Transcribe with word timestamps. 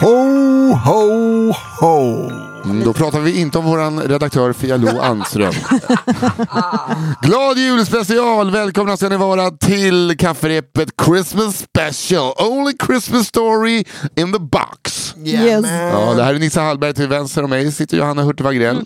Ho, 0.00 0.74
ho, 0.76 1.52
ho! 1.52 2.37
Mm, 2.88 2.92
Då 2.94 3.04
pratar 3.04 3.20
vi 3.20 3.40
inte 3.40 3.58
om 3.58 3.64
våran 3.64 4.00
redaktör 4.00 4.52
Fia 4.52 4.76
Lo 4.76 5.00
Anström. 5.00 5.52
Glad 7.22 7.58
julspecial! 7.58 8.50
Välkomna 8.50 8.96
ska 8.96 9.08
ni 9.08 9.16
vara 9.16 9.50
till 9.50 10.16
kafferepet 10.18 10.88
Christmas 11.06 11.58
special. 11.58 12.32
Only 12.38 12.72
Christmas 12.86 13.26
story 13.26 13.84
in 14.16 14.32
the 14.32 14.38
box. 14.38 15.14
Yes. 15.24 15.66
Ja, 15.92 16.14
det 16.16 16.22
här 16.24 16.34
är 16.34 16.38
Nissa 16.38 16.60
Hallberg 16.62 16.94
till 16.94 17.08
vänster 17.08 17.42
om 17.44 17.50
mig 17.50 17.72
sitter 17.72 17.96
Johanna 17.96 18.22
Hurtig 18.22 18.44
Wagrell. 18.44 18.84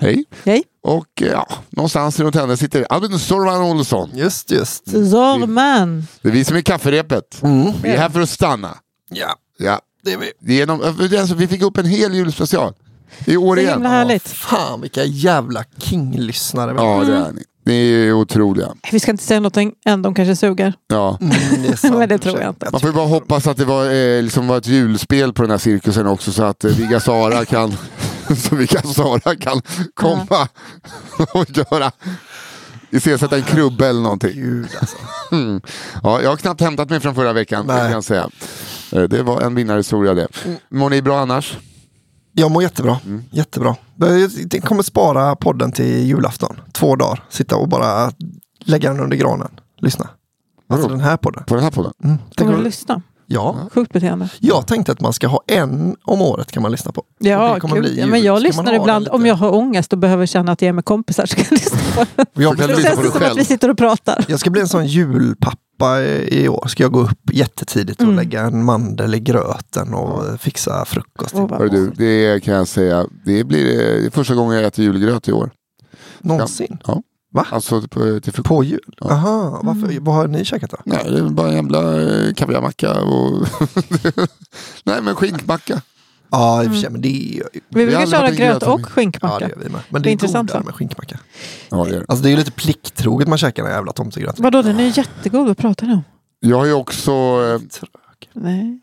Hej. 0.00 0.24
Hej. 0.44 0.62
Och 0.84 1.06
ja, 1.32 1.48
någonstans 1.70 2.20
runt 2.20 2.34
henne 2.34 2.56
sitter 2.56 2.86
Albin 2.90 3.18
Sorvan 3.18 3.62
Olsson. 3.62 4.10
Just, 4.14 4.50
just. 4.50 4.88
Zorman. 4.90 6.06
Det 6.22 6.28
är 6.28 6.32
vi 6.32 6.44
som 6.44 6.56
är 6.56 6.60
kafferepet. 6.60 7.38
Vi 7.82 7.88
är 7.90 7.98
här 7.98 8.08
för 8.08 8.20
att 8.20 8.30
stanna. 8.30 8.76
Ja, 9.10 9.34
Ja. 9.58 9.80
Det 10.04 10.12
är 10.12 10.18
vi. 10.18 10.54
Genom, 10.56 10.82
alltså, 11.20 11.34
vi 11.34 11.48
fick 11.48 11.62
upp 11.62 11.78
en 11.78 11.86
hel 11.86 12.14
julspecial. 12.14 12.72
I 13.24 13.36
år 13.36 13.56
Så 13.56 13.60
igen. 13.60 13.72
himla 13.72 13.88
härligt. 13.88 14.28
Fan 14.28 14.80
vilka 14.80 15.04
jävla 15.04 15.64
king-lyssnare 15.78 16.72
vi 16.72 16.78
har. 16.78 16.98
Ja, 16.98 17.04
det 17.04 17.16
är 17.16 17.32
ni. 17.32 17.44
Ni 17.64 17.92
är 17.92 18.12
otroliga. 18.12 18.68
Vi 18.92 19.00
ska 19.00 19.10
inte 19.10 19.24
säga 19.24 19.40
någonting 19.40 19.72
än, 19.84 20.02
de 20.02 20.14
kanske 20.14 20.36
suger. 20.36 20.74
Ja. 20.88 21.18
Mm, 21.20 21.34
det 21.62 21.68
är 21.68 21.76
sant, 21.76 21.98
Men 21.98 22.08
det 22.08 22.18
tror 22.18 22.40
jag 22.40 22.48
inte. 22.48 22.68
Man 22.72 22.80
får 22.80 22.90
ju 22.90 22.96
bara 22.96 23.06
hoppas 23.06 23.46
att 23.46 23.56
det 23.56 23.64
var, 23.64 23.84
eh, 23.84 24.22
liksom 24.22 24.46
var 24.46 24.58
ett 24.58 24.66
julspel 24.66 25.32
på 25.32 25.42
den 25.42 25.50
här 25.50 25.58
cirkusen 25.58 26.06
också 26.06 26.32
så 26.32 26.42
att 26.42 26.64
eh, 26.64 26.70
Vigga 26.70 27.00
Sara 27.00 27.44
kan, 27.44 27.72
så 28.36 28.56
Vigga 28.56 28.82
Sara 28.82 29.36
kan 29.36 29.62
komma 29.94 30.48
och 31.32 31.46
göra 31.56 31.92
iscensätta 32.92 33.36
en 33.36 33.42
krubbe 33.42 33.88
eller 33.88 34.00
någonting. 34.00 34.32
Gud 34.34 34.68
alltså. 34.80 34.96
Mm. 35.32 35.60
Ja, 36.02 36.22
jag 36.22 36.30
har 36.30 36.36
knappt 36.36 36.60
hämtat 36.60 36.90
mig 36.90 37.00
från 37.00 37.14
förra 37.14 37.32
veckan, 37.32 37.64
Nej. 37.66 37.80
kan 37.80 37.90
jag 37.92 38.04
säga. 38.04 38.28
Eh, 38.92 39.02
Det 39.02 39.22
var 39.22 39.40
en 39.40 39.54
vinnarhistoria 39.54 40.14
det. 40.14 40.28
Mår 40.68 40.90
ni 40.90 41.02
bra 41.02 41.20
annars? 41.20 41.58
Jag 42.32 42.50
mår 42.50 42.62
jättebra. 42.62 42.98
Mm. 43.06 43.24
Jättebra. 43.30 43.76
Jag 44.50 44.62
kommer 44.62 44.82
spara 44.82 45.36
podden 45.36 45.72
till 45.72 46.06
julafton. 46.06 46.60
Två 46.72 46.96
dagar. 46.96 47.24
Sitta 47.28 47.56
och 47.56 47.68
bara 47.68 48.12
lägga 48.58 48.92
den 48.92 49.00
under 49.00 49.16
granen. 49.16 49.48
Lyssna. 49.78 50.08
Alltså 50.68 50.88
den 50.88 51.00
här 51.00 51.16
podden. 51.16 51.44
På 51.44 51.54
den 51.54 51.64
här 51.64 51.70
podden? 51.70 51.92
Mm. 52.04 52.18
Tänk 52.18 52.36
Kommer 52.38 52.56
du 52.56 52.64
lyssna? 52.64 53.02
Ja. 53.32 53.56
Sjukt 53.74 53.92
beteende. 53.92 54.28
Jag 54.40 54.66
tänkte 54.66 54.92
att 54.92 55.00
man 55.00 55.12
ska 55.12 55.26
ha 55.28 55.40
en 55.46 55.96
om 56.04 56.22
året 56.22 56.52
kan 56.52 56.62
man 56.62 56.72
lyssna 56.72 56.92
på. 56.92 57.02
Ja, 57.18 57.54
Det 57.54 57.60
kul. 57.60 57.80
bli 57.80 58.00
ja, 58.00 58.06
men 58.06 58.22
jag 58.22 58.38
Ska 58.38 58.46
lyssnar 58.46 58.72
ibland. 58.74 59.04
det 59.04 59.10
Om 59.10 59.26
jag 59.26 59.34
har 59.34 59.54
ångest 59.54 59.92
och 59.92 59.98
behöver 59.98 60.26
känna 60.26 60.52
att 60.52 60.62
jag 60.62 60.68
är 60.68 60.72
med 60.72 60.84
kompisar 60.84 61.26
så 61.26 61.36
kan 61.36 61.44
jag 61.50 61.52
lyssna 61.52 61.78
på 61.94 62.06
det. 62.16 62.42
Jag, 62.42 62.58
kan 62.58 62.68
Det 62.68 62.74
lyssna 62.76 62.90
på 62.90 62.96
känns 62.96 63.02
dig 63.02 63.10
som 63.10 63.20
själv. 63.20 63.32
att 63.32 63.38
vi 63.38 63.44
sitter 63.44 63.68
och 63.70 63.78
pratar. 63.78 64.24
jag 64.28 64.40
ska 64.40 64.50
bli 64.50 64.60
en 64.60 64.68
sån 64.68 64.86
julpappa 64.86 66.02
i 66.28 66.48
år. 66.48 66.66
Ska 66.68 66.82
jag 66.82 66.92
gå 66.92 67.00
upp 67.00 67.30
jättetidigt 67.32 67.98
och 68.00 68.04
Mm. 68.04 68.16
lägga 68.16 68.40
en 68.40 68.64
mandel 68.64 69.14
i 69.14 69.20
gröten 69.20 69.94
och 69.94 70.40
fixa 70.40 70.84
frukost. 70.84 71.34
Vad 71.34 71.52
Hör 71.52 71.68
du, 71.68 71.90
det 71.90 72.40
kan 72.44 72.54
jag 72.54 72.68
säga, 72.68 73.06
det 73.24 73.44
blir 73.44 73.72
eh, 73.72 74.00
det 74.00 74.06
är 74.06 74.10
första 74.10 74.34
gången 74.34 74.56
jag 74.56 74.64
äter 74.64 74.84
julgröt 74.84 75.28
i 75.28 75.32
år. 75.32 75.50
Någonsin. 76.20 76.78
Ja. 76.86 77.02
Va? 77.34 77.46
Alltså 77.50 77.80
på, 77.80 78.20
till 78.20 78.32
frukost. 78.32 78.48
På 78.48 78.64
jul? 78.64 78.94
Ja. 79.00 79.10
Aha, 79.12 79.60
varför, 79.62 79.86
Mm. 79.90 80.04
vad 80.04 80.14
har 80.14 80.26
ni 80.28 80.44
käkat 80.44 80.70
då? 80.70 80.76
Nej, 80.84 81.04
det 81.10 81.18
är 81.18 81.22
bara 81.22 81.48
en 81.48 81.54
jävla 81.54 82.02
eh, 82.02 82.34
kaviarmacka 82.34 83.00
och... 83.00 83.46
Nej, 84.84 85.02
men 85.02 85.14
skinkmacka. 85.16 85.80
Ja, 86.30 86.64
i 86.64 86.66
och 86.66 86.70
för 86.70 86.78
sig, 86.78 86.90
men 86.90 87.00
det 87.00 87.08
är, 87.38 87.42
Vi 87.52 87.86
brukar 87.86 88.06
köra 88.06 88.30
gröt 88.30 88.62
och 88.62 88.80
ja, 88.80 88.84
skinkmacka. 88.86 89.38
det 89.38 89.48
gör 89.52 89.58
vi 89.64 89.68
med. 89.68 89.80
Men 89.88 90.02
Det 90.02 90.06
det 90.06 90.10
är 90.10 90.12
intressant, 90.12 90.50
godare 90.50 90.64
med 90.64 90.74
skinkmacka. 90.74 91.18
Ja, 91.68 91.84
det 91.84 91.90
är. 91.96 92.00
det. 92.00 92.04
Alltså 92.08 92.22
det 92.22 92.28
är 92.28 92.30
ju 92.30 92.36
lite 92.36 92.50
plikttroget 92.50 93.28
man 93.28 93.38
käkar 93.38 93.62
den 93.62 93.72
jävla 93.72 93.92
tomtegröten. 93.92 94.42
Vadå, 94.44 94.62
den 94.62 94.80
är 94.80 94.84
ju 94.84 94.92
jättegod. 94.94 95.46
Vad 95.46 95.58
pratar 95.58 95.86
du 95.86 95.92
om? 95.92 96.02
Jag 96.40 96.56
har 96.58 96.64
ju 96.66 96.72
också... 96.72 97.12
Eh, 97.12 97.60
eh, 98.34 98.42
Nej, 98.44 98.80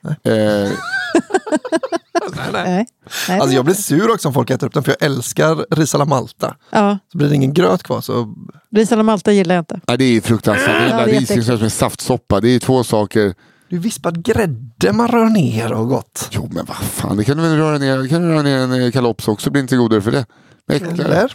nej. 2.54 2.64
Nej. 2.66 2.88
Nej. 3.30 3.40
Alltså 3.40 3.56
jag 3.56 3.66
blir 3.66 3.76
sur 3.76 4.12
också 4.12 4.28
om 4.28 4.34
folk 4.34 4.50
äter 4.50 4.68
upp 4.68 4.74
den 4.74 4.84
för 4.84 4.96
jag 5.00 5.04
älskar 5.12 5.76
ris 5.76 5.96
alla 5.96 6.06
Malta. 6.06 6.56
Ja, 6.70 6.98
Så 7.12 7.18
blir 7.18 7.30
det 7.30 7.36
ingen 7.36 7.54
gröt 7.54 7.84
kvar 7.84 8.02
så 8.02 8.36
ris 8.76 8.92
alla 8.92 9.04
Malta 9.04 9.32
gillar 9.32 9.56
jag 9.56 9.62
inte. 9.62 9.80
nej, 9.88 9.98
det 9.98 10.04
är 10.04 10.22
fruktansvärt. 10.22 10.68
Det 10.68 10.96
är 10.96 11.00
Ja, 11.00 11.06
det 11.06 11.12
risgrynsgröt 11.12 11.62
med 11.62 11.72
saftsoppa. 11.72 12.40
Det 12.42 12.50
är 12.50 12.60
två 12.60 12.84
saker. 12.84 13.34
det 13.70 13.76
är 13.76 13.80
vispad 13.80 14.24
grädde 14.26 14.94
man 14.94 15.08
rör 15.08 15.26
ner 15.30 15.74
och 15.74 15.88
gott. 15.88 16.28
Jo, 16.32 16.50
men 16.52 16.66
vad 16.66 16.78
fan. 16.78 17.18
Det 17.18 17.24
kan 17.26 17.38
du 17.38 17.44
väl 17.44 17.58
röra 17.58 17.78
ner. 17.78 18.08
Kan 18.08 18.22
du 18.22 18.28
röra 18.28 18.42
ner 18.42 18.58
en 18.58 18.82
eh, 18.84 18.92
kalops 18.92 19.28
också. 19.28 19.50
blir 19.52 19.62
inte 19.62 19.76
godare 19.76 20.02
för 20.02 20.12
det. 20.12 20.26
Äckligare. 20.72 21.14
Eller? 21.16 21.34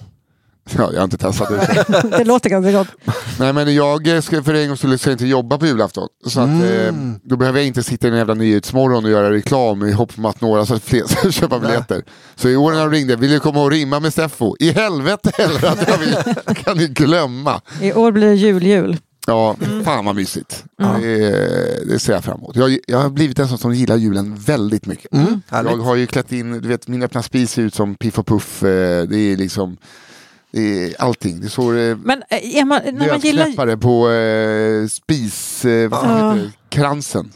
Ja, 0.79 0.91
jag 0.93 0.99
har 1.01 1.05
inte 1.05 1.17
testat 1.19 1.49
det. 1.49 1.85
Det 2.19 2.25
låter 2.25 2.51
ganska 2.51 2.73
gott. 2.73 2.89
Nej 3.39 3.53
men 3.53 3.75
jag 3.75 4.09
eh, 4.09 4.21
ska 4.21 4.43
för 4.43 4.55
en 4.55 4.69
gång 4.69 4.77
skulle 4.77 4.99
ska 4.99 5.13
inte 5.13 5.27
jobba 5.27 5.59
på 5.59 5.67
julafton. 5.67 6.09
Så 6.27 6.41
att, 6.41 6.49
eh, 6.49 6.94
då 7.23 7.37
behöver 7.37 7.59
jag 7.59 7.67
inte 7.67 7.83
sitta 7.83 8.06
i 8.06 8.11
en 8.11 8.17
jävla 8.17 8.35
nyhetsmorgon 8.35 9.05
och 9.05 9.11
göra 9.11 9.31
reklam 9.31 9.83
i 9.85 9.93
hopp 9.93 10.12
om 10.19 10.25
att 10.25 10.41
några 10.41 10.67
fler 10.67 11.05
ska 11.06 11.31
köpa 11.31 11.59
biljetter. 11.59 12.03
Så 12.37 12.49
i 12.49 12.56
år 12.56 12.73
när 12.73 12.81
de 12.81 12.91
ringde, 12.91 13.17
vill 13.17 13.31
du 13.31 13.41
komma 13.41 13.62
och 13.62 13.71
rimma 13.71 14.00
med 14.00 14.12
Steffo? 14.12 14.56
I 14.61 14.71
helvete 14.73 15.31
heller 15.38 15.65
att 15.69 15.88
jag 15.88 15.99
vill, 15.99 16.17
kan 16.55 16.77
ni 16.79 16.88
glömma. 16.88 17.61
I 17.81 17.93
år 17.93 18.12
blir 18.12 18.27
det 18.27 18.35
jul-jul. 18.35 18.97
Ja, 19.27 19.56
fan 19.85 20.05
vad 20.05 20.15
mysigt. 20.15 20.65
Det, 21.00 21.88
det 21.88 21.99
ser 21.99 22.12
jag 22.12 22.25
fram 22.25 22.38
emot. 22.38 22.56
Jag, 22.56 22.79
jag 22.87 22.99
har 22.99 23.11
blivit 23.11 23.38
en 23.38 23.49
sån 23.49 23.59
som 23.59 23.75
gillar 23.75 23.97
julen 23.97 24.37
väldigt 24.37 24.87
mycket. 24.87 25.12
Mm. 25.15 25.43
Jag 25.50 25.77
har 25.77 25.94
ju 25.94 26.06
klätt 26.06 26.33
in, 26.33 26.53
du 26.61 26.69
vet 26.69 26.88
min 26.88 27.03
öppna 27.03 27.23
spis 27.23 27.50
ser 27.50 27.62
ut 27.62 27.75
som 27.75 27.94
Piff 27.94 28.19
och 28.19 28.27
Puff. 28.27 28.62
eh, 28.62 29.03
Det 29.09 29.17
är 29.19 29.37
liksom 29.37 29.77
det 30.55 30.85
är 30.85 30.95
allting. 31.03 31.41
Det 31.41 31.49
står 31.49 31.79
eh, 31.79 31.97
Men 31.97 32.23
eh, 32.31 32.56
är 32.56 32.65
man, 32.65 32.81
när 32.93 33.09
man 33.09 33.21
gillar... 33.21 33.77
På 33.77 34.11
eh, 34.11 34.89
spis... 34.89 35.65
Eh, 35.65 35.89
vad 35.91 36.01
Ja. 36.05 36.33
heter 36.33 36.43
det? 36.45 36.51
Kransen. 36.69 37.33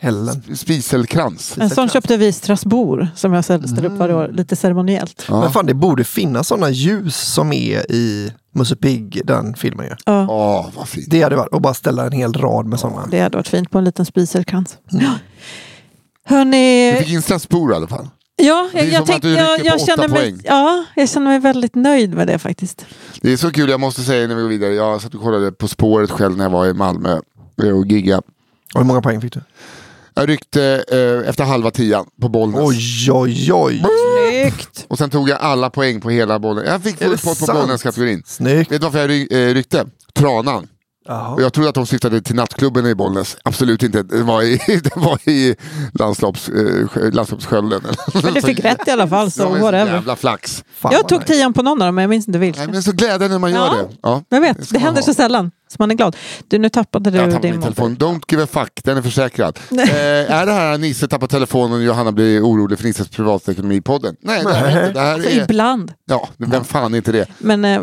Hällen. 0.00 0.56
Spiselkrans. 0.56 1.58
En 1.58 1.70
sån 1.70 1.88
köpte 1.88 2.16
vi 2.16 2.26
i 2.26 2.32
Strasbourg 2.32 3.06
som 3.16 3.32
jag 3.32 3.44
ställer 3.44 3.84
upp 3.84 3.92
varje 3.92 4.14
år, 4.14 4.28
lite 4.32 4.56
ceremoniellt. 4.56 5.24
Ja. 5.28 5.40
Men 5.40 5.52
fan 5.52 5.66
det 5.66 5.74
borde 5.74 6.04
finnas 6.04 6.48
sådana 6.48 6.70
ljus 6.70 7.16
som 7.16 7.52
är 7.52 7.92
i 7.92 8.32
Musse 8.54 8.76
Pigg, 8.76 9.20
den 9.24 9.54
filmen 9.54 9.86
ju. 9.86 9.92
Ja, 10.06 10.26
Åh, 10.28 10.66
vad 10.76 10.88
fint. 10.88 11.06
Det 11.10 11.22
hade 11.22 11.36
varit, 11.36 11.52
och 11.52 11.60
bara 11.62 11.74
ställa 11.74 12.06
en 12.06 12.12
hel 12.12 12.32
rad 12.32 12.66
med 12.66 12.80
sådana. 12.80 13.06
det 13.10 13.20
hade 13.20 13.36
varit 13.36 13.48
fint 13.48 13.70
på 13.70 13.78
en 13.78 13.84
liten 13.84 14.06
spiselkrans. 14.06 14.76
Mm. 14.92 15.04
Ja. 15.04 15.12
Hörni, 16.24 16.92
Du 16.92 16.98
fick 16.98 17.12
insatsspor 17.12 17.72
i 17.72 17.74
alla 17.76 17.86
fall. 17.88 18.08
Ja, 18.36 18.68
jag, 18.72 18.86
jag, 18.88 19.06
tänkte, 19.06 19.28
jag, 19.28 19.64
jag, 19.64 19.80
känner 19.80 20.08
mig, 20.08 20.40
ja, 20.44 20.84
jag 20.96 21.08
känner 21.08 21.26
mig 21.26 21.38
väldigt 21.38 21.74
nöjd 21.74 22.14
med 22.14 22.26
det 22.26 22.38
faktiskt. 22.38 22.86
Det 23.20 23.32
är 23.32 23.36
så 23.36 23.50
kul, 23.50 23.70
jag 23.70 23.80
måste 23.80 24.02
säga 24.02 24.28
när 24.28 24.34
vi 24.34 24.42
går 24.42 24.48
vidare. 24.48 24.74
Jag 24.74 25.02
satt 25.02 25.14
och 25.14 25.20
kollade 25.22 25.52
På 25.52 25.68
spåret 25.68 26.10
själv 26.10 26.36
när 26.36 26.44
jag 26.44 26.50
var 26.50 26.66
i 26.66 26.74
Malmö 26.74 27.20
och 27.74 27.86
gigga. 27.86 28.18
Och 28.18 28.80
hur 28.80 28.84
många 28.84 29.02
poäng 29.02 29.20
fick 29.20 29.32
du? 29.32 29.40
Jag 30.14 30.28
ryckte 30.28 30.84
eh, 30.88 31.28
efter 31.28 31.44
halva 31.44 31.70
tian 31.70 32.06
på 32.20 32.28
Bollnäs. 32.28 32.60
Oj, 32.62 33.10
oj, 33.12 33.52
oj. 33.52 33.84
Snyggt! 34.30 34.86
Och 34.88 34.98
sen 34.98 35.10
tog 35.10 35.28
jag 35.28 35.38
alla 35.40 35.70
poäng 35.70 36.00
på 36.00 36.10
hela 36.10 36.38
bollen. 36.38 36.64
Jag 36.66 36.82
fick 36.82 36.98
full 36.98 37.18
pott 37.18 37.38
på? 37.46 37.52
Bollnäs-kategorin. 37.52 38.22
Snyggt. 38.26 38.72
Vet 38.72 38.80
du 38.80 38.84
varför 38.84 38.98
jag 38.98 39.10
ry- 39.10 39.48
eh, 39.50 39.54
ryckte? 39.54 39.86
Tranan. 40.12 40.68
Och 41.08 41.42
jag 41.42 41.52
trodde 41.52 41.68
att 41.68 41.74
de 41.74 41.86
syftade 41.86 42.22
till 42.22 42.34
nattklubben 42.34 42.86
i 42.86 42.94
Bollnäs. 42.94 43.36
Absolut 43.42 43.82
inte. 43.82 44.02
Det 44.02 44.22
var 44.22 44.42
i, 44.42 44.56
det 44.84 44.96
var 44.96 45.28
i 45.28 45.56
landslopps, 45.94 46.48
eh, 46.48 46.54
Skö- 46.54 47.10
landslagsskölden. 47.14 47.82
Men 48.22 48.34
du 48.34 48.42
fick 48.42 48.60
rätt 48.64 48.88
i 48.88 48.90
alla 48.90 49.08
fall, 49.08 49.30
så 49.30 49.54
Det 49.54 49.60
whatever. 49.60 49.94
jävla 49.94 50.16
flax. 50.16 50.64
Fan, 50.74 50.92
Jag 50.92 51.08
tog 51.08 51.20
nice. 51.20 51.32
tian 51.32 51.52
på 51.52 51.62
någon 51.62 51.82
av 51.82 51.86
dem, 51.88 51.94
men 51.94 52.02
jag 52.02 52.08
minns 52.10 52.28
inte 52.28 52.38
Nej, 52.38 52.48
vilken. 52.48 52.70
men 52.70 52.82
så 52.82 52.92
glädjande 52.92 53.28
när 53.28 53.38
man 53.38 53.50
gör 53.52 53.58
Ja. 53.66 53.74
det. 53.74 53.88
Ja. 54.02 54.22
Jag 54.28 54.42
Det 54.42 54.48
vet, 54.48 54.58
det 54.58 54.72
man 54.72 54.82
händer 54.82 55.00
ha. 55.02 55.06
så 55.06 55.14
sällan. 55.14 55.50
Så 55.68 55.76
man 55.78 55.90
är 55.90 55.94
glad. 55.94 56.16
Du, 56.48 56.58
nu 56.58 56.68
tappade 56.68 57.10
du 57.10 57.18
Jag 57.18 57.30
tappade 57.30 57.48
din 57.52 57.62
telefon. 57.62 57.96
Don't 57.96 58.22
give 58.28 58.42
a 58.42 58.46
fuck, 58.50 58.80
den 58.84 58.96
är 58.96 59.02
försäkrad. 59.02 59.58
eh, 59.70 59.86
är 60.32 60.46
det 60.46 60.52
här 60.52 60.78
Nisse 60.78 61.08
tappar 61.08 61.26
telefonen 61.26 61.72
och 61.78 61.82
Johanna 61.84 62.12
blir 62.12 62.40
orolig 62.42 62.78
för 62.78 62.86
Nisses 62.86 63.08
privatekonomi-podden? 63.08 64.16
Nej, 64.20 64.42
det, 64.44 64.50
är 64.50 64.68
inte. 64.68 64.92
det 64.92 65.00
här 65.00 65.14
Alltså, 65.14 65.30
är... 65.30 65.42
ibland. 65.42 65.92
Ja, 66.04 66.28
vem 66.36 66.64
fan 66.64 66.92
är 66.94 66.96
inte 66.96 67.12
det? 67.12 67.26
Men, 67.38 67.64
eh, 67.64 67.82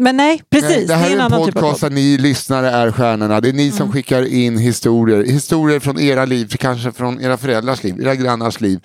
men 0.00 0.16
nej, 0.16 0.42
precis. 0.50 0.70
Nej, 0.70 0.86
det 0.86 0.94
här 0.94 1.10
är 1.10 1.14
en 1.14 1.20
är 1.20 1.24
en 1.40 1.46
typ 1.46 1.54
podcast 1.54 1.80
podd. 1.80 1.90
där 1.90 1.94
ni 1.94 2.18
lyssnare 2.18 2.70
är 2.70 2.92
stjärnorna. 2.92 3.40
Det 3.40 3.48
är 3.48 3.52
ni 3.52 3.70
som 3.70 3.92
skickar 3.92 4.22
in 4.22 4.58
historier. 4.58 5.24
Historier 5.24 5.80
från 5.80 6.00
era 6.00 6.24
liv, 6.24 6.56
kanske 6.58 6.92
från 6.92 7.20
era 7.20 7.36
föräldrars 7.36 7.82
liv, 7.82 8.00
era 8.00 8.14
grannars 8.14 8.60
liv. 8.60 8.80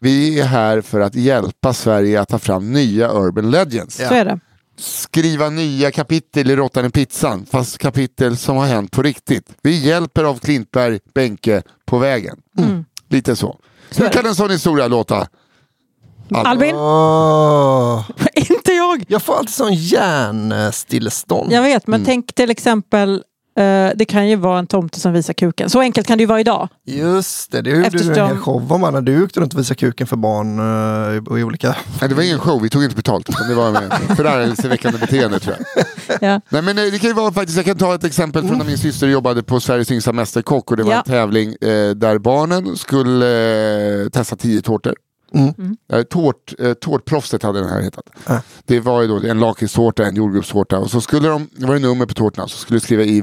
Vi 0.00 0.40
är 0.40 0.44
här 0.44 0.80
för 0.80 1.00
att 1.00 1.14
hjälpa 1.14 1.72
Sverige 1.72 2.20
att 2.20 2.28
ta 2.28 2.38
fram 2.38 2.72
nya 2.72 3.12
urban 3.12 3.50
legends. 3.50 3.96
Så 3.96 4.14
är 4.14 4.24
det. 4.24 4.40
Skriva 4.78 5.50
nya 5.50 5.90
kapitel 5.90 6.50
i 6.50 6.56
Råttan 6.56 6.86
i 6.86 6.90
pizzan, 6.90 7.46
fast 7.50 7.78
kapitel 7.78 8.36
som 8.36 8.56
har 8.56 8.66
hänt 8.66 8.92
på 8.92 9.02
riktigt. 9.02 9.44
Vi 9.62 9.86
hjälper 9.86 10.24
av 10.24 10.38
Klintberg, 10.38 10.98
Benke 11.14 11.62
på 11.86 11.98
vägen. 11.98 12.36
Lite 13.08 13.36
så. 13.36 13.58
Hur 13.96 14.04
är 14.04 14.10
kan 14.10 14.26
en 14.26 14.34
sån 14.34 14.50
historia 14.50 14.88
låta? 14.88 15.28
Albin? 16.34 16.74
Åh. 16.76 18.04
inte 18.34 18.72
jag! 18.72 19.04
Jag 19.08 19.22
får 19.22 19.34
alltid 19.36 19.54
sån 19.54 19.74
hjärnstillestånd. 19.74 21.52
Jag 21.52 21.62
vet, 21.62 21.86
men 21.86 22.00
Mm. 22.00 22.06
tänk 22.06 22.34
till 22.34 22.50
exempel, 22.50 23.14
eh, 23.58 23.88
det 23.96 24.04
kan 24.08 24.28
ju 24.28 24.36
vara 24.36 24.58
en 24.58 24.66
tomte 24.66 25.00
som 25.00 25.12
visar 25.12 25.32
kuken. 25.34 25.70
Så 25.70 25.80
enkelt 25.80 26.06
kan 26.06 26.18
det 26.18 26.22
ju 26.22 26.26
vara 26.26 26.40
idag. 26.40 26.68
Just 26.86 27.52
det, 27.52 27.62
det 27.62 27.70
gjorde 27.70 27.80
du 27.82 27.86
en 27.86 27.94
Eftersom- 27.94 28.26
hel 28.28 28.36
show 28.36 28.72
om 28.72 28.80
när 28.80 29.00
du 29.00 29.24
åkte 29.24 29.40
runt 29.40 29.54
och 29.54 29.60
visade 29.60 29.74
kuken 29.74 30.06
för 30.06 30.16
barn 30.16 30.58
eh, 30.58 31.36
i- 31.36 31.40
i 31.40 31.44
olika... 31.44 31.76
Nej, 32.00 32.08
det 32.08 32.14
var 32.14 32.22
ingen 32.22 32.38
show, 32.38 32.62
vi 32.62 32.68
tog 32.70 32.84
inte 32.84 32.96
betalt. 32.96 33.26
Det 33.48 33.54
var 33.54 33.70
med 33.70 33.92
förargelseväckande 34.16 34.98
beteende 34.98 35.38
tror 35.38 35.56
jag. 35.58 35.84
Ja. 36.20 36.40
Nej, 36.48 36.62
men 36.62 36.78
eh, 36.78 36.84
det 36.84 36.98
kan 36.98 37.10
ju 37.10 37.14
vara 37.14 37.32
faktiskt, 37.32 37.56
jag 37.56 37.66
kan 37.66 37.76
ta 37.76 37.94
ett 37.94 38.04
exempel 38.04 38.48
från 38.48 38.58
när 38.58 38.64
min 38.64 38.78
syster 38.78 39.06
jobbade 39.06 39.42
på 39.42 39.60
Sveriges 39.60 39.90
yngsta 39.90 40.12
mästerkock 40.12 40.70
och 40.70 40.76
det 40.76 40.82
var 40.82 40.92
Ja. 40.92 40.98
en 40.98 41.04
tävling 41.04 41.48
eh, 41.60 41.90
där 41.90 42.18
barnen 42.18 42.76
skulle 42.76 44.02
eh, 44.02 44.08
testa 44.08 44.36
tio 44.36 44.62
tårtor. 44.62 44.94
Mm. 45.34 45.76
Eh, 45.92 46.02
tårt, 46.02 46.54
eh, 46.58 46.72
tårtproffset 46.72 47.42
hade 47.42 47.60
den 47.60 47.68
här 47.68 47.80
hetat. 47.80 48.04
Äh. 48.28 48.38
Det 48.64 48.80
var 48.80 49.02
ju 49.02 49.08
då 49.08 49.28
en 49.28 49.40
lakritstårta, 49.40 50.04
en 50.06 50.16
jordgubbstårta 50.16 50.78
och 50.78 50.90
så 50.90 51.00
skulle 51.00 51.28
de, 51.28 51.48
det 51.52 51.66
var 51.66 51.74
det 51.74 51.80
nummer 51.80 52.06
på 52.06 52.14
tårtorna, 52.14 52.48
så 52.48 52.56
skulle 52.58 52.78
de 52.78 52.84
skriva 52.84 53.02
i 53.02 53.20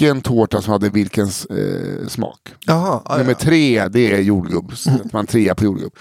vilken 0.00 0.20
tårta 0.20 0.62
som 0.62 0.72
hade 0.72 0.88
vilken 0.88 1.24
eh, 1.26 2.08
smak. 2.08 2.38
Jaha, 2.64 3.00
ja, 3.04 3.16
Nummer 3.16 3.30
ja. 3.30 3.38
tre, 3.44 3.88
det 3.88 4.12
är 4.12 4.20
jordgubb. 4.20 4.76
Sätter 4.78 5.10
man 5.12 5.26
trea 5.26 5.54
på 5.54 5.64
jordgubb. 5.64 5.92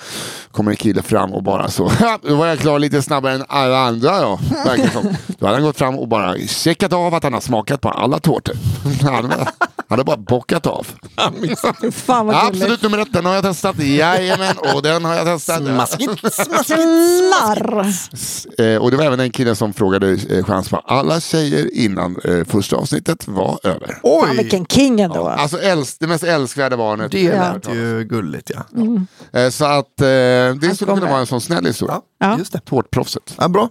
Kommer 0.52 0.72
en 0.72 0.78
kille 0.78 1.02
fram 1.02 1.34
och 1.34 1.44
bara 1.44 1.70
så, 1.70 1.88
"Ha, 1.88 2.20
då 2.24 2.36
var 2.36 2.48
jag 2.48 2.60
klar 2.60 2.80
lite 2.80 3.02
snabbare 3.02 3.34
än 3.34 3.44
alla 3.48 3.78
andra 3.80 4.22
då. 4.22 4.40
Då 5.40 5.46
hade 5.46 5.58
han 5.58 5.64
gått 5.64 5.78
fram 5.78 5.96
och 6.00 6.08
bara 6.08 6.38
checkat 6.38 6.94
av 6.94 7.14
att 7.14 7.24
han 7.24 7.34
har 7.34 7.42
smakat 7.42 7.82
på 7.82 7.90
alla 7.90 8.20
tårtor. 8.20 8.56
Han 9.02 9.14
hade- 9.32 10.04
bara 10.06 10.18
bockat 10.18 10.68
av. 10.68 10.88
Fan 11.92 12.26
vad. 12.28 12.36
Absolut 12.36 12.82
nummer 12.82 12.98
ett, 12.98 13.14
den 13.14 13.26
har 13.26 13.34
jag 13.34 13.44
testat. 13.44 13.80
Jajamän, 13.80 14.56
och 14.76 14.82
den 14.82 15.06
har 15.06 15.14
jag 15.16 15.26
testat. 15.26 15.58
Smaskigt, 15.58 16.20
smaskigt. 16.34 16.66
Slarr! 16.66 17.86
Eh, 18.60 18.78
och 18.82 18.92
det 18.92 18.98
var 18.98 19.04
även 19.04 19.20
en 19.20 19.32
kille 19.32 19.56
som 19.56 19.74
frågade 19.74 20.12
eh, 20.30 20.46
chans 20.46 20.70
på 20.70 20.78
alla 20.78 21.20
tjejer 21.20 21.76
innan 21.76 22.16
eh, 22.24 22.44
första 22.48 22.76
avsnittet 22.76 23.28
var 23.28 23.60
över. 23.64 23.85
Fan 23.94 24.00
Oj, 24.04 24.38
vilken 24.38 24.66
king 24.66 25.02
ändå. 25.02 25.28
Alltså 25.28 25.58
älsk, 25.62 25.98
det 26.00 26.08
mest 26.08 26.24
älskvärda 26.24 26.78
barnet. 26.78 27.12
det 27.12 27.22
Ja. 27.22 27.54
lät 27.54 27.76
ju 27.76 28.04
gulligt 28.04 28.52
ja. 28.56 28.64
Eh, 29.40 29.50
så 29.50 29.66
att 29.66 30.02
eh, 30.02 30.06
det 30.06 30.72
skulle 30.76 30.94
kunna 30.94 31.10
vara 31.10 31.20
en 31.20 31.26
sån 31.26 31.42
snäll 31.42 31.66
historia. 31.66 32.02
Ja, 32.20 32.28
Ja. 32.32 32.38
just 32.38 32.54
det. 32.54 32.60
Tårtproffset. 32.60 33.36
Ja, 33.38 33.48
bra. 33.48 33.70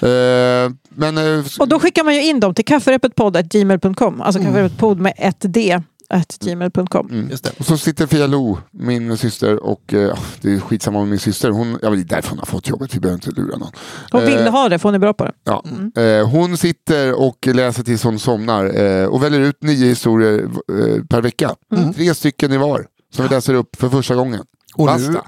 Eh, 0.00 0.70
men 0.88 1.18
eh, 1.18 1.44
Och 1.58 1.68
då 1.68 1.78
skickar 1.80 2.04
man 2.04 2.14
ju 2.14 2.22
in 2.24 2.40
dem 2.40 2.54
till 2.54 2.64
kafferepetpodd.gmail.com. 2.64 4.20
Alltså 4.22 4.40
Mm. 4.40 4.52
kafferepetpodd 4.52 5.00
med 5.00 5.12
ett 5.16 5.36
D. 5.40 5.82
At 6.08 6.38
gmail.com. 6.40 7.28
Det. 7.42 7.58
och 7.58 7.66
så 7.66 7.78
sitter 7.78 8.06
Fia 8.06 8.26
Lo, 8.26 8.58
min 8.70 9.16
syster, 9.16 9.64
och 9.64 9.94
eh, 9.94 10.18
det 10.40 10.52
är 10.52 10.60
skitsamma 10.60 10.98
med 10.98 11.08
min 11.08 11.18
syster. 11.18 11.50
Hon, 11.50 11.78
ja, 11.82 11.90
det 11.90 12.00
är 12.00 12.04
därför 12.04 12.30
hon 12.30 12.38
har 12.38 12.46
fått 12.46 12.68
jobbet, 12.68 12.94
vi 12.94 13.00
behöver 13.00 13.26
inte 13.26 13.40
lura 13.40 13.56
någon. 13.56 13.70
Hon 14.12 14.20
vill 14.24 14.38
Eh, 14.46 14.52
ha 14.52 14.68
det, 14.68 14.78
för 14.78 14.88
hon 14.88 14.94
är 14.94 14.98
bra 14.98 15.12
på 15.12 15.24
det. 15.24 15.32
Ja. 15.44 15.64
Eh, 16.02 16.28
hon 16.28 16.56
sitter 16.56 17.12
och 17.20 17.46
läser 17.46 17.82
tills 17.82 18.04
hon 18.04 18.18
somnar 18.18 18.80
eh, 18.84 19.06
och 19.06 19.22
väljer 19.22 19.40
ut 19.40 19.62
nio 19.62 19.86
historier 19.88 20.38
eh, 20.44 21.04
per 21.04 21.20
vecka. 21.20 21.54
Tre 21.96 22.14
stycken 22.14 22.52
i 22.52 22.56
var, 22.56 22.86
som 23.14 23.24
vi 23.24 23.34
läser 23.34 23.54
upp 23.54 23.76
för 23.76 23.88
första 23.88 24.14
gången. 24.14 24.40
Och, 24.74 25.00
nu, 25.00 25.18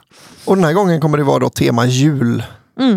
och 0.45 0.57
den 0.57 0.65
här 0.65 0.73
gången 0.73 1.01
kommer 1.01 1.19
det 1.19 1.25
vara 1.25 1.39
då 1.39 1.49
tema 1.49 1.87
jul. 1.87 2.43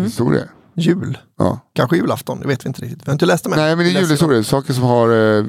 Historier. 0.04 0.48
Jul. 0.74 1.18
Ja. 1.38 1.60
Kanske 1.74 1.96
julafton, 1.96 2.40
det 2.40 2.48
vet 2.48 2.64
vi 2.64 2.68
inte 2.68 2.82
riktigt. 2.82 3.00
Vi 3.02 3.06
har 3.06 3.12
inte 3.12 3.26
läst 3.26 3.46
än. 3.46 3.52
Nej 3.56 3.76
men 3.76 3.84
det 3.84 3.90
är 3.92 4.00
julhistorier, 4.00 4.42
saker 4.42 4.72
som 4.72 4.82
har 4.84 5.08
eh, 5.10 5.38
eh, 5.38 5.44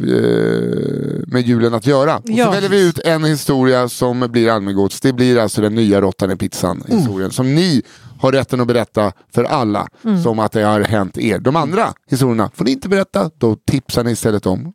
med 1.27 1.41
julen 1.47 1.73
att 1.73 1.87
göra. 1.87 2.17
Och 2.17 2.23
Ja. 2.25 2.45
så 2.45 2.51
väljer 2.51 2.69
vi 2.69 2.87
ut 2.87 2.99
en 2.99 3.23
historia 3.23 3.89
som 3.89 4.19
blir 4.19 4.49
allmängods. 4.49 5.01
Det 5.01 5.13
blir 5.13 5.37
alltså 5.37 5.61
den 5.61 5.75
nya 5.75 6.01
råttan 6.01 6.31
i 6.31 6.35
pizzan 6.35 6.83
historien. 6.87 7.31
Som 7.31 7.55
ni 7.55 7.81
har 8.19 8.31
rätten 8.31 8.61
att 8.61 8.67
berätta 8.67 9.11
för 9.35 9.43
alla. 9.43 9.87
Som 10.23 10.39
att 10.39 10.51
det 10.51 10.61
har 10.61 10.81
hänt 10.81 11.17
er. 11.17 11.39
De 11.39 11.55
andra 11.55 11.93
historierna 12.09 12.51
får 12.55 12.65
ni 12.65 12.71
inte 12.71 12.89
berätta. 12.89 13.29
Då 13.37 13.55
tipsar 13.71 14.03
ni 14.03 14.11
istället 14.11 14.45
om 14.45 14.73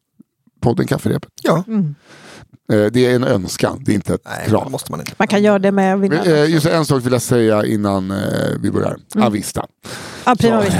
podden 0.63 0.87
Kafferepet. 0.87 1.31
Ja, 1.43 1.65
Eh, 2.73 2.85
det 2.93 3.07
är 3.07 3.15
en 3.17 3.25
önskan, 3.25 3.83
det 3.87 3.93
är 3.93 3.95
inte 3.95 4.15
ett 4.15 4.21
nej, 4.25 4.41
det 4.45 4.51
krav. 4.51 4.71
måste 4.71 4.91
man 4.93 5.01
inte. 5.01 5.13
Man 5.19 5.29
kan 5.29 5.43
göra 5.43 5.59
det 5.59 5.73
med 5.73 6.01
vinnaren. 6.01 6.33
eh, 6.33 6.51
just 6.51 6.67
en 6.67 6.85
sak 6.85 7.07
vill 7.07 7.13
jag 7.13 7.23
säga 7.23 7.65
innan 7.65 8.13
vi 8.61 8.71
börjar. 8.71 8.97
Avista. 9.19 9.67
Ja, 10.29 10.35
prima 10.39 10.61
vista. 10.61 10.79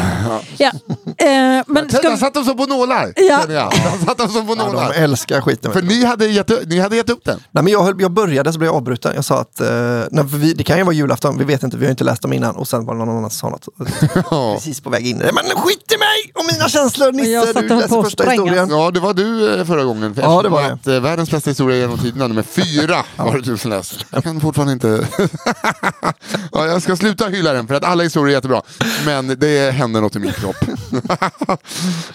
Ja. 0.59 0.71
Eh, 1.17 1.65
men 1.67 1.89
ska 1.91 2.09
Där 2.11 2.17
satt 2.17 2.35
de 2.35 2.45
som 2.45 2.57
på 2.57 2.67
nålar. 2.67 3.13
Ja. 3.17 3.39
känner 3.43 3.55
jag. 3.55 3.71
Där 3.71 4.07
satt 4.07 4.19
de 4.19 4.29
som 4.29 4.47
på 4.47 4.55
Ja, 4.59 4.67
nålar. 4.67 4.93
de 4.93 4.99
älskar 5.01 5.41
skiten. 5.41 5.73
För 5.73 5.83
ni 5.83 6.05
hade, 6.05 6.27
gett, 6.27 6.51
upp- 6.51 6.63
ni 6.67 6.79
hade 6.79 6.97
gett 6.97 7.11
upp 7.11 7.25
den. 7.25 7.41
Nej, 7.51 7.65
men 7.65 7.73
jag, 7.73 7.83
höll, 7.83 8.01
jag 8.01 8.11
började 8.11 8.53
så 8.53 8.59
blev 8.59 8.69
jag 8.69 8.77
avbruten. 8.77 9.13
Jag 9.15 9.25
sa 9.25 9.41
att 9.41 9.61
eh, 9.61 9.67
nej, 10.11 10.25
vi, 10.29 10.53
det 10.55 10.65
kan 10.65 10.79
ju 10.79 10.85
vara 10.85 10.95
julafton, 10.95 11.39
vi 11.39 11.45
vet 11.45 11.63
inte, 11.63 11.77
vi 11.77 11.85
har 11.87 11.91
inte 11.91 12.05
läst 12.05 12.23
dem 12.23 12.33
innan. 12.33 12.57
Och 12.57 12.69
sen 12.69 12.85
var 12.87 12.95
det 12.95 12.99
någon 12.99 13.09
annan 13.19 13.31
som 13.31 13.39
sa 13.39 13.49
något. 13.49 13.91
Ja. 14.31 14.55
Precis 14.55 14.81
på 14.81 14.91
väg 14.91 15.07
in. 15.07 15.19
Men 15.19 15.35
skit 15.57 15.93
i 15.95 15.99
mig 15.99 16.33
och 16.35 16.45
mina 16.55 16.69
känslor 16.69 17.13
Nisse, 17.13 17.31
jag 17.31 17.45
satt 17.49 17.57
du 17.57 17.69
läser 17.69 17.99
att 17.99 18.05
första 18.05 18.23
spränga. 18.23 18.43
historien. 18.43 18.69
ja, 18.71 18.91
det 18.91 19.01
var 19.01 19.15
du 19.15 19.55
eh, 19.61 19.65
förra 19.65 19.85
gången. 19.85 20.15
För 20.15 20.23
Ja, 20.23 20.43
det 20.43 20.49
var 20.49 20.63
Att, 20.63 20.87
eh, 20.87 21.01
världens 21.01 21.31
bästa 21.31 21.51
historia 21.51 21.77
genom 21.79 21.99
tiderna, 21.99 22.27
nummer 22.27 22.43
fyra, 22.43 23.05
var 23.17 23.35
det 23.35 23.41
du 23.43 23.59
som 23.59 23.71
läste. 23.71 24.05
Jag 24.11 24.25
kan 24.25 24.41
fortfarande 24.41 24.73
inte... 24.73 25.07
ja, 26.53 26.67
jag 26.67 26.83
ska 26.83 26.97
sluta 26.97 27.27
hylla 27.29 27.53
den, 27.53 27.67
för 27.67 27.75
att 27.75 27.85
alla 27.85 28.03
historier 28.03 28.29
är 28.33 28.37
jättebra. 28.37 28.63
Men 29.07 29.27
det 29.41 29.71
hände 29.75 30.01
något 30.01 30.17
i 30.17 30.19
min 30.19 30.33
kropp. 30.33 30.57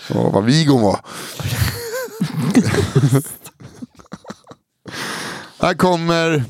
Åh, 0.10 0.34
vad 0.34 0.44
vig 0.44 0.68
hon 0.68 0.82
var. 0.82 1.00
Här 5.60 5.74
kommer 5.74 6.44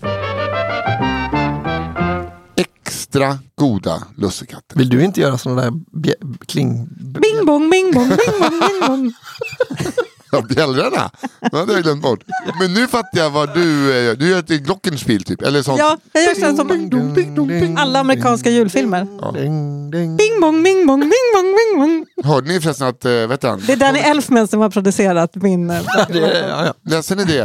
extra 2.55 3.39
goda 3.55 4.03
lussekatter. 4.17 4.77
Vill 4.77 4.89
du 4.89 5.03
inte 5.03 5.21
göra 5.21 5.37
sådana 5.37 5.61
där 5.61 5.71
bjä- 5.71 6.37
kling... 6.45 6.87
Bing 6.99 7.45
bong, 7.45 7.69
bing 7.69 7.93
bong, 7.93 8.09
bing 8.09 8.39
bong, 8.39 8.59
bing 8.59 8.87
bong. 8.87 9.13
Ja, 10.37 10.41
bjällrorna. 10.41 11.11
Det 11.51 11.57
hade 11.57 11.73
jag 11.73 11.83
glömt 11.83 12.01
bort. 12.01 12.19
Men 12.59 12.73
nu 12.73 12.87
fattar 12.87 13.19
jag 13.19 13.29
vad 13.29 13.53
du 13.53 13.91
eh, 13.97 14.03
gör. 14.05 14.15
Du 14.15 14.29
gör 14.29 14.39
ett 14.39 14.47
glockenspiel 14.47 15.23
typ. 15.23 15.41
Eller 15.41 15.61
sånt. 15.63 15.79
Ja, 15.79 15.97
jag 16.13 16.23
gör 16.23 16.35
sen 16.35 16.57
som 16.57 17.77
alla 17.77 17.99
amerikanska 17.99 18.49
julfilmer. 18.49 19.03
Bing 20.17 20.41
bong, 20.41 20.63
bing 20.63 20.87
bong, 20.87 20.99
bing 20.99 21.11
bong, 21.35 21.43
bing 21.55 21.79
bong. 21.79 22.05
Hörde 22.33 22.47
ni 22.47 22.61
förresten 22.61 22.87
att, 22.87 23.05
äh, 23.05 23.11
vet 23.11 23.43
han, 23.43 23.61
Det 23.67 23.73
är 23.73 23.77
Danny 23.77 23.99
Elfman 23.99 24.47
som 24.47 24.59
har 24.59 24.69
producerat 24.69 25.35
min... 25.35 25.69
eh, 25.69 25.81
Det, 26.09 26.19
ja, 26.49 26.65
ja. 26.65 26.73
läste 26.91 27.15
ni 27.15 27.23
det? 27.23 27.41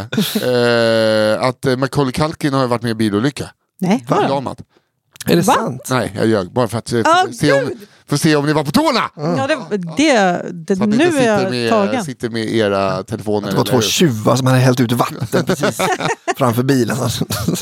Eh, 1.37 1.43
att 1.49 1.67
eh, 1.67 1.77
Macaulay 1.77 2.13
Culkin 2.13 2.53
har 2.55 2.67
varit 2.67 2.83
med 2.83 2.91
i 2.91 2.95
bilolycka. 2.95 3.45
Nej, 3.81 4.05
har 4.09 4.17
han? 4.17 4.25
Förlamad. 4.25 4.63
Är 5.27 5.37
det 5.37 5.43
Va? 5.43 5.53
sant? 5.55 5.87
Nej, 5.91 6.13
jag 6.17 6.27
ljög. 6.27 6.53
Bara 6.53 6.69
för 6.69 6.79
att 6.79 6.93
eh, 6.93 7.03
se, 7.41 7.53
om, 7.53 7.71
för 8.09 8.15
att 8.15 8.21
se 8.21 8.37
om 8.37 8.47
ni 8.47 8.53
var 8.53 8.65
på 8.65 8.71
tårna. 8.71 9.11
Ja, 9.17 9.47
det, 9.47 9.77
det, 9.97 10.43
det, 10.53 10.77
Så 10.77 10.83
att 10.83 10.89
ni 10.89 10.97
nu 10.97 11.05
är 11.05 11.11
sitter 11.11 11.27
jag 11.43 11.51
med, 11.51 11.71
tagen. 11.71 12.05
sitter 12.05 12.29
med 12.31 12.55
era 12.55 13.03
telefoner. 13.03 13.51
Det 13.51 13.57
var 13.57 13.65
två 13.65 13.81
tjuvar 13.81 14.37
som 14.37 14.47
hade 14.47 14.59
hällt 14.59 14.81
ut 14.81 14.93
vatten 14.93 15.45
precis 15.47 15.81
framför 16.37 16.63
bilen. 16.63 16.97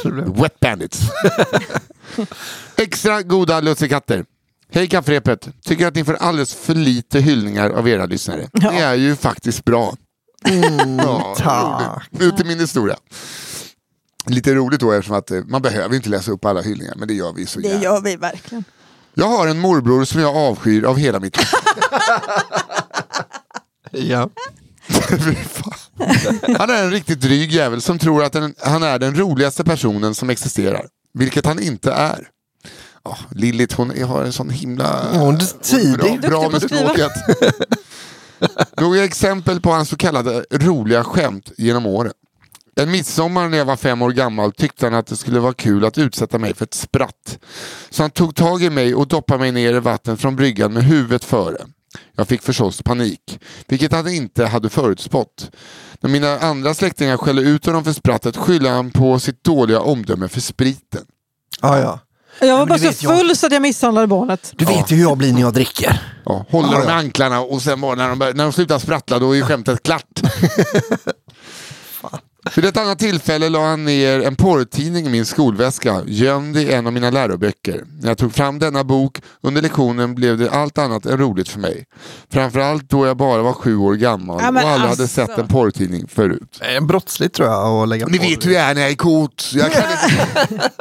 Det 0.05 0.11
Wet 0.43 0.61
Bandits. 0.61 1.01
Extra 2.77 3.23
goda 3.23 3.61
lussekatter. 3.61 4.25
Hej 4.73 4.87
kafferepet. 4.89 5.49
Tycker 5.65 5.87
att 5.87 5.95
ni 5.95 6.05
får 6.05 6.15
alldeles 6.15 6.55
för 6.55 6.75
lite 6.75 7.21
hyllningar 7.21 7.71
av 7.71 7.89
era 7.89 8.07
lyssnare. 8.07 8.49
Ja. 8.53 8.71
Det 8.71 8.79
är 8.79 8.95
ju 8.95 9.17
faktiskt 9.17 9.65
bra. 9.65 9.95
ja, 10.99 11.35
tack. 11.39 12.03
Nu 12.11 12.31
till 12.31 12.47
min 12.47 12.61
historia. 12.61 12.97
Lite 14.27 14.55
roligt 14.55 14.81
då 14.81 14.93
eftersom 14.93 15.17
att 15.17 15.31
eh, 15.31 15.41
man 15.47 15.63
behöver 15.63 15.95
inte 15.97 16.09
läsa 16.09 16.31
upp 16.33 16.45
alla 16.45 16.61
hyllningar 16.63 16.95
men 16.97 17.09
det 17.09 17.15
gör 17.15 17.33
vi 17.33 17.47
så 17.47 17.61
Det 17.61 17.69
gärna. 17.69 17.83
gör 17.83 18.01
vi 18.01 18.17
verkligen. 18.17 18.65
Jag 19.19 19.29
har 19.29 19.47
en 19.47 19.59
morbror 19.59 20.05
som 20.05 20.21
jag 20.21 20.37
avskyr 20.37 20.85
av 20.85 20.97
hela 20.97 21.21
mitt 21.21 21.39
Ja. 23.91 24.31
Fy 24.89 25.35
fan. 25.35 25.73
Han 26.59 26.71
är 26.71 26.85
en 26.85 26.91
riktigt 26.91 27.21
dryg 27.21 27.53
jävel 27.53 27.83
som 27.83 27.99
tror 27.99 28.25
att 28.25 28.33
den, 28.33 28.55
han 28.59 28.83
är 28.83 28.99
den 28.99 29.19
roligaste 29.19 29.65
personen 29.65 30.15
som 30.15 30.31
existerar. 30.31 30.87
Vilket 31.15 31.47
han 31.47 31.63
inte 31.63 31.93
är. 31.93 32.29
Oh, 33.05 33.19
Lillit 33.31 33.73
hon 33.73 34.03
har 34.03 34.25
en 34.25 34.33
sån 34.33 34.51
himla... 34.51 35.19
Hon 35.19 35.35
är 35.35 35.63
tidig. 35.63 36.21
Bra, 36.21 36.31
bra 36.31 36.51
med 36.51 36.63
språket. 36.63 37.13
Några 38.81 39.05
exempel 39.05 39.61
på 39.61 39.71
hans 39.71 39.89
så 39.89 39.97
kallade 39.97 40.45
roliga 40.51 41.05
skämt 41.05 41.53
genom 41.59 41.87
åren. 41.87 42.13
En 42.81 42.91
midsommar 42.91 43.49
när 43.49 43.59
jag 43.59 43.65
var 43.65 43.77
fem 43.77 44.03
år 44.03 44.11
gammal 44.11 44.53
tyckte 44.53 44.87
han 44.87 44.95
att 44.95 45.07
det 45.07 45.17
skulle 45.17 45.41
vara 45.41 45.53
kul 45.53 45.85
att 45.85 45.99
utsätta 45.99 46.39
mig 46.39 46.55
för 46.55 46.65
ett 46.65 46.75
spratt. 46.75 47.39
Så 47.91 48.03
han 48.03 48.11
tog 48.11 48.35
tag 48.35 48.63
i 48.63 48.71
mig 48.71 48.95
och 48.95 49.09
doppade 49.09 49.41
mig 49.41 49.53
ner 49.53 49.75
i 49.75 49.81
vatten 49.81 50.17
från 50.17 50.37
bryggan 50.37 50.73
med 50.73 50.85
huvudet 50.85 51.25
före. 51.25 51.57
Jag 52.17 52.29
fick 52.29 52.43
förstås 52.43 52.83
panik, 52.83 53.39
vilket 53.69 53.93
han 53.93 54.09
inte 54.09 54.47
hade 54.47 54.69
förutspått. 54.69 55.51
När 56.01 56.11
mina 56.11 56.39
andra 56.39 56.75
släktingar 56.75 57.17
skällde 57.17 57.43
ut 57.43 57.67
honom 57.67 57.85
för 57.85 57.93
sprattet 57.93 58.37
skyllde 58.37 58.71
han 58.71 58.91
på 58.91 59.19
sitt 59.19 59.45
dåliga 59.45 59.81
omdöme 59.81 60.29
för 60.29 60.41
spriten. 60.41 61.05
Ja, 61.63 61.79
ja. 61.79 61.99
Jag 62.41 62.59
var 62.59 62.67
bara 62.67 62.79
så 62.79 62.85
vet, 62.85 63.03
jag- 63.03 63.19
full 63.19 63.37
så 63.37 63.47
att 63.47 63.53
jag 63.53 63.63
misshandlade 63.63 64.07
barnet. 64.07 64.53
Du 64.57 64.65
vet 64.65 64.91
ju 64.91 64.97
hur 64.97 65.03
jag 65.03 65.19
blir 65.19 65.33
när 65.33 65.41
jag 65.41 65.55
dricker. 65.55 66.01
Ja, 66.25 66.45
håller 66.51 66.69
Ja, 66.69 66.75
dem 66.75 66.83
i 66.83 66.87
ja. 66.87 66.93
anklarna 66.93 67.41
och 67.41 67.63
sen 67.63 67.81
bara 67.81 67.95
när 67.95 68.09
de, 68.09 68.19
bör- 68.19 68.35
när 68.35 68.45
de 68.45 68.53
slutar 68.53 68.79
sprattla 68.79 69.19
då 69.19 69.37
är 69.37 69.43
skämtet 69.43 69.83
klart. 69.83 70.21
Vid 72.55 72.65
ett 72.65 72.77
annat 72.77 72.99
tillfälle 72.99 73.49
la 73.49 73.67
han 73.67 73.85
ner 73.85 74.21
en 74.21 74.37
porrtidning 74.37 75.07
i 75.07 75.09
min 75.11 75.27
skolväska 75.27 76.03
gömd 76.07 76.57
i 76.57 76.73
en 76.73 76.87
av 76.87 76.93
mina 76.93 77.11
läroböcker. 77.11 77.85
När 78.01 78.09
jag 78.09 78.19
tog 78.19 78.35
fram 78.35 78.59
denna 78.59 78.85
bok 78.85 79.23
under 79.41 79.63
lektionen 79.63 80.15
blev 80.15 80.39
det 80.39 80.51
allt 80.51 80.79
annat 80.79 81.07
än 81.07 81.19
roligt 81.19 81.49
för 81.49 81.61
mig. 81.61 81.85
Framförallt 82.31 82.91
då 82.91 83.07
jag 83.07 83.17
bara 83.17 83.43
var 83.43 83.53
sju 83.53 83.77
år 83.77 83.95
gammal 83.95 84.39
Ja, 84.43 84.49
och 84.51 84.57
aldrig 84.57 84.73
alltså. 84.73 84.89
hade 84.89 85.09
sett 85.09 85.39
en 85.39 85.49
porrtidning 85.49 86.09
förut. 86.09 86.57
Det 86.61 86.77
är 86.77 86.81
brottsligt 86.81 87.35
tror 87.35 87.49
jag 87.49 87.83
att 87.83 87.89
lägga 87.89 88.07
Ni 88.07 88.19
på. 88.19 88.25
vet 88.25 88.47
hur 88.47 88.53
jag 88.53 88.63
är 88.63 88.75
när 88.75 88.81
jag 88.83 88.91
är 88.91 88.95
kåt. 88.97 89.51
Jag 89.55 89.73
kan 89.73 89.83
inte... 89.91 90.71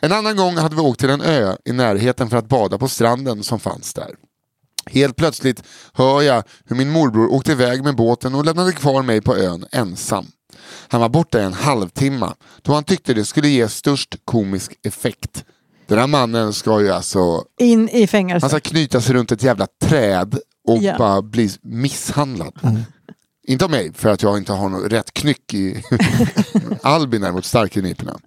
En 0.00 0.12
annan 0.12 0.36
gång 0.36 0.56
hade 0.56 0.74
vi 0.76 0.80
åkt 0.82 1.00
till 1.00 1.10
en 1.10 1.20
ö 1.20 1.56
i 1.64 1.72
närheten 1.72 2.30
för 2.30 2.36
att 2.36 2.48
bada 2.48 2.78
på 2.78 2.88
stranden 2.88 3.42
som 3.42 3.60
fanns 3.60 3.94
där. 3.94 4.10
Helt 4.86 5.16
plötsligt 5.16 5.62
hör 5.92 6.22
jag 6.22 6.42
hur 6.66 6.76
min 6.76 6.90
morbror 6.90 7.32
åkte 7.32 7.52
iväg 7.52 7.84
med 7.84 7.96
båten 7.96 8.34
och 8.34 8.44
lämnade 8.44 8.72
kvar 8.72 9.02
mig 9.02 9.20
på 9.20 9.36
ön 9.36 9.66
ensam. 9.72 10.26
Han 10.88 11.00
var 11.00 11.08
borta 11.08 11.40
i 11.40 11.44
en 11.44 11.52
halvtimme 11.52 12.32
då 12.62 12.72
han 12.74 12.84
tyckte 12.84 13.14
det 13.14 13.24
skulle 13.24 13.48
ge 13.48 13.68
störst 13.68 14.16
komisk 14.24 14.72
effekt. 14.86 15.44
Den 15.86 15.98
här 15.98 16.06
mannen 16.06 16.52
ska 16.52 16.80
ju 16.80 16.90
alltså 16.90 17.42
In 17.60 17.88
i 17.88 18.06
fängelse. 18.06 18.44
han 18.44 18.50
ska 18.50 18.60
knyta 18.70 19.00
sig 19.00 19.14
runt 19.14 19.32
ett 19.32 19.42
jävla 19.42 19.66
träd 19.82 20.38
och 20.68 20.78
Ja. 20.82 20.98
bara 20.98 21.22
bli 21.22 21.50
misshandlad. 21.62 22.84
Inte 23.46 23.64
av 23.64 23.70
mig, 23.70 23.92
för 23.94 24.08
att 24.10 24.22
jag 24.22 24.38
inte 24.38 24.52
har 24.52 24.68
något 24.68 24.92
rätt 24.92 25.12
knyck 25.14 25.54
i 25.54 25.82
Albin 26.82 27.20
däremot 27.20 27.44
stark 27.44 27.76
i 27.76 27.82
nyporna. 27.82 28.18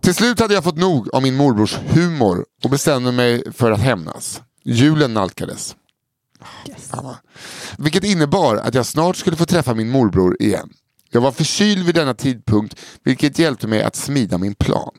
Till 0.00 0.14
slut 0.14 0.40
hade 0.40 0.54
jag 0.54 0.64
fått 0.64 0.76
nog 0.78 1.14
av 1.14 1.22
min 1.22 1.34
morbrors 1.36 1.78
humor 1.88 2.44
och 2.64 2.70
bestämde 2.70 3.12
mig 3.12 3.52
för 3.52 3.70
att 3.70 3.80
hämnas. 3.80 4.40
Julen 4.64 5.14
nalkades. 5.14 5.76
Vad- 6.92 7.16
Vilket 7.78 8.04
innebar 8.04 8.56
att 8.56 8.74
jag 8.74 8.86
snart 8.86 9.16
skulle 9.16 9.36
få 9.36 9.44
träffa 9.46 9.74
min 9.74 9.90
morbror 9.90 10.36
igen. 10.42 10.70
Jag 11.10 11.20
var 11.20 11.32
förkyld 11.32 11.86
vid 11.86 11.94
denna 11.94 12.14
tidpunkt 12.14 12.80
vilket 13.04 13.38
hjälpte 13.38 13.66
mig 13.66 13.82
att 13.82 13.96
smida 13.96 14.38
min 14.38 14.54
plan. 14.54 14.92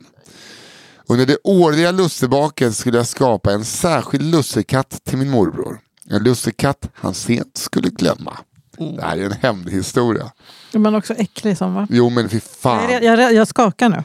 Under 1.08 1.26
det 1.26 1.38
årliga 1.44 1.90
lussebaken 1.92 2.72
skulle 2.72 2.96
jag 2.96 3.06
skapa 3.06 3.52
en 3.52 3.64
särskild 3.64 4.24
lussekatt 4.24 5.00
till 5.04 5.18
min 5.18 5.30
morbror. 5.30 5.80
En 6.10 6.22
lussekatt 6.22 6.88
han 6.94 7.14
sent 7.14 7.56
skulle 7.56 7.88
glömma. 7.88 8.38
Det 8.78 9.02
här 9.02 9.16
är 9.18 9.24
en 9.24 9.32
hämndhistoria. 9.32 10.32
Men 10.72 10.94
också 10.94 11.14
äcklig 11.14 11.58
som 11.58 11.74
va? 11.74 11.86
Jo 11.90 12.10
men 12.10 12.28
fy 12.28 12.40
fan. 12.40 12.92
Jag, 12.92 13.04
jag, 13.04 13.34
jag 13.34 13.48
skakar 13.48 13.88
nu. 13.88 14.02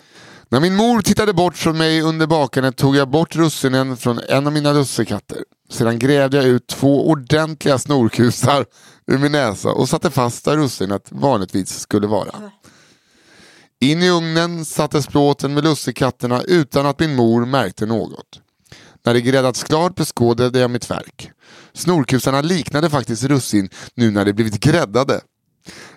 När 0.51 0.59
min 0.59 0.75
mor 0.75 1.01
tittade 1.01 1.33
bort 1.33 1.57
från 1.57 1.77
mig 1.77 2.01
under 2.01 2.27
bakandet 2.27 2.77
tog 2.77 2.95
jag 2.95 3.09
bort 3.09 3.35
russinen 3.35 3.97
från 3.97 4.19
en 4.29 4.47
av 4.47 4.53
mina 4.53 4.73
lussekatter. 4.73 5.37
Sedan 5.69 5.99
grävde 5.99 6.37
jag 6.37 6.45
ut 6.45 6.67
två 6.67 7.09
ordentliga 7.09 7.77
snorkusar 7.77 8.65
ur 9.07 9.17
min 9.17 9.31
näsa 9.31 9.69
och 9.69 9.89
satte 9.89 10.11
fast 10.11 10.45
där 10.45 10.57
russinet 10.57 11.07
vanligtvis 11.09 11.79
skulle 11.79 12.07
vara. 12.07 12.51
In 13.81 14.03
i 14.03 14.09
ugnen 14.09 14.65
sattes 14.65 15.07
plåten 15.07 15.53
med 15.53 15.63
lussekatterna 15.63 16.41
utan 16.41 16.85
att 16.85 16.99
min 16.99 17.15
mor 17.15 17.45
märkte 17.45 17.85
något. 17.85 18.41
När 19.05 19.13
det 19.13 19.21
gräddats 19.21 19.63
klart 19.63 19.95
beskådade 19.95 20.59
jag 20.59 20.71
mitt 20.71 20.91
verk. 20.91 21.31
Snorkusarna 21.73 22.41
liknade 22.41 22.89
faktiskt 22.89 23.23
russin 23.23 23.69
nu 23.95 24.11
när 24.11 24.25
de 24.25 24.33
blivit 24.33 24.59
gräddade. 24.59 25.21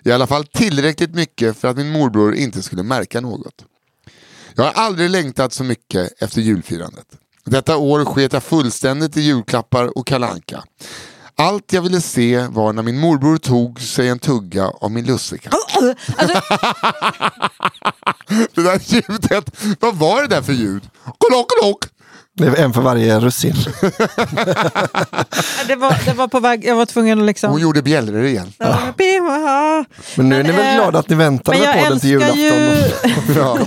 I 0.03 0.11
alla 0.11 0.27
fall 0.27 0.45
tillräckligt 0.45 1.15
mycket 1.15 1.57
för 1.57 1.67
att 1.67 1.77
min 1.77 1.91
morbror 1.91 2.35
inte 2.35 2.61
skulle 2.61 2.83
märka 2.83 3.21
något. 3.21 3.65
Jag 4.57 4.63
har 4.63 4.71
aldrig 4.71 5.09
längtat 5.09 5.53
så 5.53 5.63
mycket 5.63 6.21
efter 6.21 6.41
julfirandet. 6.41 7.05
Detta 7.45 7.77
år 7.77 8.05
sket 8.05 8.33
jag 8.33 8.43
fullständigt 8.43 9.17
i 9.17 9.21
julklappar 9.21 9.97
och 9.97 10.07
kalanka. 10.07 10.63
Allt 11.37 11.73
jag 11.73 11.81
ville 11.81 12.01
se 12.01 12.47
var 12.47 12.73
när 12.73 12.83
min 12.83 12.99
morbror 12.99 13.37
tog 13.37 13.81
sig 13.81 14.09
en 14.09 14.19
tugga 14.19 14.67
av 14.67 14.91
min 14.91 15.05
lussekatt. 15.05 15.53
Alltså, 15.53 15.95
Det 18.53 18.61
där 18.61 18.79
ljudet, 18.93 19.51
vad 19.79 19.95
var 19.95 20.21
det 20.21 20.27
där 20.27 20.41
för 20.41 20.53
ljud? 20.53 20.89
Kolok, 21.17 21.47
kolok. 21.49 21.85
Det 22.37 22.47
är 22.47 22.63
en 22.63 22.73
för 22.73 22.81
varje 22.81 23.19
russin. 23.19 23.53
det, 25.67 25.75
var, 25.75 26.05
det 26.05 26.13
var 26.13 26.27
på 26.27 26.39
väg, 26.39 26.65
jag 26.65 26.75
var 26.75 26.85
tvungen 26.85 27.19
att 27.19 27.25
liksom... 27.25 27.51
Hon 27.51 27.61
gjorde 27.61 27.81
bjällror 27.81 28.23
igen. 28.23 28.53
Ja. 28.57 28.77
Men 30.15 30.29
nu 30.29 30.39
är 30.39 30.43
ni 30.43 30.51
väl 30.51 30.67
eh, 30.67 30.75
glada 30.75 30.99
att 30.99 31.09
ni 31.09 31.15
med 31.15 31.39
jag 31.67 31.83
podden 31.83 31.99
till 31.99 32.09
julafton? 32.09 32.39
ju... 32.39 32.83
Ja. 33.35 33.57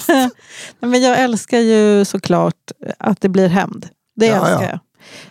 Men 0.88 1.02
jag 1.02 1.18
älskar 1.18 1.58
ju 1.58 2.04
såklart 2.04 2.54
att 2.98 3.20
det 3.20 3.28
blir 3.28 3.48
hämnd. 3.48 3.88
Det 4.16 4.26
Ja, 4.26 4.34
älskar 4.34 4.62
ja. 4.62 4.68
jag. 4.70 4.78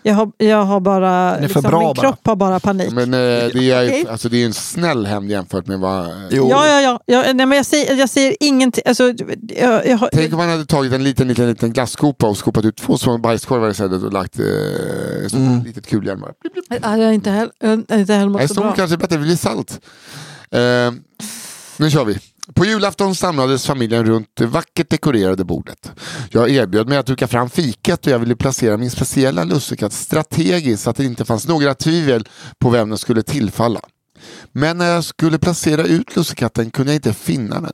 Jag 0.04 0.14
har, 0.14 0.32
jag 0.38 0.64
har 0.66 0.80
bara, 0.80 1.36
för 1.36 1.42
liksom, 1.42 1.62
bra 1.62 1.80
min 1.80 1.88
bara. 1.88 2.02
kropp 2.02 2.20
har 2.28 2.36
bara 2.36 2.60
panik. 2.60 2.92
Men 2.92 3.14
eh, 3.14 3.20
det 3.20 3.72
är 3.72 3.82
ju 3.84 4.10
alltså, 4.10 4.30
det 4.30 4.42
är 4.42 4.46
en 4.46 4.54
snäll 4.54 5.06
hämnd 5.06 5.32
jämfört 5.32 5.68
med 5.68 5.80
vad... 5.80 6.08
Jo. 6.32 6.48
Ja, 6.50 6.68
ja, 6.68 6.82
ja. 6.82 7.00
ja 7.06 7.34
nej, 7.34 7.46
men 7.46 7.52
jag, 7.58 7.66
säger, 7.66 7.96
jag 7.96 8.10
säger 8.10 8.36
ingenting. 8.40 8.84
Alltså, 8.86 9.04
jag, 9.58 9.88
jag, 9.88 9.98
har- 9.98 10.10
Tänk 10.14 10.32
om 10.34 10.38
man 10.38 10.50
hade 10.50 10.66
tagit 10.66 10.94
en 10.94 11.04
liten, 11.04 11.28
liten, 11.28 11.48
liten 11.48 11.74
glasskopa 11.74 12.28
och 12.28 12.38
skopat 12.38 12.66
ut 12.66 12.76
två 12.78 12.98
små 12.98 13.18
bajskorvar 13.18 13.70
istället 13.70 14.04
och 14.04 14.14
lagt 14.14 14.40
eh, 14.40 14.46
ett 15.26 15.34
Mm. 15.34 15.64
litet 15.64 15.88
kulhjälm 15.88 16.20
bara. 16.22 16.32
jag 16.98 17.06
har 17.06 17.12
inte 17.12 17.30
heller, 17.30 17.52
jag 17.60 17.74
inte 18.00 18.14
heller 18.14 18.30
mått 18.30 18.48
så 18.48 18.54
bra. 18.62 18.74
kanske 18.76 18.98
bättre, 18.98 19.16
det 19.16 19.22
blir 19.22 19.36
salt. 19.36 19.80
Eh, 20.52 20.60
nu 21.78 21.90
kör 21.90 22.06
vi. 22.06 22.20
På 22.54 22.66
julafton 22.66 23.16
samlades 23.16 23.66
familjen 23.66 24.06
runt 24.06 24.28
det 24.34 24.46
vackert 24.46 24.90
dekorerade 24.90 25.46
bordet. 25.46 25.92
Jag 26.30 26.50
erbjöd 26.50 26.88
mig 26.88 26.98
att 26.98 27.06
duka 27.06 27.28
fram 27.28 27.50
fikat 27.50 28.08
och 28.08 28.14
jag 28.14 28.20
ville 28.20 28.36
placera 28.36 28.78
min 28.78 28.92
speciella 28.92 29.44
lussekatt 29.44 29.94
strategiskt 29.94 30.84
så 30.84 30.90
att 30.90 30.98
det 30.98 31.06
inte 31.06 31.26
fanns 31.26 31.48
några 31.48 31.74
tvivel 31.74 32.28
på 32.60 32.70
vem 32.70 32.90
den 32.90 32.98
skulle 32.98 33.24
tillfalla. 33.24 33.80
Men 34.52 34.78
när 34.78 34.90
jag 34.90 35.04
skulle 35.04 35.40
placera 35.40 35.84
ut 35.84 36.16
lussekatten 36.16 36.72
kunde 36.72 36.92
jag 36.92 36.98
inte 36.98 37.14
finna 37.14 37.62
den. 37.62 37.74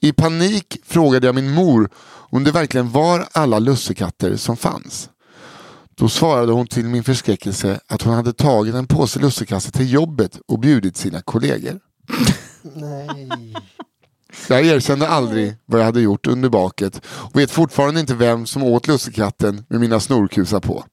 I 0.00 0.12
panik 0.12 0.76
frågade 0.84 1.26
jag 1.26 1.34
min 1.34 1.50
mor 1.50 1.90
om 2.30 2.44
det 2.44 2.50
verkligen 2.50 2.90
var 2.90 3.28
alla 3.32 3.58
lussekatter 3.58 4.36
som 4.36 4.56
fanns. 4.56 5.08
Då 5.94 6.08
svarade 6.08 6.52
hon 6.52 6.66
till 6.66 6.84
min 6.84 7.04
förskräckelse 7.04 7.80
att 7.86 8.02
hon 8.02 8.14
hade 8.14 8.32
tagit 8.32 8.74
en 8.74 8.86
påse 8.86 9.20
lussekatter 9.20 9.72
till 9.72 9.92
jobbet 9.92 10.38
och 10.48 10.58
bjudit 10.58 10.96
sina 10.96 11.22
kollegor. 11.22 11.80
Jag 14.48 14.66
erkände 14.66 15.08
aldrig 15.08 15.56
vad 15.66 15.80
jag 15.80 15.84
hade 15.84 16.00
gjort 16.00 16.26
under 16.26 16.48
baket 16.48 17.00
och 17.06 17.40
vet 17.40 17.50
fortfarande 17.50 18.00
inte 18.00 18.14
vem 18.14 18.46
som 18.46 18.62
åt 18.62 18.88
lussekatten 18.88 19.64
med 19.68 19.80
mina 19.80 20.00
snorkusar 20.00 20.60
på. 20.60 20.84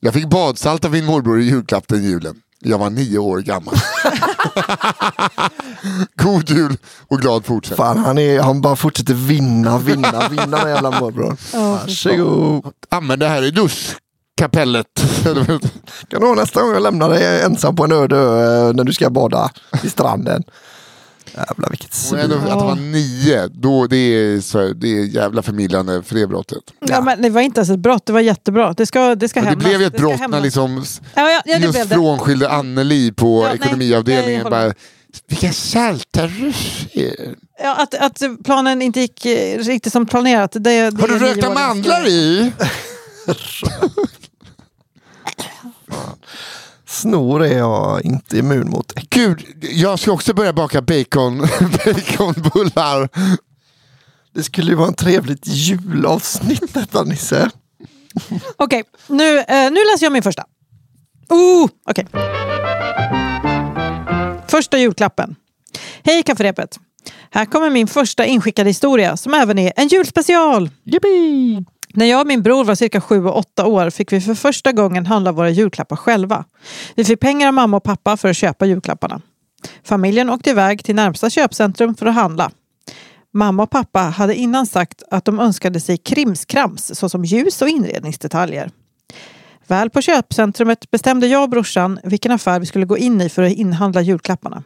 Jag 0.00 0.14
fick 0.14 0.28
badsalt 0.28 0.84
av 0.84 0.92
min 0.92 1.04
morbror 1.04 1.40
i 1.40 1.44
julklapp 1.44 1.88
den 1.88 2.04
julen. 2.04 2.42
Jag 2.62 2.78
var 2.78 2.90
nio 2.90 3.18
år 3.18 3.38
gammal. 3.38 3.74
God 6.14 6.50
jul 6.50 6.76
och 7.08 7.20
glad 7.20 7.44
fortsättning. 7.44 7.86
Fan, 7.86 7.98
han, 7.98 8.18
är, 8.18 8.40
han 8.40 8.60
bara 8.60 8.76
fortsätter 8.76 9.14
vinna, 9.14 9.78
vinna, 9.78 10.28
vinna 10.30 10.58
den 10.58 10.68
jävla 10.68 11.00
morbror. 11.00 11.36
Varsågod. 11.52 12.72
Använd 12.88 13.20
det 13.20 13.28
här 13.28 13.42
i 13.42 13.50
duschkapellet. 13.50 14.86
Kan 16.08 16.20
du 16.20 16.26
ha 16.26 16.34
nästa 16.34 16.62
gång 16.62 16.72
jag 16.72 16.82
lämnar 16.82 17.10
dig 17.10 17.42
ensam 17.42 17.76
på 17.76 17.84
en 17.84 17.92
öde 17.92 18.16
ö 18.16 18.68
eh, 18.68 18.74
när 18.74 18.84
du 18.84 18.92
ska 18.92 19.10
bada 19.10 19.50
i 19.82 19.90
stranden. 19.90 20.42
Jävlar 21.34 21.70
vilket 21.70 21.94
svin. 21.94 22.32
att 22.32 22.48
han 22.48 22.58
var 22.66 22.74
nio, 22.74 23.48
då, 23.48 23.86
det, 23.86 23.96
är, 23.96 24.40
så, 24.40 24.72
det 24.72 24.98
är 24.98 25.04
jävla 25.04 25.42
förmildrande 25.42 26.02
för 26.02 26.14
det 26.14 26.26
brottet. 26.26 26.62
Ja. 26.80 27.00
men 27.00 27.22
det 27.22 27.30
var 27.30 27.40
inte 27.40 27.58
ens 27.60 27.70
ett 27.70 27.78
brott, 27.78 28.06
det 28.06 28.12
var 28.12 28.20
jättebra. 28.20 28.72
Det 28.72 28.86
ska, 28.86 29.14
det 29.14 29.28
ska 29.28 29.42
Men 29.42 29.50
det 29.50 29.56
blev 29.64 29.80
ju 29.80 29.86
ett 29.86 29.92
Det 29.92 29.98
brott 29.98 30.30
när 30.30 30.40
liksom 30.40 30.84
Ja, 31.14 31.30
ja, 31.30 31.42
ja, 31.44 31.58
det 31.58 31.64
just 31.64 31.78
det. 31.88 31.94
frånskilde 31.94 32.50
Anneli 32.50 33.12
på 33.12 33.42
Ja, 33.42 33.48
nej, 33.48 33.58
ekonomiavdelningen. 33.62 34.32
jag 34.32 34.44
håller 34.44 34.64
bara, 34.66 34.74
vilka 35.28 35.52
salta 35.52 36.26
russer. 36.26 37.34
Ja, 37.62 37.76
att, 37.76 37.94
att 37.94 38.22
planen 38.44 38.82
inte 38.82 39.00
gick 39.00 39.26
riktigt 39.58 39.92
som 39.92 40.06
planerat. 40.06 40.52
Det, 40.52 40.60
det 40.60 41.00
Har 41.00 41.08
du 41.08 41.14
nioåringens 41.14 41.54
mandlar 41.54 42.08
i? 42.08 42.52
Snor 47.00 47.44
är 47.44 47.58
jag 47.58 48.04
inte 48.04 48.38
immun 48.38 48.70
mot. 48.70 48.92
Gud, 49.10 49.44
jag 49.60 49.98
ska 49.98 50.12
också 50.12 50.34
börja 50.34 50.52
baka 50.52 50.82
bacon, 50.82 51.38
baconbullar. 51.84 53.08
Det 54.34 54.42
skulle 54.42 54.70
ju 54.70 54.76
vara 54.76 54.88
en 54.88 54.94
trevligt 54.94 55.46
julavsnitt 55.46 56.74
detta 56.74 57.02
Nisse. 57.04 57.50
Okej, 58.56 58.84
nu, 59.06 59.38
eh, 59.38 59.70
nu 59.70 59.80
läser 59.92 60.06
jag 60.06 60.12
min 60.12 60.22
första. 60.22 60.44
Oh, 61.28 61.68
okej. 61.90 62.06
Första 64.48 64.78
julklappen. 64.78 65.36
Hej 66.02 66.22
kafferepet. 66.22 66.78
Här 67.30 67.44
kommer 67.44 67.70
min 67.70 67.86
första 67.86 68.26
inskickade 68.26 68.70
historia 68.70 69.16
som 69.16 69.34
även 69.34 69.58
är 69.58 69.72
en 69.76 69.88
julspecial. 69.88 70.70
Yippee! 70.84 71.64
När 71.94 72.06
jag 72.06 72.20
och 72.20 72.26
min 72.26 72.42
bror 72.42 72.64
var 72.64 72.74
cirka 72.74 73.00
sju 73.00 73.24
och 73.24 73.38
åtta 73.38 73.66
år 73.66 73.90
fick 73.90 74.12
vi 74.12 74.20
för 74.20 74.34
första 74.34 74.72
gången 74.72 75.06
handla 75.06 75.32
våra 75.32 75.50
julklappar 75.50 75.96
själva. 75.96 76.44
Vi 76.94 77.04
fick 77.04 77.20
pengar 77.20 77.48
av 77.48 77.54
mamma 77.54 77.76
och 77.76 77.82
pappa 77.82 78.16
för 78.16 78.28
att 78.28 78.36
köpa 78.36 78.66
julklapparna. 78.66 79.20
Familjen 79.84 80.30
åkte 80.30 80.50
iväg 80.50 80.84
till 80.84 80.94
närmsta 80.94 81.30
köpcentrum 81.30 81.94
för 81.94 82.06
att 82.06 82.14
handla. 82.14 82.50
Mamma 83.32 83.62
och 83.62 83.70
pappa 83.70 84.00
hade 84.00 84.34
innan 84.34 84.66
sagt 84.66 85.02
att 85.10 85.24
de 85.24 85.40
önskade 85.40 85.80
sig 85.80 85.98
krimskrams 85.98 86.90
såsom 86.94 87.24
ljus 87.24 87.62
och 87.62 87.68
inredningsdetaljer. 87.68 88.70
Väl 89.66 89.90
på 89.90 90.02
köpcentrumet 90.02 90.90
bestämde 90.90 91.26
jag 91.26 91.42
och 91.42 91.50
brorsan 91.50 92.00
vilken 92.04 92.32
affär 92.32 92.60
vi 92.60 92.66
skulle 92.66 92.86
gå 92.86 92.98
in 92.98 93.20
i 93.20 93.28
för 93.28 93.42
att 93.42 93.52
inhandla 93.52 94.00
julklapparna. 94.00 94.62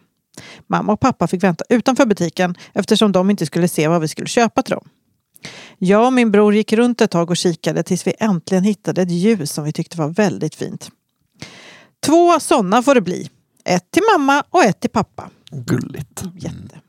Mamma 0.67 0.93
och 0.93 1.01
pappa 1.01 1.27
fick 1.27 1.43
vänta 1.43 1.65
utanför 1.69 2.07
butiken 2.07 2.55
eftersom 2.73 3.13
de 3.13 3.31
inte 3.31 3.47
skulle 3.47 3.69
se 3.69 3.89
vad 3.89 4.01
vi 4.01 4.09
skulle 4.09 4.29
köpa 4.29 4.63
till 4.63 4.75
dem. 4.75 4.89
Jag 5.79 6.07
och 6.07 6.13
min 6.13 6.31
bror 6.31 6.55
gick 6.55 6.73
runt 6.73 7.01
ett 7.01 7.11
tag 7.11 7.31
och 7.31 7.37
kikade 7.37 7.83
tills 7.83 8.07
vi 8.07 8.15
äntligen 8.19 8.65
hittade 8.65 9.03
ett 9.03 9.11
ljus 9.11 9.53
som 9.53 9.65
vi 9.65 9.73
tyckte 9.73 9.99
var 9.99 10.09
väldigt 10.09 10.55
fint. 10.55 10.91
Två 12.07 12.41
sådana 12.41 12.83
får 12.83 12.95
det 12.95 13.01
bli. 13.01 13.31
Ett 13.65 13.91
till 13.91 14.03
mamma 14.17 14.45
och 14.51 14.65
ett 14.65 14.81
till 14.81 14.91
pappa. 14.91 15.31
Gulligt. 15.51 16.23
Jätte. 16.39 16.81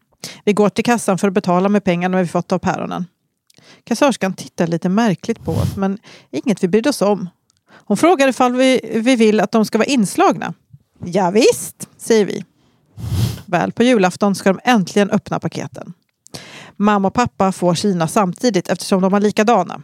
Vi 0.43 0.53
går 0.53 0.69
till 0.69 0.83
kassan 0.83 1.17
för 1.17 1.27
att 1.27 1.33
betala 1.33 1.69
med 1.69 1.83
pengarna 1.83 2.21
vi 2.21 2.27
fått 2.27 2.51
av 2.51 2.59
päronen. 2.59 3.05
Kassörskan 3.83 4.33
tittar 4.33 4.67
lite 4.67 4.89
märkligt 4.89 5.43
på 5.43 5.51
oss 5.51 5.75
men 5.75 5.97
inget 6.31 6.63
vi 6.63 6.67
brydde 6.67 6.89
oss 6.89 7.01
om. 7.01 7.29
Hon 7.85 7.97
frågar 7.97 8.27
ifall 8.27 8.55
vi, 8.55 8.81
vi 8.93 9.15
vill 9.15 9.39
att 9.39 9.51
de 9.51 9.65
ska 9.65 9.77
vara 9.77 9.87
inslagna. 9.87 10.53
Ja, 11.05 11.31
visst, 11.31 11.89
säger 11.97 12.25
vi. 12.25 12.45
Väl 13.45 13.71
på 13.71 13.83
julafton 13.83 14.35
ska 14.35 14.53
de 14.53 14.59
äntligen 14.63 15.11
öppna 15.11 15.39
paketen. 15.39 15.93
Mamma 16.77 17.07
och 17.07 17.13
pappa 17.13 17.51
får 17.51 17.73
sina 17.73 18.07
samtidigt 18.07 18.69
eftersom 18.69 19.01
de 19.01 19.13
har 19.13 19.19
likadana. 19.19 19.81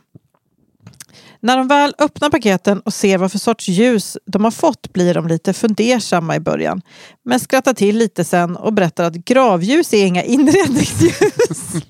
När 1.39 1.57
de 1.57 1.67
väl 1.67 1.95
öppnar 1.99 2.29
paketen 2.29 2.79
och 2.79 2.93
ser 2.93 3.17
vad 3.17 3.31
för 3.31 3.39
sorts 3.39 3.67
ljus 3.67 4.17
de 4.25 4.43
har 4.43 4.51
fått 4.51 4.93
blir 4.93 5.13
de 5.13 5.27
lite 5.27 5.53
fundersamma 5.53 6.35
i 6.35 6.39
början. 6.39 6.81
Men 7.25 7.39
skrattar 7.39 7.73
till 7.73 7.97
lite 7.97 8.23
sen 8.23 8.55
och 8.55 8.73
berättar 8.73 9.03
att 9.03 9.15
gravljus 9.15 9.93
är 9.93 10.05
inga 10.05 10.23
inredningsljus. 10.23 11.73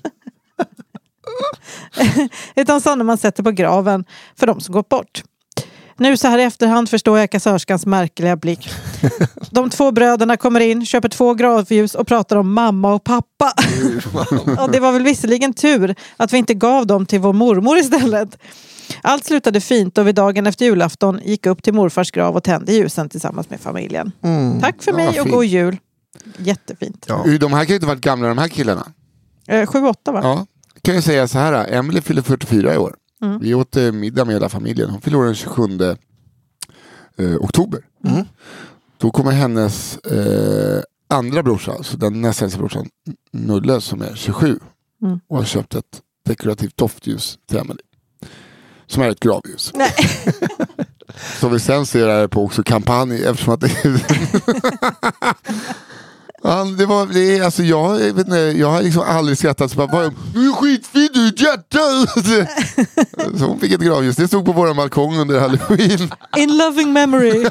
Utan 2.54 2.80
sådana 2.80 3.04
man 3.04 3.18
sätter 3.18 3.42
på 3.42 3.50
graven 3.50 4.04
för 4.36 4.46
de 4.46 4.60
som 4.60 4.72
gått 4.72 4.88
bort. 4.88 5.22
Nu 6.02 6.16
så 6.16 6.28
här 6.28 6.38
i 6.38 6.42
efterhand 6.42 6.88
förstår 6.90 7.18
jag 7.18 7.30
kassörskans 7.30 7.86
märkliga 7.86 8.36
blick. 8.36 8.68
De 9.50 9.70
två 9.70 9.90
bröderna 9.90 10.36
kommer 10.36 10.60
in, 10.60 10.86
köper 10.86 11.08
två 11.08 11.34
gravljus 11.34 11.94
och 11.94 12.06
pratar 12.06 12.36
om 12.36 12.52
mamma 12.52 12.94
och 12.94 13.04
pappa. 13.04 13.52
och 14.58 14.70
det 14.70 14.80
var 14.80 14.92
väl 14.92 15.02
visserligen 15.02 15.54
tur 15.54 15.94
att 16.16 16.32
vi 16.32 16.38
inte 16.38 16.54
gav 16.54 16.86
dem 16.86 17.06
till 17.06 17.20
vår 17.20 17.32
mormor 17.32 17.78
istället. 17.78 18.38
Allt 19.02 19.24
slutade 19.24 19.60
fint 19.60 19.98
och 19.98 20.06
vi 20.06 20.12
dagen 20.12 20.46
efter 20.46 20.64
julafton 20.64 21.20
gick 21.24 21.46
upp 21.46 21.62
till 21.62 21.74
morfars 21.74 22.10
grav 22.10 22.36
och 22.36 22.44
tände 22.44 22.72
ljusen 22.72 23.08
tillsammans 23.08 23.50
med 23.50 23.60
familjen. 23.60 24.12
Tack 24.60 24.82
för 24.82 24.90
Ja, 24.90 24.96
mig 24.96 25.20
och 25.20 25.28
god 25.28 25.44
jul. 25.44 25.76
Jättefint. 26.36 27.04
Ja. 27.08 27.24
De 27.40 27.52
här 27.52 27.64
kan 27.64 27.68
ju 27.68 27.74
inte 27.74 27.86
varit 27.86 28.00
gamla 28.00 28.28
de 28.28 28.38
här 28.38 28.48
killarna. 28.48 28.86
Eh, 29.48 29.66
Sju, 29.66 29.82
åtta 29.86 30.12
va? 30.12 30.20
Ja. 30.22 30.46
Kan 30.82 30.94
jag 30.94 31.04
säga 31.04 31.28
så 31.28 31.38
här, 31.38 31.72
Emily 31.72 32.00
fyller 32.00 32.22
44 32.22 32.74
i 32.74 32.76
år. 32.76 32.94
Mm. 33.22 33.38
Vi 33.40 33.54
åt 33.54 33.76
eh, 33.76 33.92
middag 33.92 34.24
med 34.24 34.34
hela 34.34 34.48
familjen. 34.48 34.90
Hon 34.90 35.00
år 35.16 35.24
den 35.24 35.34
27 35.34 35.80
eh, 37.16 37.36
oktober. 37.40 37.80
Mm. 38.04 38.24
Då 38.98 39.10
kommer 39.10 39.30
hennes 39.30 39.96
eh, 39.98 40.82
andra 41.08 41.42
brorsa, 41.42 41.72
alltså 41.72 41.96
den 41.96 42.20
näst 42.20 42.42
äldsta 42.42 42.58
brorsan, 42.58 42.88
Nulle 43.30 43.80
som 43.80 44.02
är 44.02 44.14
27 44.14 44.60
Mm. 45.02 45.20
och 45.28 45.36
har 45.36 45.44
köpt 45.44 45.74
ett 45.74 46.00
dekorativt 46.26 46.76
doftljus 46.76 47.38
till 47.48 47.58
Emily. 47.58 47.80
Som 48.86 49.02
är 49.02 49.08
ett 49.08 49.20
gravljus. 49.20 49.72
Som 51.40 51.52
vi 51.52 51.60
sen 51.60 51.86
ser 51.86 52.08
här 52.08 52.26
på 52.28 52.44
också 52.44 52.62
kampanj 52.62 53.24
eftersom 53.24 53.54
att 53.54 53.60
det 53.60 53.68
Ja, 56.44 56.64
det 56.64 56.86
var, 56.86 57.06
det 57.06 57.38
är, 57.38 57.42
alltså 57.44 57.62
jag, 57.62 58.00
jag, 58.02 58.14
vet 58.14 58.26
inte, 58.26 58.36
jag 58.38 58.70
har 58.70 58.82
liksom 58.82 59.02
aldrig 59.06 59.38
skrattat 59.38 59.70
så 59.70 59.76
bara, 59.76 60.10
Du 60.34 60.48
är 60.48 60.52
skitfin, 60.52 61.08
du 61.14 61.24
är 61.24 61.28
ett 61.28 61.40
hjärta! 61.40 61.78
Så 63.38 63.44
hon 63.44 63.60
fick 63.60 63.72
ett 63.72 63.80
gravljus, 63.80 64.16
det 64.16 64.28
stod 64.28 64.44
på 64.46 64.52
vår 64.52 64.74
balkong 64.74 65.18
under 65.18 65.40
halloween. 65.40 66.12
In 66.36 66.56
loving 66.58 66.92
memory. 66.92 67.46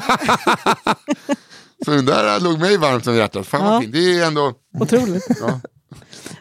Så 1.84 1.90
den 1.90 2.04
där 2.06 2.40
låg 2.40 2.58
mig 2.58 2.76
varmt 2.76 3.06
om 3.06 3.14
hjärtat. 3.16 3.46
Fan 3.46 3.64
vad 3.64 3.74
Ja. 3.74 3.80
fint, 3.80 3.92
det 3.92 4.18
är 4.18 4.26
ändå... 4.26 4.52
Otroligt. 4.80 5.26
Ja, 5.40 5.60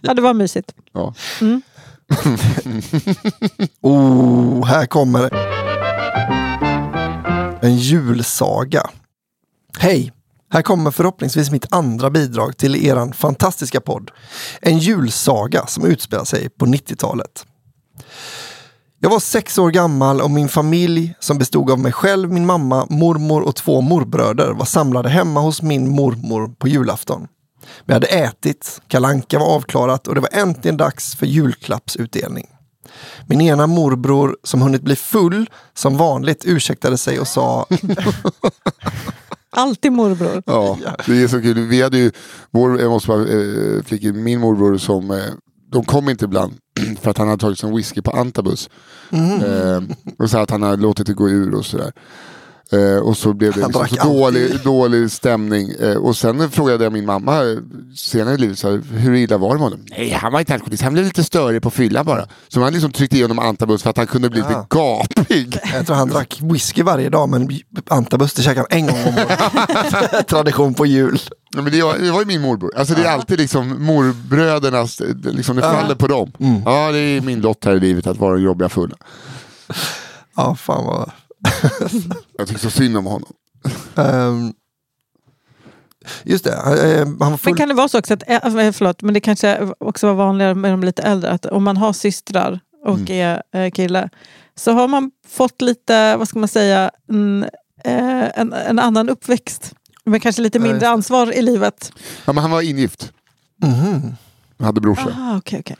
Ja, 0.02 0.14
det 0.14 0.22
var 0.22 0.34
mysigt. 0.34 0.72
ja. 0.94 1.14
Oh, 3.82 4.66
här 4.66 4.86
kommer 4.86 5.22
det. 5.22 5.38
En 7.68 7.78
julsaga. 7.78 8.90
Hej! 9.80 10.12
Här 10.54 10.62
kommer 10.62 10.92
förhoppningsvis 10.92 11.52
mitt 11.52 11.74
andra 11.74 12.10
bidrag 12.10 12.58
till 12.58 12.86
eran 12.86 13.14
fantastiska 13.14 13.82
podd. 13.82 14.12
En 14.62 14.78
julsaga 14.78 15.68
som 15.68 15.86
utspelar 15.86 16.26
sig 16.26 16.50
på 16.50 16.66
90-talet. 16.66 17.46
Jag 19.00 19.10
var 19.10 19.20
sex 19.20 19.58
år 19.58 19.72
gammal 19.72 20.22
och 20.22 20.32
min 20.32 20.50
familj 20.50 21.16
som 21.20 21.38
bestod 21.38 21.72
av 21.72 21.80
mig 21.80 21.92
själv, 21.92 22.32
min 22.32 22.46
mamma, 22.46 22.88
mormor 22.90 23.42
och 23.42 23.56
två 23.56 23.82
morbröder 23.82 24.52
var 24.52 24.66
samlade 24.66 25.10
hemma 25.10 25.40
hos 25.40 25.62
min 25.62 25.90
mormor 25.90 26.48
på 26.58 26.68
julafton. 26.68 27.28
Vi 27.86 27.94
hade 27.94 28.08
ätit, 28.08 28.82
kalanka 28.88 29.40
var 29.40 29.48
avklarat 29.48 30.08
och 30.08 30.16
det 30.16 30.22
var 30.22 30.30
äntligen 30.32 30.78
dags 30.78 31.16
för 31.16 31.26
julklappsutdelning. 31.26 32.48
Min 33.26 33.42
ena 33.42 33.68
morbror 33.68 34.38
som 34.44 34.62
hunnit 34.62 34.82
bli 34.82 34.96
full 34.96 35.50
som 35.74 35.98
vanligt 35.98 36.46
ursäktade 36.46 36.98
sig 36.98 37.20
och 37.20 37.28
sa 37.28 37.66
Alltid 39.52 39.92
morbror. 39.92 40.44
ja, 40.46 40.96
det 41.06 41.24
är 41.24 41.28
så 41.28 41.42
kul. 41.42 41.60
Vi 41.60 41.82
hade 41.82 41.98
ju, 41.98 42.12
vår, 42.52 42.82
jag 42.82 42.90
måste 42.90 43.08
bara 43.08 43.22
eh, 43.22 43.84
flika 43.84 44.08
in, 44.08 44.24
min 44.24 44.40
morbror 44.40 44.78
som, 44.78 45.12
eh, 45.12 45.18
de 45.72 45.84
kom 45.86 46.10
inte 46.10 46.26
ibland 46.26 46.54
för 47.02 47.12
att 47.12 47.18
han 47.18 47.28
hade 47.28 47.42
tagit 47.42 47.60
sin 47.60 47.76
whisky 47.76 48.02
på 48.02 48.12
antabus. 48.12 48.70
Eh, 49.12 49.82
och 50.20 50.30
så 50.30 50.38
att 50.38 50.50
han 50.50 50.64
hade 50.64 50.82
låtit 50.82 51.08
det 51.08 51.14
gå 51.14 51.30
ur 51.30 51.56
och 51.56 51.66
sådär. 51.66 51.92
Eh, 52.74 52.98
och 52.98 53.18
så 53.18 53.34
blev 53.34 53.54
det 53.54 53.62
Han 53.62 53.72
liksom 53.72 53.98
så 53.98 54.04
dålig, 54.06 54.64
dålig 54.64 55.12
stämning. 55.12 55.70
Eh, 55.80 55.96
och 55.98 56.18
sen 56.18 56.52
frågade 56.52 56.84
jag 56.84 56.94
min 56.94 57.06
mamma 57.06 57.42
senare 57.96 58.36
i 58.36 58.38
livet, 58.38 58.60
så 58.60 58.72
här, 58.72 58.82
hur 58.92 59.16
illa 59.16 59.38
var 59.38 59.48
det 59.50 59.54
med 59.54 59.64
honom? 59.64 59.86
Nej, 59.90 60.10
han 60.12 60.32
var 60.34 60.40
inte 60.40 60.54
alkoholist, 60.54 60.84
han 60.84 60.94
blev 60.94 61.06
lite 61.06 61.24
störig 61.24 61.62
på 61.62 61.70
fylla 61.70 62.04
bara. 62.04 62.26
Så 62.48 62.60
man 62.60 62.74
liksom 62.74 62.92
tryckte 62.92 63.18
i 63.18 63.22
honom 63.22 63.40
antabus 63.40 63.84
för 63.84 63.90
att 63.90 63.98
han 63.98 64.08
kunde 64.08 64.30
bli 64.30 64.40
lite 64.42 64.52
Ja. 64.54 64.66
gapig. 64.70 65.58
Jag 65.74 65.86
tror 65.86 65.96
han 65.96 66.10
drack 66.10 66.38
whisky 66.42 66.84
varje 66.84 67.10
dag 67.10 67.30
men 67.30 67.50
antabus 67.90 68.34
det 68.34 68.42
käkade 68.42 68.68
han 68.70 68.80
en 68.80 68.88
gång 68.88 69.04
om 69.08 69.14
året. 69.14 70.28
Tradition 70.28 70.74
på 70.74 70.86
jul. 70.86 71.20
Ja, 71.56 71.62
men 71.62 71.72
det, 71.72 71.82
var, 71.84 71.98
det 71.98 72.12
var 72.12 72.20
ju 72.20 72.26
min 72.26 72.42
morbror. 72.42 72.72
Alltså 72.78 72.94
det 72.94 73.04
är 73.04 73.12
alltid 73.12 73.40
liksom 73.40 73.86
morbrödernas, 73.86 75.02
liksom 75.24 75.56
det 75.56 75.62
faller 75.62 75.96
på 75.96 76.08
dem. 76.08 76.32
Ja, 76.66 76.92
det 76.92 77.00
är 77.00 77.22
min 77.22 77.42
lott 77.42 77.66
här 77.66 77.74
i 77.76 77.80
livet 77.80 78.08
att 78.08 78.18
vara 78.18 78.38
jobbiga 78.38 78.70
fulla. 78.70 78.96
Ja, 80.36 80.56
fan 80.56 80.86
vad... 80.86 81.12
Jag 82.38 82.48
tycker 82.48 82.62
så 82.62 82.70
synd 82.70 82.98
om 82.98 83.06
honom. 83.06 83.34
Ehm, 83.96 84.54
Just 86.24 86.44
det, 86.44 86.52
eh, 86.52 87.06
han 87.20 87.32
var 87.32 87.38
full... 87.38 87.52
Men 87.52 87.58
kan 87.58 87.68
det 87.68 87.74
vara 87.74 87.88
så 87.88 88.00
också 88.00 88.14
att, 88.14 88.30
eh, 88.30 88.72
förlåt, 88.72 89.02
men 89.02 89.14
det 89.14 89.20
kanske 89.20 89.74
också 89.78 90.08
var 90.08 90.14
vanligare 90.14 90.56
med 90.56 90.72
de 90.74 90.84
lite 90.84 91.02
äldre, 91.02 91.32
att 91.32 91.46
om 91.46 91.64
man 91.64 91.78
har 91.78 91.94
systrar 91.94 92.60
och 92.86 93.10
är 93.10 93.44
eh, 93.54 93.72
kille, 93.72 94.10
så 94.56 94.72
har 94.72 94.88
man 94.88 95.12
fått 95.28 95.62
lite, 95.62 96.18
vad 96.18 96.28
ska 96.28 96.40
man 96.40 96.48
säga, 96.48 96.92
en, 97.10 97.44
eh, 97.84 98.40
en, 98.40 98.54
en 98.54 98.80
annan 98.80 99.10
uppväxt. 99.10 99.74
Med 100.04 100.22
kanske 100.22 100.42
lite 100.42 100.60
mindre 100.60 100.90
ansvar 100.90 101.34
i 101.34 101.42
livet. 101.42 101.92
Ja, 102.26 102.34
men 102.34 102.42
han 102.42 102.52
var 102.52 102.62
ingift. 102.62 103.14
Mhm. 103.64 104.16
Han 104.58 104.66
hade 104.66 104.82
brorsa. 104.82 105.10
Aha, 105.10 105.38
okay, 105.38 105.60
okay. 105.60 105.76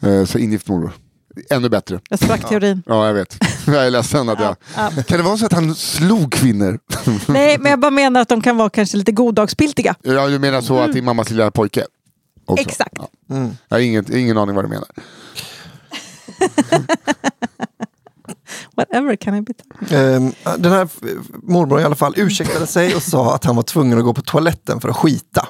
Eh, 0.00 0.24
så 0.24 0.38
ingift 0.38 0.68
morbror. 0.68 0.92
Ännu 1.50 1.68
bättre. 1.68 2.00
Jag 2.10 2.18
sprack 2.18 2.48
teorin. 2.48 2.82
Ja, 2.86 3.06
jag 3.06 3.14
vet. 3.14 3.38
Jag 3.66 3.86
är 3.86 3.90
ledsen 3.90 4.28
att 4.28 4.40
jag... 4.40 4.56
Ja. 4.76 4.90
Kan 5.06 5.18
det 5.18 5.24
vara 5.24 5.36
så 5.36 5.46
att 5.46 5.52
han 5.52 5.74
slog 5.74 6.32
kvinnor? 6.32 6.78
Nej, 7.28 7.58
men 7.58 7.70
jag 7.70 7.80
bara 7.80 7.90
menar 7.90 8.20
att 8.20 8.28
de 8.28 8.40
kan 8.42 8.56
vara 8.56 8.70
kanske 8.70 8.96
lite 8.96 9.12
goddagsbiltiga. 9.12 9.94
Ja, 10.02 10.26
du 10.28 10.38
menar 10.38 10.60
så 10.60 10.78
att 10.80 10.92
din 10.92 11.04
mammas 11.04 11.30
lilla 11.30 11.50
pojke? 11.50 11.84
också? 12.46 12.68
Exakt. 12.68 12.98
Ja. 12.98 13.08
Mm. 13.36 13.56
Jag 13.68 13.76
har 13.76 13.82
ingen, 13.82 14.16
ingen 14.16 14.38
aning 14.38 14.54
vad 14.54 14.64
du 14.64 14.68
menar. 14.68 14.88
Whatever 18.76 19.16
can 19.16 19.34
I 19.34 19.40
be. 19.42 19.52
Ehm, 19.96 20.32
Den 20.58 20.72
här 20.72 20.88
morbror 21.42 21.80
i 21.80 21.84
alla 21.84 21.94
fall 21.94 22.14
ursäktade 22.16 22.66
sig 22.66 22.94
och 22.94 23.02
sa 23.02 23.34
att 23.34 23.44
han 23.44 23.56
var 23.56 23.62
tvungen 23.62 23.98
att 23.98 24.04
gå 24.04 24.14
på 24.14 24.22
toaletten 24.22 24.80
för 24.80 24.88
att 24.88 24.96
skita. 24.96 25.48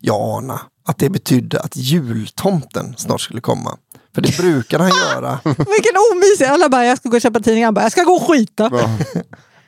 Jag 0.00 0.16
ana 0.36 0.60
att 0.88 0.98
det 0.98 1.10
betydde 1.10 1.60
att 1.60 1.76
jultomten 1.76 2.94
snart 2.96 3.20
skulle 3.20 3.40
komma. 3.40 3.76
För 4.14 4.20
det 4.22 4.36
brukade 4.36 4.84
han 4.84 4.92
göra. 5.14 5.38
Vilken 5.44 5.92
omysig. 6.12 6.44
Alla 6.44 6.68
bara, 6.68 6.84
jag 6.86 6.98
ska 6.98 7.08
gå 7.08 7.16
och 7.16 7.22
köpa 7.22 7.40
tidningar. 7.40 7.66
Han 7.66 7.74
bara, 7.74 7.82
jag 7.84 7.92
ska 7.92 8.02
gå 8.02 8.12
och 8.12 8.28
skita. 8.28 8.70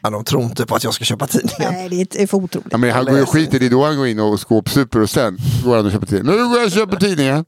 Ja, 0.00 0.10
de 0.10 0.24
tror 0.24 0.42
inte 0.42 0.66
på 0.66 0.74
att 0.74 0.84
jag 0.84 0.94
ska 0.94 1.04
köpa 1.04 1.26
tidningen. 1.26 1.72
Nej, 1.74 1.88
det 2.10 2.22
är 2.22 2.26
för 2.26 2.36
otroligt. 2.36 2.68
Ja, 2.70 2.78
men 2.78 2.90
han 2.90 3.04
går 3.04 3.16
ju 3.16 3.22
och 3.22 3.28
skiter, 3.28 3.58
det 3.58 3.66
är 3.66 3.70
då 3.70 3.84
han 3.84 3.96
går 3.96 4.06
in 4.06 4.20
och 4.20 4.40
skåpsuper 4.40 5.00
och 5.00 5.10
sen 5.10 5.38
går 5.64 5.76
han 5.76 5.86
och 5.86 5.92
köper 5.92 6.06
tidningen. 6.06 6.36
Nu 6.40 6.48
går 6.48 6.56
jag 6.58 6.66
och 6.66 6.72
köper 6.72 6.96
tidningen. 6.96 7.44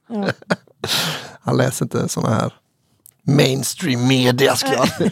Han 1.41 1.57
läser 1.57 1.85
inte 1.85 2.09
såna 2.09 2.29
här 2.35 2.53
mainstream 3.27 4.07
media 4.09 4.57
skulle 4.57 4.75
jag 4.77 4.89
säga. 4.89 5.11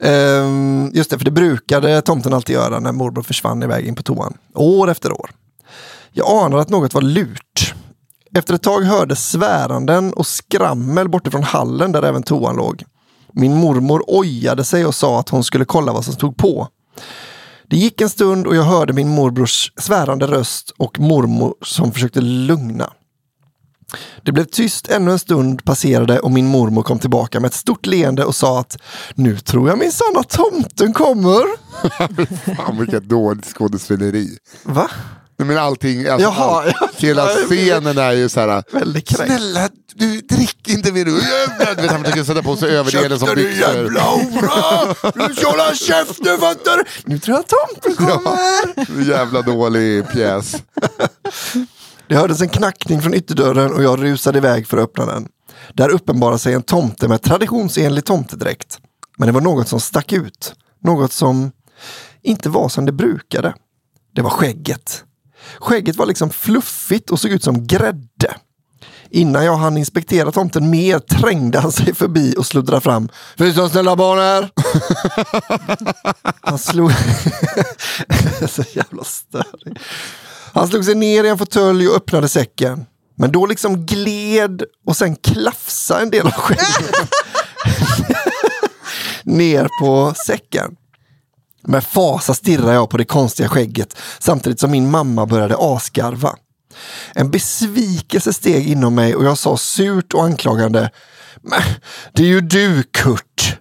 Ehm, 0.00 0.90
Just 0.94 1.10
det, 1.10 1.18
för 1.18 1.24
det 1.24 1.30
brukade 1.30 2.02
tomten 2.02 2.32
alltid 2.32 2.54
göra 2.54 2.80
när 2.80 2.92
morbror 2.92 3.22
försvann 3.22 3.62
iväg 3.62 3.86
in 3.86 3.94
på 3.94 4.02
toan. 4.02 4.36
År 4.54 4.90
efter 4.90 5.12
år. 5.12 5.30
Jag 6.12 6.44
anade 6.44 6.62
att 6.62 6.68
något 6.68 6.94
var 6.94 7.02
lurt. 7.02 7.67
Efter 8.34 8.54
ett 8.54 8.62
tag 8.62 8.80
hördes 8.80 9.30
sväranden 9.30 10.12
och 10.12 10.26
skrammel 10.26 11.08
bortifrån 11.08 11.42
hallen 11.42 11.92
där 11.92 12.02
även 12.02 12.22
toan 12.22 12.56
låg. 12.56 12.84
Min 13.32 13.56
mormor 13.56 14.04
ojade 14.06 14.64
sig 14.64 14.86
och 14.86 14.94
sa 14.94 15.20
att 15.20 15.28
hon 15.28 15.44
skulle 15.44 15.64
kolla 15.64 15.92
vad 15.92 16.04
som 16.04 16.14
stod 16.14 16.36
på. 16.36 16.68
Det 17.70 17.76
gick 17.76 18.00
en 18.00 18.10
stund 18.10 18.46
och 18.46 18.56
jag 18.56 18.62
hörde 18.62 18.92
min 18.92 19.08
morbrors 19.08 19.72
svärande 19.76 20.26
röst 20.26 20.70
och 20.76 21.00
mormor 21.00 21.54
som 21.62 21.92
försökte 21.92 22.20
lugna. 22.20 22.92
Det 24.22 24.32
blev 24.32 24.44
tyst 24.44 24.88
ännu 24.88 25.10
en 25.10 25.18
stund 25.18 25.64
passerade 25.64 26.18
och 26.18 26.30
min 26.30 26.46
mormor 26.46 26.82
kom 26.82 26.98
tillbaka 26.98 27.40
med 27.40 27.48
ett 27.48 27.54
stort 27.54 27.86
leende 27.86 28.24
och 28.24 28.34
sa 28.34 28.60
att 28.60 28.76
nu 29.14 29.38
tror 29.38 29.68
jag 29.68 29.78
minsann 29.78 30.16
att 30.16 30.28
tomten 30.28 30.92
kommer. 30.92 31.44
Fan 32.56 32.78
vilket 32.78 33.02
dåligt 33.02 33.46
skådespeleri. 33.46 34.38
Va? 34.64 34.90
Nej, 35.38 35.48
men 35.48 35.58
allting, 35.58 36.06
alltså, 36.06 36.28
Jaha, 36.28 36.62
allt, 36.64 36.76
ja. 36.80 36.88
hela 36.96 37.26
scenen 37.26 37.98
är 37.98 38.12
ju 38.12 38.28
så 38.28 38.40
här. 38.40 38.64
Väldigt 38.72 39.08
kränkt. 39.08 39.34
Snälla, 39.34 39.68
du 39.94 40.20
drick 40.20 40.68
inte 40.68 40.92
mer. 40.92 41.04
Du 41.04 41.14
vet, 41.14 41.90
han 41.90 42.04
försöker 42.04 42.24
sätta 42.24 42.42
på 42.42 42.56
sig 42.56 42.70
överdelen 42.76 43.18
som 43.18 43.34
byxor. 43.34 44.00
hora! 44.00 45.28
Du 45.28 45.34
ska 45.34 45.50
hålla 45.50 45.74
käften 45.74 46.38
fattar 46.38 46.76
du? 46.76 46.84
Nu 47.04 47.18
tror 47.18 47.36
jag 47.36 47.46
tomten 47.46 48.06
kommer. 48.06 49.08
Jävla 49.10 49.42
dålig 49.42 50.08
pjäs. 50.10 50.56
Det 52.08 52.14
hördes 52.14 52.40
en 52.40 52.48
knackning 52.48 53.02
från 53.02 53.14
ytterdörren 53.14 53.72
och 53.72 53.82
jag 53.82 54.02
rusade 54.02 54.38
iväg 54.38 54.66
för 54.66 54.76
att 54.76 54.84
öppna 54.84 55.06
den. 55.06 55.28
Där 55.74 55.88
uppenbarade 55.88 56.38
sig 56.38 56.54
en 56.54 56.62
tomte 56.62 57.08
med 57.08 57.22
traditionsenlig 57.22 58.04
tomtedräkt. 58.04 58.78
Men 59.18 59.26
det 59.26 59.32
var 59.32 59.40
något 59.40 59.68
som 59.68 59.80
stack 59.80 60.12
ut. 60.12 60.54
Något 60.84 61.12
som 61.12 61.50
inte 62.22 62.48
var 62.48 62.68
som 62.68 62.86
det 62.86 62.92
brukade. 62.92 63.54
Det 64.14 64.22
var 64.22 64.30
skägget. 64.30 65.04
Skägget 65.58 65.96
var 65.96 66.06
liksom 66.06 66.30
fluffigt 66.30 67.10
och 67.10 67.20
såg 67.20 67.30
ut 67.30 67.44
som 67.44 67.66
grädde. 67.66 68.34
Innan 69.10 69.44
jag 69.44 69.56
hann 69.56 69.76
inspektera 69.76 70.32
tomten 70.32 70.70
mer 70.70 70.98
trängde 70.98 71.58
han 71.60 71.72
sig 71.72 71.94
förbi 71.94 72.34
och 72.38 72.46
sluddrade 72.46 72.80
fram. 72.80 73.08
Finns 73.36 73.54
det 73.54 73.60
några 73.60 73.70
snälla 73.70 73.96
barn 73.96 74.18
här? 74.18 74.50
Han 76.40 76.58
slog... 76.58 76.92
Så 78.48 78.64
jävla 78.72 79.04
störig. 79.04 79.78
Han 80.52 80.68
slog 80.68 80.84
sig 80.84 80.94
ner 80.94 81.24
i 81.24 81.28
en 81.28 81.38
fåtölj 81.38 81.88
och 81.88 81.96
öppnade 81.96 82.28
säcken. 82.28 82.86
Men 83.14 83.32
då 83.32 83.46
liksom 83.46 83.86
gled 83.86 84.62
och 84.86 84.96
sen 84.96 85.16
klafsade 85.16 86.02
en 86.02 86.10
del 86.10 86.26
av 86.26 86.32
skägget 86.32 87.10
ner 89.24 89.68
på 89.80 90.14
säcken. 90.26 90.76
Med 91.62 91.84
fasa 91.84 92.34
stirrar 92.34 92.72
jag 92.72 92.90
på 92.90 92.96
det 92.96 93.04
konstiga 93.04 93.48
skägget 93.48 93.96
samtidigt 94.18 94.60
som 94.60 94.70
min 94.70 94.90
mamma 94.90 95.26
började 95.26 95.56
asgarva. 95.58 96.36
En 97.14 97.30
besvikelse 97.30 98.32
steg 98.32 98.68
inom 98.68 98.94
mig 98.94 99.14
och 99.14 99.24
jag 99.24 99.38
sa 99.38 99.56
surt 99.56 100.14
och 100.14 100.24
anklagande. 100.24 100.90
Men 101.42 101.62
det 102.12 102.22
är 102.22 102.26
ju 102.26 102.40
du 102.40 102.82
Kurt. 102.82 103.58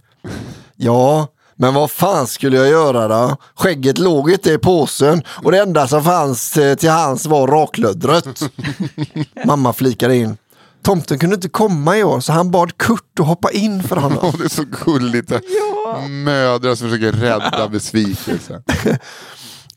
Ja, 0.75 1.27
men 1.55 1.73
vad 1.73 1.91
fan 1.91 2.27
skulle 2.27 2.57
jag 2.57 2.67
göra 2.67 3.07
då? 3.07 3.37
Skägget 3.55 3.97
låg 3.97 4.31
inte 4.31 4.51
i 4.51 4.57
påsen 4.57 5.23
och 5.27 5.51
det 5.51 5.59
enda 5.59 5.87
som 5.87 6.03
fanns 6.03 6.57
eh, 6.57 6.75
till 6.75 6.89
hans 6.89 7.25
var 7.25 7.47
raklöddret. 7.47 8.39
Mamma 9.45 9.73
flikade 9.73 10.15
in. 10.15 10.37
Tomten 10.87 11.19
kunde 11.19 11.35
inte 11.35 11.49
komma 11.49 11.97
i 11.97 12.03
år 12.03 12.19
så 12.19 12.33
han 12.33 12.51
bad 12.51 12.77
Kurt 12.77 13.19
att 13.19 13.27
hoppa 13.27 13.51
in 13.51 13.83
för 13.83 13.95
honom. 13.95 14.33
Det 14.37 14.43
är 14.45 14.49
så 14.49 14.63
gulligt. 14.85 15.31
Mödrar 16.09 16.75
som 16.75 16.89
försöker 16.89 17.11
rädda 17.11 17.67
besvikelsen. 17.71 18.63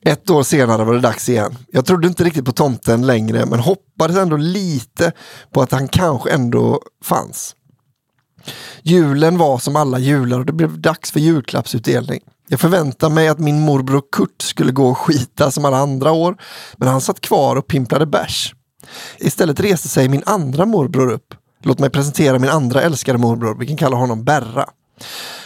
Ett 0.05 0.31
år 0.31 0.43
senare 0.43 0.85
var 0.85 0.95
det 0.95 1.01
dags 1.01 1.29
igen. 1.29 1.57
Jag 1.73 1.87
trodde 1.87 2.09
inte 2.09 2.25
riktigt 2.25 2.45
på 2.45 2.53
tomten 2.53 3.07
längre 3.07 3.47
men 3.47 3.61
hoppades 3.61 4.17
ändå 4.17 4.37
lite 4.37 5.13
på 5.53 5.63
att 5.63 5.73
han 5.73 5.89
kanske 5.89 6.31
ändå 6.31 6.83
fanns. 7.05 7.55
Julen 8.83 9.39
var 9.39 9.59
som 9.59 9.77
alla 9.77 9.99
jular 9.99 10.39
och 10.39 10.47
det 10.47 10.53
blev 10.53 10.81
dags 10.81 11.11
för 11.11 11.21
julklappsutdelning. 11.21 12.21
Jag 12.49 12.61
förväntade 12.61 13.15
mig 13.15 13.29
att 13.29 13.39
min 13.39 13.61
morbror 13.61 14.03
Kurt 14.13 14.43
skulle 14.43 14.73
gå 14.73 14.89
och 14.89 14.99
skita 14.99 15.51
som 15.51 15.65
alla 15.65 15.79
andra 15.79 16.13
år 16.13 16.37
men 16.77 16.89
han 16.89 17.01
satt 17.01 17.21
kvar 17.21 17.57
och 17.57 17.67
pimplade 17.67 18.07
bärs. 18.07 18.55
Istället 19.19 19.61
reste 19.61 19.89
sig 19.89 20.09
min 20.09 20.23
andra 20.27 20.67
morbror 20.67 21.11
upp. 21.11 21.35
Låt 21.63 21.79
mig 21.79 21.91
presentera 21.91 22.39
min 22.39 22.51
andra 22.51 22.83
älskade 22.83 23.19
morbror, 23.19 23.57
vi 23.59 23.67
kan 23.67 23.77
kalla 23.77 23.97
honom 23.97 24.25
Berra. 24.25 24.69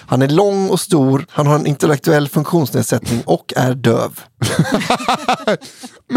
Han 0.06 0.22
är 0.22 0.28
lång 0.28 0.70
och 0.70 0.80
stor, 0.80 1.26
han 1.30 1.46
har 1.46 1.54
en 1.54 1.66
intellektuell 1.66 2.28
funktionsnedsättning 2.28 3.22
och 3.26 3.52
är 3.56 3.74
döv. 3.74 4.20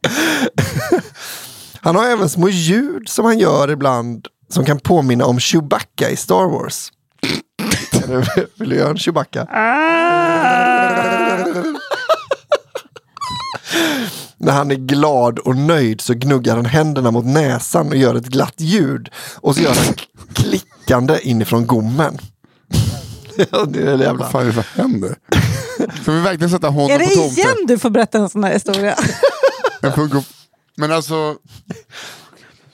Han 1.82 1.96
har 1.96 2.04
även 2.04 2.28
små 2.28 2.48
ljud 2.48 3.08
som 3.08 3.24
han 3.24 3.38
gör 3.38 3.70
ibland 3.70 4.26
som 4.48 4.64
kan 4.64 4.78
påminna 4.78 5.24
om 5.24 5.40
Chewbacca 5.40 6.10
i 6.10 6.16
Star 6.16 6.46
Wars. 6.46 6.92
Vill 8.58 8.68
du 8.68 8.76
göra 8.76 8.90
en 8.90 8.98
Chewbacca? 8.98 9.46
När 14.42 14.52
han 14.52 14.70
är 14.70 14.74
glad 14.74 15.38
och 15.38 15.56
nöjd 15.56 16.00
så 16.00 16.14
gnuggar 16.14 16.56
han 16.56 16.64
händerna 16.66 17.10
mot 17.10 17.24
näsan 17.24 17.88
och 17.88 17.96
gör 17.96 18.14
ett 18.14 18.26
glatt 18.26 18.54
ljud. 18.56 19.08
Och 19.36 19.54
så 19.56 19.62
gör 19.62 19.74
han 19.74 19.94
klickande 20.34 21.18
inifrån 21.22 21.66
gommen. 21.66 22.18
ja, 23.50 23.64
det 23.64 23.80
är 23.82 23.96
det 23.98 24.04
jävla. 24.04 24.12
Vad 24.24 24.30
fan 24.30 24.42
är 24.42 24.46
det 24.46 24.52
som 24.52 24.62
händer? 24.82 25.14
Ska 26.02 26.12
vi 26.12 26.20
verkligen 26.20 26.50
sätta 26.50 26.68
honom 26.68 26.90
Är 26.90 26.98
på 26.98 27.04
det 27.04 27.10
tomten? 27.14 27.32
igen 27.38 27.54
du 27.68 27.78
får 27.78 27.90
berätta 27.90 28.18
en 28.18 28.28
sån 28.28 28.44
här 28.44 28.52
historia? 28.52 28.94
Men 30.76 30.92
alltså... 30.92 31.36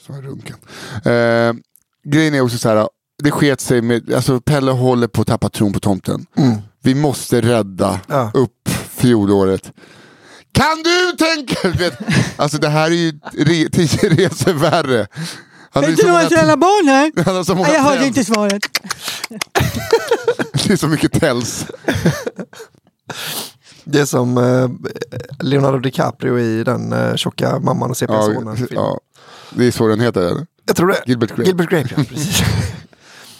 Så 0.06 0.12
här 0.12 0.22
runken. 0.22 0.56
Eh, 1.04 1.62
grejen 2.10 2.34
är 2.34 2.40
också 2.40 2.58
så 2.58 2.68
här. 2.68 2.88
Det 3.22 3.30
sket 3.30 3.60
sig 3.60 3.82
med... 3.82 4.14
Alltså 4.14 4.40
Pelle 4.40 4.70
håller 4.70 5.06
på 5.06 5.20
att 5.20 5.26
tappa 5.26 5.48
tron 5.48 5.72
på 5.72 5.80
tomten. 5.80 6.26
Vi 6.82 6.94
måste 6.94 7.40
rädda 7.40 8.00
Ja. 8.08 8.30
upp 8.34 8.68
fjolåret. 8.88 9.72
Kan 10.56 10.82
du 10.84 11.16
tänka 11.16 11.54
du 11.62 11.70
vet, 11.78 11.98
Alltså 12.36 12.58
det 12.58 12.68
här 12.68 12.86
är 12.90 12.94
ju 12.94 13.12
re, 13.32 13.68
tio 13.72 14.08
resor 14.08 14.52
värre. 14.52 15.06
Han 15.70 15.84
har 15.84 15.92
så 15.92 16.06
några 16.06 16.18
många- 16.18 16.28
snälla 16.28 16.56
barn 16.56 16.88
här? 16.88 17.12
han 17.24 17.36
har 17.36 17.44
så 17.44 17.54
många 17.54 17.68
Nej, 17.68 17.76
jag 17.76 17.82
hörde 17.82 18.06
inte 18.06 18.24
svaret. 18.24 18.62
Det 20.52 20.72
är 20.72 20.76
så 20.76 20.88
mycket 20.88 21.20
päls. 21.20 21.66
Det 23.84 24.00
är 24.00 24.04
som 24.04 24.38
eh, 24.38 24.68
Leonardo 25.46 25.78
DiCaprio 25.78 26.38
i 26.38 26.64
den 26.64 26.92
eh, 26.92 27.14
tjocka 27.16 27.58
mamman 27.60 27.90
och 27.90 27.96
Ja, 28.00 28.06
CP-sonen. 28.06 28.56
filmen. 28.56 28.68
ja. 28.84 29.00
Det 29.50 29.64
är 29.66 29.70
så 29.70 29.86
den 29.88 30.00
heter 30.00 30.20
eller? 30.20 30.46
Jag 30.66 30.76
tror 30.76 30.88
det. 30.88 31.02
Gilbert 31.06 31.28
Grape. 31.30 31.42
Gilbert 31.44 31.70
Grape, 31.70 31.88
ja. 31.96 32.04
Precis. 32.04 32.42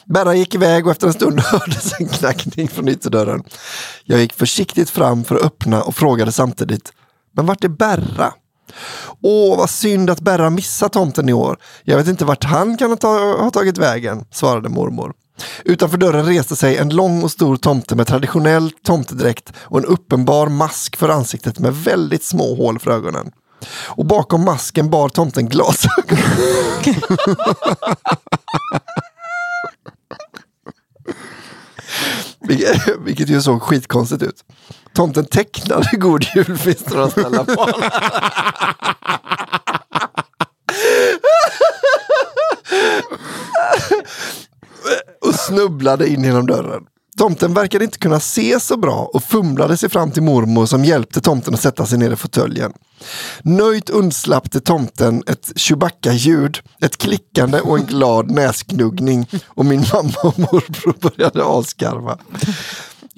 Berra 0.05 0.35
gick 0.35 0.55
iväg 0.55 0.87
och 0.87 0.93
efter 0.93 1.07
en 1.07 1.13
stund 1.13 1.41
hördes 1.41 2.01
en 2.01 2.09
knackning 2.09 2.69
från 2.69 2.89
ytterdörren. 2.89 3.43
Jag 4.05 4.21
gick 4.21 4.33
försiktigt 4.33 4.91
fram 4.91 5.25
för 5.25 5.37
att 5.37 5.43
öppna 5.43 5.83
och 5.83 5.97
frågade 5.97 6.33
samtidigt, 6.33 6.93
men 7.37 7.47
vart 7.47 7.65
är 7.65 7.69
Berra? 7.69 8.33
Åh, 9.23 9.59
vad 9.59 9.71
synd 9.71 10.11
att 10.11 10.21
Berra 10.21 10.51
missat 10.51 10.93
tomten 10.93 11.29
i 11.29 11.33
år. 11.33 11.59
Jag 11.85 11.97
vet 11.97 12.09
inte 12.09 12.25
vart 12.25 12.45
han 12.45 12.77
kan 12.77 12.91
ha, 12.91 12.97
ta 12.97 13.43
ha 13.43 13.51
tagit 13.51 13.79
vägen, 13.79 14.25
svarade 14.31 14.69
mormor. 14.69 15.13
Utanför 15.65 15.99
dörren 15.99 16.27
reste 16.27 16.57
sig 16.57 16.77
en 16.77 16.89
lång 16.89 17.23
och 17.23 17.31
stor 17.31 17.57
tomte 17.57 17.95
med 17.95 18.07
traditionell 18.07 18.71
tomtedräkt 18.71 19.53
och 19.57 19.79
en 19.79 19.85
uppenbar 19.85 20.47
mask 20.47 20.97
för 20.97 21.09
ansiktet 21.09 21.59
med 21.59 21.75
väldigt 21.75 22.25
små 22.25 22.55
hål 22.55 22.79
för 22.79 22.91
ögonen. 22.91 23.33
Och 23.87 24.07
bakom 24.07 24.45
masken 24.45 24.91
bar 24.91 25.09
tomten 25.09 25.49
glasögon. 25.49 26.19
Vilket, 32.41 32.83
vilket 33.05 33.29
ju 33.29 33.43
såg 33.43 33.63
skitkonstigt 33.63 34.23
ut. 34.23 34.45
Tomten 34.97 35.25
tecknade 35.25 35.97
God 35.97 36.25
Jul 36.35 36.59
finns 36.59 36.85
det 36.85 36.95
några 36.95 37.11
snälla 37.11 37.45
på. 37.45 37.71
och 45.27 45.35
snubblade 45.35 46.09
in 46.09 46.25
genom 46.25 46.47
dörren. 46.47 46.83
Tomten 47.19 47.55
verkade 47.55 47.85
inte 47.85 47.99
kunna 47.99 48.21
se 48.21 48.61
så 48.61 48.77
bra 48.77 49.11
och 49.15 49.25
fumlade 49.25 49.77
sig 49.77 49.89
fram 49.89 50.11
till 50.11 50.23
mormor 50.23 50.67
som 50.67 50.85
hjälpte 50.85 51.21
tomten 51.21 51.55
att 51.55 51.61
sätta 51.61 51.87
sig 51.87 51.99
ner 51.99 52.11
i 52.11 52.17
fåtöljen. 52.17 52.73
Nöjt 53.43 53.91
undslappte 53.91 54.61
tomten 54.61 55.23
ett 55.27 55.53
Chewbacca-ljud, 55.57 56.59
ett 56.81 56.97
klickande 56.97 57.61
och 57.61 57.79
en 57.79 57.87
glad 57.87 58.31
näsknuggning 58.31 59.27
och 59.47 59.65
min 59.65 59.85
mamma 59.93 60.15
och 60.23 60.39
morbror 60.39 60.95
började 61.01 61.43
avskarva. 61.43 62.19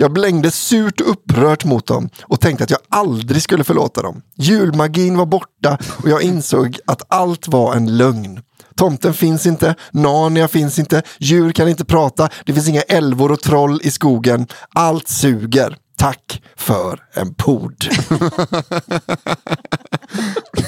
Jag 0.00 0.12
blängde 0.12 0.50
surt 0.50 1.00
och 1.00 1.11
upprört 1.11 1.64
mot 1.64 1.87
dem 1.87 2.08
och 2.22 2.40
tänkte 2.40 2.64
att 2.64 2.70
jag 2.70 2.80
aldrig 2.88 3.42
skulle 3.42 3.64
förlåta 3.64 4.02
dem. 4.02 4.22
Julmagin 4.37 5.16
var 5.16 5.26
borta 5.26 5.78
och 6.02 6.08
jag 6.08 6.22
insåg 6.22 6.78
att 6.87 7.02
allt 7.08 7.48
var 7.48 7.74
en 7.74 7.96
lögn. 7.96 8.40
Tomten 8.76 9.14
finns 9.14 9.46
inte, 9.46 9.74
Narnia 9.90 10.48
finns 10.48 10.78
inte, 10.78 11.02
djur 11.18 11.52
kan 11.52 11.68
inte 11.68 11.84
prata, 11.84 12.28
det 12.46 12.52
finns 12.52 12.68
inga 12.68 12.82
älvor 12.82 13.32
och 13.32 13.40
troll 13.40 13.80
i 13.82 13.90
skogen. 13.90 14.46
Allt 14.74 15.08
suger. 15.08 15.76
Tack 15.96 16.42
för 16.56 17.00
en 17.14 17.34
pod. 17.34 17.74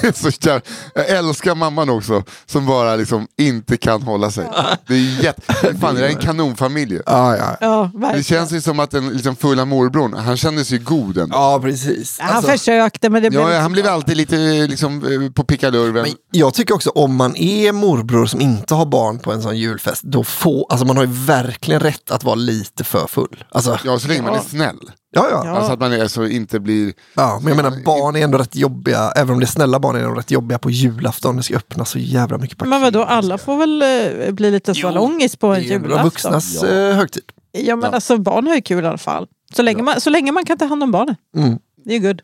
så 0.14 0.30
jag 0.42 0.62
älskar 1.08 1.54
mamman 1.54 1.90
också, 1.90 2.22
som 2.46 2.66
bara 2.66 2.96
liksom 2.96 3.26
inte 3.38 3.76
kan 3.76 4.02
hålla 4.02 4.30
sig. 4.30 4.46
Det 4.86 4.94
är 4.94 5.24
jätte... 5.24 5.74
Fan, 5.80 5.94
det 5.94 6.04
är 6.06 6.08
en 6.08 6.16
kanonfamilj. 6.16 6.92
ju. 6.94 7.02
Ja, 7.06 7.36
ja. 7.36 7.56
Ja, 7.60 8.12
Det 8.14 8.22
känns 8.22 8.52
ju 8.52 8.60
som 8.60 8.80
att 8.80 8.90
den 8.90 9.08
liksom 9.08 9.36
fulla 9.36 9.64
morbrorn, 9.64 10.14
han 10.14 10.36
kände 10.36 10.64
sig 10.64 10.78
god 10.78 11.18
ändå. 11.18 11.36
ja 11.36 11.60
precis. 11.62 12.18
Han 12.20 12.36
Alltså, 12.36 12.50
försökte 12.52 13.10
men 13.10 13.22
det 13.22 13.30
blev 13.30 13.42
Ja, 13.42 13.48
inte 13.48 13.58
han 13.60 13.72
blev 13.72 13.86
alltid 13.86 14.16
lite 14.16 14.36
liksom, 14.66 15.22
eh, 15.24 15.30
på 15.32 15.44
pickalurven. 15.44 16.02
men 16.02 16.12
jag 16.30 16.54
tycker 16.54 16.74
också 16.74 16.90
om 16.90 17.16
man 17.16 17.36
är 17.36 17.72
morbror 17.72 18.26
som 18.26 18.40
inte 18.40 18.74
har 18.74 18.86
barn 18.86 19.18
på 19.18 19.32
en 19.32 19.42
sån 19.42 19.56
julfest, 19.58 20.02
då 20.02 20.24
får, 20.24 20.66
alltså 20.70 20.86
man 20.86 20.96
har 20.96 21.04
ju 21.04 21.12
verkligen 21.12 21.80
rätt 21.80 22.10
att 22.10 22.24
vara 22.24 22.34
lite 22.34 22.84
för 22.84 23.06
full. 23.06 23.44
Alltså, 23.50 23.78
Ja, 23.84 23.98
så 23.98 24.08
länge 24.08 24.22
man 24.22 24.34
är 24.34 24.40
snäll. 24.40 24.78
Ja, 25.10 25.26
ja. 25.30 25.42
Ja. 25.44 25.50
Alltså 25.50 25.72
att 25.72 25.80
man 25.80 25.92
är, 25.92 26.08
så 26.08 26.26
inte 26.26 26.60
blir... 26.60 26.92
Ja, 27.14 27.38
men 27.42 27.48
jag 27.56 27.62
menar 27.62 27.84
barn 27.84 28.16
är 28.16 28.20
ändå 28.24 28.38
rätt 28.38 28.56
jobbiga, 28.56 29.12
även 29.16 29.30
om 29.34 29.40
det 29.40 29.44
är 29.44 29.46
snälla 29.46 29.78
barn 29.80 29.96
är 29.96 30.02
de 30.02 30.14
rätt 30.16 30.30
jobbiga 30.30 30.58
på 30.58 30.70
julafton. 30.70 31.36
Det 31.36 31.42
ska 31.42 31.56
öppnas 31.56 31.90
så 31.90 31.98
jävla 31.98 32.38
mycket 32.38 32.58
paket. 32.58 32.70
Men 32.70 32.80
vadå, 32.80 33.04
alla 33.04 33.38
får 33.38 33.56
väl 33.58 33.82
eh, 33.82 34.32
bli 34.32 34.50
lite 34.50 34.74
salongis 34.74 35.36
på 35.36 35.46
en 35.46 35.52
Det 35.62 35.68
är 35.68 35.72
julafton? 35.72 36.04
vuxnas 36.04 36.62
eh, 36.62 36.96
högtid. 36.96 37.22
Ja 37.52 37.76
men 37.76 37.84
Ja. 37.90 37.94
alltså 37.94 38.18
barn 38.18 38.46
har 38.46 38.54
ju 38.54 38.62
kul 38.62 38.84
i 38.84 38.86
alla 38.88 38.98
fall. 38.98 39.26
Så 39.56 39.62
länge, 39.62 39.82
man, 39.82 40.00
så 40.00 40.10
länge 40.10 40.32
man 40.32 40.44
kan 40.44 40.58
ta 40.58 40.64
hand 40.64 40.82
om 40.82 40.92
barnen. 40.92 41.16
Mm, 41.36 41.58
Det 41.84 41.90
är 41.94 41.98
ju 41.98 42.06
good. 42.06 42.22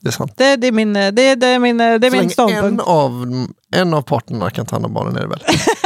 det 0.00 0.08
är 0.08 0.12
sant. 0.12 0.32
Det, 0.36 0.56
det 0.56 0.66
är 0.66 0.72
min, 0.72 0.92
det, 0.92 1.10
det 1.10 1.46
är 1.46 1.58
min, 1.58 1.76
det 1.76 1.84
är 1.84 1.98
Så 1.98 2.02
min 2.02 2.10
länge 2.12 2.22
en 2.24 2.30
ståndpunkt. 2.30 2.82
av, 2.86 3.46
en 3.76 3.94
av 3.94 4.02
parterna 4.02 4.50
kan 4.50 4.66
ta 4.66 4.74
hand 4.76 4.86
om 4.86 4.94
barnen 4.94 5.16
är 5.16 5.20
det 5.20 5.26
väl? 5.26 5.42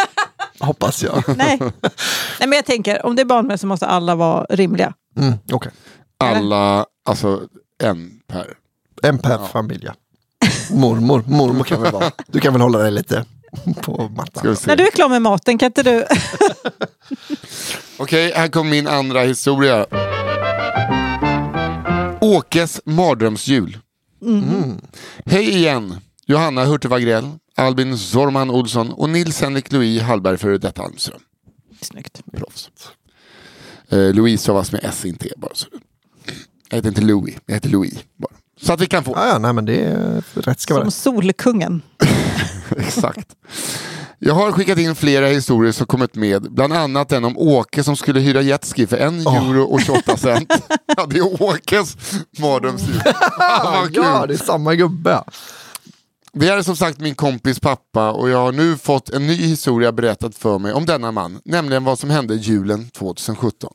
Hoppas 0.61 1.03
jag. 1.03 1.23
Nej. 1.37 1.59
Nej 1.61 1.71
men 2.41 2.53
jag 2.53 2.65
tänker, 2.65 3.07
om 3.07 3.17
det 3.17 3.23
är 3.23 3.27
barn 3.27 3.47
med 3.47 3.61
så 3.61 3.67
måste 3.67 3.87
alla 3.87 4.15
vara 4.15 4.47
rimliga. 4.51 4.93
Mm, 5.17 5.35
Okej. 5.53 5.73
Alla, 6.19 6.87
alltså 7.05 7.49
en 7.83 8.21
per. 8.27 8.55
En 9.03 9.19
per 9.19 9.31
Ja. 9.31 9.47
familj. 9.47 9.85
ja. 9.85 9.95
Mormor, 10.71 11.25
mormor 11.27 11.65
kan 11.65 11.83
väl 11.83 11.93
vara. 11.93 12.11
Du 12.27 12.41
kan 12.41 12.53
väl 12.53 12.63
hålla 12.63 12.79
dig 12.79 12.91
lite 12.91 13.25
på 13.83 14.09
mattan. 14.17 14.57
När 14.67 14.77
du 14.77 14.87
är 14.87 14.91
klar 14.91 15.09
med 15.09 15.23
maten 15.23 15.59
kan 15.59 15.67
inte 15.67 15.83
du... 15.83 16.05
Okej, 17.99 18.33
här 18.37 18.49
kommer 18.49 18.71
min 18.71 18.87
andra 18.89 19.21
historia. 19.21 19.87
Åkes 22.21 22.81
mardrömsjul. 22.85 23.79
Mm. 24.23 24.81
Hej 25.27 25.49
igen! 25.57 26.01
Johanna 26.27 26.65
Hurtig 26.65 26.89
Wagrell, 26.91 27.31
Albin 27.57 27.99
Zorman 27.99 28.51
Olsson 28.51 28.93
och 28.93 29.09
Nils 29.11 29.41
Henrik 29.41 29.73
Louis 29.73 30.03
Hallberg 30.03 30.39
före 30.39 30.59
detta 30.59 30.83
Almström. 30.83 31.21
Snyggt. 31.81 32.23
Proffs. 32.37 32.71
Eh, 33.95 34.15
Louis 34.15 34.43
stavas 34.43 34.73
med 34.73 34.81
S, 34.85 35.05
inte 35.05 35.29
E 35.29 35.33
bara. 35.37 35.55
Så. 35.55 35.67
Jag 36.69 36.77
heter 36.77 36.89
inte 36.89 37.01
Louis, 37.01 37.37
jag 37.47 37.55
heter 37.55 37.69
Louis. 37.69 37.95
Bara. 38.17 38.33
Så 38.61 38.73
att 38.73 38.81
vi 38.81 38.87
kan 38.87 39.05
få. 39.05 39.13
Ja, 39.17 39.29
ja, 39.29 39.39
nej 39.39 39.53
men 39.53 39.65
det 39.65 39.81
är 39.81 40.23
rätt 40.35 40.61
ska 40.61 40.75
vara 40.75 40.85
Som 40.85 40.91
Solkungen. 40.91 41.83
Exakt. 42.77 43.29
Jag 44.19 44.35
har 44.35 44.53
skickat 44.53 44.79
in 44.79 44.95
flera 44.95 45.27
historier 45.27 45.73
som 45.73 45.87
kommit 45.87 46.15
med, 46.15 46.53
bland 46.53 46.73
annat 46.73 47.09
den 47.09 47.25
om 47.25 47.39
Åke 47.39 47.85
som 47.85 47.97
skulle 47.97 48.21
hyra 48.21 48.43
jetski 48.43 48.87
för 48.87 48.97
en 48.97 49.21
euro 49.21 49.63
och 49.63 49.81
28 49.81 50.17
cent. 50.17 50.53
ja, 50.97 51.07
det 51.07 51.19
är 51.19 51.43
Åkes 51.43 51.95
kul. 53.87 54.03
Ja, 54.05 54.27
det 54.27 54.35
är 54.35 54.45
samma 54.45 54.75
gubbe. 54.75 55.23
Det 56.33 56.49
är 56.49 56.63
som 56.63 56.77
sagt 56.77 57.01
min 57.01 57.15
kompis 57.15 57.61
pappa 57.61 58.13
och 58.13 58.31
jag 58.31 58.39
har 58.39 58.53
nu 58.53 58.77
fått 58.77 59.11
en 59.11 59.27
ny 59.27 59.35
historia 59.35 59.93
berättad 59.93 60.31
för 60.35 60.59
mig 60.59 60.73
om 60.73 60.87
denna 60.87 61.13
man, 61.13 61.41
nämligen 61.45 61.85
vad 61.85 61.99
som 61.99 62.11
hände 62.11 62.35
julen 62.35 62.91
2017. 62.91 63.73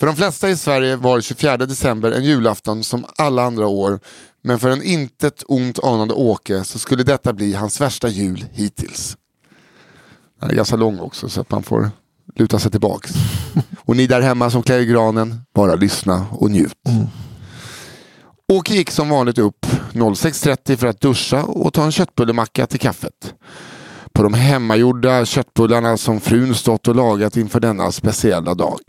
För 0.00 0.06
de 0.06 0.16
flesta 0.16 0.50
i 0.50 0.56
Sverige 0.56 0.96
var 0.96 1.20
24 1.20 1.56
december 1.56 2.12
en 2.12 2.24
julafton 2.24 2.84
som 2.84 3.04
alla 3.18 3.42
andra 3.42 3.66
år, 3.66 4.00
men 4.42 4.58
för 4.58 4.70
en 4.70 4.82
intet 4.82 5.42
ont 5.46 5.78
anande 5.84 6.14
Åke 6.14 6.64
så 6.64 6.78
skulle 6.78 7.02
detta 7.02 7.32
bli 7.32 7.54
hans 7.54 7.80
värsta 7.80 8.08
jul 8.08 8.46
hittills. 8.52 9.16
Den 10.40 10.50
är 10.50 10.54
ganska 10.54 10.76
lång 10.76 10.98
också 10.98 11.28
så 11.28 11.40
att 11.40 11.50
man 11.50 11.62
får 11.62 11.90
luta 12.34 12.58
sig 12.58 12.70
tillbaks. 12.70 13.12
Och 13.84 13.96
ni 13.96 14.06
där 14.06 14.20
hemma 14.20 14.50
som 14.50 14.62
klär 14.62 14.78
i 14.78 14.86
granen, 14.86 15.40
bara 15.54 15.74
lyssna 15.74 16.26
och 16.30 16.50
njut. 16.50 16.78
Åke 18.52 18.74
gick 18.74 18.90
som 18.90 19.08
vanligt 19.08 19.38
upp 19.38 19.66
06.30 19.92 20.76
för 20.76 20.86
att 20.86 21.00
duscha 21.00 21.44
och 21.44 21.72
ta 21.72 21.84
en 21.84 21.92
köttbullemacka 21.92 22.66
till 22.66 22.80
kaffet. 22.80 23.34
På 24.12 24.22
de 24.22 24.34
hemmagjorda 24.34 25.24
köttbullarna 25.24 25.96
som 25.96 26.20
frun 26.20 26.54
stått 26.54 26.88
och 26.88 26.96
lagat 26.96 27.36
inför 27.36 27.60
denna 27.60 27.92
speciella 27.92 28.54
dag. 28.54 28.80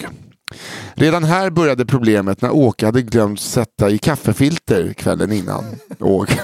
Redan 0.93 1.23
här 1.23 1.49
började 1.49 1.85
problemet 1.85 2.41
när 2.41 2.51
Åke 2.51 2.85
hade 2.85 3.01
glömt 3.01 3.41
sätta 3.41 3.89
i 3.89 3.97
kaffefilter 3.97 4.93
kvällen 4.93 5.31
innan. 5.31 5.63
Åke, 5.99 6.39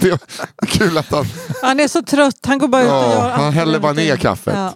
det 0.00 0.10
var 0.10 0.66
kul 0.66 0.98
att 0.98 1.10
han, 1.10 1.24
Han 1.62 1.80
är 1.80 1.88
så 1.88 2.02
trött, 2.02 2.38
han 2.46 2.58
går 2.58 2.68
bara 2.68 2.82
ut 2.82 2.88
och 2.88 2.94
ja, 2.94 3.12
gör 3.12 3.30
han 3.30 3.52
häller 3.52 3.78
bara 3.78 3.92
ner 3.92 4.16
kaffet. 4.16 4.54
Ja. 4.54 4.74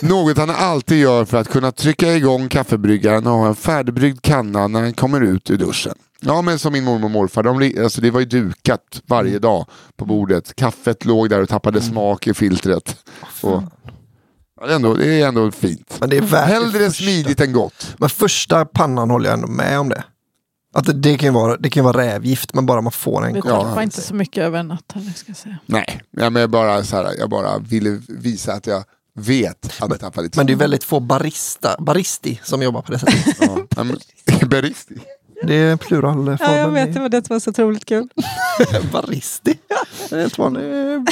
Något 0.00 0.38
han 0.38 0.50
alltid 0.50 0.98
gör 0.98 1.24
för 1.24 1.38
att 1.38 1.48
kunna 1.48 1.72
trycka 1.72 2.12
igång 2.14 2.48
kaffebryggaren 2.48 3.26
och 3.26 3.32
ha 3.32 3.46
en 3.46 3.54
färdigbryggd 3.54 4.22
kanna 4.22 4.68
när 4.68 4.80
han 4.80 4.92
kommer 4.92 5.20
ut 5.20 5.50
ur 5.50 5.56
duschen. 5.56 5.94
Ja 6.20 6.42
men 6.42 6.58
som 6.58 6.72
min 6.72 6.84
mormor 6.84 7.04
och 7.04 7.10
morfar, 7.10 7.42
de, 7.42 7.82
alltså, 7.82 8.00
det 8.00 8.10
var 8.10 8.20
ju 8.20 8.26
dukat 8.26 9.02
varje 9.06 9.38
dag 9.38 9.66
på 9.96 10.04
bordet. 10.04 10.56
Kaffet 10.56 11.04
låg 11.04 11.30
där 11.30 11.42
och 11.42 11.48
tappade 11.48 11.80
smak 11.80 12.26
i 12.26 12.34
filtret. 12.34 12.96
Och, 13.40 13.62
ja, 14.60 14.66
det, 14.66 14.72
är 14.72 14.76
ändå, 14.76 14.94
det 14.94 15.20
är 15.20 15.28
ändå 15.28 15.50
fint. 15.50 15.96
Men 16.00 16.10
det 16.10 16.16
är 16.16 16.20
värt 16.20 16.30
det 16.30 16.54
Hellre 16.54 16.70
första. 16.78 16.90
smidigt 17.02 17.40
än 17.40 17.52
gott. 17.52 17.94
Men 17.98 18.08
första 18.08 18.64
pannan 18.64 19.10
håller 19.10 19.30
jag 19.30 19.34
ändå 19.34 19.48
med 19.48 19.78
om 19.80 19.88
det. 19.88 20.04
Att 20.76 20.84
det, 20.86 20.92
det 20.92 21.18
kan 21.18 21.26
ju 21.26 21.32
vara, 21.32 21.56
det 21.56 21.70
kan 21.70 21.84
vara 21.84 21.98
rävgift, 21.98 22.54
men 22.54 22.66
bara 22.66 22.80
man 22.80 22.92
får 22.92 23.26
en 23.26 23.34
Vi 23.34 23.42
tappar 23.42 23.82
inte 23.82 24.00
så 24.00 24.14
mycket 24.14 24.42
över 24.44 24.58
en 24.58 24.68
natt 24.68 24.92
heller 24.94 25.10
ska 25.12 25.30
jag 25.30 25.36
säga. 25.36 25.58
Nej, 25.66 26.02
ja, 26.10 26.30
men 26.30 26.40
jag, 26.40 26.50
bara, 26.50 26.84
så 26.84 26.96
här, 26.96 27.14
jag 27.18 27.30
bara 27.30 27.58
ville 27.58 28.00
visa 28.08 28.52
att 28.52 28.66
jag 28.66 28.84
vet 29.18 29.66
att 29.82 29.90
jag 29.90 30.00
tappade 30.00 30.22
lite 30.22 30.38
Men 30.38 30.46
det 30.46 30.52
är 30.52 30.56
väldigt 30.56 30.84
få 30.84 31.00
barista, 31.00 31.76
baristi 31.78 32.40
som 32.44 32.62
jobbar 32.62 32.82
på 32.82 32.92
det 32.92 32.98
sättet. 32.98 33.36
Ja, 33.40 33.58
ja, 33.76 33.84
men- 33.84 33.98
Beristi. 34.48 34.94
Det 35.46 35.54
är 35.54 35.76
pluralformen. 35.76 36.38
Ja, 36.40 36.56
jag 36.56 36.70
vet, 36.70 36.94
det 36.94 37.00
var 37.00 37.08
det 37.08 37.26
som 37.26 37.34
var 37.34 37.40
så 37.40 37.50
otroligt 37.50 37.84
kul. 37.84 38.08
Baristi. 38.92 39.58
Det 40.10 40.16
är 40.16 40.20
helt 40.20 40.38
vanlig. 40.38 40.62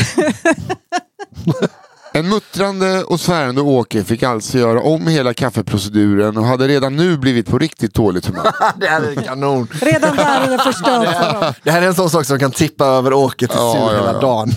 En 2.15 2.29
muttrande 2.29 3.05
och 3.05 3.21
svärande 3.21 3.61
Åke 3.61 4.05
fick 4.05 4.23
alltså 4.23 4.59
göra 4.59 4.81
om 4.81 5.07
hela 5.07 5.35
kaffeproceduren 5.35 6.37
och 6.37 6.45
hade 6.45 6.69
redan 6.69 6.97
nu 6.97 7.17
blivit 7.17 7.51
på 7.51 7.59
riktigt 7.59 7.95
dåligt 7.95 8.27
humör. 8.27 8.53
Det 8.77 8.87
här 8.87 9.03
är 9.03 9.23
kanon. 9.23 9.69
Redan 9.81 10.17
där 10.17 10.41
är 10.41 10.51
det 10.51 10.59
förstört 10.59 11.17
för 11.17 11.41
dem. 11.41 11.53
Det 11.63 11.71
här 11.71 11.83
är 11.83 11.87
en 11.87 11.95
sån 11.95 12.11
sak 12.11 12.27
som 12.27 12.39
kan 12.39 12.51
tippa 12.51 12.85
över 12.85 13.13
åket 13.13 13.51
till 13.51 13.59
Ja, 13.59 13.73
sur 13.73 13.81
ja, 13.81 14.01
hela 14.01 14.13
ja. 14.13 14.21
dagen. 14.21 14.51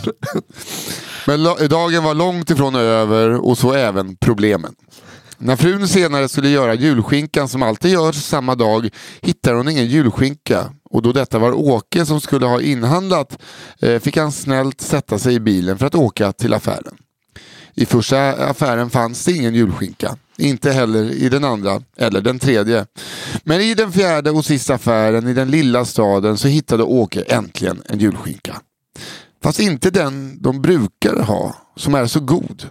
Men 1.27 1.43
dagen 1.69 2.03
var 2.03 2.13
långt 2.13 2.49
ifrån 2.49 2.75
över 2.75 3.45
och 3.45 3.57
så 3.57 3.73
även 3.73 4.15
problemen. 4.15 4.75
När 5.37 5.55
frun 5.55 5.87
senare 5.87 6.29
skulle 6.29 6.49
göra 6.49 6.73
julskinkan 6.73 7.47
som 7.47 7.63
alltid 7.63 7.91
görs 7.91 8.15
samma 8.15 8.55
dag 8.55 8.89
hittade 9.21 9.57
hon 9.57 9.69
ingen 9.69 9.85
julskinka 9.85 10.69
och 10.89 11.01
då 11.01 11.11
detta 11.11 11.39
var 11.39 11.51
Åke 11.51 12.05
som 12.05 12.21
skulle 12.21 12.45
ha 12.45 12.61
inhandlat 12.61 13.37
eh, 13.79 13.99
fick 13.99 14.17
han 14.17 14.31
snällt 14.31 14.81
sätta 14.81 15.19
sig 15.19 15.33
i 15.33 15.39
bilen 15.39 15.77
för 15.77 15.85
att 15.85 15.95
åka 15.95 16.31
till 16.31 16.53
affären. 16.53 16.97
I 17.75 17.85
första 17.85 18.31
affären 18.31 18.89
fanns 18.89 19.25
det 19.25 19.31
ingen 19.31 19.55
julskinka. 19.55 20.17
Inte 20.37 20.71
heller 20.71 21.11
i 21.11 21.29
den 21.29 21.43
andra 21.43 21.81
eller 21.97 22.21
den 22.21 22.39
tredje. 22.39 22.85
Men 23.43 23.61
i 23.61 23.73
den 23.73 23.91
fjärde 23.91 24.31
och 24.31 24.45
sista 24.45 24.73
affären 24.73 25.27
i 25.27 25.33
den 25.33 25.51
lilla 25.51 25.85
staden 25.85 26.37
så 26.37 26.47
hittade 26.47 26.83
Åke 26.83 27.21
äntligen 27.21 27.81
en 27.85 27.99
julskinka. 27.99 28.61
Fast 29.43 29.59
inte 29.59 29.91
den 29.91 30.41
de 30.41 30.61
brukar 30.61 31.23
ha, 31.23 31.55
som 31.75 31.95
är 31.95 32.07
så 32.07 32.19
god. 32.19 32.69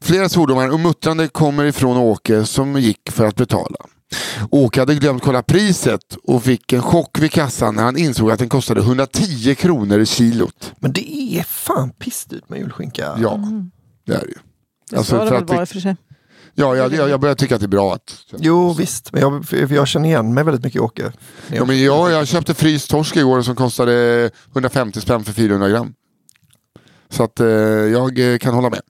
Flera 0.00 0.28
svordomar 0.28 0.68
och 0.68 0.80
muttrande 0.80 1.28
kommer 1.28 1.64
ifrån 1.64 1.96
Åke 1.96 2.44
som 2.44 2.80
gick 2.80 3.10
för 3.10 3.26
att 3.26 3.36
betala. 3.36 3.76
Åke 4.50 4.80
hade 4.80 4.94
glömt 4.94 5.22
kolla 5.22 5.42
priset 5.42 6.16
och 6.24 6.42
fick 6.42 6.72
en 6.72 6.82
chock 6.82 7.18
vid 7.18 7.32
kassan 7.32 7.74
när 7.74 7.82
han 7.82 7.96
insåg 7.96 8.30
att 8.30 8.38
den 8.38 8.48
kostade 8.48 8.80
110 8.80 9.54
kronor 9.54 10.00
i 10.00 10.06
kilot. 10.06 10.72
Men 10.80 10.92
det 10.92 11.38
är 11.38 11.42
fan 11.42 11.90
pissdyrt 11.90 12.48
med 12.48 12.58
julskinka. 12.58 13.18
Ja, 13.18 13.40
det 14.04 14.14
är 14.14 14.20
det 14.20 14.26
ju. 14.26 14.38
Det 14.90 14.96
Alltså, 14.96 15.16
ska 15.16 15.24
det 15.24 15.30
väl 15.30 15.44
vara 15.44 15.66
för 15.66 15.80
sig. 15.80 15.96
Ja, 16.54 16.76
jag, 16.76 16.92
jag, 16.92 17.08
jag 17.10 17.20
börjar 17.20 17.34
tycka 17.34 17.54
att 17.54 17.60
det 17.60 17.66
är 17.66 17.68
bra 17.68 17.94
att... 17.94 18.16
Jo 18.38 18.72
visst, 18.72 19.12
men 19.12 19.20
jag, 19.22 19.70
jag 19.70 19.88
känner 19.88 20.08
igen 20.08 20.34
mig 20.34 20.44
väldigt 20.44 20.64
mycket 20.64 20.76
i 20.76 20.80
Åke. 20.80 21.12
Ja, 21.48 21.64
men 21.64 21.82
jag, 21.82 22.10
jag 22.10 22.28
köpte 22.28 22.54
fryst 22.54 22.90
torsk 22.90 23.16
igår 23.16 23.42
som 23.42 23.56
kostade 23.56 24.30
150 24.52 25.00
spänn 25.00 25.24
för 25.24 25.32
400 25.32 25.68
gram. 25.68 25.94
Så 27.08 27.22
att 27.22 27.40
eh, 27.40 27.46
jag 27.46 28.32
eh, 28.32 28.38
kan 28.38 28.54
hålla 28.54 28.70
med. 28.70 28.80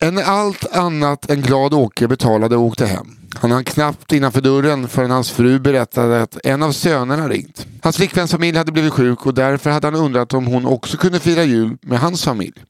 En 0.00 0.18
allt 0.18 0.76
annat 0.76 1.30
än 1.30 1.42
glad 1.42 1.74
Åke 1.74 2.08
betalade 2.08 2.56
och 2.56 2.62
åkte 2.62 2.86
hem. 2.86 3.06
Han 3.34 3.50
hann 3.50 3.64
knappt 3.64 4.12
innanför 4.12 4.40
dörren 4.40 4.88
förrän 4.88 5.10
hans 5.10 5.30
fru 5.30 5.58
berättade 5.58 6.22
att 6.22 6.38
en 6.44 6.62
av 6.62 6.72
sönerna 6.72 7.28
ringt. 7.28 7.66
Hans 7.82 7.96
flickväns 7.96 8.30
familj 8.30 8.58
hade 8.58 8.72
blivit 8.72 8.92
sjuk 8.92 9.26
och 9.26 9.34
därför 9.34 9.70
hade 9.70 9.86
han 9.86 9.94
undrat 9.94 10.34
om 10.34 10.46
hon 10.46 10.66
också 10.66 10.96
kunde 10.96 11.20
fira 11.20 11.44
jul 11.44 11.76
med 11.82 12.00
hans 12.00 12.24
familj. 12.24 12.62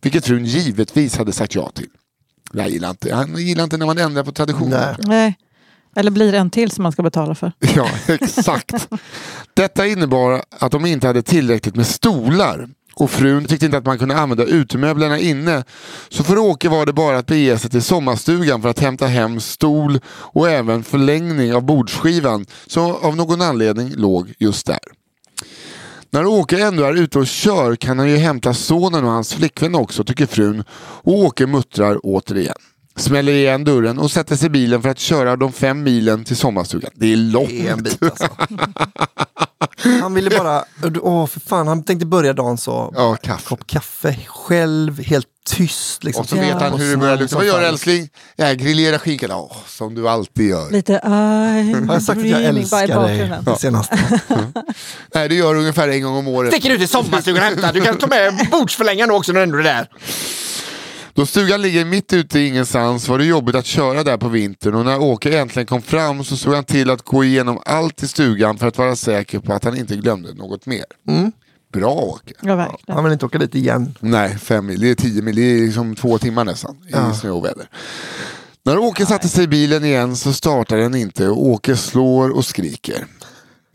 Vilket 0.00 0.26
frun 0.26 0.44
givetvis 0.44 1.16
hade 1.16 1.32
sagt 1.32 1.54
ja 1.54 1.70
till. 1.70 1.88
Jag 2.52 2.70
gillar 2.70 2.90
inte, 2.90 3.14
han 3.14 3.36
gillar 3.36 3.64
inte 3.64 3.76
när 3.76 3.86
man 3.86 3.98
ändrar 3.98 4.24
på 4.24 4.32
traditioner. 4.32 4.96
Nej. 4.98 5.08
Nej. 5.08 5.38
Eller 5.96 6.10
blir 6.10 6.32
det 6.32 6.38
en 6.38 6.50
till 6.50 6.70
som 6.70 6.82
man 6.82 6.92
ska 6.92 7.02
betala 7.02 7.34
för? 7.34 7.52
Ja, 7.74 7.90
exakt. 8.08 8.88
Detta 9.54 9.86
innebar 9.86 10.42
att 10.58 10.72
de 10.72 10.86
inte 10.86 11.06
hade 11.06 11.22
tillräckligt 11.22 11.76
med 11.76 11.86
stolar 11.86 12.68
och 12.94 13.10
frun 13.10 13.44
tyckte 13.44 13.66
inte 13.66 13.78
att 13.78 13.86
man 13.86 13.98
kunde 13.98 14.16
använda 14.16 14.44
utemöblerna 14.44 15.18
inne. 15.18 15.64
Så 16.08 16.24
för 16.24 16.38
Åke 16.38 16.68
var 16.68 16.86
det 16.86 16.92
bara 16.92 17.18
att 17.18 17.26
bege 17.26 17.58
sig 17.58 17.70
till 17.70 17.82
sommarstugan 17.82 18.62
för 18.62 18.68
att 18.68 18.78
hämta 18.78 19.06
hem 19.06 19.40
stol 19.40 20.00
och 20.08 20.50
även 20.50 20.84
förlängning 20.84 21.54
av 21.54 21.62
bordsskivan 21.62 22.46
som 22.66 22.96
av 22.96 23.16
någon 23.16 23.42
anledning 23.42 23.92
låg 23.96 24.34
just 24.38 24.66
där. 24.66 24.78
När 26.10 26.26
Åke 26.26 26.62
ändå 26.62 26.84
är 26.84 26.94
ute 26.94 27.18
och 27.18 27.26
kör 27.26 27.76
kan 27.76 27.98
han 27.98 28.10
ju 28.10 28.16
hämta 28.16 28.54
sonen 28.54 29.04
och 29.04 29.10
hans 29.10 29.34
flickvän 29.34 29.74
också 29.74 30.04
tycker 30.04 30.26
frun 30.26 30.64
och 31.02 31.18
Åke 31.18 31.46
muttrar 31.46 31.98
återigen. 32.02 32.56
Smäller 32.98 33.32
igen 33.32 33.64
dörren 33.64 33.98
och 33.98 34.10
sätter 34.10 34.36
sig 34.36 34.46
i 34.46 34.50
bilen 34.50 34.82
för 34.82 34.88
att 34.88 34.98
köra 34.98 35.36
de 35.36 35.52
fem 35.52 35.82
milen 35.82 36.24
till 36.24 36.36
sommarstugan. 36.36 36.90
Det 36.94 37.12
är 37.12 37.16
långt. 37.16 37.48
Det 37.48 37.68
är 37.68 37.72
en 37.72 37.82
bit 37.82 38.02
alltså. 38.02 38.28
Han 40.00 40.14
ville 40.14 40.30
bara, 40.30 40.64
åh 41.02 41.26
för 41.26 41.40
fan, 41.40 41.68
han 41.68 41.84
tänkte 41.84 42.06
börja 42.06 42.32
dagen 42.32 42.58
så. 42.58 42.92
Ja, 42.96 43.16
kaffe. 43.16 43.48
Kopp 43.48 43.66
kaffe 43.66 44.16
själv, 44.26 45.02
helt 45.02 45.26
tyst. 45.48 46.04
Liksom. 46.04 46.22
Och 46.22 46.28
så 46.28 46.36
vet 46.36 46.60
han 46.60 46.80
hur 46.80 46.90
det 46.90 46.96
börjar 46.96 47.16
lukta. 47.16 47.36
Vad 47.36 47.46
gör 47.46 47.60
du 47.60 47.66
älskling? 47.66 48.08
Jag 48.36 48.58
grillerar 48.58 48.98
skinkan. 48.98 49.30
Åh, 49.32 49.56
som 49.66 49.94
du 49.94 50.08
alltid 50.08 50.48
gör. 50.48 50.70
Lite 50.70 50.98
I'm 51.04 51.86
Har 51.86 51.94
jag 51.94 52.02
sagt 52.02 52.18
att 52.20 52.28
jag 52.28 52.44
älskar 52.44 53.02
dig 53.06 53.32
det 53.44 53.56
senaste? 53.58 53.98
Nej, 55.14 55.28
det 55.28 55.34
gör 55.34 55.54
du 55.54 55.60
ungefär 55.60 55.88
en 55.88 56.02
gång 56.02 56.16
om 56.16 56.28
året. 56.28 56.52
Sticker 56.52 56.70
ut 56.70 56.80
i 56.80 56.86
sommarstugan 56.86 57.42
och 57.42 57.48
hämtar. 57.48 57.72
Du 57.72 57.80
kan 57.80 57.98
ta 57.98 58.06
med 58.06 58.48
bordsförlängaren 58.50 59.10
också 59.10 59.32
när 59.32 59.40
du 59.40 59.42
ändå 59.44 59.58
är 59.58 59.62
där. 59.62 59.88
Då 61.18 61.26
stugan 61.26 61.62
ligger 61.62 61.84
mitt 61.84 62.12
ute 62.12 62.38
i 62.38 62.46
ingenstans 62.48 63.08
var 63.08 63.18
det 63.18 63.24
jobbigt 63.24 63.54
att 63.54 63.66
köra 63.66 64.04
där 64.04 64.16
på 64.16 64.28
vintern 64.28 64.74
och 64.74 64.84
när 64.84 65.00
Åke 65.00 65.38
äntligen 65.38 65.66
kom 65.66 65.82
fram 65.82 66.24
så 66.24 66.36
såg 66.36 66.54
han 66.54 66.64
till 66.64 66.90
att 66.90 67.02
gå 67.02 67.24
igenom 67.24 67.62
allt 67.66 68.02
i 68.02 68.08
stugan 68.08 68.58
för 68.58 68.66
att 68.66 68.78
vara 68.78 68.96
säker 68.96 69.38
på 69.38 69.52
att 69.52 69.64
han 69.64 69.76
inte 69.76 69.96
glömde 69.96 70.34
något 70.34 70.66
mer. 70.66 70.84
Bra 71.72 71.90
Åke. 71.90 72.34
Ja, 72.42 72.56
verkligen. 72.56 72.94
Han 72.94 73.04
vill 73.04 73.12
inte 73.12 73.26
åka 73.26 73.38
dit 73.38 73.54
igen. 73.54 73.94
Nej, 74.00 74.38
fem 74.38 74.66
mil. 74.66 74.80
Det 74.80 74.90
är 74.90 74.94
tio 74.94 75.22
mil. 75.22 75.36
Det 75.36 75.42
är 75.42 75.60
liksom 75.66 75.96
två 75.96 76.18
timmar 76.18 76.44
nästan 76.44 76.74
i 76.74 76.90
Ja. 76.92 77.14
snö 77.14 77.30
och 77.30 77.44
väder. 77.44 77.68
När 78.64 78.78
Åke 78.78 79.06
satte 79.06 79.28
sig 79.28 79.44
i 79.44 79.48
bilen 79.48 79.84
igen 79.84 80.16
så 80.16 80.32
startar 80.32 80.76
den 80.76 80.94
inte 80.94 81.28
och 81.28 81.46
Åke 81.46 81.76
slår 81.76 82.30
och 82.30 82.44
skriker. 82.44 83.06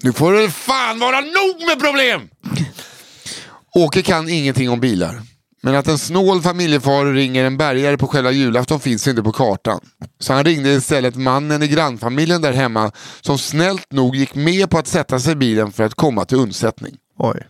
Nu 0.03 0.13
får 0.13 0.33
det 0.33 0.49
fan 0.49 0.99
vara 0.99 1.19
nog 1.21 1.67
med 1.67 1.79
problem! 1.79 2.21
Åke 3.75 4.01
kan 4.01 4.29
ingenting 4.29 4.69
om 4.69 4.79
bilar. 4.79 5.21
Men 5.65 5.75
att 5.75 5.87
en 5.87 5.97
snål 5.97 6.41
familjefar 6.41 7.05
ringer 7.05 7.45
en 7.45 7.57
bärgare 7.57 7.97
på 7.97 8.07
själva 8.07 8.31
julafton 8.31 8.79
finns 8.79 9.07
inte 9.07 9.23
på 9.23 9.31
kartan. 9.31 9.79
Så 10.19 10.33
han 10.33 10.43
ringde 10.43 10.69
istället 10.69 11.15
mannen 11.15 11.63
i 11.63 11.67
grannfamiljen 11.67 12.41
där 12.41 12.53
hemma 12.53 12.91
som 13.21 13.37
snällt 13.37 13.91
nog 13.91 14.15
gick 14.15 14.35
med 14.35 14.69
på 14.69 14.77
att 14.77 14.87
sätta 14.87 15.19
sig 15.19 15.31
i 15.31 15.35
bilen 15.35 15.71
för 15.71 15.83
att 15.83 15.95
komma 15.95 16.25
till 16.25 16.37
undsättning. 16.37 16.95
Oj. 17.17 17.47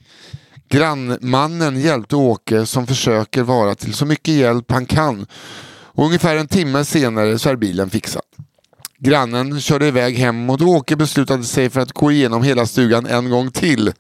Grannmannen 0.70 1.80
hjälpte 1.80 2.16
Åke 2.16 2.66
som 2.66 2.88
försöker 2.88 3.44
vara 3.44 3.76
till 3.76 3.94
så 3.94 4.06
mycket 4.06 4.34
hjälp 4.34 4.72
han 4.72 4.86
kan. 4.86 5.26
Och 5.96 6.06
ungefär 6.06 6.36
en 6.36 6.48
timme 6.48 6.86
senare 6.86 7.40
så 7.40 7.50
är 7.50 7.56
bilen 7.56 7.90
fixad. 7.90 8.24
Grannen 8.98 9.62
körde 9.62 9.88
iväg 9.88 10.18
hemåt 10.18 10.62
och 10.62 10.68
Åke 10.68 10.96
beslutade 10.96 11.44
sig 11.44 11.70
för 11.70 11.82
att 11.82 11.92
gå 11.92 12.12
igenom 12.12 12.44
hela 12.44 12.66
stugan 12.66 13.06
en 13.06 13.30
gång 13.30 13.52
till 13.52 13.94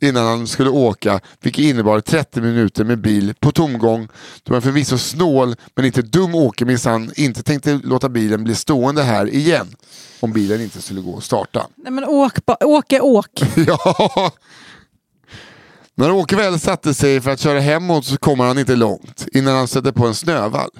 innan 0.00 0.26
han 0.26 0.46
skulle 0.46 0.70
åka, 0.70 1.20
vilket 1.40 1.64
innebar 1.64 2.00
30 2.00 2.40
minuter 2.40 2.84
med 2.84 2.98
bil 2.98 3.34
på 3.40 3.52
tomgång. 3.52 4.08
Då 4.42 4.54
en 4.54 4.62
förvisso 4.62 4.98
snål 4.98 5.56
men 5.74 5.84
inte 5.84 6.02
dum 6.02 6.34
Åke 6.34 6.64
minsann 6.64 7.12
inte 7.16 7.42
tänkte 7.42 7.80
låta 7.84 8.08
bilen 8.08 8.44
bli 8.44 8.54
stående 8.54 9.02
här 9.02 9.34
igen 9.34 9.76
om 10.20 10.32
bilen 10.32 10.60
inte 10.60 10.82
skulle 10.82 11.00
gå 11.00 11.16
att 11.16 11.24
starta. 11.24 11.66
Nej, 11.76 11.92
men 11.92 12.04
åk, 12.04 12.32
Åke, 12.64 13.00
åk. 13.00 13.42
Ja! 13.56 14.32
När 15.94 16.10
Åke 16.10 16.36
väl 16.36 16.60
satte 16.60 16.94
sig 16.94 17.20
för 17.20 17.30
att 17.30 17.40
köra 17.40 17.60
hemåt 17.60 18.04
så 18.04 18.16
kommer 18.16 18.44
han 18.44 18.58
inte 18.58 18.76
långt 18.76 19.26
innan 19.32 19.54
han 19.56 19.68
sätter 19.68 19.92
på 19.92 20.06
en 20.06 20.14
snövall. 20.14 20.70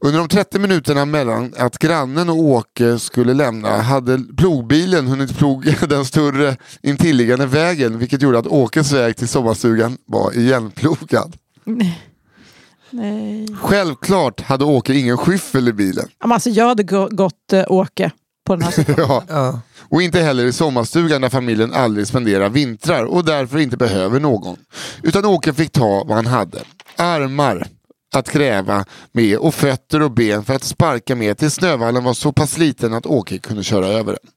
Under 0.00 0.18
de 0.18 0.28
30 0.28 0.58
minuterna 0.58 1.04
mellan 1.04 1.54
att 1.58 1.78
grannen 1.78 2.28
och 2.30 2.36
Åke 2.38 2.98
skulle 2.98 3.34
lämna 3.34 3.82
hade 3.82 4.18
plogbilen 4.36 5.06
hunnit 5.06 5.38
ploga 5.38 5.74
den 5.88 6.04
större 6.04 6.56
intilliggande 6.82 7.46
vägen 7.46 7.98
vilket 7.98 8.22
gjorde 8.22 8.38
att 8.38 8.46
Åkes 8.46 8.92
väg 8.92 9.16
till 9.16 9.28
sommarstugan 9.28 9.98
var 10.06 10.36
igenplogad. 10.38 11.36
Nej. 12.90 13.46
Självklart 13.62 14.40
hade 14.40 14.64
Åke 14.64 14.94
ingen 14.94 15.16
skyffel 15.18 15.68
i 15.68 15.72
bilen. 15.72 16.08
Men 16.20 16.32
Alltså, 16.32 16.50
jag 16.50 16.68
hade 16.68 16.82
gå- 16.82 17.08
gått 17.10 17.52
eh, 17.52 17.64
Åke 17.68 18.10
på 18.46 18.54
den 18.56 18.62
här 18.62 18.70
situationen. 18.72 19.08
Ja. 19.28 19.34
Ja. 19.36 19.60
Och 19.90 20.02
inte 20.02 20.20
heller 20.20 20.44
i 20.44 20.52
sommarstugan 20.52 21.20
där 21.20 21.28
familjen 21.28 21.72
aldrig 21.74 22.06
spenderar 22.06 22.48
vintrar 22.48 23.04
och 23.04 23.24
därför 23.24 23.58
inte 23.58 23.76
behöver 23.76 24.20
någon. 24.20 24.56
Utan 25.02 25.24
Åke 25.24 25.52
fick 25.54 25.72
ta 25.72 26.04
vad 26.06 26.16
han 26.16 26.26
hade. 26.26 26.58
Armar 26.96 27.66
att 28.14 28.32
gräva 28.32 28.84
med 29.12 29.38
och 29.38 29.54
fötter 29.54 30.02
och 30.02 30.10
ben 30.10 30.44
för 30.44 30.54
att 30.54 30.64
sparka 30.64 31.14
med 31.16 31.38
tills 31.38 31.54
snövallen 31.54 32.04
var 32.04 32.14
så 32.14 32.32
pass 32.32 32.58
liten 32.58 32.94
att 32.94 33.06
Åke 33.06 33.38
kunde 33.38 33.62
köra 33.64 33.86
över 33.86 34.12
den. 34.12 34.32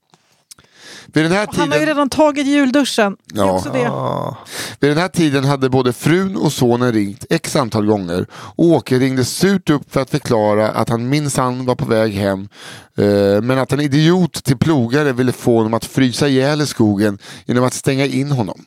Vid 1.14 1.24
den 1.26 1.32
här 1.32 1.48
Och 1.48 1.56
Han 1.56 1.68
har 1.68 1.76
ju 1.76 1.80
tiden... 1.80 1.96
redan 1.96 2.10
tagit 2.10 2.48
julduschen. 2.48 3.18
Ja. 3.34 3.64
Ja. 3.74 4.38
Vid 4.80 4.92
den 4.92 4.98
här 4.98 5.08
tiden 5.08 5.44
hade 5.44 5.70
både 5.70 5.94
frun 5.94 6.36
och 6.38 6.54
sonen 6.54 6.94
ringt 6.94 7.26
x 7.30 7.56
antal 7.56 7.86
gånger 7.86 8.26
och 8.34 8.66
Åke 8.66 9.00
ringde 9.00 9.26
surt 9.26 9.70
upp 9.70 9.94
för 9.94 10.02
att 10.02 10.10
förklara 10.10 10.70
att 10.72 10.90
han 10.90 11.10
minsann 11.10 11.66
var 11.66 11.76
på 11.76 11.86
väg 11.86 12.14
hem 12.14 12.50
eh, 12.98 13.42
men 13.42 13.60
att 13.60 13.72
en 13.74 13.80
idiot 13.80 14.44
till 14.44 14.58
plogare 14.58 15.14
ville 15.14 15.32
få 15.32 15.58
honom 15.58 15.74
att 15.74 15.86
frysa 15.86 16.28
ihjäl 16.28 16.62
i 16.62 16.68
skogen 16.68 17.18
genom 17.46 17.64
att 17.64 17.74
stänga 17.74 18.06
in 18.06 18.32
honom. 18.32 18.66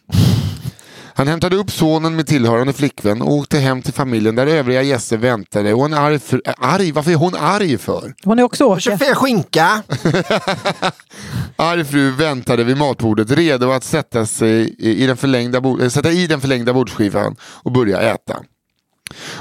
Han 1.17 1.29
hämtade 1.29 1.57
upp 1.57 1.71
sonen 1.71 2.17
med 2.17 2.27
tillhörande 2.27 2.73
flickvän 2.73 3.23
och 3.23 3.33
åkte 3.33 3.59
hem 3.59 3.83
till 3.83 3.93
familjen 3.93 4.35
där 4.35 4.47
övriga 4.47 4.83
gäster 4.83 5.17
väntade 5.17 5.75
och 5.75 5.85
en 5.85 5.95
arg, 5.95 6.15
äh, 6.45 6.55
arg 6.59 6.93
varför 6.93 7.11
är 7.11 7.15
hon 7.15 7.35
arg 7.35 7.79
för? 7.79 8.15
Hon 8.25 8.39
är 8.39 8.43
också 8.43 8.65
Åke. 8.65 8.81
24 8.81 9.15
skinka. 9.15 9.83
Arg 11.57 11.85
fru 11.85 12.11
väntade 12.11 12.65
vid 12.65 12.77
matbordet 12.77 13.31
redo 13.31 13.71
att 13.71 13.85
sätta, 13.85 14.27
sig 14.27 14.75
i 14.79 15.07
den 15.07 15.17
förlängda, 15.17 15.61
bord- 15.61 15.83
äh, 15.83 15.89
sätta 15.89 16.11
i 16.13 16.27
den 16.27 16.41
förlängda 16.41 16.73
bordsskivan 16.73 17.37
och 17.43 17.73
börja 17.73 18.01
äta. 18.01 18.37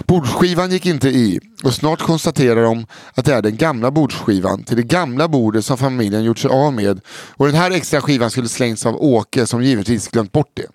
Bordsskivan 0.07 0.71
gick 0.71 0.85
inte 0.85 1.09
i 1.09 1.39
och 1.63 1.73
snart 1.73 2.01
konstaterar 2.01 2.63
de 2.63 2.85
att 3.13 3.25
det 3.25 3.33
är 3.33 3.41
den 3.41 3.57
gamla 3.57 3.91
bordsskivan 3.91 4.63
till 4.63 4.77
det 4.77 4.83
gamla 4.83 5.27
bordet 5.27 5.65
som 5.65 5.77
familjen 5.77 6.23
gjort 6.23 6.39
sig 6.39 6.51
av 6.51 6.73
med 6.73 7.01
och 7.29 7.45
den 7.45 7.55
här 7.55 7.71
extra 7.71 8.01
skivan 8.01 8.31
skulle 8.31 8.49
slängts 8.49 8.85
av 8.85 8.95
Åke 9.03 9.45
som 9.47 9.63
givetvis 9.63 10.07
glömt 10.07 10.31
bort 10.31 10.51
det. 10.53 10.67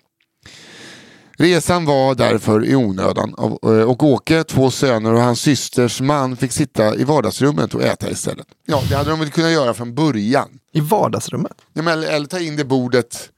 Resan 1.39 1.85
var 1.85 2.15
därför 2.15 2.65
i 2.65 2.75
onödan 2.75 3.33
och, 3.33 3.63
och 3.63 4.03
Åke, 4.03 4.43
två 4.43 4.71
söner 4.71 5.13
och 5.13 5.21
hans 5.21 5.41
systers 5.41 6.01
man 6.01 6.37
fick 6.37 6.51
sitta 6.51 6.95
i 6.95 7.03
vardagsrummet 7.03 7.73
och 7.75 7.83
äta 7.83 8.09
istället. 8.09 8.47
Ja, 8.65 8.81
det 8.89 8.95
hade 8.95 9.09
de 9.09 9.19
väl 9.19 9.29
kunnat 9.29 9.51
göra 9.51 9.73
från 9.73 9.95
början. 9.95 10.47
I 10.73 10.79
vardagsrummet? 10.79 11.51
Ja, 11.73 11.81
men, 11.81 11.93
eller, 11.93 12.07
eller 12.07 12.27
ta 12.27 12.39
in 12.39 12.55
det 12.55 12.65
bordet. 12.65 13.29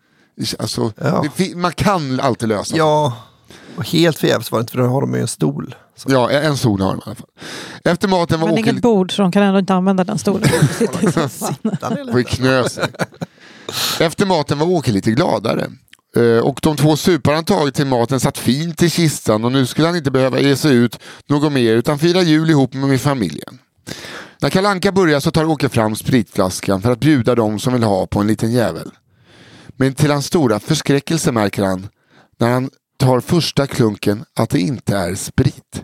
Alltså, 0.60 0.92
Ja. 1.02 1.26
det, 1.38 1.56
man 1.56 1.72
kan 1.72 2.20
alltid 2.20 2.50
lösa 2.50 2.74
det. 2.74 2.78
Ja, 2.78 3.14
och 3.78 3.88
helt 3.88 4.18
förgäves 4.18 4.52
var 4.52 4.60
det 4.60 4.62
inte 4.62 4.72
för 4.72 4.80
då 4.80 4.86
har 4.88 5.02
de 5.02 5.14
ju 5.16 5.22
en 5.22 5.28
stol. 5.28 5.76
Så. 5.96 6.12
Ja, 6.12 6.32
en 6.32 6.58
sol 6.58 6.82
har 6.82 6.90
de 6.90 6.98
i 6.98 7.02
alla 7.06 7.16
fall. 7.16 7.28
Efter 7.84 8.08
maten 8.08 8.40
var 8.40 8.48
Men 8.48 8.60
Åke 8.60 8.70
inget 8.70 8.82
bord 8.82 9.16
så 9.16 9.22
de 9.22 9.32
kan 9.32 9.44
ändå 9.44 9.60
inte 9.60 9.74
använda 9.74 10.04
den 10.04 10.18
stolen. 10.18 10.50
Sitta 10.80 12.20
i 12.20 12.24
knö 12.24 12.70
sig. 12.70 12.88
Efter 14.00 14.26
maten 14.26 14.60
var 14.60 14.68
Åke 14.68 14.92
lite 14.92 15.12
gladare. 15.12 15.68
Eh, 16.16 16.44
Och 16.44 16.60
de 16.62 16.78
två 16.78 16.96
supar 16.98 17.34
han 17.34 17.46
tagit 17.46 17.76
till 17.76 17.86
maten 17.88 18.20
satt 18.20 18.38
fint 18.38 18.84
i 18.84 18.90
kistan 18.90 19.46
och 19.46 19.52
nu 19.52 19.66
skulle 19.66 19.88
han 19.88 19.96
inte 19.98 20.12
behöva 20.12 20.40
ge 20.40 20.56
sig 20.56 20.76
ut 20.76 21.00
något 21.28 21.52
mer 21.52 21.74
utan 21.76 22.00
fira 22.00 22.22
jul 22.22 22.50
ihop 22.50 22.74
med 22.74 23.02
familjen. 23.02 23.60
När 24.42 24.50
Kalanka 24.50 24.92
börjar 24.92 25.20
så 25.20 25.32
tar 25.32 25.46
Åke 25.46 25.70
fram 25.70 25.96
spritflaskan 25.96 26.82
för 26.82 26.92
att 26.92 27.00
bjuda 27.00 27.36
dem 27.36 27.60
som 27.60 27.74
vill 27.74 27.84
ha 27.84 28.08
på 28.08 28.20
en 28.20 28.28
liten 28.28 28.52
jävel. 28.52 28.92
Men 29.68 29.94
till 29.94 30.12
hans 30.12 30.26
stora 30.26 30.60
förskräckelse 30.60 31.32
märker 31.32 31.64
han 31.64 31.88
när 32.40 32.50
han 32.52 32.70
tar 32.98 33.20
första 33.20 33.68
klunken 33.68 34.26
att 34.36 34.50
det 34.50 34.60
inte 34.60 34.98
är 34.98 35.16
sprit. 35.16 35.84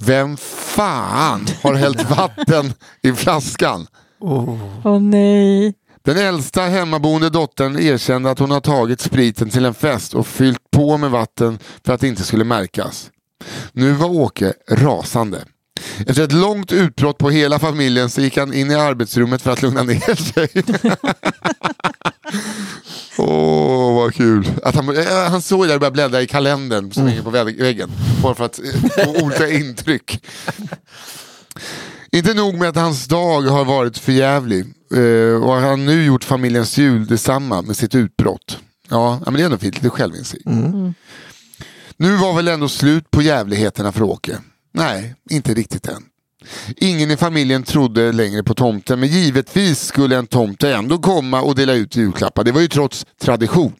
Vem 0.00 0.36
fan 0.36 1.46
har 1.62 1.74
hällt 1.74 2.10
vatten 2.10 2.72
i 3.02 3.12
flaskan? 3.12 3.86
Åh 4.20 4.98
nej. 5.00 5.74
Den 6.04 6.18
äldsta 6.18 6.62
hemmaboende 6.62 7.30
dottern 7.30 7.78
erkände 7.78 8.30
att 8.30 8.38
hon 8.38 8.50
har 8.50 8.60
tagit 8.60 9.00
spriten 9.00 9.50
till 9.50 9.64
en 9.64 9.74
fest 9.74 10.14
och 10.14 10.26
fyllt 10.26 10.70
på 10.70 10.96
med 10.96 11.10
vatten 11.10 11.58
för 11.84 11.92
att 11.92 12.00
det 12.00 12.08
inte 12.08 12.22
skulle 12.22 12.44
märkas. 12.44 13.10
Nu 13.72 13.92
var 13.92 14.08
Åke 14.08 14.52
rasande. 14.70 15.44
Efter 16.06 16.24
ett 16.24 16.32
långt 16.32 16.72
utbrott 16.72 17.18
på 17.18 17.30
hela 17.30 17.58
familjen 17.58 18.10
så 18.10 18.20
gick 18.20 18.36
han 18.36 18.54
in 18.54 18.70
i 18.70 18.74
arbetsrummet 18.74 19.42
för 19.42 19.50
att 19.50 19.62
lugna 19.62 19.82
ner 19.82 20.14
sig. 20.14 20.48
Åh, 23.18 23.94
vad 23.94 24.14
kul. 24.14 24.50
Att 24.62 24.74
han, 24.74 24.96
eh, 24.96 25.30
han 25.30 25.42
såg 25.42 25.68
där 25.68 25.74
och 25.74 25.80
började 25.80 25.94
bläddra 25.94 26.22
i 26.22 26.26
kalendern 26.26 26.92
som 26.92 27.06
hänger 27.06 27.22
på 27.22 27.30
vägg- 27.30 27.62
väggen. 27.62 27.90
Bara 28.22 28.34
för 28.34 28.44
att 28.44 28.58
eh, 28.58 29.04
få 29.04 29.24
olika 29.24 29.48
intryck. 29.48 30.24
Inte 32.14 32.34
nog 32.34 32.54
med 32.54 32.68
att 32.68 32.76
hans 32.76 33.06
dag 33.06 33.42
har 33.42 33.64
varit 33.64 33.98
förjävlig 33.98 34.64
eh, 34.94 35.42
och 35.42 35.52
han 35.52 35.62
har 35.62 35.76
nu 35.76 36.04
gjort 36.04 36.24
familjens 36.24 36.78
jul 36.78 37.06
detsamma 37.06 37.62
med 37.62 37.76
sitt 37.76 37.94
utbrott. 37.94 38.58
Ja, 38.88 39.20
men 39.24 39.34
det 39.34 39.40
är 39.40 39.44
ändå 39.44 39.58
fint, 39.58 39.74
lite 39.74 39.90
självinsikt. 39.90 40.44
Nu 41.96 42.16
var 42.16 42.34
väl 42.36 42.48
ändå 42.48 42.68
slut 42.68 43.10
på 43.10 43.22
jävligheterna 43.22 43.92
för 43.92 44.02
Åke? 44.02 44.38
Nej, 44.72 45.14
inte 45.30 45.54
riktigt 45.54 45.88
än. 45.88 46.02
Ingen 46.76 47.10
i 47.10 47.16
familjen 47.16 47.62
trodde 47.62 48.12
längre 48.12 48.42
på 48.42 48.54
tomten 48.54 49.00
men 49.00 49.08
givetvis 49.08 49.80
skulle 49.80 50.16
en 50.16 50.26
tomte 50.26 50.74
ändå 50.74 50.98
komma 50.98 51.42
och 51.42 51.54
dela 51.54 51.72
ut 51.72 51.96
julklappar. 51.96 52.44
Det 52.44 52.52
var 52.52 52.60
ju 52.60 52.68
trots 52.68 53.06
tradition. 53.20 53.72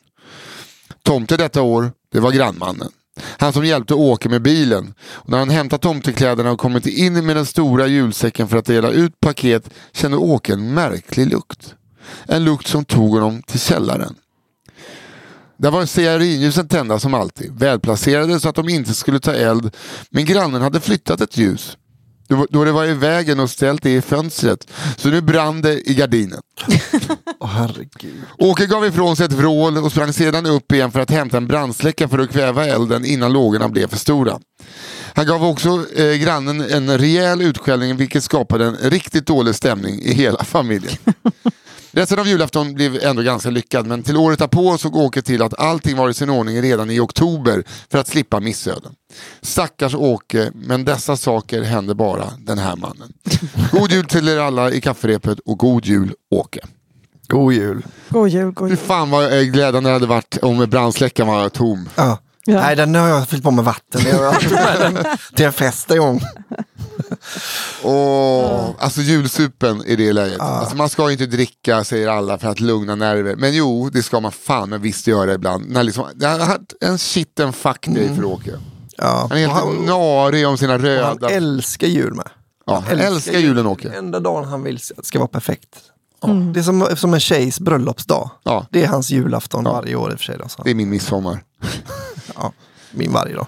Tomte 1.03 1.37
detta 1.37 1.63
år, 1.63 1.93
det 2.13 2.21
var 2.21 2.33
grannmannen. 2.33 2.91
Han 3.21 3.53
som 3.53 3.65
hjälpte 3.65 3.95
Åke 3.95 4.29
med 4.29 4.43
bilen. 4.43 4.95
Och 5.01 5.31
när 5.31 5.39
han 5.39 5.51
hämtat 5.51 5.83
tomtekläderna 5.83 6.51
och 6.51 6.59
kommit 6.59 6.87
in 6.87 7.27
med 7.27 7.37
den 7.37 7.47
stora 7.47 7.87
julsäcken 7.87 8.49
för 8.49 8.57
att 8.57 8.67
dela 8.67 8.91
ut 8.91 9.21
paket 9.21 9.71
kände 9.93 10.17
Åke 10.17 10.53
en 10.53 10.75
märklig 10.75 11.27
lukt. 11.27 11.75
En 12.27 12.45
lukt 12.45 12.67
som 12.67 12.85
tog 12.85 13.11
honom 13.11 13.43
till 13.43 13.61
källaren. 13.61 14.15
Där 15.57 15.71
var 15.71 15.87
stearinljusen 15.87 16.69
tända 16.69 16.99
som 16.99 17.15
alltid, 17.15 17.59
välplacerade 17.59 18.41
så 18.41 18.49
att 18.49 18.55
de 18.55 18.69
inte 18.69 18.95
skulle 18.95 19.21
ta 19.21 19.33
eld. 19.33 19.77
Men 20.11 20.25
grannen 20.25 20.63
hade 20.63 20.81
flyttat 20.81 21.21
ett 21.21 21.37
ljus. 21.37 21.77
Då- 22.29 22.65
det 22.65 22.73
var 22.73 22.85
i 22.85 22.95
vägen 22.95 23.41
och 23.41 23.51
ställt 23.51 23.83
det 23.83 23.91
i 23.95 24.03
fönstret. 24.03 24.71
Så 24.97 25.09
nu 25.09 25.21
brann 25.21 25.63
det 25.63 25.91
i 25.91 25.95
gardinen. 25.95 26.41
Åh 27.41 27.49
herregud. 27.49 28.23
Åke 28.39 28.67
gav 28.67 28.87
ifrån 28.87 29.17
sig 29.17 29.27
ett 29.27 29.33
vrål 29.33 29.79
och 29.79 29.91
sprang 29.93 30.13
sedan 30.13 30.47
upp 30.47 30.73
igen 30.73 30.91
för 30.93 31.01
att 31.01 31.11
hämta 31.11 31.37
en 31.37 31.47
brandsläckare 31.47 32.09
för 32.09 32.19
att 32.19 32.31
kväva 32.33 32.67
elden 32.67 33.05
innan 33.05 33.33
lågorna 33.33 33.69
blev 33.69 33.89
för 33.89 33.97
stora. 33.97 34.39
Han 35.17 35.27
gav 35.27 35.45
också 35.45 35.87
eh, 35.97 36.15
grannen 36.17 36.61
en 36.61 36.99
rejäl 36.99 37.43
utskällning 37.43 37.97
vilket 37.97 38.25
skapade 38.25 38.65
en 38.67 38.77
riktigt 38.77 39.27
dålig 39.27 39.55
stämning 39.55 40.01
i 40.01 40.13
hela 40.13 40.45
familjen. 40.45 40.97
Resten 41.93 42.19
av 42.19 42.27
julafton 42.29 42.75
blev 42.75 42.99
ändå 43.05 43.23
ganska 43.23 43.51
lyckad 43.51 43.87
men 43.87 44.03
till 44.03 44.17
året 44.17 44.39
därpå 44.39 44.79
såg 44.79 44.97
Åke 44.97 45.23
till 45.23 45.43
att 45.43 45.59
allting 45.61 45.97
var 45.97 46.11
i 46.11 46.15
sin 46.15 46.31
ordning 46.31 46.63
redan 46.63 46.91
i 46.91 47.01
oktober 47.01 47.65
för 47.91 47.99
att 47.99 48.09
slippa 48.09 48.41
missöden. 48.41 48.93
Stackars 49.43 49.95
Åke, 49.95 50.51
men 50.55 50.85
dessa 50.85 51.17
saker 51.17 51.63
händer 51.63 51.95
bara 51.95 52.25
den 52.39 52.59
här 52.59 52.77
mannen. 52.77 53.13
God 53.73 53.93
jul 53.93 54.05
till 54.05 54.29
er 54.29 54.39
alla 54.39 54.71
i 54.71 54.81
kafferepet 54.81 55.39
och 55.45 55.59
god 55.59 55.87
jul 55.87 56.15
Åke. 56.31 56.61
God 57.29 57.53
jul. 57.53 57.87
God 58.09 58.29
jul, 58.29 58.51
god 58.53 58.69
Fy 58.69 58.75
jul. 58.75 58.87
fan 58.87 59.11
vad 59.11 59.39
eh, 59.39 59.43
glädjande 59.43 59.89
det 59.91 59.93
hade 59.93 60.07
varit 60.07 60.39
om 60.43 60.59
brandsläckaren 60.71 61.29
var 61.29 61.49
tom. 61.49 61.89
Ja. 61.97 62.19
Ja. 62.47 62.61
Nej, 62.61 62.77
den 62.77 62.95
har 62.95 63.09
jag 63.09 63.29
fyllt 63.29 63.43
på 63.43 63.51
med 63.51 63.65
vatten. 63.65 64.01
Till 65.35 65.47
en 65.47 65.53
fest 65.53 65.91
en 65.91 65.99
gång. 65.99 66.21
Åh, 67.83 68.71
alltså 68.79 69.01
julsupen 69.01 69.85
i 69.85 69.97
det 69.97 70.13
läget. 70.13 70.41
Alltså, 70.41 70.77
man 70.77 70.89
ska 70.89 71.07
ju 71.07 71.13
inte 71.13 71.27
dricka 71.27 71.85
säger 71.85 72.09
alla 72.09 72.39
för 72.39 72.49
att 72.49 72.61
lugna 72.61 72.95
nerver. 72.95 73.37
Men 73.37 73.55
jo, 73.55 73.91
det 73.91 74.03
ska 74.03 74.21
man 74.21 74.33
fan 74.33 74.71
men 74.71 74.83
visst 74.83 75.07
göra 75.07 75.35
ibland. 75.35 75.71
När 75.71 75.83
liksom, 75.83 76.07
det 76.15 76.27
har 76.27 76.39
varit 76.39 76.73
en 76.81 76.99
shit 76.99 77.41
en 77.41 77.53
fuck 77.53 77.87
day 77.87 78.15
för 78.17 78.25
Åke. 78.25 78.51
Ja. 78.97 79.27
Han 79.31 79.39
är 79.39 79.41
helt 79.41 79.53
han, 79.53 79.87
narig 79.87 80.49
om 80.49 80.59
sina 80.59 80.79
röda... 80.79 81.17
han 81.21 81.33
älskar 81.33 81.87
jul 81.87 82.15
med. 82.15 82.29
Ja, 82.67 82.85
Han 82.89 82.99
älskar 82.99 83.39
julen, 83.39 83.67
Åke. 83.67 83.93
Enda 83.97 84.21
dagen 84.21 84.45
han 84.45 84.63
vill 84.63 84.77
att 84.77 84.97
det 84.97 85.05
ska 85.05 85.19
vara 85.19 85.29
perfekt. 85.29 85.69
Det 86.27 86.61
är 86.61 86.63
som, 86.63 86.89
som 86.97 87.15
en 87.15 87.21
tjejs 87.21 87.61
bröllopsdag. 87.61 88.31
Ja. 88.43 88.67
Det 88.71 88.85
är 88.85 88.89
hans 88.89 89.11
julafton 89.11 89.65
varje 89.65 89.97
år 89.97 90.13
i 90.13 90.15
och 90.15 90.19
för 90.19 90.25
sig. 90.25 90.39
Då, 90.39 90.49
så. 90.49 90.63
Det 90.63 90.71
är 90.71 90.75
min 90.75 90.91
midsommar. 90.91 91.45
Ja, 92.37 92.53
min 92.91 93.13
varje 93.13 93.35
dag. 93.35 93.47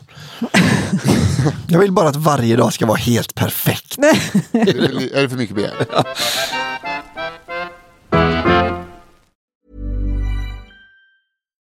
jag 1.68 1.79
vill 1.79 1.93
bara 1.93 2.09
att 2.09 2.16
varje 2.16 2.57
dag 2.57 2.72
ska 2.72 2.87
vara 2.87 2.97
helt 2.97 3.35
perfekt. 3.35 3.99
är, 3.99 4.05
det, 4.53 5.18
är 5.18 5.22
det 5.22 5.29
för 5.29 5.37
mycket 5.37 5.57
begärt? 5.57 5.89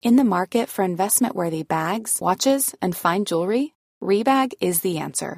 In 0.01 0.17
the 0.17 0.23
market 0.23 0.69
for 0.69 0.85
investment 0.85 1.35
worthy 1.35 1.63
bags, 1.63 2.21
watches, 2.21 2.75
and 2.81 2.95
fine 2.95 3.23
jewelry, 3.23 3.71
Rebag 4.01 4.53
is 4.59 4.81
the 4.81 4.99
answer. 4.99 5.37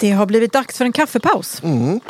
Det 0.00 0.10
har 0.10 0.26
blivit 0.26 0.52
dags 0.52 0.78
för 0.78 0.84
en 0.84 0.92
kaffepaus. 0.92 1.62
Mm. 1.62 2.00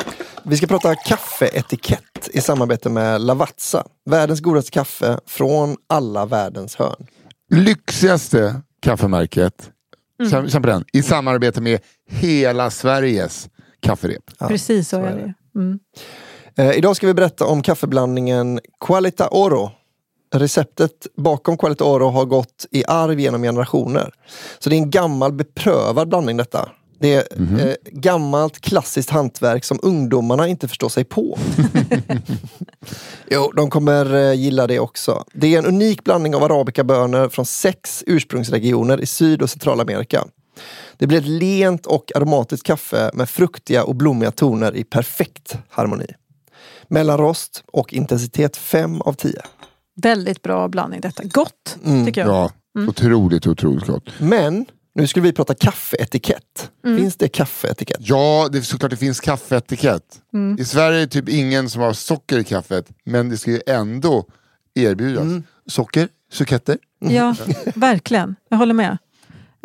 Vi 0.43 0.57
ska 0.57 0.67
prata 0.67 0.95
kaffeetikett 0.95 2.29
i 2.33 2.41
samarbete 2.41 2.89
med 2.89 3.21
Lavazza. 3.21 3.83
Världens 4.09 4.39
godaste 4.39 4.71
kaffe 4.71 5.19
från 5.25 5.77
alla 5.89 6.25
världens 6.25 6.75
hörn. 6.75 7.07
Lyxigaste 7.49 8.61
kaffemärket, 8.81 9.69
mm. 10.19 10.49
känn 10.49 10.61
på 10.61 10.67
den, 10.67 10.85
i 10.93 11.03
samarbete 11.03 11.61
med 11.61 11.79
hela 12.09 12.69
Sveriges 12.69 13.49
kafferep. 13.79 14.23
Ja, 14.39 14.47
Precis 14.47 14.89
så, 14.89 14.95
så 14.95 15.03
är 15.03 15.15
det. 15.15 15.33
Mm. 15.59 15.79
Eh, 16.57 16.77
idag 16.77 16.95
ska 16.95 17.07
vi 17.07 17.13
berätta 17.13 17.45
om 17.45 17.61
kaffeblandningen 17.61 18.59
Qualita 18.85 19.27
Oro. 19.31 19.71
Receptet 20.33 21.07
bakom 21.17 21.57
Qualita 21.57 21.83
Oro 21.83 22.09
har 22.09 22.25
gått 22.25 22.65
i 22.71 22.83
arv 22.87 23.19
genom 23.19 23.43
generationer. 23.43 24.13
Så 24.59 24.69
det 24.69 24.75
är 24.75 24.77
en 24.77 24.91
gammal 24.91 25.33
beprövad 25.33 26.09
blandning 26.09 26.37
detta. 26.37 26.69
Det 27.01 27.13
är 27.13 27.37
mm 27.37 27.49
-hmm. 27.49 27.67
eh, 27.67 27.75
gammalt 27.91 28.61
klassiskt 28.61 29.09
hantverk 29.09 29.65
som 29.65 29.79
ungdomarna 29.81 30.47
inte 30.47 30.67
förstår 30.67 30.89
sig 30.89 31.03
på. 31.03 31.39
jo, 33.29 33.51
de 33.55 33.69
kommer 33.69 34.15
eh, 34.15 34.33
gilla 34.33 34.67
det 34.67 34.79
också. 34.79 35.23
Det 35.33 35.55
är 35.55 35.59
en 35.59 35.65
unik 35.65 36.03
blandning 36.03 36.35
av 36.35 36.43
arabikabönor 36.43 37.29
från 37.29 37.45
sex 37.45 38.03
ursprungsregioner 38.07 39.01
i 39.01 39.05
Syd 39.05 39.41
och 39.41 39.49
Centralamerika. 39.49 40.25
Det 40.97 41.07
blir 41.07 41.17
ett 41.17 41.27
lent 41.27 41.85
och 41.85 42.11
aromatiskt 42.15 42.65
kaffe 42.65 43.11
med 43.13 43.29
fruktiga 43.29 43.83
och 43.83 43.95
blommiga 43.95 44.31
toner 44.31 44.75
i 44.75 44.83
perfekt 44.83 45.57
harmoni. 45.69 46.07
Mellanrost 46.87 47.63
och 47.71 47.93
intensitet 47.93 48.57
5 48.57 49.01
av 49.01 49.13
10. 49.13 49.41
Väldigt 50.01 50.41
bra 50.41 50.67
blandning 50.67 51.01
detta. 51.01 51.23
Gott, 51.23 51.77
mm. 51.85 52.05
tycker 52.05 52.21
jag. 52.21 52.29
Ja, 52.29 52.51
mm. 52.77 52.89
otroligt, 52.89 53.47
otroligt 53.47 53.87
gott. 53.87 54.03
Men 54.19 54.65
nu 54.93 55.07
skulle 55.07 55.23
vi 55.23 55.33
prata 55.33 55.53
kaffeetikett. 55.53 56.71
Mm. 56.85 56.97
Finns 56.97 57.15
det 57.15 57.27
kaffeetikett? 57.27 57.97
Ja, 57.99 58.49
det 58.51 58.57
är 58.57 58.61
såklart 58.61 58.91
det 58.91 58.97
finns 58.97 59.19
kaffeetikett. 59.19 60.21
Mm. 60.33 60.59
I 60.59 60.65
Sverige 60.65 60.97
är 60.97 61.01
det 61.01 61.07
typ 61.07 61.29
ingen 61.29 61.69
som 61.69 61.81
har 61.81 61.93
socker 61.93 62.39
i 62.39 62.43
kaffet, 62.43 62.89
men 63.03 63.29
det 63.29 63.37
ska 63.37 63.51
ju 63.51 63.61
ändå 63.67 64.25
erbjudas. 64.75 65.23
Mm. 65.23 65.43
Socker, 65.67 66.07
suketter. 66.31 66.77
Ja, 66.99 67.35
verkligen. 67.75 68.35
Jag 68.49 68.57
håller 68.57 68.73
med. 68.73 68.97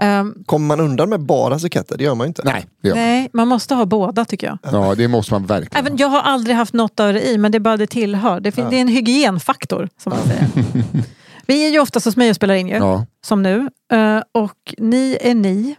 Um, 0.02 0.44
Kommer 0.46 0.66
man 0.66 0.80
undan 0.80 1.08
med 1.08 1.20
bara 1.20 1.58
suketter? 1.58 1.98
Det 1.98 2.04
gör 2.04 2.14
man 2.14 2.24
ju 2.24 2.28
inte. 2.28 2.42
Nej, 2.44 2.66
gör 2.82 2.94
nej, 2.94 3.30
man 3.32 3.48
måste 3.48 3.74
ha 3.74 3.86
båda 3.86 4.24
tycker 4.24 4.46
jag. 4.46 4.58
Ja, 4.62 4.94
det 4.94 5.08
måste 5.08 5.32
man 5.32 5.46
verkligen. 5.46 5.86
Även, 5.86 5.96
jag 5.96 6.08
har 6.08 6.20
aldrig 6.20 6.56
haft 6.56 6.74
något 6.74 7.00
av 7.00 7.12
det 7.12 7.28
i, 7.28 7.38
men 7.38 7.52
det 7.52 7.58
är 7.58 7.60
bara 7.60 7.76
det 7.76 7.86
tillhör. 7.86 8.40
Det, 8.40 8.58
ja. 8.58 8.70
det 8.70 8.76
är 8.76 8.80
en 8.80 8.88
hygienfaktor, 8.88 9.88
som 10.02 10.10
man 10.10 10.22
säger. 10.26 10.48
Vi 11.46 11.66
är 11.66 11.70
ju 11.70 11.80
oftast 11.80 12.04
hos 12.06 12.16
mig 12.16 12.30
och 12.30 12.36
spelar 12.36 12.54
in 12.54 12.68
ju, 12.68 12.74
ja. 12.74 13.06
som 13.24 13.42
nu. 13.42 13.70
Uh, 13.92 14.22
och 14.32 14.74
ni 14.78 15.18
är 15.20 15.34
ni 15.34 15.76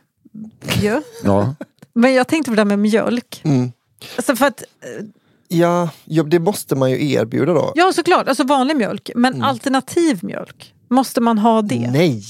ju. 0.82 1.02
Ja. 1.24 1.56
Men 1.94 2.14
jag 2.14 2.28
tänkte 2.28 2.52
på 2.52 2.56
det 2.56 2.60
där 2.60 2.66
med 2.66 2.80
mjölk. 2.80 3.42
Mm. 3.44 3.72
Alltså 4.16 4.36
för 4.36 4.46
att, 4.46 4.64
uh, 5.00 5.08
ja, 5.48 5.90
ja, 6.06 6.24
det 6.24 6.40
måste 6.40 6.76
man 6.76 6.92
ju 6.92 7.12
erbjuda 7.12 7.54
då. 7.54 7.72
Ja, 7.76 7.94
såklart. 7.94 8.28
Alltså 8.28 8.44
vanlig 8.44 8.78
mjölk. 8.78 9.10
Men 9.16 9.34
mm. 9.34 9.44
alternativ 9.44 10.20
mjölk, 10.24 10.74
måste 10.90 11.22
man 11.22 11.38
ha 11.38 11.62
det? 11.62 11.92
Nej! 11.92 12.24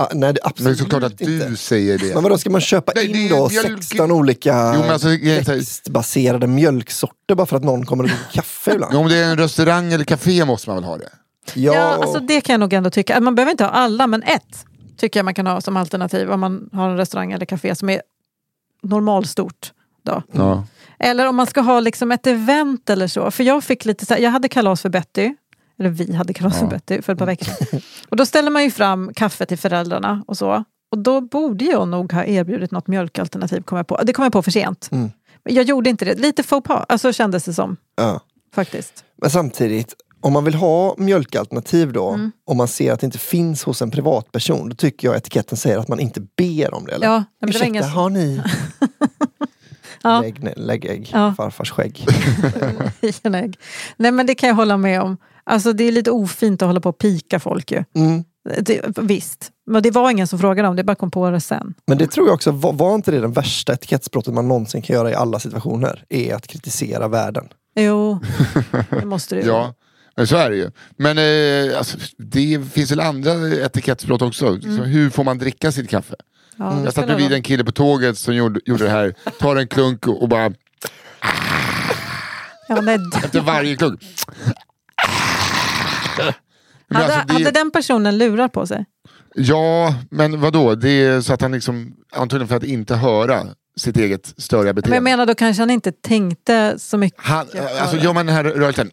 Ah, 0.00 0.08
nej, 0.14 0.32
det 0.32 0.40
absolut 0.44 0.68
Men 0.68 0.76
såklart 0.76 1.02
att 1.02 1.18
du 1.18 1.56
säger 1.56 1.98
det. 1.98 2.14
Men 2.14 2.22
vadå, 2.22 2.38
ska 2.38 2.50
man 2.50 2.60
köpa 2.60 2.92
nej, 2.94 3.24
in 3.24 3.28
då 3.28 3.48
mjölk... 3.48 3.82
16 3.84 4.10
olika 4.10 4.74
jo, 4.76 4.92
alltså, 4.92 5.08
växtbaserade 5.52 6.46
mjölksorter 6.46 7.34
bara 7.34 7.46
för 7.46 7.56
att 7.56 7.64
någon 7.64 7.86
kommer 7.86 8.04
att 8.04 8.10
dricka 8.10 8.24
kaffe 8.32 8.74
ibland? 8.74 8.94
Jo, 8.94 9.00
om 9.00 9.08
det 9.08 9.16
är 9.16 9.30
en 9.30 9.38
restaurang 9.38 9.92
eller 9.92 10.04
café 10.04 10.44
måste 10.44 10.70
man 10.70 10.76
väl 10.76 10.84
ha 10.84 10.96
det? 10.96 11.10
Ja. 11.54 11.74
ja, 11.74 11.80
alltså 11.80 12.20
det 12.20 12.40
kan 12.40 12.52
jag 12.52 12.60
nog 12.60 12.72
ändå 12.72 12.90
tycka. 12.90 13.20
Man 13.20 13.34
behöver 13.34 13.50
inte 13.50 13.64
ha 13.64 13.70
alla, 13.70 14.06
men 14.06 14.22
ett 14.22 14.64
tycker 14.96 15.20
jag 15.20 15.24
man 15.24 15.34
kan 15.34 15.46
ha 15.46 15.60
som 15.60 15.76
alternativ 15.76 16.32
om 16.32 16.40
man 16.40 16.70
har 16.72 16.90
en 16.90 16.96
restaurang 16.96 17.32
eller 17.32 17.46
café 17.46 17.74
som 17.74 17.90
är 17.90 18.02
normalstort. 18.82 19.72
Då. 20.02 20.22
Ja. 20.32 20.64
Eller 20.98 21.28
om 21.28 21.36
man 21.36 21.46
ska 21.46 21.60
ha 21.60 21.80
liksom 21.80 22.12
ett 22.12 22.26
event 22.26 22.90
eller 22.90 23.06
så. 23.06 23.30
För 23.30 23.44
jag 23.44 23.64
fick 23.64 23.84
lite 23.84 24.06
så 24.06 24.14
här, 24.14 24.20
jag 24.20 24.30
hade 24.30 24.48
kalas 24.48 24.82
för 24.82 24.88
Betty. 24.88 25.34
Eller 25.78 25.90
vi 25.90 26.14
hade 26.14 26.34
kalas 26.34 26.54
ja. 26.54 26.60
för 26.60 26.66
Betty 26.66 27.02
för 27.02 27.12
ett 27.12 27.18
par 27.18 27.26
veckor. 27.26 27.54
Och 28.08 28.16
då 28.16 28.26
ställer 28.26 28.50
man 28.50 28.64
ju 28.64 28.70
fram 28.70 29.14
kaffe 29.14 29.46
till 29.46 29.58
föräldrarna 29.58 30.24
och 30.26 30.36
så. 30.36 30.64
Och 30.90 30.98
då 30.98 31.20
borde 31.20 31.64
jag 31.64 31.88
nog 31.88 32.12
ha 32.12 32.24
erbjudit 32.24 32.70
något 32.70 32.86
mjölkalternativ. 32.86 33.62
Kom 33.62 33.76
jag 33.76 33.86
på. 33.86 34.00
Det 34.02 34.12
kom 34.12 34.22
jag 34.22 34.32
på 34.32 34.42
för 34.42 34.50
sent. 34.50 34.88
Mm. 34.92 35.10
Jag 35.42 35.64
gjorde 35.64 35.90
inte 35.90 36.04
det. 36.04 36.14
Lite 36.14 36.42
faux 36.42 36.68
pas, 36.68 36.84
alltså 36.88 37.12
kändes 37.12 37.44
det 37.44 37.54
som. 37.54 37.76
Ja. 37.96 38.20
Faktiskt. 38.54 39.04
Men 39.16 39.30
samtidigt, 39.30 39.94
om 40.20 40.32
man 40.32 40.44
vill 40.44 40.54
ha 40.54 40.94
mjölkalternativ 40.98 41.92
då, 41.92 42.08
mm. 42.08 42.32
och 42.46 42.56
man 42.56 42.68
ser 42.68 42.92
att 42.92 43.00
det 43.00 43.04
inte 43.04 43.18
finns 43.18 43.64
hos 43.64 43.82
en 43.82 43.90
privatperson, 43.90 44.68
då 44.68 44.76
tycker 44.76 45.08
jag 45.08 45.16
etiketten 45.16 45.58
säger 45.58 45.78
att 45.78 45.88
man 45.88 46.00
inte 46.00 46.20
ber 46.20 46.74
om 46.74 46.86
det. 46.86 46.92
Eller? 46.92 47.06
Ja, 47.06 47.24
men 47.40 47.48
Ursäkta, 47.48 47.66
ingen... 47.66 47.84
har 47.84 48.10
ni? 48.10 48.42
ja. 50.02 50.20
lägg, 50.20 50.52
lägg 50.56 50.84
ägg, 50.84 51.10
ja. 51.12 51.34
farfars 51.36 51.70
skägg. 51.70 52.06
ägg. 53.34 53.58
Nej 53.96 54.12
men 54.12 54.26
det 54.26 54.34
kan 54.34 54.48
jag 54.48 54.56
hålla 54.56 54.76
med 54.76 55.02
om. 55.02 55.16
Alltså 55.44 55.72
det 55.72 55.84
är 55.84 55.92
lite 55.92 56.10
ofint 56.10 56.62
att 56.62 56.66
hålla 56.66 56.80
på 56.80 56.88
och 56.88 56.98
pika 56.98 57.40
folk 57.40 57.72
ju. 57.72 57.84
Mm. 57.94 58.24
Det, 58.60 58.98
visst, 58.98 59.50
men 59.66 59.82
det 59.82 59.90
var 59.90 60.10
ingen 60.10 60.26
som 60.26 60.38
frågade 60.38 60.68
om 60.68 60.76
det, 60.76 60.84
bara 60.84 60.94
kom 60.94 61.10
på 61.10 61.30
det 61.30 61.40
sen. 61.40 61.74
Men 61.86 61.98
det 61.98 62.06
tror 62.06 62.26
jag 62.26 62.34
också, 62.34 62.50
var, 62.50 62.72
var 62.72 62.94
inte 62.94 63.10
det 63.10 63.20
den 63.20 63.32
värsta 63.32 63.72
etikettsbrottet 63.72 64.34
man 64.34 64.48
någonsin 64.48 64.82
kan 64.82 64.96
göra 64.96 65.10
i 65.10 65.14
alla 65.14 65.38
situationer? 65.38 66.04
Är 66.08 66.34
att 66.34 66.46
kritisera 66.46 67.08
världen. 67.08 67.48
Jo, 67.74 68.18
det 68.90 69.04
måste 69.04 69.34
det 69.34 69.40
ja. 69.46 69.74
Men 70.18 70.26
så 70.26 70.36
är 70.36 70.50
det 70.50 70.56
ju. 70.56 70.70
Men 70.96 71.18
eh, 71.18 71.78
alltså, 71.78 71.98
det 72.16 72.60
finns 72.72 72.90
väl 72.90 73.00
andra 73.00 73.32
etikettsbrott 73.48 74.22
också. 74.22 74.46
Mm. 74.46 74.82
hur 74.82 75.10
får 75.10 75.24
man 75.24 75.38
dricka 75.38 75.72
sitt 75.72 75.90
kaffe? 75.90 76.14
Ja, 76.56 76.84
jag 76.84 76.94
satt 76.94 77.06
bredvid 77.06 77.32
en 77.32 77.42
kille 77.42 77.64
på 77.64 77.72
tåget 77.72 78.18
som 78.18 78.34
gjorde, 78.34 78.60
gjorde 78.64 78.84
det 78.84 78.90
här. 78.90 79.14
Tar 79.38 79.56
en 79.56 79.68
klunk 79.68 80.06
och, 80.06 80.22
och 80.22 80.28
bara... 80.28 80.52
Ja, 82.68 82.82
Efter 83.24 83.40
varje 83.40 83.76
klunk. 83.76 84.00
hade, 86.88 87.04
alltså, 87.04 87.20
det... 87.26 87.32
hade 87.32 87.50
den 87.50 87.70
personen 87.70 88.18
lurar 88.18 88.48
på 88.48 88.66
sig? 88.66 88.84
Ja, 89.34 89.94
men 90.10 90.40
vadå? 90.40 90.74
Det 90.74 90.90
är 90.90 91.20
så 91.20 91.32
att 91.32 91.42
han 91.42 91.52
liksom, 91.52 91.96
antagligen 92.12 92.48
för 92.48 92.56
att 92.56 92.64
inte 92.64 92.94
höra 92.94 93.46
sitt 93.76 93.96
eget 93.96 94.34
störiga 94.36 94.72
beteende. 94.72 94.90
Men 94.90 95.10
jag 95.10 95.16
menar 95.16 95.26
då 95.26 95.34
kanske 95.34 95.62
han 95.62 95.70
inte 95.70 95.92
tänkte 95.92 96.78
så 96.78 96.98
mycket. 96.98 97.20
Han, 97.22 97.46
alltså 97.80 97.96
gör 97.96 98.12
man 98.12 98.26
den 98.26 98.34
här 98.34 98.44
rörelsen, 98.44 98.90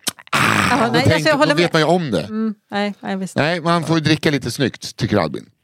ah, 0.72 0.90
nej, 0.92 1.04
tänk, 1.08 1.28
alltså, 1.28 1.50
då 1.50 1.56
vet 1.56 1.74
man 1.74 1.82
ju 1.82 1.88
om 1.88 2.12
det. 2.12 2.22
Mm, 2.22 2.56
nej, 2.72 2.94
nej, 3.00 3.16
visst. 3.16 3.36
nej, 3.36 3.62
man 3.62 3.84
får 3.84 3.96
ju 3.98 4.04
dricka 4.04 4.32
lite 4.32 4.52
snyggt, 4.52 4.96
tycker 4.96 5.18
Albin. 5.18 5.46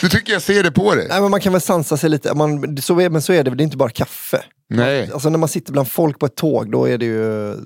Du 0.00 0.08
tycker 0.08 0.32
jag 0.32 0.42
ser 0.42 0.62
det 0.62 0.72
på 0.72 0.94
dig. 0.94 1.06
Nej, 1.08 1.20
men 1.20 1.30
man 1.30 1.40
kan 1.40 1.52
väl 1.52 1.60
sansa 1.60 1.96
sig 1.96 2.10
lite. 2.10 2.34
Man, 2.34 2.76
så 2.76 3.00
är, 3.00 3.10
men 3.10 3.22
så 3.22 3.32
är 3.32 3.44
det, 3.44 3.50
det 3.50 3.62
är 3.62 3.64
inte 3.64 3.76
bara 3.76 3.90
kaffe. 3.90 4.44
Nej. 4.68 5.10
Alltså 5.12 5.28
när 5.30 5.38
man 5.38 5.48
sitter 5.48 5.72
bland 5.72 5.88
folk 5.88 6.18
på 6.18 6.26
ett 6.26 6.34
tåg, 6.36 6.70
då 6.70 6.84
är 6.84 6.98
det 6.98 7.04
ju... 7.04 7.56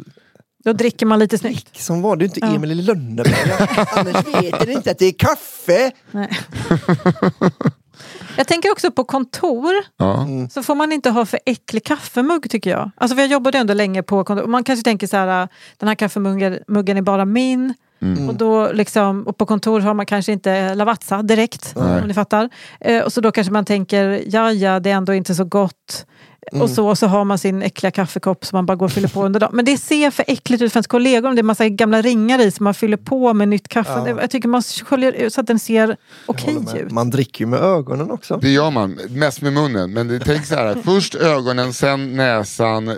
Då 0.64 0.72
dricker 0.72 1.06
man 1.06 1.18
lite 1.18 1.38
snyggt. 1.38 1.80
Som 1.82 2.02
var 2.02 2.16
det 2.16 2.24
är 2.24 2.26
inte 2.26 2.40
ja. 2.40 2.54
Emil 2.54 2.70
i 2.70 2.74
Lönneberga. 2.74 3.68
Annars 3.90 4.26
vet 4.26 4.66
ni 4.66 4.72
inte 4.72 4.90
att 4.90 4.98
det 4.98 5.06
är 5.06 5.12
kaffe. 5.12 5.92
Nej. 6.10 6.28
Jag 8.36 8.46
tänker 8.48 8.72
också 8.72 8.90
på 8.90 9.04
kontor. 9.04 9.74
Ja. 9.96 10.22
Mm. 10.22 10.50
Så 10.50 10.62
får 10.62 10.74
man 10.74 10.92
inte 10.92 11.10
ha 11.10 11.26
för 11.26 11.40
äcklig 11.46 11.84
kaffemugg 11.84 12.50
tycker 12.50 12.70
jag. 12.70 12.90
Alltså 12.96 13.14
för 13.14 13.22
jag 13.22 13.30
jobbade 13.30 13.58
ändå 13.58 13.74
länge 13.74 14.02
på 14.02 14.24
kontor. 14.24 14.46
Man 14.46 14.64
kanske 14.64 14.84
tänker 14.84 15.06
så 15.06 15.16
här, 15.16 15.48
den 15.76 15.88
här 15.88 15.94
kaffemuggen 15.94 16.96
är 16.96 17.02
bara 17.02 17.24
min. 17.24 17.74
Mm. 18.02 18.28
Och, 18.28 18.34
då 18.34 18.72
liksom, 18.72 19.22
och 19.22 19.36
på 19.36 19.46
kontor 19.46 19.80
har 19.80 19.94
man 19.94 20.06
kanske 20.06 20.32
inte 20.32 20.74
Lavazza 20.74 21.22
direkt, 21.22 21.72
Nej. 21.76 22.00
om 22.00 22.08
ni 22.08 22.14
fattar. 22.14 22.50
Eh, 22.80 23.02
och 23.02 23.12
så 23.12 23.20
då 23.20 23.32
kanske 23.32 23.52
man 23.52 23.64
tänker, 23.64 24.22
ja 24.26 24.52
ja, 24.52 24.80
det 24.80 24.90
är 24.90 24.94
ändå 24.94 25.14
inte 25.14 25.34
så 25.34 25.44
gott. 25.44 26.06
Mm. 26.52 26.62
Och, 26.62 26.70
så, 26.70 26.88
och 26.88 26.98
så 26.98 27.06
har 27.06 27.24
man 27.24 27.38
sin 27.38 27.62
äckliga 27.62 27.90
kaffekopp 27.90 28.44
som 28.44 28.56
man 28.56 28.66
bara 28.66 28.76
går 28.76 28.86
och 28.86 28.92
fyller 28.92 29.08
på 29.08 29.24
under 29.24 29.40
dagen. 29.40 29.50
Men 29.52 29.64
det 29.64 29.76
ser 29.76 30.10
för 30.10 30.24
äckligt 30.28 30.62
ut 30.62 30.72
för 30.72 30.78
ens 30.78 30.86
kollegor 30.86 31.28
om 31.28 31.34
det 31.34 31.40
är 31.40 31.42
massa 31.42 31.68
gamla 31.68 32.02
ringar 32.02 32.38
i 32.38 32.50
som 32.50 32.64
man 32.64 32.74
fyller 32.74 32.96
på 32.96 33.34
med 33.34 33.48
nytt 33.48 33.68
kaffe. 33.68 34.04
Ja. 34.06 34.20
Jag 34.20 34.30
tycker 34.30 34.48
man 34.48 34.62
sköljer 34.62 35.12
ut 35.12 35.34
så 35.34 35.40
att 35.40 35.46
den 35.46 35.58
ser 35.58 35.96
okej 36.26 36.56
okay 36.56 36.80
ut. 36.80 36.92
Man 36.92 37.10
dricker 37.10 37.44
ju 37.44 37.46
med 37.46 37.60
ögonen 37.60 38.10
också. 38.10 38.38
Det 38.42 38.50
gör 38.50 38.70
man, 38.70 39.00
mest 39.08 39.42
med 39.42 39.52
munnen. 39.52 39.92
Men 39.92 40.20
tänk 40.24 40.46
så 40.46 40.54
här, 40.54 40.74
först 40.84 41.14
ögonen, 41.14 41.72
sen 41.72 42.16
näsan, 42.16 42.88
eh, 42.88 42.94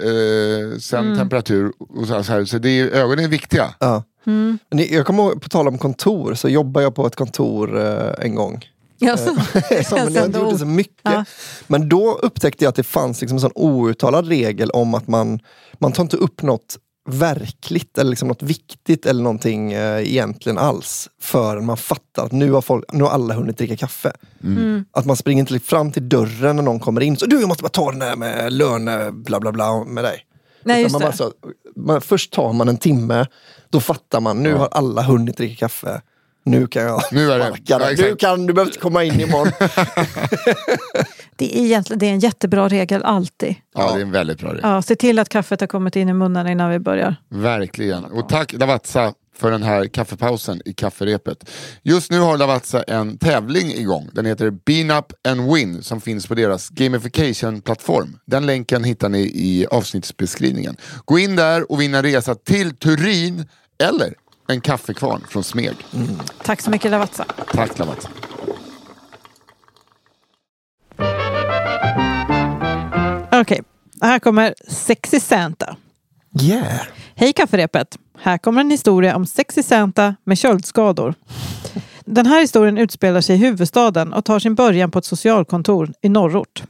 sen 0.80 1.05
mm. 1.05 1.18
temperatur. 1.18 1.72
Och 1.78 2.07
så, 2.07 2.14
här, 2.32 2.44
så 2.44 2.59
det 2.59 2.80
är, 2.80 2.90
ögonen 2.90 3.24
är 3.24 3.28
viktiga. 3.28 3.74
Ja. 3.78 4.03
Mm. 4.26 4.59
Jag 4.70 5.07
kommer 5.07 5.22
ihåg, 5.22 5.42
på 5.42 5.49
tal 5.49 5.68
om 5.68 5.78
kontor, 5.78 6.34
så 6.34 6.49
jobbade 6.49 6.84
jag 6.84 6.94
på 6.94 7.07
ett 7.07 7.16
kontor 7.16 7.80
eh, 7.80 8.24
en 8.24 8.34
gång. 8.34 8.64
Så, 8.99 9.94
men 9.94 10.14
jag 10.14 10.26
inte 10.26 10.38
gjorde 10.38 10.59
så 10.59 10.66
mycket. 10.66 11.01
Ja. 11.03 11.24
Men 11.66 11.88
då 11.88 12.18
upptäckte 12.22 12.64
jag 12.64 12.68
att 12.68 12.74
det 12.76 12.82
fanns 12.82 13.20
liksom 13.20 13.36
en 13.36 13.40
sån 13.40 13.53
outtalad 13.55 14.28
regel 14.28 14.70
om 14.70 14.94
att 14.94 15.09
man, 15.09 15.40
man 15.78 15.92
tar 15.92 16.03
inte 16.03 16.16
upp 16.16 16.42
något 16.42 16.78
verkligt 17.09 17.99
eller 17.99 18.11
liksom 18.11 18.28
något 18.28 18.42
viktigt 18.42 19.07
eller 19.07 19.22
någonting 19.22 19.72
eh, 19.72 20.09
egentligen 20.09 20.59
alls 20.59 21.09
förrän 21.20 21.66
man 21.66 21.76
fattar 21.76 22.24
att 22.24 22.32
nu 22.32 22.53
har, 22.53 22.61
folk, 22.61 22.84
nu 22.92 23.05
har 23.05 23.11
alla 23.11 23.34
hunnit 23.34 23.59
dricka 23.59 23.76
kaffe. 23.76 24.12
Mm. 24.44 24.84
Att 24.90 25.07
man 25.07 25.16
springer 25.16 25.40
inte 25.40 25.66
fram 25.66 25.92
till 25.92 26.09
dörren 26.09 26.57
när 26.57 26.62
någon 26.62 26.80
kommer 26.80 27.01
in. 27.01 27.16
Så 27.16 27.26
du, 27.26 27.40
jag 27.40 27.49
måste 27.49 27.62
bara 27.62 27.68
ta 27.68 27.90
den 27.90 28.01
där 28.01 28.16
med 28.16 28.53
löne, 28.53 29.11
bla 29.12 29.40
bla 29.40 29.53
bla 29.53 29.84
med 29.84 30.05
dig. 30.05 30.24
Nej, 30.62 30.80
Utan 30.80 30.82
just 30.82 30.92
man 30.92 31.01
det. 31.01 31.07
bara 31.07 31.16
så, 31.16 31.32
man, 31.76 32.01
först 32.01 32.32
tar 32.32 32.53
man 32.53 32.68
en 32.68 32.76
timme, 32.76 33.26
då 33.70 33.80
fattar 33.80 34.20
man, 34.20 34.42
nu 34.42 34.55
har 34.55 34.68
alla 34.72 35.03
hunnit 35.03 35.36
dricka 35.36 35.57
kaffe. 35.66 36.01
Nu 36.51 36.66
kan 36.66 36.82
jag 36.82 37.03
Nu 37.12 37.30
är 37.32 37.38
det- 37.38 37.44
sparka 37.44 37.62
ja, 37.66 37.78
dig. 37.78 37.92
exakt. 37.92 38.11
du, 38.11 38.16
kan, 38.16 38.46
du 38.46 38.53
behöver 38.53 38.70
inte 38.70 38.80
komma 38.80 39.05
in 39.05 39.20
imorgon. 39.20 39.53
Det 41.36 41.59
är, 41.59 41.64
egentligen, 41.64 41.99
det 41.99 42.07
är 42.07 42.11
en 42.12 42.18
jättebra 42.18 42.68
regel 42.68 43.03
alltid. 43.03 43.55
Ja, 43.74 43.92
det 43.92 43.99
är 43.99 44.03
en 44.03 44.11
väldigt 44.11 44.38
bra 44.40 44.49
regel. 44.49 44.61
Ja, 44.64 44.82
se 44.82 44.96
till 44.96 45.18
att 45.18 45.28
kaffet 45.28 45.61
har 45.61 45.66
kommit 45.66 45.96
in 45.96 46.09
i 46.09 46.12
munnen 46.12 46.49
innan 46.49 46.70
vi 46.70 46.78
börjar. 46.78 47.16
Verkligen. 47.28 48.05
Och 48.05 48.28
tack 48.28 48.53
Lavazza 48.53 49.12
för 49.36 49.51
den 49.51 49.62
här 49.62 49.86
kaffepausen 49.86 50.62
i 50.64 50.72
kafferepet. 50.72 51.51
Just 51.82 52.11
nu 52.11 52.20
har 52.20 52.36
Lavazza 52.38 52.82
en 52.82 53.18
tävling 53.18 53.70
igång. 53.72 54.09
Den 54.12 54.26
heter 54.26 54.51
Bean 54.51 54.90
Up 54.99 55.12
and 55.28 55.53
Win 55.55 55.82
som 55.82 56.01
finns 56.01 56.26
på 56.26 56.34
deras 56.34 56.68
gamification-plattform. 56.68 58.18
Den 58.26 58.46
länken 58.46 58.84
hittar 58.84 59.09
ni 59.09 59.20
i 59.20 59.66
avsnittsbeskrivningen. 59.70 60.76
Gå 61.05 61.18
in 61.18 61.36
där 61.36 61.72
och 61.72 61.80
vinna 61.80 62.03
resa 62.03 62.34
till 62.34 62.76
Turin 62.76 63.49
eller 63.82 64.14
en 64.53 64.61
kaffekvarn 64.61 65.24
från 65.28 65.44
Smeg. 65.44 65.76
Tack 66.42 66.61
så 66.61 66.70
mycket 66.70 66.90
Lavazza. 66.90 67.24
Tack 67.53 67.78
Lavazza. 67.78 68.09
Okej, 73.32 73.62
här 74.01 74.18
kommer 74.18 74.55
Sexy 74.68 75.20
Santa. 75.20 75.76
Yeah. 76.42 76.82
Hej 77.14 77.32
kafferepet! 77.32 77.99
Här 78.18 78.38
kommer 78.38 78.61
en 78.61 78.70
historia 78.70 79.16
om 79.16 79.26
Sexy 79.26 79.62
Santa 79.62 80.16
med 80.24 80.38
köldskador. 80.38 81.14
Den 82.05 82.26
här 82.26 82.40
historien 82.40 82.78
utspelar 82.78 83.20
sig 83.20 83.36
i 83.36 83.38
huvudstaden 83.38 84.12
och 84.12 84.24
tar 84.24 84.38
sin 84.38 84.55
början 84.55 84.90
på 84.90 84.99
ett 84.99 85.05
socialkontor 85.05 85.92
i 86.03 86.09
norrort. 86.09 86.62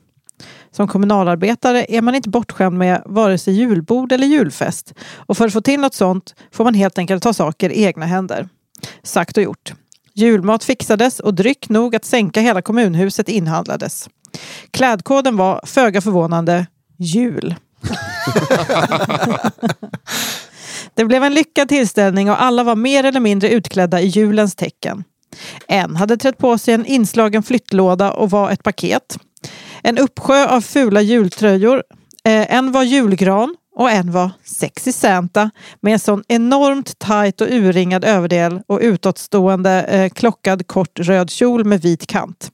Som 0.71 0.89
kommunalarbetare 0.89 1.87
är 1.89 2.03
man 2.03 2.14
inte 2.14 2.29
bortskämd 2.29 2.79
med 2.79 3.03
vare 3.07 3.39
sig 3.39 3.55
julbord 3.55 4.12
eller 4.12 4.27
julfest 4.27 4.95
och 5.16 5.37
för 5.37 5.47
att 5.47 5.53
få 5.53 5.61
till 5.61 5.81
något 5.81 5.95
sånt 5.95 6.35
får 6.53 6.64
man 6.64 6.75
helt 6.75 6.99
enkelt 6.99 7.23
ta 7.23 7.33
saker 7.33 7.71
i 7.71 7.85
egna 7.85 8.07
händer. 8.07 8.49
Sagt 9.03 9.37
och 9.37 9.43
gjort. 9.43 9.73
Julmat 10.14 10.64
fixades 10.64 11.21
och 11.21 11.35
dryck 11.35 11.69
nog 11.69 11.97
att 11.97 12.05
sänka 12.05 12.41
hela 12.41 12.62
kommunhuset 12.62 13.29
inhandlades. 13.29 14.09
Klädkoden 14.71 15.37
var, 15.37 15.61
föga 15.64 16.01
förvånande, 16.01 16.66
jul. 16.99 17.55
Det 20.95 21.05
blev 21.05 21.25
en 21.25 21.35
lyckad 21.35 21.69
tillställning 21.69 22.31
och 22.31 22.43
alla 22.43 22.64
var 22.64 22.77
mer 22.77 23.05
eller 23.05 23.21
mindre 23.21 23.51
utklädda 23.51 24.01
i 24.01 24.07
julens 24.07 24.55
tecken. 24.55 25.05
En 25.69 25.97
hade 25.97 26.16
trätt 26.16 26.39
på 26.39 26.59
sig 26.59 26.75
en 26.75 26.87
inslagen 26.87 27.43
flyttlåda 27.43 28.12
och 28.12 28.31
var 28.31 28.51
ett 28.51 28.62
paket. 28.62 29.19
En 29.83 29.99
uppsjö 29.99 30.47
av 30.47 30.61
fula 30.61 31.03
jultröjor. 31.03 31.83
Eh, 32.24 32.55
en 32.55 32.72
var 32.72 32.83
julgran 32.83 33.57
och 33.76 33.91
en 33.91 34.12
var 34.12 34.31
sexy 34.45 34.93
Santa 34.93 35.51
med 35.81 35.93
en 35.93 35.99
sån 35.99 36.24
enormt 36.29 36.99
tajt 36.99 37.41
och 37.41 37.47
urringad 37.51 38.05
överdel 38.05 38.61
och 38.66 38.79
utåtstående 38.83 39.83
eh, 39.83 40.09
klockad 40.09 40.66
kort 40.66 40.99
röd 41.01 41.31
kjol 41.31 41.64
med 41.64 41.83
vit 41.83 42.07
kant. 42.07 42.51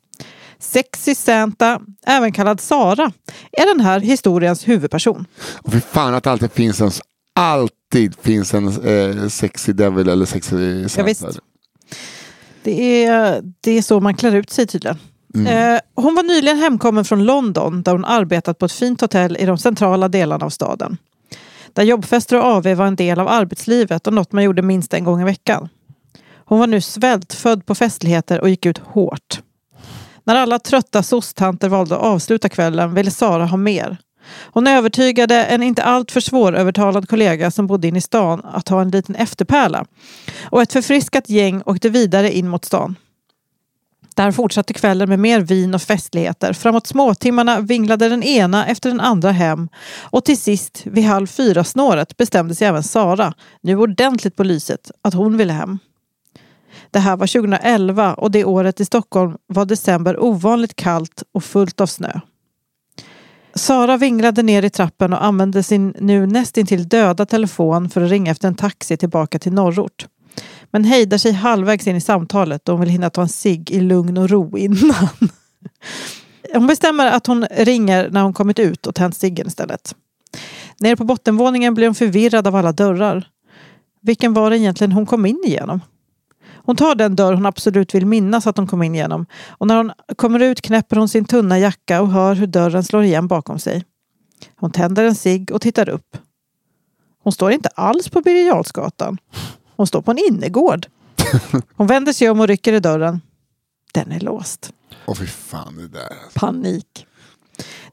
Sexy 0.58 1.14
Santa, 1.14 1.80
även 2.06 2.32
kallad 2.32 2.60
Sara, 2.60 3.12
är 3.52 3.66
den 3.66 3.80
här 3.80 4.00
historiens 4.00 4.68
huvudperson. 4.68 5.26
Och 5.62 5.72
fy 5.72 5.80
fan 5.80 6.14
att 6.14 6.24
det 6.24 6.30
alltid 6.30 6.52
finns 6.52 6.80
en, 6.80 6.90
alltid 7.34 8.14
finns 8.22 8.54
en 8.54 8.68
eh, 8.68 9.28
sexy 9.28 9.72
devil 9.72 10.08
eller 10.08 10.26
sexy 10.26 10.88
Santa. 10.88 11.02
visst. 11.02 11.38
Det 12.62 13.04
är, 13.04 13.42
det 13.60 13.70
är 13.78 13.82
så 13.82 14.00
man 14.00 14.14
klär 14.14 14.34
ut 14.34 14.50
sig 14.50 14.66
tydligen. 14.66 14.98
Mm. 15.34 15.74
Eh, 15.74 15.80
hon 15.94 16.14
var 16.14 16.22
nyligen 16.22 16.58
hemkommen 16.58 17.04
från 17.04 17.24
London 17.24 17.82
där 17.82 17.92
hon 17.92 18.04
arbetat 18.04 18.58
på 18.58 18.66
ett 18.66 18.72
fint 18.72 19.00
hotell 19.00 19.36
i 19.36 19.46
de 19.46 19.58
centrala 19.58 20.08
delarna 20.08 20.46
av 20.46 20.50
staden. 20.50 20.96
Där 21.72 21.82
jobbfester 21.82 22.38
och 22.38 22.44
AV 22.44 22.74
var 22.74 22.86
en 22.86 22.96
del 22.96 23.20
av 23.20 23.28
arbetslivet 23.28 24.06
och 24.06 24.12
något 24.12 24.32
man 24.32 24.44
gjorde 24.44 24.62
minst 24.62 24.94
en 24.94 25.04
gång 25.04 25.20
i 25.20 25.24
veckan. 25.24 25.68
Hon 26.44 26.58
var 26.58 26.66
nu 26.66 26.80
svältfödd 26.80 27.66
på 27.66 27.74
festligheter 27.74 28.40
och 28.40 28.48
gick 28.48 28.66
ut 28.66 28.78
hårt. 28.78 29.40
När 30.24 30.34
alla 30.34 30.58
trötta 30.58 31.02
sostanter 31.02 31.68
valde 31.68 31.94
att 31.94 32.02
avsluta 32.02 32.48
kvällen 32.48 32.94
ville 32.94 33.10
Sara 33.10 33.46
ha 33.46 33.56
mer. 33.56 33.96
Hon 34.52 34.66
övertygade 34.66 35.44
en 35.44 35.62
inte 35.62 35.82
alltför 35.82 36.20
svårövertalad 36.20 37.08
kollega 37.08 37.50
som 37.50 37.66
bodde 37.66 37.88
inne 37.88 37.98
i 37.98 38.00
stan 38.00 38.42
att 38.44 38.68
ha 38.68 38.80
en 38.80 38.90
liten 38.90 39.14
efterpärla. 39.14 39.84
Och 40.44 40.62
ett 40.62 40.72
förfriskat 40.72 41.28
gäng 41.28 41.62
åkte 41.66 41.88
vidare 41.88 42.32
in 42.32 42.48
mot 42.48 42.64
stan. 42.64 42.96
Där 44.14 44.32
fortsatte 44.32 44.72
kvällen 44.72 45.08
med 45.08 45.18
mer 45.18 45.40
vin 45.40 45.74
och 45.74 45.82
festligheter. 45.82 46.52
Framåt 46.52 46.86
småtimmarna 46.86 47.60
vinglade 47.60 48.08
den 48.08 48.22
ena 48.22 48.66
efter 48.66 48.90
den 48.90 49.00
andra 49.00 49.30
hem 49.30 49.68
och 50.00 50.24
till 50.24 50.38
sist, 50.38 50.82
vid 50.84 51.04
halv 51.04 51.26
fyra 51.26 51.64
snåret, 51.64 52.16
bestämde 52.16 52.54
sig 52.54 52.66
även 52.66 52.82
Sara, 52.82 53.34
nu 53.60 53.76
ordentligt 53.76 54.36
på 54.36 54.44
lyset, 54.44 54.90
att 55.02 55.14
hon 55.14 55.36
ville 55.36 55.52
hem. 55.52 55.78
Det 56.90 56.98
här 56.98 57.16
var 57.16 57.26
2011 57.26 58.14
och 58.14 58.30
det 58.30 58.44
året 58.44 58.80
i 58.80 58.84
Stockholm 58.84 59.36
var 59.46 59.64
december 59.64 60.22
ovanligt 60.22 60.76
kallt 60.76 61.22
och 61.32 61.44
fullt 61.44 61.80
av 61.80 61.86
snö. 61.86 62.20
Sara 63.54 63.96
vinglade 63.96 64.42
ner 64.42 64.62
i 64.62 64.70
trappen 64.70 65.12
och 65.12 65.24
använde 65.24 65.62
sin 65.62 65.94
nu 66.00 66.26
nästintill 66.26 66.88
döda 66.88 67.26
telefon 67.26 67.90
för 67.90 68.00
att 68.00 68.10
ringa 68.10 68.30
efter 68.30 68.48
en 68.48 68.54
taxi 68.54 68.96
tillbaka 68.96 69.38
till 69.38 69.52
norrort. 69.52 70.06
Men 70.74 70.84
hejdar 70.84 71.18
sig 71.18 71.32
halvvägs 71.32 71.86
in 71.86 71.96
i 71.96 72.00
samtalet 72.00 72.64
då 72.64 72.72
hon 72.72 72.80
vill 72.80 72.88
hinna 72.88 73.10
ta 73.10 73.22
en 73.22 73.28
cigg 73.28 73.70
i 73.70 73.80
lugn 73.80 74.18
och 74.18 74.30
ro 74.30 74.58
innan. 74.58 75.08
Hon 76.52 76.66
bestämmer 76.66 77.06
att 77.06 77.26
hon 77.26 77.46
ringer 77.50 78.10
när 78.10 78.22
hon 78.22 78.32
kommit 78.32 78.58
ut 78.58 78.86
och 78.86 78.94
tänt 78.94 79.16
ciggen 79.16 79.46
istället. 79.46 79.94
Nere 80.80 80.96
på 80.96 81.04
bottenvåningen 81.04 81.74
blir 81.74 81.86
hon 81.86 81.94
förvirrad 81.94 82.46
av 82.46 82.56
alla 82.56 82.72
dörrar. 82.72 83.28
Vilken 84.00 84.34
var 84.34 84.50
det 84.50 84.58
egentligen 84.58 84.92
hon 84.92 85.06
kom 85.06 85.26
in 85.26 85.42
igenom? 85.46 85.80
Hon 86.64 86.76
tar 86.76 86.94
den 86.94 87.16
dörr 87.16 87.34
hon 87.34 87.46
absolut 87.46 87.94
vill 87.94 88.06
minnas 88.06 88.46
att 88.46 88.56
hon 88.56 88.66
kom 88.66 88.82
in 88.82 88.94
genom 88.94 89.26
och 89.48 89.66
när 89.66 89.76
hon 89.76 89.92
kommer 90.16 90.40
ut 90.40 90.60
knäpper 90.60 90.96
hon 90.96 91.08
sin 91.08 91.24
tunna 91.24 91.58
jacka 91.58 92.02
och 92.02 92.08
hör 92.08 92.34
hur 92.34 92.46
dörren 92.46 92.84
slår 92.84 93.02
igen 93.02 93.28
bakom 93.28 93.58
sig. 93.58 93.84
Hon 94.56 94.70
tänder 94.70 95.04
en 95.04 95.14
cigg 95.14 95.50
och 95.52 95.60
tittar 95.60 95.88
upp. 95.88 96.16
Hon 97.22 97.32
står 97.32 97.52
inte 97.52 97.68
alls 97.68 98.08
på 98.08 98.20
Birger 98.20 98.46
Jarlsgatan. 98.46 99.18
Hon 99.76 99.86
står 99.86 100.02
på 100.02 100.10
en 100.10 100.18
innergård. 100.18 100.86
Hon 101.76 101.86
vänder 101.86 102.12
sig 102.12 102.30
om 102.30 102.40
och 102.40 102.48
rycker 102.48 102.72
i 102.72 102.80
dörren. 102.80 103.20
Den 103.92 104.12
är 104.12 104.20
låst. 104.20 104.72
Åh 105.06 105.14
fy 105.14 105.26
fan 105.26 105.76
det 105.76 105.88
där. 105.88 106.16
Panik. 106.34 107.06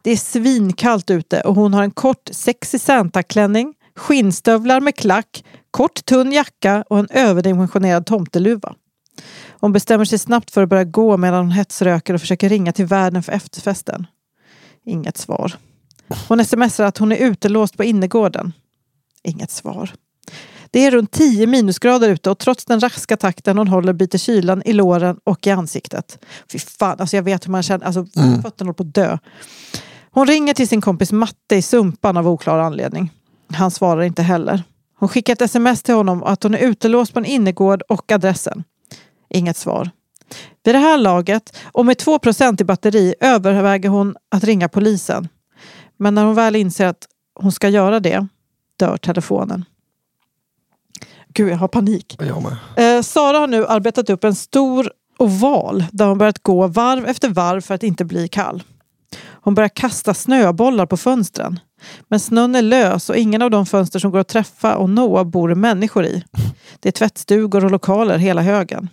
Det 0.02 0.12
är 0.12 0.18
svinkallt 0.18 1.10
ute 1.10 1.42
och 1.42 1.56
hon 1.56 1.74
har 1.74 1.84
en 1.84 1.92
kort 1.92 2.30
sexy 2.32 2.80
Santa-klänning, 2.80 3.74
skinnstövlar 3.96 4.82
med 4.82 4.96
klack, 4.96 5.44
kort 5.72 6.06
tunn 6.06 6.32
jacka 6.32 6.84
och 6.90 7.00
en 7.00 7.08
överdimensionerad 7.10 8.06
tomteluva. 8.06 8.76
Hon 9.50 9.74
bestämmer 9.74 10.06
sig 10.06 10.20
snabbt 10.20 10.52
för 10.52 10.64
att 10.64 10.70
börja 10.70 10.84
gå 10.84 11.18
medan 11.18 11.40
hon 11.40 11.52
hetsröker 11.52 12.14
och 12.14 12.22
försöker 12.22 12.50
ringa 12.50 12.72
till 12.72 12.86
värden 12.86 13.24
för 13.24 13.32
efterfesten. 13.32 14.08
Inget 14.86 15.18
svar. 15.18 15.54
Hon 16.28 16.46
smsar 16.46 16.86
att 16.86 16.98
hon 16.98 17.12
är 17.12 17.16
utelåst 17.16 17.78
på 17.78 17.84
innergården. 17.84 18.54
Inget 19.24 19.52
svar. 19.52 19.92
Det 20.72 20.86
är 20.86 20.92
runt 20.92 21.12
10 21.12 21.48
minusgrader 21.48 22.10
ute 22.10 22.30
och 22.30 22.38
trots 22.38 22.66
den 22.66 22.80
raska 22.80 23.18
takten 23.18 23.58
hon 23.58 23.68
håller 23.68 23.94
biter 23.94 24.18
kylan 24.18 24.62
i 24.66 24.74
låren 24.74 25.20
och 25.24 25.48
i 25.48 25.50
ansiktet. 25.50 26.26
Fy 26.52 26.60
fan, 26.60 27.00
alltså 27.00 27.16
jag 27.16 27.24
vet 27.24 27.46
hur 27.46 27.52
man 27.52 27.64
känner, 27.64 27.86
alltså 27.86 28.06
fötterna 28.44 28.68
håller 28.68 28.74
på 28.74 28.84
att 28.84 28.94
dö. 28.94 29.18
Hon 30.12 30.28
ringer 30.28 30.54
till 30.54 30.68
sin 30.68 30.82
kompis 30.82 31.12
Matte 31.12 31.56
i 31.56 31.62
Sumpan 31.62 32.18
av 32.18 32.28
oklar 32.28 32.60
anledning. 32.60 33.12
Han 33.54 33.72
svarar 33.72 34.02
inte 34.02 34.22
heller. 34.22 34.64
Hon 35.00 35.10
skickar 35.10 35.34
ett 35.34 35.42
sms 35.42 35.84
till 35.84 35.96
honom 35.96 36.24
att 36.24 36.44
hon 36.44 36.56
är 36.56 36.60
utelåst 36.60 37.14
på 37.14 37.20
en 37.20 37.26
innergård 37.26 37.82
och 37.90 38.12
adressen. 38.12 38.64
Inget 39.30 39.58
svar. 39.58 39.90
Vid 40.64 40.76
det 40.76 40.80
här 40.80 40.98
laget 40.98 41.58
och 41.64 41.86
med 41.86 41.98
2% 41.98 42.62
i 42.62 42.64
batteri 42.64 43.16
överväger 43.20 43.90
hon 43.90 44.16
att 44.30 44.44
ringa 44.44 44.70
polisen. 44.70 45.28
Men 45.98 46.16
när 46.16 46.26
hon 46.26 46.36
väl 46.36 46.56
inser 46.56 46.86
att 46.86 47.08
hon 47.40 47.52
ska 47.52 47.70
göra 47.70 48.00
det 48.00 48.28
dör 48.80 48.98
telefonen. 48.98 49.66
Gud, 51.34 51.50
jag 51.50 51.58
har 51.58 51.68
panik. 51.68 52.18
Jag 52.20 52.44
med. 52.44 52.98
Eh, 52.98 53.02
Sara 53.02 53.38
har 53.38 53.48
nu 53.48 53.68
arbetat 53.68 54.10
upp 54.10 54.24
en 54.24 54.36
stor 54.36 54.92
oval 55.20 55.86
där 55.92 56.06
hon 56.06 56.18
börjat 56.18 56.44
gå 56.44 56.68
varv 56.68 57.06
efter 57.06 57.30
varv 57.30 57.62
för 57.62 57.76
att 57.76 57.84
inte 57.84 58.06
bli 58.06 58.28
kall. 58.28 58.64
Hon 59.44 59.56
börjar 59.56 59.70
kasta 59.70 60.14
snöbollar 60.14 60.86
på 60.86 60.98
fönstren. 60.98 61.60
Men 62.08 62.20
snön 62.20 62.56
är 62.56 62.62
lös 62.62 63.10
och 63.10 63.18
ingen 63.18 63.42
av 63.42 63.52
de 63.52 63.66
fönster 63.66 64.00
som 64.00 64.12
går 64.12 64.20
att 64.20 64.28
träffa 64.28 64.76
och 64.76 64.90
nå 64.90 65.24
bor 65.24 65.56
människor 65.56 66.06
i. 66.06 66.24
Det 66.80 66.90
är 66.90 66.94
tvättstugor 66.94 67.66
och 67.66 67.72
lokaler 67.72 68.18
hela 68.18 68.42
högen. 68.42 68.90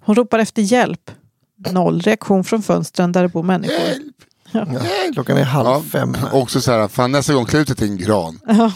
Hon 0.00 0.14
ropar 0.16 0.38
efter 0.38 0.62
hjälp. 0.62 1.10
Noll 1.70 2.00
reaktion 2.00 2.44
från 2.44 2.62
fönstren 2.62 3.12
där 3.12 3.22
det 3.22 3.28
bor 3.28 3.42
människor. 3.42 3.94
Ja. 4.52 4.66
Klockan 5.12 5.36
är 5.36 5.44
halv 5.44 5.82
fem. 5.82 6.14
här. 6.14 6.34
också 6.34 6.60
så 6.60 6.72
här, 6.72 6.88
fan 6.88 7.12
nästa 7.12 7.34
gång 7.34 7.44
klä 7.46 7.58
ut 7.58 7.66
dig 7.66 7.76
till 7.76 7.88
en 7.88 7.96
gran. 7.96 8.40
Ja. 8.46 8.72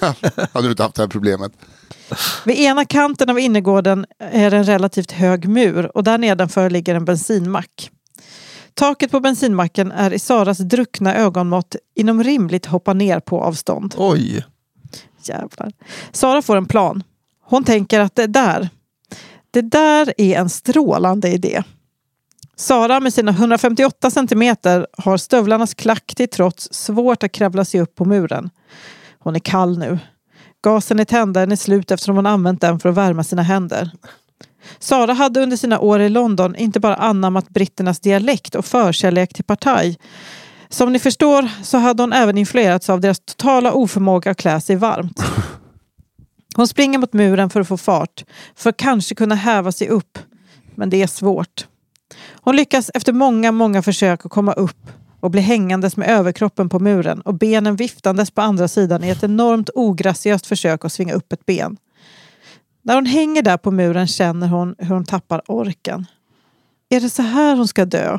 hade 0.52 0.66
du 0.66 0.70
inte 0.70 0.82
haft 0.82 0.94
det 0.94 1.02
här 1.02 1.08
problemet. 1.08 1.52
Vid 2.44 2.58
ena 2.58 2.84
kanten 2.84 3.30
av 3.30 3.38
innergården 3.38 4.06
är 4.18 4.50
det 4.50 4.56
en 4.56 4.64
relativt 4.64 5.12
hög 5.12 5.48
mur 5.48 5.96
och 5.96 6.04
där 6.04 6.18
nedanför 6.18 6.70
ligger 6.70 6.94
en 6.94 7.04
bensinmack. 7.04 7.90
Taket 8.74 9.10
på 9.10 9.20
bensinmacken 9.20 9.92
är 9.92 10.12
i 10.12 10.18
Saras 10.18 10.58
druckna 10.58 11.14
ögonmått 11.14 11.76
inom 11.94 12.24
rimligt 12.24 12.66
hoppa 12.66 12.92
ner 12.92 13.20
på 13.20 13.40
avstånd. 13.40 13.94
Oj. 13.98 14.44
Jävlar. 15.24 15.72
Sara 16.12 16.42
får 16.42 16.56
en 16.56 16.66
plan. 16.66 17.02
Hon 17.44 17.64
tänker 17.64 18.00
att 18.00 18.14
det 18.14 18.26
där, 18.26 18.68
det 19.50 19.62
där 19.62 20.14
är 20.18 20.38
en 20.38 20.50
strålande 20.50 21.28
idé. 21.28 21.62
Sara 22.56 23.00
med 23.00 23.14
sina 23.14 23.30
158 23.30 24.10
centimeter 24.10 24.86
har 24.98 25.16
stövlarnas 25.16 25.74
klack 25.74 26.14
till 26.16 26.28
trots 26.28 26.68
svårt 26.72 27.22
att 27.22 27.32
kravla 27.32 27.64
sig 27.64 27.80
upp 27.80 27.94
på 27.94 28.04
muren. 28.04 28.50
Hon 29.18 29.36
är 29.36 29.40
kall 29.40 29.78
nu. 29.78 29.98
Gasen 30.64 31.00
i 31.00 31.04
tändaren 31.04 31.52
är 31.52 31.56
slut 31.56 31.90
eftersom 31.90 32.16
hon 32.16 32.26
använt 32.26 32.60
den 32.60 32.80
för 32.80 32.88
att 32.88 32.94
värma 32.94 33.24
sina 33.24 33.42
händer. 33.42 33.90
Sara 34.78 35.12
hade 35.12 35.42
under 35.42 35.56
sina 35.56 35.78
år 35.78 36.00
i 36.00 36.08
London 36.08 36.56
inte 36.56 36.80
bara 36.80 36.94
anammat 36.94 37.48
britternas 37.48 38.00
dialekt 38.00 38.54
och 38.54 38.64
förkärlek 38.64 39.34
till 39.34 39.44
partaj. 39.44 39.98
Som 40.68 40.92
ni 40.92 40.98
förstår 40.98 41.48
så 41.62 41.78
hade 41.78 42.02
hon 42.02 42.12
även 42.12 42.38
influerats 42.38 42.90
av 42.90 43.00
deras 43.00 43.20
totala 43.20 43.72
oförmåga 43.72 44.30
att 44.30 44.36
klä 44.36 44.60
sig 44.60 44.76
varmt. 44.76 45.24
Hon 46.56 46.68
springer 46.68 46.98
mot 46.98 47.12
muren 47.12 47.50
för 47.50 47.60
att 47.60 47.68
få 47.68 47.76
fart, 47.76 48.24
för 48.56 48.70
att 48.70 48.76
kanske 48.76 49.14
kunna 49.14 49.34
häva 49.34 49.72
sig 49.72 49.88
upp. 49.88 50.18
Men 50.74 50.90
det 50.90 51.02
är 51.02 51.06
svårt. 51.06 51.66
Hon 52.32 52.56
lyckas 52.56 52.90
efter 52.94 53.12
många, 53.12 53.52
många 53.52 53.82
försök 53.82 54.26
att 54.26 54.32
komma 54.32 54.52
upp 54.52 54.90
och 55.24 55.30
blir 55.30 55.42
hängandes 55.42 55.96
med 55.96 56.08
överkroppen 56.08 56.68
på 56.68 56.78
muren 56.78 57.20
och 57.20 57.34
benen 57.34 57.76
viftandes 57.76 58.30
på 58.30 58.40
andra 58.42 58.68
sidan 58.68 59.04
i 59.04 59.08
ett 59.08 59.22
enormt 59.22 59.70
ograciöst 59.74 60.46
försök 60.46 60.84
att 60.84 60.92
svinga 60.92 61.14
upp 61.14 61.32
ett 61.32 61.46
ben. 61.46 61.76
När 62.82 62.94
hon 62.94 63.06
hänger 63.06 63.42
där 63.42 63.56
på 63.56 63.70
muren 63.70 64.06
känner 64.06 64.48
hon 64.48 64.74
hur 64.78 64.94
hon 64.94 65.04
tappar 65.04 65.42
orken. 65.50 66.06
Är 66.88 67.00
det 67.00 67.10
så 67.10 67.22
här 67.22 67.56
hon 67.56 67.68
ska 67.68 67.84
dö? 67.84 68.18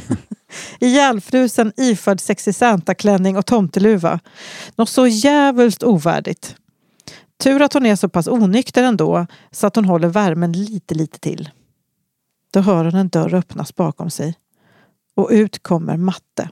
Ihjälfrusen 0.80 1.72
iförd 1.76 2.20
sexy 2.20 2.52
Santa-klänning 2.52 3.36
och 3.36 3.46
tomteluva. 3.46 4.20
Något 4.76 4.88
så 4.88 5.06
jävligt 5.06 5.82
ovärdigt. 5.82 6.56
Tur 7.42 7.62
att 7.62 7.72
hon 7.72 7.86
är 7.86 7.96
så 7.96 8.08
pass 8.08 8.28
onykter 8.28 8.82
ändå 8.82 9.26
så 9.50 9.66
att 9.66 9.76
hon 9.76 9.84
håller 9.84 10.08
värmen 10.08 10.52
lite, 10.52 10.94
lite 10.94 11.18
till. 11.18 11.50
Då 12.52 12.60
hör 12.60 12.84
hon 12.84 12.94
en 12.94 13.08
dörr 13.08 13.34
öppnas 13.34 13.74
bakom 13.74 14.10
sig. 14.10 14.34
Och 15.14 15.28
ut 15.30 15.62
kommer 15.62 15.96
Matte. 15.96 16.50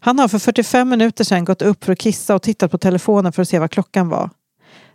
Han 0.00 0.18
har 0.18 0.28
för 0.28 0.38
45 0.38 0.88
minuter 0.88 1.24
sedan 1.24 1.44
gått 1.44 1.62
upp 1.62 1.84
för 1.84 1.92
att 1.92 1.98
kissa 1.98 2.34
och 2.34 2.42
tittat 2.42 2.70
på 2.70 2.78
telefonen 2.78 3.32
för 3.32 3.42
att 3.42 3.48
se 3.48 3.58
vad 3.58 3.70
klockan 3.70 4.08
var. 4.08 4.30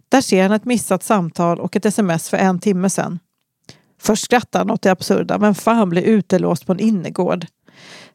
Där 0.09 0.21
ser 0.21 0.43
han 0.43 0.51
ett 0.51 0.65
missat 0.65 1.03
samtal 1.03 1.59
och 1.59 1.75
ett 1.75 1.85
sms 1.85 2.29
för 2.29 2.37
en 2.37 2.59
timme 2.59 2.89
sedan. 2.89 3.19
Först 4.01 4.23
skrattar 4.23 4.59
han 4.59 4.71
åt 4.71 4.81
det 4.81 4.91
absurda, 4.91 5.37
men 5.37 5.55
fan 5.55 5.89
blir 5.89 6.01
utelåst 6.01 6.65
på 6.65 6.71
en 6.71 6.79
innergård. 6.79 7.45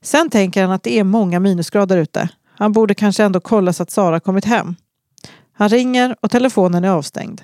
Sen 0.01 0.31
tänker 0.31 0.63
han 0.63 0.71
att 0.71 0.83
det 0.83 0.99
är 0.99 1.05
många 1.05 1.41
minusgrader 1.41 1.97
ute. 1.97 2.29
Han 2.59 2.73
borde 2.73 2.95
kanske 2.95 3.25
ändå 3.25 3.41
kolla 3.41 3.73
så 3.73 3.83
att 3.83 3.91
Sara 3.91 4.21
kommit 4.21 4.45
hem. 4.45 4.77
Han 5.53 5.69
ringer 5.69 6.17
och 6.21 6.31
telefonen 6.31 6.85
är 6.85 6.89
avstängd. 6.89 7.43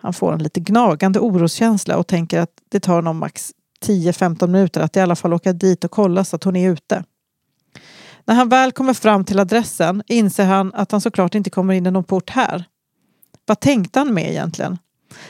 Han 0.00 0.12
får 0.12 0.32
en 0.32 0.42
lite 0.42 0.60
gnagande 0.60 1.20
oroskänsla 1.20 1.96
och 1.96 2.06
tänker 2.06 2.40
att 2.40 2.50
det 2.68 2.80
tar 2.80 2.94
honom 2.94 3.18
max 3.18 3.52
10-15 3.84 4.46
minuter 4.46 4.80
att 4.80 4.96
i 4.96 5.00
alla 5.00 5.16
fall 5.16 5.32
åka 5.32 5.52
dit 5.52 5.84
och 5.84 5.90
kolla 5.90 6.24
så 6.24 6.36
att 6.36 6.44
hon 6.44 6.56
är 6.56 6.70
ute. 6.70 7.04
När 8.24 8.34
han 8.34 8.48
väl 8.48 8.72
kommer 8.72 8.94
fram 8.94 9.24
till 9.24 9.38
adressen 9.38 10.02
inser 10.06 10.44
han 10.44 10.74
att 10.74 10.92
han 10.92 11.00
såklart 11.00 11.34
inte 11.34 11.50
kommer 11.50 11.74
in 11.74 11.86
i 11.86 11.90
någon 11.90 12.04
port 12.04 12.30
här. 12.30 12.64
Vad 13.46 13.60
tänkte 13.60 13.98
han 13.98 14.14
med 14.14 14.30
egentligen? 14.30 14.78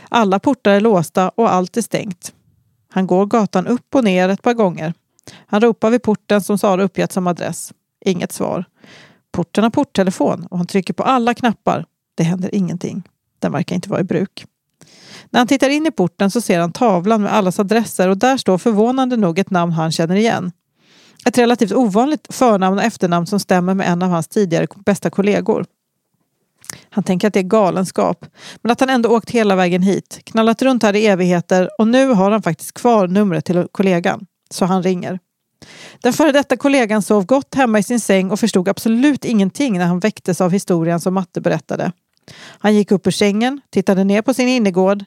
Alla 0.09 0.39
portar 0.39 0.73
är 0.73 0.81
låsta 0.81 1.29
och 1.29 1.53
allt 1.53 1.77
är 1.77 1.83
stängt. 1.83 2.33
Han 2.89 3.07
går 3.07 3.27
gatan 3.27 3.67
upp 3.67 3.95
och 3.95 4.05
ner 4.05 4.29
ett 4.29 4.43
par 4.43 4.55
gånger. 4.55 4.95
Han 5.47 5.61
ropar 5.61 5.91
vid 5.91 6.03
porten 6.03 6.41
som 6.41 6.59
Sara 6.59 6.83
uppgett 6.83 7.13
som 7.13 7.27
adress. 7.27 7.73
Inget 8.05 8.33
svar. 8.33 8.65
Porten 9.33 9.65
har 9.65 9.71
porttelefon 9.71 10.47
och 10.47 10.59
han 10.59 10.67
trycker 10.67 10.95
på 10.95 11.03
alla 11.03 11.35
knappar. 11.35 11.87
Det 12.15 12.23
händer 12.23 12.55
ingenting. 12.55 13.03
Den 13.39 13.53
verkar 13.53 13.77
inte 13.77 13.91
vara 13.91 14.01
i 14.01 14.05
bruk. 14.05 14.47
När 15.31 15.41
han 15.41 15.47
tittar 15.47 15.69
in 15.69 15.87
i 15.87 15.91
porten 15.91 16.31
så 16.31 16.41
ser 16.41 16.61
han 16.61 16.73
tavlan 16.73 17.23
med 17.23 17.33
allas 17.33 17.59
adresser 17.59 18.09
och 18.09 18.19
där 18.19 18.37
står 18.37 18.59
förvånande 18.59 19.17
nog 19.17 19.39
ett 19.39 19.51
namn 19.51 19.73
han 19.73 19.93
känner 19.93 20.17
igen. 20.17 20.53
Ett 21.27 21.39
relativt 21.39 21.73
ovanligt 21.73 22.27
förnamn 22.31 22.79
och 22.79 22.85
efternamn 22.85 23.27
som 23.27 23.41
stämmer 23.41 23.75
med 23.75 23.89
en 23.89 24.03
av 24.03 24.11
hans 24.11 24.29
tidigare 24.29 24.67
bästa 24.85 25.11
kollegor. 25.11 25.67
Han 26.91 27.05
tänker 27.05 27.29
att 27.29 27.35
det 27.35 27.41
är 27.41 27.43
galenskap, 27.43 28.27
men 28.63 28.73
att 28.73 28.81
han 28.81 28.91
ändå 28.91 29.09
åkt 29.09 29.31
hela 29.31 29.57
vägen 29.57 29.83
hit, 29.83 30.21
knallat 30.25 30.63
runt 30.63 30.83
här 30.83 30.97
i 30.97 31.07
evigheter 31.07 31.71
och 31.79 31.89
nu 31.89 32.09
har 32.09 32.31
han 32.31 32.43
faktiskt 32.43 32.73
kvar 32.73 33.09
numret 33.09 33.45
till 33.45 33.67
kollegan. 33.73 34.27
Så 34.51 34.65
han 34.65 34.83
ringer. 34.83 35.19
Den 36.03 36.13
före 36.13 36.33
detta 36.33 36.57
kollegan 36.57 37.03
sov 37.03 37.27
gott 37.27 37.55
hemma 37.55 37.79
i 37.79 37.83
sin 37.83 38.01
säng 38.01 38.31
och 38.31 38.41
förstod 38.41 38.69
absolut 38.69 39.25
ingenting 39.25 39.79
när 39.79 39.87
han 39.87 40.01
väcktes 40.01 40.41
av 40.41 40.51
historien 40.51 41.01
som 41.01 41.15
Matte 41.15 41.41
berättade. 41.41 41.93
Han 42.59 42.75
gick 42.75 42.91
upp 42.91 43.07
ur 43.07 43.11
sängen, 43.11 43.61
tittade 43.71 44.05
ner 44.05 44.23
på 44.23 44.35
sin 44.35 44.49
innergård. 44.49 45.05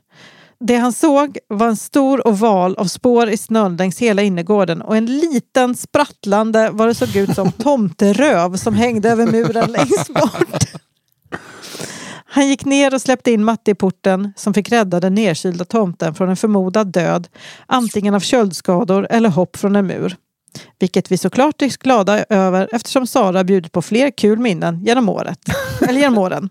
Det 0.59 0.75
han 0.75 0.93
såg 0.93 1.37
var 1.47 1.67
en 1.67 1.77
stor 1.77 2.27
oval 2.27 2.75
av 2.75 2.85
spår 2.85 3.29
i 3.29 3.37
snön 3.37 3.77
längs 3.77 3.99
hela 3.99 4.21
innergården 4.21 4.81
och 4.81 4.97
en 4.97 5.05
liten 5.05 5.75
sprattlande, 5.75 6.69
vad 6.71 6.87
det 6.87 6.95
såg 6.95 7.15
ut 7.15 7.35
som, 7.35 7.51
tomteröv 7.57 8.55
som 8.55 8.73
hängde 8.75 9.09
över 9.09 9.25
muren 9.25 9.71
längst 9.71 10.13
bort. 10.13 10.63
Han 12.33 12.47
gick 12.47 12.65
ner 12.65 12.93
och 12.93 13.01
släppte 13.01 13.31
in 13.31 13.43
Matte 13.43 13.71
i 13.71 13.75
porten 13.75 14.33
som 14.35 14.53
fick 14.53 14.71
rädda 14.71 14.99
den 14.99 15.13
nedkylda 15.13 15.65
tomten 15.65 16.15
från 16.15 16.29
en 16.29 16.37
förmodad 16.37 16.87
död, 16.87 17.27
antingen 17.65 18.13
av 18.13 18.19
köldskador 18.19 19.07
eller 19.09 19.29
hopp 19.29 19.57
från 19.57 19.75
en 19.75 19.87
mur. 19.87 20.15
Vilket 20.79 21.11
vi 21.11 21.17
såklart 21.17 21.61
är 21.61 21.83
glada 21.83 22.25
över 22.29 22.69
eftersom 22.71 23.07
Sara 23.07 23.43
bjudit 23.43 23.71
på 23.71 23.81
fler 23.81 24.11
kul 24.11 24.39
minnen 24.39 24.83
genom 24.85 25.09
året. 25.09 25.39
Eller 25.81 25.99
genom 25.99 26.17
åren. 26.17 26.49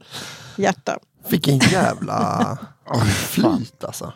Hjärta. 0.61 0.99
Vilken 1.29 1.59
jävla 1.59 2.59
flyt 3.29 3.85
alltså. 3.85 4.13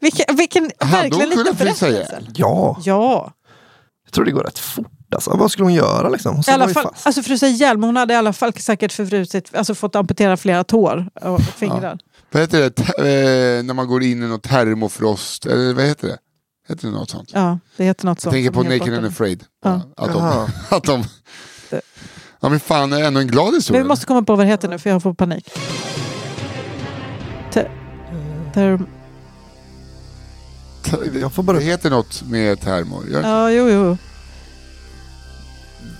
Vilken, 0.00 0.36
vilken 0.36 0.70
verkligen 0.80 1.28
liten 1.28 1.56
berättelse. 1.56 2.22
Ja, 2.34 2.76
Ja, 2.84 3.32
jag 4.04 4.12
tror 4.12 4.24
det 4.24 4.30
går 4.30 4.42
rätt 4.44 4.58
fort 4.58 4.86
alltså. 5.14 5.36
Vad 5.36 5.50
skulle 5.50 5.64
hon 5.66 5.74
göra 5.74 6.08
liksom? 6.08 6.34
Hon 6.34 6.44
alla 6.48 6.68
fall, 6.68 6.82
fast. 6.82 7.06
alltså 7.06 7.22
frysa 7.22 7.46
ihjäl, 7.46 7.76
hon 7.82 7.96
hade 7.96 8.14
i 8.14 8.16
alla 8.16 8.32
fall 8.32 8.52
säkert 8.52 8.92
förfrusit, 8.92 9.54
alltså 9.54 9.74
fått 9.74 9.96
amputera 9.96 10.36
flera 10.36 10.64
tår 10.64 11.08
och 11.22 11.40
fingrar. 11.42 11.98
Vad 12.32 12.42
heter 12.42 12.60
det? 12.60 12.70
Te- 12.70 12.82
eh, 13.58 13.62
när 13.62 13.74
man 13.74 13.86
går 13.88 14.02
in 14.02 14.22
i 14.22 14.26
något 14.26 14.42
termofrost, 14.42 15.46
eller 15.46 15.74
vad 15.74 15.84
heter 15.84 16.08
det? 16.08 16.18
Heter 16.68 16.86
det 16.88 16.94
något 16.94 17.10
sånt? 17.10 17.30
Ja, 17.34 17.58
det 17.76 17.84
heter 17.84 18.06
något 18.06 18.16
Jag 18.18 18.22
sånt. 18.22 18.32
tänker 18.32 18.52
som 18.52 18.64
på 18.64 18.70
Naked 18.70 18.94
and. 18.94 19.06
Afraid. 19.06 19.44
Ja. 19.64 19.80
Att, 19.96 20.12
de, 20.12 20.48
att 20.76 20.84
de... 20.84 21.04
Ja 22.40 22.48
men 22.48 22.60
fan, 22.60 22.90
det 22.90 23.00
är 23.00 23.04
ändå 23.04 23.20
en 23.20 23.26
glad 23.26 23.46
Men 23.46 23.54
historia. 23.54 23.82
vi 23.82 23.88
måste 23.88 24.06
komma 24.06 24.22
på 24.22 24.36
vad 24.36 24.46
det 24.46 24.50
heter 24.50 24.68
nu 24.68 24.78
för 24.78 24.90
jag 24.90 25.02
får 25.02 25.14
panik. 25.14 25.50
Te- 27.52 27.68
term- 28.54 28.86
Jag 31.20 31.32
får 31.32 31.42
bara... 31.42 31.58
Det 31.58 31.64
heter 31.64 31.90
något 31.90 32.22
med 32.22 32.58
det 33.12 33.18
inte? 33.18 33.28
ja, 33.28 33.50
jo, 33.50 33.68
jo. 33.68 33.96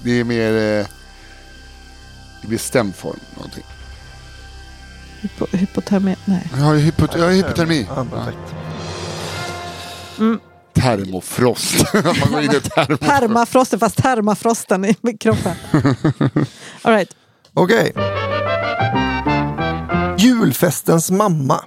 Det 0.05 0.21
är 0.21 0.25
mer 0.25 0.81
eh, 0.81 0.87
i 2.45 2.47
bestämd 2.47 2.95
form. 2.95 3.21
Någonting. 3.37 3.65
Hypo, 5.21 5.47
hypotermi... 5.53 6.17
Nej. 6.25 6.51
Jag 6.57 6.63
ju 6.75 6.81
hypot 6.81 7.15
jag 7.15 7.25
har 7.25 7.31
hypotermi. 7.31 7.87
Ja, 7.97 8.05
perfekt. 8.05 8.55
Termofrost. 10.83 11.95
man 11.95 12.31
går 12.31 12.41
in 12.41 12.51
i 12.51 12.61
termofrost. 12.61 13.01
Permafrosten, 13.01 13.79
fast 13.79 13.97
termafrosten 13.97 14.85
i 14.85 14.95
kroppen. 15.21 15.55
All 16.83 16.93
right. 16.93 17.17
Okej. 17.55 17.93
Julfestens 20.19 21.11
mamma. 21.11 21.65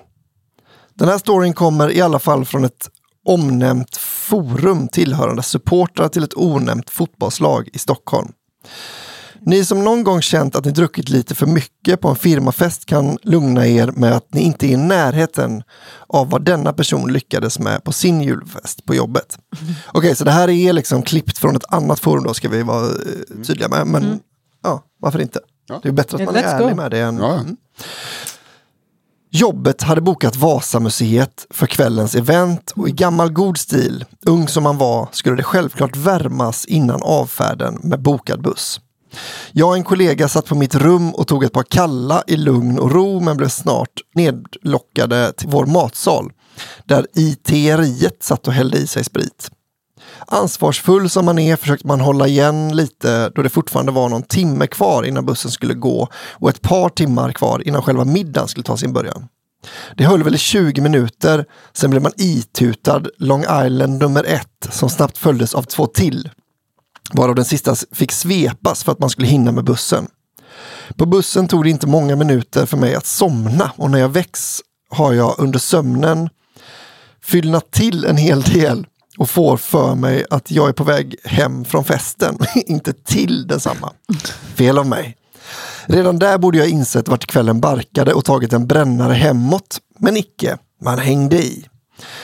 Den 0.94 1.08
här 1.08 1.18
storyn 1.18 1.54
kommer 1.54 1.92
i 1.92 2.02
alla 2.02 2.20
fall 2.20 2.46
från 2.46 2.66
ett 2.66 2.90
omnämnt 3.26 3.98
forum 3.98 4.88
tillhörande 4.88 5.44
supportrar 5.44 6.10
till 6.10 6.24
ett 6.24 6.38
onämnt 6.38 6.90
fotbollslag 6.90 7.70
i 7.74 7.78
Stockholm. 7.78 8.32
Ni 9.42 9.66
som 9.66 9.84
någon 9.84 10.04
gång 10.04 10.22
känt 10.22 10.56
att 10.56 10.66
ni 10.66 10.72
druckit 10.72 11.10
lite 11.10 11.36
för 11.36 11.46
mycket 11.46 12.02
på 12.02 12.08
en 12.08 12.16
firmafest 12.16 12.86
kan 12.86 13.18
lugna 13.22 13.68
er 13.68 13.92
med 13.96 14.14
att 14.14 14.34
ni 14.34 14.42
inte 14.42 14.68
är 14.68 14.70
i 14.70 14.78
närheten 14.78 15.64
av 16.08 16.30
vad 16.30 16.46
denna 16.46 16.74
person 16.74 17.14
lyckades 17.14 17.60
med 17.60 17.84
på 17.84 17.92
sin 17.92 18.22
julfest 18.22 18.86
på 18.86 18.96
jobbet. 18.96 19.38
Okej, 19.92 20.16
så 20.16 20.24
det 20.24 20.32
här 20.32 20.50
är 20.50 20.74
liksom 20.74 21.02
klippt 21.02 21.38
från 21.38 21.56
ett 21.56 21.74
annat 21.74 22.00
forum 22.00 22.24
då 22.24 22.34
ska 22.34 22.50
vi 22.50 22.64
vara 22.64 22.86
eh, 22.86 23.44
tydliga 23.48 23.70
med. 23.70 23.88
Men 23.88 24.20
ja, 24.64 24.84
varför 25.00 25.22
inte? 25.22 25.40
Ja. 25.68 25.80
Det 25.84 25.90
är 25.90 25.94
bättre 25.94 26.18
att 26.18 26.26
man 26.26 26.36
är 26.36 26.44
ärlig 26.44 26.76
med 26.76 26.92
det 26.92 27.00
än... 27.00 27.18
Ja. 27.18 27.34
Mm. 27.34 27.58
Jobbet 29.32 29.82
hade 29.82 30.02
bokat 30.02 30.36
Vasamuseet 30.36 31.48
för 31.50 31.68
kvällens 31.68 32.16
event 32.16 32.72
och 32.76 32.90
i 32.90 32.92
gammal 32.92 33.32
god 33.32 33.58
stil, 33.58 34.06
ung 34.26 34.48
som 34.48 34.64
man 34.64 34.78
var, 34.78 35.10
skulle 35.12 35.36
det 35.36 35.44
självklart 35.44 35.96
värmas 35.96 36.66
innan 36.66 37.02
avfärden 37.02 37.80
med 37.84 38.02
bokad 38.02 38.42
buss. 38.42 38.82
Jag 39.52 39.70
och 39.70 39.76
en 39.76 39.84
kollega 39.84 40.28
satt 40.28 40.46
på 40.46 40.56
mitt 40.56 40.76
rum 40.76 41.16
och 41.16 41.28
tog 41.28 41.44
ett 41.44 41.54
par 41.54 41.64
kalla 41.64 42.24
i 42.28 42.38
lugn 42.38 42.80
och 42.80 42.92
ro 42.92 43.20
men 43.20 43.38
blev 43.38 43.50
snart 43.50 44.02
nedlockade 44.16 45.34
till 45.38 45.50
vår 45.50 45.66
matsal 45.66 46.32
där 46.86 47.08
ITeriet 47.16 48.24
satt 48.24 48.48
och 48.48 48.54
hällde 48.54 48.78
i 48.78 48.88
sig 48.88 49.04
sprit. 49.04 49.52
Ansvarsfull 50.28 51.10
som 51.10 51.26
man 51.26 51.40
är 51.40 51.56
försökte 51.56 51.88
man 51.88 52.02
hålla 52.02 52.28
igen 52.28 52.76
lite 52.76 53.30
då 53.30 53.42
det 53.42 53.50
fortfarande 53.50 53.92
var 53.92 54.10
någon 54.10 54.24
timme 54.24 54.68
kvar 54.68 55.04
innan 55.04 55.26
bussen 55.26 55.52
skulle 55.52 55.74
gå 55.74 56.08
och 56.14 56.50
ett 56.50 56.62
par 56.62 56.90
timmar 56.90 57.32
kvar 57.32 57.68
innan 57.68 57.82
själva 57.82 58.06
middagen 58.06 58.48
skulle 58.48 58.64
ta 58.64 58.78
sin 58.78 58.94
början. 58.94 59.28
Det 59.98 60.04
höll 60.04 60.24
väl 60.24 60.36
i 60.36 60.38
20 60.38 60.82
minuter, 60.82 61.46
sen 61.74 61.90
blev 61.90 62.04
man 62.04 62.12
itutad 62.18 63.04
Long 63.18 63.42
Island 63.42 64.00
nummer 64.00 64.24
ett 64.24 64.68
som 64.72 64.90
snabbt 64.90 65.18
följdes 65.18 65.56
av 65.56 65.64
två 65.64 65.88
till. 65.88 66.30
Varav 67.14 67.36
den 67.36 67.46
sista 67.46 67.76
fick 67.92 68.12
svepas 68.12 68.84
för 68.84 68.92
att 68.92 69.00
man 69.00 69.10
skulle 69.10 69.28
hinna 69.28 69.52
med 69.52 69.64
bussen. 69.64 70.08
På 70.96 71.06
bussen 71.06 71.48
tog 71.48 71.64
det 71.64 71.70
inte 71.70 71.88
många 71.88 72.16
minuter 72.16 72.66
för 72.66 72.78
mig 72.78 72.96
att 72.96 73.06
somna 73.06 73.72
och 73.76 73.92
när 73.92 74.00
jag 74.00 74.10
väcks 74.10 74.62
har 74.90 75.14
jag 75.14 75.36
under 75.38 75.60
sömnen 75.60 76.30
fyllnat 77.24 77.72
till 77.72 78.06
en 78.06 78.18
hel 78.18 78.42
del 78.42 78.86
och 79.18 79.30
får 79.30 79.58
för 79.58 79.96
mig 79.96 80.26
att 80.30 80.52
jag 80.52 80.70
är 80.70 80.74
på 80.74 80.84
väg 80.84 81.16
hem 81.24 81.66
från 81.66 81.84
festen, 81.84 82.38
inte 82.56 82.94
till 82.94 83.48
densamma. 83.48 83.92
Fel 84.56 84.78
av 84.78 84.88
mig. 84.88 85.16
Redan 85.86 86.20
där 86.20 86.38
borde 86.38 86.58
jag 86.58 86.70
insett 86.70 87.08
vart 87.08 87.26
kvällen 87.26 87.60
barkade 87.60 88.14
och 88.14 88.26
tagit 88.26 88.54
en 88.54 88.68
brännare 88.68 89.14
hemåt, 89.14 89.80
men 90.00 90.18
icke. 90.18 90.58
Man 90.82 91.00
hängde 91.00 91.38
i. 91.38 91.66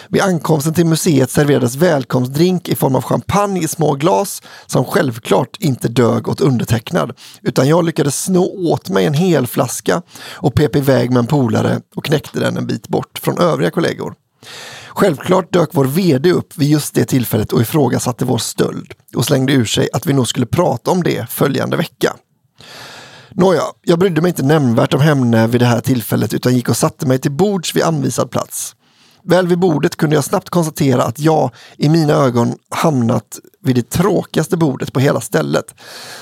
Vid 0.10 0.22
ankomsten 0.22 0.74
till 0.74 0.86
museet 0.86 1.32
serverades 1.32 1.76
välkomstdrink 1.76 2.70
i 2.70 2.76
form 2.76 2.96
av 2.96 3.02
champagne 3.02 3.64
i 3.64 3.68
små 3.68 3.94
glas 3.94 4.42
som 4.66 4.86
självklart 4.86 5.58
inte 5.60 5.88
dög 5.88 6.28
åt 6.28 6.42
undertecknad. 6.42 7.12
Utan 7.42 7.68
jag 7.68 7.86
lyckades 7.86 8.24
sno 8.24 8.72
åt 8.72 8.90
mig 8.90 9.06
en 9.06 9.14
hel 9.14 9.48
flaska 9.48 10.02
och 10.34 10.54
pep 10.54 10.76
iväg 10.76 11.12
med 11.12 11.20
en 11.20 11.28
polare 11.28 11.82
och 11.96 12.06
knäckte 12.06 12.40
den 12.40 12.58
en 12.58 12.68
bit 12.68 12.88
bort 12.88 13.20
från 13.24 13.40
övriga 13.40 13.72
kollegor. 13.72 14.14
Självklart 14.90 15.54
dök 15.54 15.70
vår 15.72 15.86
VD 15.86 16.32
upp 16.32 16.58
vid 16.58 16.70
just 16.70 16.96
det 16.96 17.06
tillfället 17.06 17.54
och 17.54 17.62
ifrågasatte 17.62 18.26
vår 18.26 18.38
stöld 18.38 18.94
och 19.16 19.26
slängde 19.26 19.54
ur 19.54 19.66
sig 19.66 19.90
att 19.94 20.06
vi 20.06 20.14
nog 20.14 20.28
skulle 20.28 20.46
prata 20.46 20.92
om 20.92 21.04
det 21.04 21.30
följande 21.30 21.78
vecka. 21.78 22.16
Nåja, 23.32 23.62
jag 23.82 24.00
brydde 24.00 24.22
mig 24.22 24.30
inte 24.30 24.44
nämnvärt 24.44 24.94
om 24.94 25.02
Hemne 25.02 25.48
vid 25.48 25.62
det 25.62 25.66
här 25.66 25.82
tillfället 25.82 26.34
utan 26.34 26.56
gick 26.56 26.70
och 26.70 26.78
satte 26.78 27.08
mig 27.08 27.20
till 27.20 27.32
bords 27.32 27.76
vid 27.76 27.84
anvisad 27.84 28.32
plats. 28.32 28.76
Väl 29.28 29.48
vid 29.48 29.60
bordet 29.60 29.96
kunde 29.96 30.16
jag 30.16 30.24
snabbt 30.24 30.50
konstatera 30.50 31.04
att 31.04 31.20
jag 31.20 31.52
i 31.78 31.90
mina 31.90 32.14
ögon 32.14 32.56
hamnat 32.70 33.40
vid 33.64 33.76
det 33.76 33.90
tråkigaste 33.90 34.58
bordet 34.58 34.94
på 34.94 35.00
hela 35.00 35.22
stället. 35.22 35.76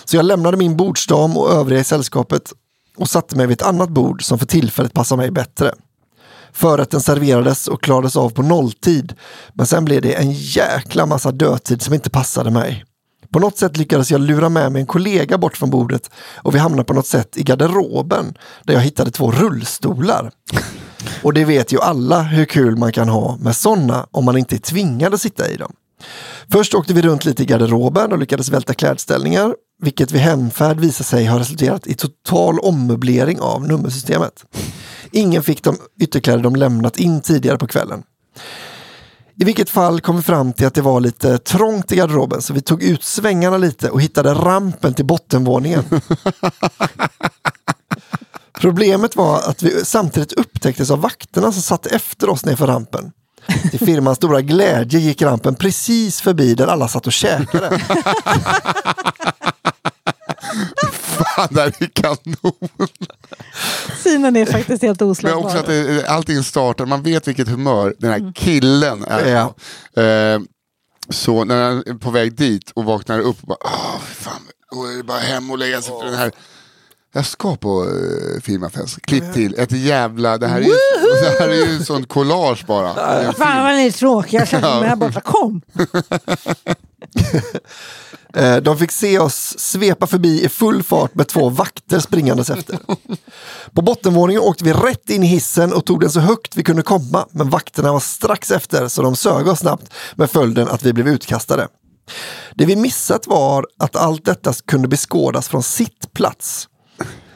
Så 0.05 0.15
jag 0.15 0.25
lämnade 0.25 0.57
min 0.57 0.77
bordsdam 0.77 1.37
och 1.37 1.51
övriga 1.51 1.81
i 1.81 1.83
sällskapet 1.83 2.53
och 2.97 3.09
satte 3.09 3.35
mig 3.35 3.47
vid 3.47 3.61
ett 3.61 3.67
annat 3.67 3.89
bord 3.89 4.23
som 4.23 4.39
för 4.39 4.45
tillfället 4.45 4.93
passade 4.93 5.21
mig 5.21 5.31
bättre. 5.31 5.73
Förrätten 6.53 7.01
serverades 7.01 7.67
och 7.67 7.83
klarades 7.83 8.15
av 8.15 8.29
på 8.29 8.41
nolltid, 8.41 9.13
men 9.53 9.65
sen 9.65 9.85
blev 9.85 10.01
det 10.01 10.13
en 10.13 10.31
jäkla 10.31 11.05
massa 11.05 11.31
dödtid 11.31 11.81
som 11.81 11.93
inte 11.93 12.09
passade 12.09 12.51
mig. 12.51 12.85
På 13.31 13.39
något 13.39 13.57
sätt 13.57 13.77
lyckades 13.77 14.11
jag 14.11 14.21
lura 14.21 14.49
med 14.49 14.71
mig 14.71 14.79
en 14.79 14.87
kollega 14.87 15.37
bort 15.37 15.57
från 15.57 15.69
bordet 15.69 16.09
och 16.35 16.55
vi 16.55 16.59
hamnade 16.59 16.83
på 16.83 16.93
något 16.93 17.07
sätt 17.07 17.37
i 17.37 17.43
garderoben 17.43 18.37
där 18.63 18.73
jag 18.73 18.81
hittade 18.81 19.11
två 19.11 19.31
rullstolar. 19.31 20.31
Och 21.21 21.33
det 21.33 21.45
vet 21.45 21.71
ju 21.71 21.81
alla 21.81 22.21
hur 22.21 22.45
kul 22.45 22.77
man 22.77 22.91
kan 22.91 23.09
ha 23.09 23.37
med 23.37 23.55
sådana 23.55 24.07
om 24.11 24.25
man 24.25 24.37
inte 24.37 24.55
är 24.55 24.59
tvingad 24.59 25.13
att 25.13 25.21
sitta 25.21 25.49
i 25.49 25.55
dem. 25.55 25.73
Först 26.51 26.73
åkte 26.73 26.93
vi 26.93 27.01
runt 27.01 27.25
lite 27.25 27.43
i 27.43 27.45
garderoben 27.45 28.11
och 28.11 28.17
lyckades 28.17 28.49
välta 28.49 28.73
klädställningar, 28.73 29.55
vilket 29.81 30.11
vid 30.11 30.21
hemfärd 30.21 30.79
visade 30.79 31.03
sig 31.03 31.25
ha 31.25 31.39
resulterat 31.39 31.87
i 31.87 31.93
total 31.93 32.59
ommöblering 32.59 33.39
av 33.39 33.67
nummersystemet. 33.67 34.45
Ingen 35.11 35.43
fick 35.43 35.63
de 35.63 35.77
ytterkläder 35.99 36.43
de 36.43 36.55
lämnat 36.55 36.97
in 36.97 37.21
tidigare 37.21 37.57
på 37.57 37.67
kvällen. 37.67 38.03
I 39.35 39.45
vilket 39.45 39.69
fall 39.69 40.01
kom 40.01 40.15
vi 40.15 40.21
fram 40.21 40.53
till 40.53 40.67
att 40.67 40.73
det 40.73 40.81
var 40.81 40.99
lite 40.99 41.37
trångt 41.37 41.91
i 41.91 41.95
garderoben 41.95 42.41
så 42.41 42.53
vi 42.53 42.61
tog 42.61 42.83
ut 42.83 43.03
svängarna 43.03 43.57
lite 43.57 43.89
och 43.89 44.01
hittade 44.01 44.33
rampen 44.33 44.93
till 44.93 45.05
bottenvåningen. 45.05 45.83
Problemet 48.63 49.15
var 49.15 49.41
att 49.41 49.63
vi 49.63 49.85
samtidigt 49.85 50.33
upptäcktes 50.33 50.91
av 50.91 51.01
vakterna 51.01 51.51
som 51.51 51.61
satt 51.61 51.85
efter 51.85 52.29
oss 52.29 52.45
nerför 52.45 52.67
rampen. 52.67 53.11
Till 53.71 53.79
firmans 53.79 54.17
stora 54.17 54.41
glädje 54.41 54.99
gick 54.99 55.21
rampen 55.21 55.55
precis 55.55 56.21
förbi 56.21 56.53
där 56.55 56.67
alla 56.67 56.87
satt 56.87 57.07
och 57.07 57.13
käkade. 57.13 57.79
Fan, 60.91 61.47
det 61.51 61.61
här 61.61 61.73
är 61.79 61.85
kanon. 61.85 62.69
Synen 64.03 64.35
är 64.35 64.45
faktiskt 64.45 64.81
helt 64.83 64.99
Men 64.99 65.09
oslagbart. 65.09 65.45
också 65.45 65.57
att 65.57 65.65
det, 65.65 66.07
allting 66.07 66.43
startar, 66.43 66.85
man 66.85 67.03
vet 67.03 67.27
vilket 67.27 67.47
humör 67.47 67.95
den 67.99 68.11
här 68.11 68.33
killen 68.35 69.03
är 69.07 69.27
Ja. 69.27 69.53
Eh, 70.03 70.39
så 71.09 71.43
när 71.43 71.63
han 71.63 71.77
är 71.77 71.93
på 71.99 72.11
väg 72.11 72.35
dit 72.35 72.71
och 72.71 72.85
vaknar 72.85 73.19
upp 73.19 73.41
och 73.41 73.47
bara, 73.47 73.57
åh 73.63 73.99
fan, 73.99 74.41
då 74.71 74.85
är 74.85 74.97
det 74.97 75.03
bara 75.03 75.19
hem 75.19 75.51
och 75.51 75.57
lägga 75.57 75.81
sig 75.81 75.93
för 75.99 76.05
den 76.05 76.15
här 76.15 76.31
jag 77.15 77.25
ska 77.25 77.55
på 77.55 77.83
uh, 77.85 78.41
firmafest, 78.41 79.01
klipp 79.01 79.33
till, 79.33 79.55
ett 79.57 79.71
jävla, 79.71 80.37
det 80.37 80.47
här 80.47 80.57
är 80.57 80.65
ju, 80.65 80.69
det 81.21 81.39
här 81.39 81.49
är 81.49 81.53
ju 81.53 81.75
en 81.75 81.85
sån 81.85 82.03
collage 82.05 82.65
bara. 82.67 82.93
Fan 83.33 83.63
vad 83.63 83.75
ni 83.75 83.85
är 83.85 83.91
tråkiga, 83.91 84.41
jag 84.41 84.47
känner 84.47 84.79
mig 84.79 84.89
här 84.89 84.95
borta. 84.95 85.21
Kom! 85.21 85.61
Eh, 88.35 88.57
De 88.57 88.77
fick 88.77 88.91
se 88.91 89.19
oss 89.19 89.55
svepa 89.59 90.07
förbi 90.07 90.43
i 90.45 90.49
full 90.49 90.83
fart 90.83 91.15
med 91.15 91.27
två 91.27 91.49
vakter 91.49 91.99
springandes 91.99 92.49
efter. 92.49 92.79
På 93.73 93.81
bottenvåningen 93.81 94.41
åkte 94.41 94.63
vi 94.63 94.73
rätt 94.73 95.09
in 95.09 95.23
i 95.23 95.27
hissen 95.27 95.73
och 95.73 95.85
tog 95.85 96.01
den 96.01 96.11
så 96.11 96.19
högt 96.19 96.55
vi 96.57 96.63
kunde 96.63 96.81
komma, 96.81 97.25
men 97.31 97.49
vakterna 97.49 97.91
var 97.93 97.99
strax 97.99 98.51
efter 98.51 98.87
så 98.87 99.01
de 99.01 99.15
sög 99.15 99.47
oss 99.47 99.59
snabbt 99.59 99.93
med 100.15 100.31
följden 100.31 100.67
att 100.67 100.83
vi 100.83 100.93
blev 100.93 101.07
utkastade. 101.07 101.67
Det 102.55 102.65
vi 102.65 102.75
missat 102.75 103.27
var 103.27 103.65
att 103.79 103.95
allt 103.95 104.25
detta 104.25 104.53
kunde 104.67 104.87
beskådas 104.87 105.47
från 105.49 105.63
sitt 105.63 106.13
plats. 106.13 106.67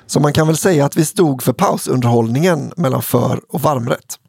Så 0.08 0.20
man 0.20 0.34
kan 0.34 0.48
väl 0.48 0.58
säga 0.58 0.86
att 0.86 0.98
vi 0.98 1.06
stod 1.06 1.44
för 1.44 1.54
pausunderhållningen 1.54 2.74
mellan 2.78 3.02
för 3.02 3.42
och 3.50 3.62
varmrätt. 3.62 4.20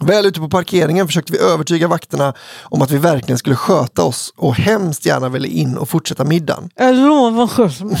Väl 0.00 0.26
ute 0.26 0.40
på 0.40 0.48
parkeringen 0.48 1.06
försökte 1.06 1.32
vi 1.32 1.38
övertyga 1.38 1.88
vakterna 1.88 2.34
om 2.62 2.82
att 2.82 2.90
vi 2.90 2.98
verkligen 2.98 3.38
skulle 3.38 3.56
sköta 3.56 4.02
oss 4.02 4.32
och 4.36 4.54
hemskt 4.54 5.06
gärna 5.06 5.28
ville 5.28 5.48
in 5.48 5.76
och 5.76 5.88
fortsätta 5.88 6.24
middagen. 6.24 6.70
Jag 6.74 6.94
lovar 6.94 7.46
sköt 7.46 7.80
mig. 7.80 7.98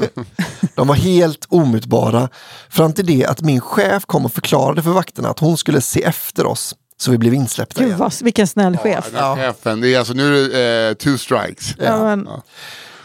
De 0.74 0.86
var 0.86 0.94
helt 0.94 1.46
omutbara 1.48 2.28
fram 2.70 2.92
till 2.92 3.06
det 3.06 3.24
att 3.24 3.40
min 3.40 3.60
chef 3.60 4.06
kom 4.06 4.24
och 4.24 4.32
förklarade 4.32 4.82
för 4.82 4.90
vakterna 4.90 5.28
att 5.28 5.38
hon 5.38 5.56
skulle 5.56 5.80
se 5.80 6.02
efter 6.02 6.46
oss 6.46 6.74
så 7.00 7.10
vi 7.10 7.18
blev 7.18 7.34
insläppta 7.34 7.80
Gud 7.80 7.88
igen. 7.88 7.98
vad, 7.98 8.14
vilken 8.22 8.46
snäll 8.46 8.76
chef. 8.76 9.04
Den 9.12 9.24
här 9.24 9.36
chefen, 9.36 9.80
det 9.80 9.94
är 9.94 9.98
alltså 9.98 10.14
nu 10.14 10.44
är 10.44 10.48
det 10.48 10.88
eh, 10.88 10.94
two 10.94 11.18
strikes. 11.18 11.74
Ja, 11.78 12.04
men, 12.04 12.28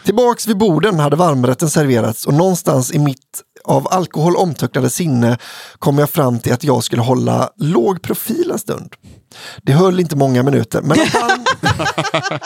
Tillbaks 0.06 0.46
vid 0.46 0.58
borden 0.58 1.00
hade 1.00 1.16
varmrätten 1.16 1.70
serverats 1.70 2.26
och 2.26 2.34
någonstans 2.34 2.92
i 2.92 2.98
mitt 2.98 3.42
av 3.64 3.88
alkohol 3.90 4.36
omtöcknade 4.36 4.90
sinne 4.90 5.38
kom 5.78 5.98
jag 5.98 6.10
fram 6.10 6.38
till 6.38 6.52
att 6.52 6.64
jag 6.64 6.84
skulle 6.84 7.02
hålla 7.02 7.50
låg 7.56 8.02
profil 8.02 8.50
en 8.50 8.58
stund. 8.58 8.94
Det 9.62 9.72
höll 9.72 10.00
inte 10.00 10.16
många 10.16 10.42
minuter. 10.42 10.82
Mellan 10.82 11.06
varm, 11.14 11.44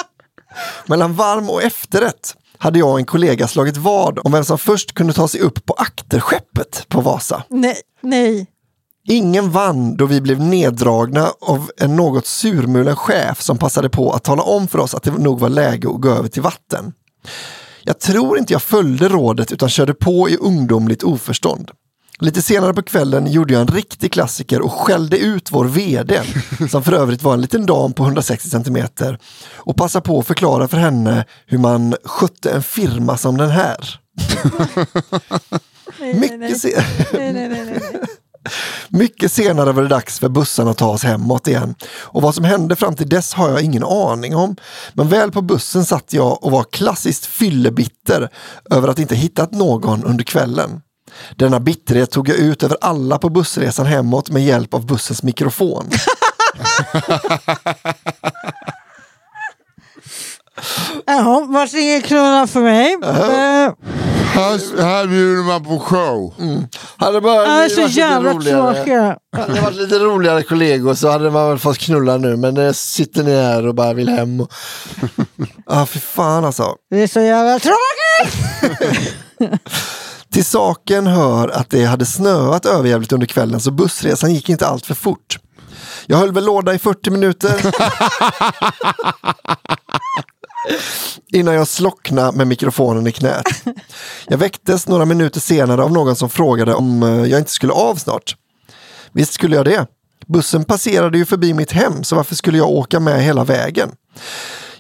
mellan 0.87 1.15
varm 1.15 1.51
och 1.51 1.63
efterrätt 1.63 2.35
hade 2.59 2.79
jag 2.79 2.91
och 2.91 2.99
en 2.99 3.05
kollega 3.05 3.49
slagit 3.49 3.77
vad 3.77 4.19
om 4.19 4.33
vem 4.33 4.45
som 4.45 4.59
först 4.59 4.95
kunde 4.95 5.13
ta 5.13 5.29
sig 5.29 5.41
upp 5.41 5.67
på 5.67 5.73
akterskeppet 5.73 6.87
på 6.89 7.01
Vasa. 7.01 7.43
nej, 7.49 7.77
nej. 8.01 8.47
Ingen 9.09 9.51
vann 9.51 9.97
då 9.97 10.07
vi 10.07 10.21
blev 10.21 10.41
neddragna 10.41 11.29
av 11.41 11.71
en 11.77 11.97
något 11.97 12.27
surmulen 12.27 12.97
chef 12.97 13.43
som 13.43 13.59
passade 13.59 13.89
på 13.89 14.13
att 14.13 14.25
tala 14.25 14.43
om 14.43 14.69
för 14.69 14.79
oss 14.79 14.95
att 14.95 15.03
det 15.03 15.11
nog 15.11 15.41
var 15.41 15.49
läge 15.49 15.89
att 15.89 16.01
gå 16.01 16.09
över 16.09 16.29
till 16.29 16.43
vatten. 16.43 16.93
Jag 17.83 18.01
tror 18.01 18.39
inte 18.39 18.53
jag 18.53 18.63
följde 18.63 19.09
rådet 19.09 19.53
utan 19.53 19.69
körde 19.69 19.95
på 19.95 20.31
i 20.31 20.37
ungdomligt 20.37 21.03
oförstånd. 21.03 21.71
Lite 22.19 22.43
senare 22.43 22.75
på 22.75 22.83
kvällen 22.83 23.27
gjorde 23.33 23.53
jag 23.53 23.61
en 23.61 23.67
riktig 23.75 24.13
klassiker 24.13 24.61
och 24.61 24.73
skällde 24.73 25.19
ut 25.19 25.53
vår 25.53 25.65
VD, 25.65 26.21
som 26.71 26.83
för 26.85 26.93
övrigt 26.93 27.23
var 27.23 27.35
en 27.35 27.41
liten 27.41 27.67
dam 27.67 27.93
på 27.93 28.03
160 28.03 28.49
centimeter, 28.51 29.19
och 29.53 29.77
passade 29.77 30.03
på 30.03 30.19
att 30.19 30.27
förklara 30.27 30.69
för 30.69 30.77
henne 30.77 31.25
hur 31.47 31.59
man 31.59 31.95
skötte 32.05 32.51
en 32.51 32.63
firma 32.63 33.17
som 33.17 33.37
den 33.37 33.51
här. 33.51 34.01
nej, 36.01 36.15
nej, 36.15 36.15
nej. 36.15 36.39
Mycket, 36.39 36.61
se- 36.61 36.83
nej, 37.13 37.33
nej, 37.33 37.49
nej, 37.49 37.65
nej. 37.65 38.01
Mycket 38.89 39.33
senare 39.33 39.73
var 39.73 39.83
det 39.83 39.89
dags 39.89 40.19
för 40.19 40.29
bussen 40.29 40.69
att 40.69 40.79
ta 40.79 40.89
oss 40.89 41.03
hemåt 41.03 41.49
igen. 41.49 41.75
Och 42.01 42.23
vad 42.23 42.35
som 42.35 42.45
hände 42.45 42.77
fram 42.77 42.97
till 42.97 43.09
dess 43.09 43.35
har 43.35 43.51
jag 43.51 43.63
ingen 43.63 43.85
aning 43.85 44.37
om. 44.37 44.57
Men 44.93 45.09
väl 45.09 45.33
på 45.33 45.43
bussen 45.43 45.85
satt 45.85 46.13
jag 46.13 46.45
och 46.45 46.51
var 46.51 46.65
klassiskt 46.65 47.27
fyllebitter 47.27 48.29
över 48.71 48.89
att 48.89 48.99
inte 48.99 49.15
hittat 49.17 49.53
någon 49.53 50.05
under 50.05 50.25
kvällen. 50.25 50.81
Denna 51.37 51.61
bitterhet 51.61 52.11
tog 52.11 52.29
jag 52.29 52.37
ut 52.37 52.63
över 52.63 52.77
alla 52.81 53.19
på 53.19 53.29
bussresan 53.29 53.87
hemåt 53.87 54.31
med 54.31 54.45
hjälp 54.45 54.75
av 54.75 54.87
bussens 54.87 55.23
mikrofon. 55.23 55.91
Jaha, 61.07 61.45
vart 61.49 61.75
är 61.75 62.01
kronan 62.01 62.49
för 62.49 62.61
mig? 62.61 62.97
Eh, 63.03 63.73
Här, 64.35 64.83
här 64.83 65.07
bjuder 65.07 65.43
man 65.43 65.65
på 65.65 65.79
show. 65.81 66.35
Hade 66.97 67.21
bara 67.21 67.47
är 67.47 67.63
vi 67.69 67.71
så 67.75 67.81
jävla 67.81 68.33
roligare- 68.33 68.75
tråkig. 68.75 68.93
Hade 69.37 69.55
det 69.55 69.61
varit 69.61 69.77
lite 69.77 69.99
roligare 69.99 70.43
kollegor 70.43 70.95
så 70.95 71.11
hade 71.11 71.31
man 71.31 71.49
väl 71.49 71.59
fått 71.59 71.79
knulla 71.79 72.17
nu. 72.17 72.37
Men 72.37 72.55
det 72.55 72.75
sitter 72.75 73.23
ni 73.23 73.37
här 73.43 73.67
och 73.67 73.75
bara 73.75 73.93
vill 73.93 74.09
hem. 74.09 74.41
Och... 74.41 74.51
ah, 75.67 75.87
fy 75.87 76.01
fan 76.01 76.45
alltså. 76.45 76.75
Det 76.91 77.03
är 77.03 77.07
så 77.07 77.21
jävla 77.21 77.59
tråkigt! 77.59 79.15
Till 80.33 80.45
saken 80.45 81.07
hör 81.07 81.49
att 81.49 81.71
det 81.71 81.85
hade 81.85 82.07
snöat 82.07 82.67
överjävligt 82.67 83.13
under 83.13 83.27
kvällen 83.27 83.61
så 83.61 83.71
bussresan 83.71 84.35
gick 84.35 84.49
inte 84.49 84.67
allt 84.67 84.87
för 84.87 84.95
fort. 84.95 85.39
Jag 86.07 86.17
höll 86.17 86.33
väl 86.33 86.45
låda 86.45 86.75
i 86.75 86.79
40 86.79 87.11
minuter. 87.11 87.53
Innan 91.33 91.55
jag 91.55 91.69
slocknade 91.69 92.37
med 92.37 92.47
mikrofonen 92.47 93.07
i 93.07 93.13
knät. 93.13 93.47
Jag 94.29 94.39
väcktes 94.39 94.89
några 94.89 95.05
minuter 95.05 95.41
senare 95.41 95.83
av 95.83 95.93
någon 95.93 96.17
som 96.17 96.31
frågade 96.31 96.75
om 96.75 97.03
eh, 97.03 97.25
jag 97.25 97.39
inte 97.39 97.51
skulle 97.51 97.73
av 97.73 97.97
snart. 97.97 98.37
Visst 99.13 99.33
skulle 99.33 99.57
jag 99.57 99.65
det. 99.65 99.87
Bussen 100.27 100.65
passerade 100.65 101.19
ju 101.19 101.25
förbi 101.25 101.55
mitt 101.55 101.73
hem 101.73 102.05
så 102.05 102.17
varför 102.17 102.35
skulle 102.35 102.59
jag 102.59 102.71
åka 102.71 103.01
med 103.01 103.23
hela 103.23 103.45
vägen? 103.45 103.91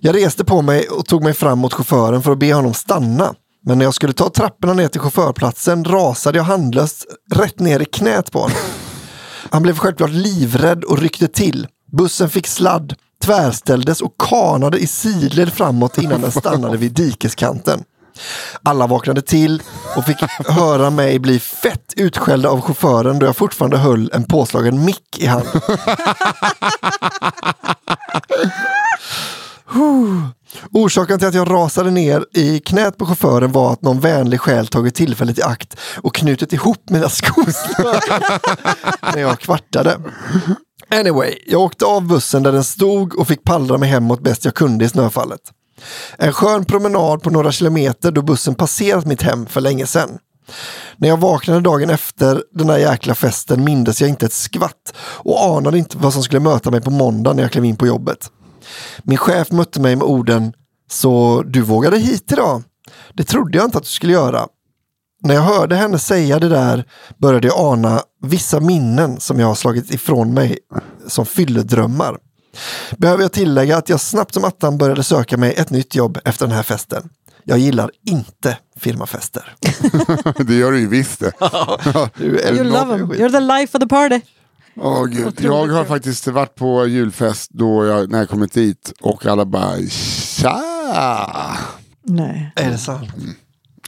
Jag 0.00 0.14
reste 0.14 0.44
på 0.44 0.62
mig 0.62 0.88
och 0.88 1.06
tog 1.06 1.24
mig 1.24 1.34
fram 1.34 1.58
mot 1.58 1.74
chauffören 1.74 2.22
för 2.22 2.32
att 2.32 2.38
be 2.38 2.54
honom 2.54 2.74
stanna. 2.74 3.34
Men 3.66 3.78
när 3.78 3.84
jag 3.84 3.94
skulle 3.94 4.12
ta 4.12 4.30
trapporna 4.30 4.72
ner 4.72 4.88
till 4.88 5.00
chaufförplatsen 5.00 5.84
rasade 5.84 6.38
jag 6.38 6.44
handlöst 6.44 7.06
rätt 7.34 7.58
ner 7.58 7.80
i 7.80 7.84
knät 7.84 8.32
på 8.32 8.38
honom. 8.38 8.56
Han 9.50 9.62
blev 9.62 9.78
självklart 9.78 10.10
livrädd 10.10 10.84
och 10.84 10.98
ryckte 10.98 11.28
till. 11.28 11.66
Bussen 11.92 12.30
fick 12.30 12.46
sladd, 12.46 12.94
tvärställdes 13.24 14.00
och 14.00 14.14
kanade 14.28 14.78
i 14.78 14.86
sidled 14.86 15.52
framåt 15.52 15.98
innan 15.98 16.20
den 16.20 16.32
stannade 16.32 16.76
vid 16.76 16.92
dikeskanten. 16.92 17.84
Alla 18.62 18.86
vaknade 18.86 19.22
till 19.22 19.62
och 19.96 20.04
fick 20.04 20.16
höra 20.48 20.90
mig 20.90 21.18
bli 21.18 21.38
fett 21.38 21.94
utskällda 21.96 22.48
av 22.48 22.60
chauffören 22.60 23.18
då 23.18 23.26
jag 23.26 23.36
fortfarande 23.36 23.78
höll 23.78 24.10
en 24.12 24.24
påslagen 24.24 24.84
mick 24.84 25.18
i 25.18 25.26
handen. 25.26 25.60
Orsaken 30.72 31.18
till 31.18 31.28
att 31.28 31.34
jag 31.34 31.50
rasade 31.50 31.90
ner 31.90 32.24
i 32.34 32.60
knät 32.60 32.96
på 32.98 33.06
chauffören 33.06 33.52
var 33.52 33.72
att 33.72 33.82
någon 33.82 34.00
vänlig 34.00 34.40
själ 34.40 34.66
tagit 34.66 34.94
tillfället 34.94 35.38
i 35.38 35.42
akt 35.42 35.76
och 35.96 36.14
knutit 36.14 36.52
ihop 36.52 36.90
mina 36.90 37.08
skosnören 37.10 38.40
när 39.14 39.20
jag 39.20 39.40
kvartade. 39.40 39.98
Anyway, 40.94 41.38
jag 41.46 41.60
åkte 41.60 41.84
av 41.84 42.06
bussen 42.06 42.42
där 42.42 42.52
den 42.52 42.64
stod 42.64 43.18
och 43.18 43.28
fick 43.28 43.44
pallra 43.44 43.78
mig 43.78 43.88
hemåt 43.88 44.20
bäst 44.20 44.44
jag 44.44 44.54
kunde 44.54 44.84
i 44.84 44.88
snöfallet. 44.88 45.40
En 46.16 46.32
skön 46.32 46.64
promenad 46.64 47.22
på 47.22 47.30
några 47.30 47.52
kilometer 47.52 48.10
då 48.10 48.22
bussen 48.22 48.54
passerat 48.54 49.06
mitt 49.06 49.22
hem 49.22 49.46
för 49.46 49.60
länge 49.60 49.86
sedan. 49.86 50.18
När 50.96 51.08
jag 51.08 51.16
vaknade 51.16 51.60
dagen 51.60 51.90
efter 51.90 52.42
den 52.54 52.66
där 52.66 52.78
jäkla 52.78 53.14
festen 53.14 53.64
mindes 53.64 54.00
jag 54.00 54.10
inte 54.10 54.26
ett 54.26 54.32
skvatt 54.32 54.94
och 54.98 55.44
anade 55.44 55.78
inte 55.78 55.98
vad 55.98 56.12
som 56.12 56.22
skulle 56.22 56.40
möta 56.40 56.70
mig 56.70 56.80
på 56.80 56.90
måndag 56.90 57.32
när 57.32 57.42
jag 57.42 57.52
klev 57.52 57.64
in 57.64 57.76
på 57.76 57.86
jobbet. 57.86 58.30
Min 59.02 59.18
chef 59.18 59.50
mötte 59.50 59.80
mig 59.80 59.96
med 59.96 60.06
orden 60.06 60.52
Så 60.90 61.42
du 61.46 61.60
vågade 61.60 61.98
hit 61.98 62.32
idag? 62.32 62.62
Det 63.14 63.24
trodde 63.24 63.58
jag 63.58 63.66
inte 63.66 63.78
att 63.78 63.84
du 63.84 63.90
skulle 63.90 64.12
göra. 64.12 64.46
När 65.22 65.34
jag 65.34 65.42
hörde 65.42 65.76
henne 65.76 65.98
säga 65.98 66.38
det 66.38 66.48
där 66.48 66.84
började 67.18 67.48
jag 67.48 67.58
ana 67.58 68.02
vissa 68.22 68.60
minnen 68.60 69.20
som 69.20 69.40
jag 69.40 69.46
har 69.46 69.54
slagit 69.54 69.94
ifrån 69.94 70.34
mig 70.34 70.58
som 71.06 71.26
fylledrömmar. 71.26 72.18
Behöver 72.96 73.22
jag 73.22 73.32
tillägga 73.32 73.76
att 73.76 73.88
jag 73.88 74.00
snabbt 74.00 74.34
som 74.34 74.44
attan 74.44 74.78
började 74.78 75.02
söka 75.02 75.36
mig 75.36 75.54
ett 75.56 75.70
nytt 75.70 75.94
jobb 75.94 76.18
efter 76.24 76.46
den 76.46 76.56
här 76.56 76.62
festen. 76.62 77.08
Jag 77.44 77.58
gillar 77.58 77.90
inte 78.06 78.58
firmafester. 78.76 79.54
det 80.46 80.54
gör 80.54 80.72
du 80.72 80.80
ju 80.80 80.88
visst 80.88 81.20
det. 81.20 81.32
Du 82.16 82.40
You 82.56 82.64
love 82.64 82.98
them. 82.98 83.12
You're 83.12 83.32
the 83.32 83.40
life 83.40 83.78
of 83.78 83.82
the 83.82 83.88
party. 83.88 84.20
Åh, 84.76 85.04
gud. 85.04 85.40
Jag 85.40 85.66
har 85.66 85.84
faktiskt 85.84 86.26
varit 86.26 86.54
på 86.54 86.86
julfest 86.86 87.50
då 87.50 87.86
jag, 87.86 88.10
när 88.10 88.18
jag 88.18 88.28
kommit 88.28 88.52
dit 88.52 88.92
och 89.00 89.26
alla 89.26 89.44
bara 89.46 89.76
tja. 89.88 90.62
Nej. 92.02 92.52
Är 92.56 92.70
det 92.70 92.78
sant? 92.78 93.10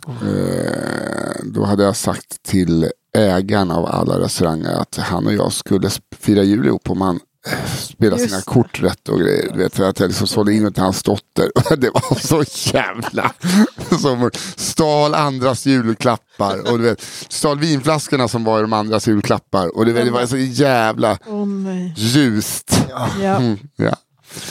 Eh, 0.09 1.45
då 1.45 1.65
hade 1.65 1.85
jag 1.85 1.97
sagt 1.97 2.43
till 2.43 2.91
ägaren 3.17 3.71
av 3.71 3.87
alla 3.87 4.21
restauranger 4.21 4.71
att 4.73 4.97
han 4.97 5.27
och 5.27 5.33
jag 5.33 5.53
skulle 5.53 5.91
fira 6.19 6.43
jul 6.43 6.67
ihop 6.67 6.91
om 6.91 7.01
han 7.01 7.21
eh, 7.47 7.69
spela 7.77 8.17
Just 8.17 8.29
sina 8.29 8.39
det. 8.39 8.45
kort 8.45 8.83
rätt 8.83 9.09
och 9.09 9.21
grejer. 9.21 9.53
Du 9.53 9.59
vet, 9.59 9.81
att 9.81 10.01
jag 10.01 10.09
liksom 10.09 10.27
sålde 10.27 10.55
in 10.55 10.73
till 10.73 10.83
hans 10.83 11.03
dotter. 11.03 11.51
Det 11.77 11.91
var 11.91 12.19
så 12.21 12.45
jävla... 12.75 13.33
Som 14.01 14.31
stal 14.57 15.15
andras 15.15 15.67
julklappar. 15.67 16.73
Och 16.73 16.79
du 16.79 16.85
vet, 16.85 17.03
stal 17.29 17.59
vinflaskorna 17.59 18.29
som 18.29 18.45
var 18.45 18.59
i 18.59 18.63
de 18.63 18.73
andras 18.73 19.09
julklappar. 19.09 19.77
Och 19.77 19.87
det, 19.87 19.93
det 19.93 20.11
var 20.11 20.27
så 20.27 20.37
jävla 20.37 21.19
ljust. 21.97 22.81
Ja. 22.91 23.37
Mm, 23.37 23.59
ja. 23.77 23.97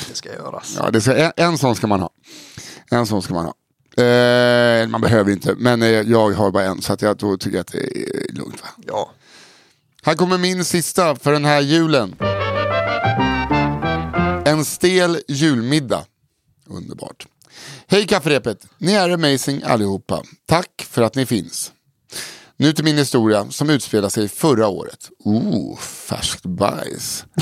Det 0.10 0.16
ska 0.16 0.30
göras. 0.34 0.76
Ja, 0.78 0.92
det 0.92 1.02
ska, 1.02 1.16
en, 1.16 1.32
en 1.36 1.58
sån 1.58 1.76
ska 1.76 1.88
man 1.88 2.00
ha. 2.00 2.10
En 2.92 3.06
sån 3.06 3.22
ska 3.22 3.34
man 3.34 3.46
ha. 3.46 3.54
Eh, 3.98 4.88
man 4.88 5.02
behöver 5.02 5.32
inte, 5.32 5.56
men 5.58 5.82
eh, 5.82 5.90
jag 5.90 6.32
har 6.32 6.52
bara 6.52 6.64
en 6.64 6.82
så 6.82 6.94
att 6.94 7.02
jag 7.02 7.18
då 7.18 7.38
tycker 7.38 7.60
att 7.60 7.72
det 7.72 7.80
är 7.80 8.34
lugnt. 8.34 8.62
Va? 8.62 8.68
Ja. 8.88 9.12
Här 10.04 10.16
kommer 10.16 10.38
min 10.38 10.66
sista 10.66 11.16
för 11.16 11.32
den 11.32 11.46
här 11.46 11.62
julen. 11.62 12.16
En 14.46 14.66
stel 14.66 15.22
julmiddag. 15.28 16.06
Underbart. 16.68 17.28
Hej 17.88 18.08
kafferepet! 18.08 18.68
Ni 18.78 18.94
är 18.94 19.10
amazing 19.10 19.64
allihopa. 19.64 20.24
Tack 20.48 20.88
för 20.90 21.02
att 21.02 21.16
ni 21.16 21.26
finns. 21.26 21.72
Nu 22.58 22.74
till 22.74 22.84
min 22.84 22.98
historia 22.98 23.52
som 23.52 23.70
utspelar 23.70 24.10
sig 24.10 24.28
förra 24.30 24.68
året. 24.68 25.10
Oh, 25.24 25.78
färskt 25.80 26.46
bajs. 26.46 27.26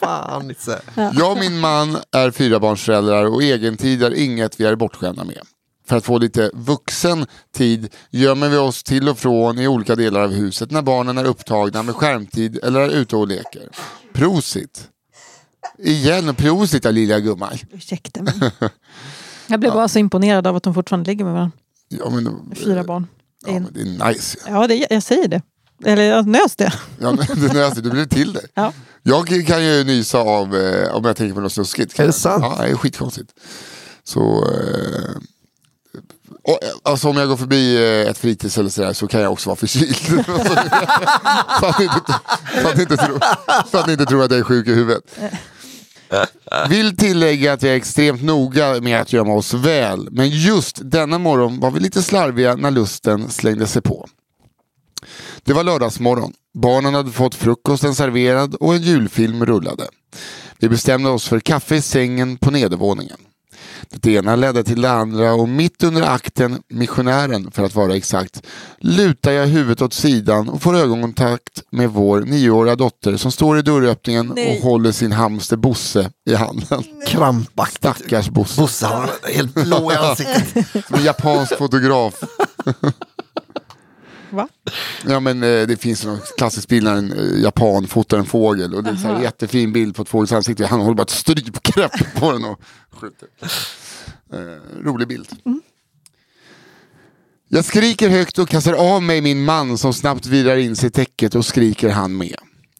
Fan 0.00 0.48
Nisse. 0.48 0.80
Jag 0.94 1.32
och 1.32 1.38
min 1.38 1.60
man 1.60 1.96
är 2.12 2.30
fyrabarnsföräldrar 2.30 3.24
och 3.24 3.42
egentid 3.42 4.02
är 4.02 4.14
inget 4.14 4.60
vi 4.60 4.64
är 4.64 4.76
bortskämda 4.76 5.24
med. 5.24 5.40
För 5.88 5.96
att 5.96 6.04
få 6.04 6.18
lite 6.18 6.50
vuxen 6.54 7.26
tid 7.54 7.94
gömmer 8.10 8.48
vi 8.48 8.56
oss 8.56 8.82
till 8.82 9.08
och 9.08 9.18
från 9.18 9.58
i 9.58 9.68
olika 9.68 9.94
delar 9.96 10.20
av 10.20 10.32
huset 10.32 10.70
när 10.70 10.82
barnen 10.82 11.18
är 11.18 11.24
upptagna 11.24 11.82
med 11.82 11.94
skärmtid 11.94 12.58
eller 12.64 12.80
är 12.80 12.88
ute 12.90 13.16
och 13.16 13.28
leker. 13.28 13.68
Prosit! 14.12 14.88
Igen, 15.78 16.34
prosit 16.34 16.84
lilla 16.84 17.20
gumman. 17.20 17.58
Ursäkta 17.72 18.22
mig. 18.22 18.34
Jag 19.46 19.60
blev 19.60 19.72
bara 19.72 19.88
så 19.88 19.98
imponerad 19.98 20.46
av 20.46 20.56
att 20.56 20.62
de 20.62 20.74
fortfarande 20.74 21.10
ligger 21.10 21.24
med 21.24 21.34
varandra. 21.34 21.56
Ja, 21.88 22.10
men, 22.10 22.54
Fyra 22.54 22.84
barn. 22.84 23.06
Ja, 23.46 23.52
men 23.52 23.68
det 23.72 23.80
är 23.80 24.08
nice. 24.08 24.38
Ja, 24.48 24.66
det, 24.66 24.86
jag 24.90 25.02
säger 25.02 25.28
det. 25.28 25.42
Eller 25.84 26.02
jag 26.02 26.26
nös 26.26 26.56
det. 26.56 26.72
Ja, 27.00 27.12
det 27.12 27.52
nös, 27.52 27.74
du 27.74 27.90
blev 27.90 28.08
till 28.08 28.32
det. 28.32 28.46
Ja. 28.54 28.72
Jag 29.08 29.46
kan 29.46 29.64
ju 29.64 29.84
nysa 29.84 30.18
av 30.18 30.56
eh, 30.56 30.94
om 30.94 31.04
jag 31.04 31.16
tänker 31.16 31.34
på 31.34 31.40
något 31.40 31.52
snuskigt. 31.52 32.00
Är 32.00 32.06
det 32.06 32.12
sant? 32.12 32.44
Ja, 32.44 32.64
det 32.64 32.70
är 32.70 32.76
skitkonstigt. 32.76 33.30
Så, 34.04 34.20
eh, 34.20 35.16
och, 36.42 36.62
eh, 36.62 36.68
alltså 36.82 37.08
om 37.08 37.16
jag 37.16 37.28
går 37.28 37.36
förbi 37.36 37.76
ett 38.08 38.18
fritids 38.18 38.58
eller 38.58 38.70
sådär 38.70 38.92
så 38.92 39.06
kan 39.06 39.20
jag 39.20 39.32
också 39.32 39.48
vara 39.48 39.56
förkyld. 39.56 39.96
så, 41.60 41.66
att 41.66 41.78
ni 41.78 41.84
inte, 41.84 42.00
så, 42.62 42.68
att 42.68 42.76
ni 42.76 42.82
inte 42.82 42.96
tror, 42.96 43.20
så 43.70 43.78
att 43.78 43.86
ni 43.86 43.92
inte 43.92 44.06
tror 44.06 44.24
att 44.24 44.30
jag 44.30 44.40
är 44.40 44.44
sjuk 44.44 44.68
i 44.68 44.74
huvudet. 44.74 45.18
Vill 46.68 46.96
tillägga 46.96 47.52
att 47.52 47.62
jag 47.62 47.72
är 47.72 47.76
extremt 47.76 48.22
noga 48.22 48.80
med 48.80 49.00
att 49.00 49.12
gömma 49.12 49.34
oss 49.34 49.54
väl. 49.54 50.08
Men 50.10 50.28
just 50.28 50.78
denna 50.82 51.18
morgon 51.18 51.60
var 51.60 51.70
vi 51.70 51.80
lite 51.80 52.02
slarviga 52.02 52.56
när 52.56 52.70
lusten 52.70 53.30
slängde 53.30 53.66
sig 53.66 53.82
på. 53.82 54.08
Det 55.44 55.52
var 55.52 55.64
lördagsmorgon. 55.64 56.32
Barnen 56.54 56.94
hade 56.94 57.10
fått 57.10 57.34
frukosten 57.34 57.94
serverad 57.94 58.54
och 58.54 58.74
en 58.74 58.82
julfilm 58.82 59.46
rullade. 59.46 59.84
Vi 60.58 60.68
bestämde 60.68 61.10
oss 61.10 61.28
för 61.28 61.40
kaffe 61.40 61.76
i 61.76 61.82
sängen 61.82 62.36
på 62.36 62.50
nedervåningen. 62.50 63.16
Det 63.90 64.12
ena 64.12 64.36
ledde 64.36 64.64
till 64.64 64.82
det 64.82 64.90
andra 64.90 65.34
och 65.34 65.48
mitt 65.48 65.82
under 65.82 66.02
akten 66.02 66.62
Missionären 66.68 67.50
för 67.50 67.64
att 67.64 67.74
vara 67.74 67.96
exakt 67.96 68.42
lutar 68.78 69.32
jag 69.32 69.46
huvudet 69.46 69.82
åt 69.82 69.92
sidan 69.92 70.48
och 70.48 70.62
får 70.62 70.76
ögonkontakt 70.76 71.62
med 71.70 71.90
vår 71.90 72.20
nioåriga 72.20 72.76
dotter 72.76 73.16
som 73.16 73.32
står 73.32 73.58
i 73.58 73.62
dörröppningen 73.62 74.32
Nej. 74.36 74.56
och 74.56 74.64
håller 74.64 74.92
sin 74.92 75.12
hamster 75.12 75.56
Bosse 75.56 76.10
i 76.30 76.34
handen. 76.34 76.82
Krampaktigt. 77.06 77.76
Stackars 77.76 78.28
Bosse. 78.28 78.60
Bosse, 78.60 78.86
han 78.86 79.08
är 79.22 79.34
helt 79.34 79.54
blå 79.54 79.92
i 79.92 79.96
ansiktet. 79.96 80.66
Som 80.86 80.98
en 80.98 81.04
japansk 81.04 81.58
fotograf. 81.58 82.14
Va? 84.36 84.48
Ja 85.06 85.20
men 85.20 85.42
eh, 85.42 85.66
det 85.66 85.76
finns 85.80 86.04
en 86.04 86.18
klassisk 86.36 86.68
bild 86.68 86.84
när 86.84 86.94
en 86.94 87.12
eh, 87.12 87.42
japan 87.42 87.86
fotar 87.86 88.18
en 88.18 88.26
fågel 88.26 88.74
och 88.74 88.84
det 88.84 88.90
är 88.90 88.92
en 88.92 88.98
här 88.98 89.22
jättefin 89.22 89.72
bild 89.72 89.96
på 89.96 90.02
ett 90.02 90.08
fågels 90.08 90.32
ansikte. 90.32 90.66
Han 90.66 90.80
håller 90.80 90.94
bara 90.94 91.02
ett 91.02 91.10
strypgrepp 91.10 92.14
på 92.14 92.32
den 92.32 92.44
och 92.44 92.60
skjuter. 92.90 93.28
Eh, 94.32 94.84
rolig 94.84 95.08
bild. 95.08 95.28
Jag 97.48 97.64
skriker 97.64 98.08
högt 98.08 98.38
och 98.38 98.48
kastar 98.48 98.72
av 98.72 99.02
mig 99.02 99.20
min 99.20 99.44
man 99.44 99.78
som 99.78 99.94
snabbt 99.94 100.26
virar 100.26 100.56
in 100.56 100.76
sig 100.76 100.86
i 100.86 100.90
täcket 100.90 101.34
och 101.34 101.46
skriker 101.46 101.88
han 101.88 102.16
med. 102.16 102.36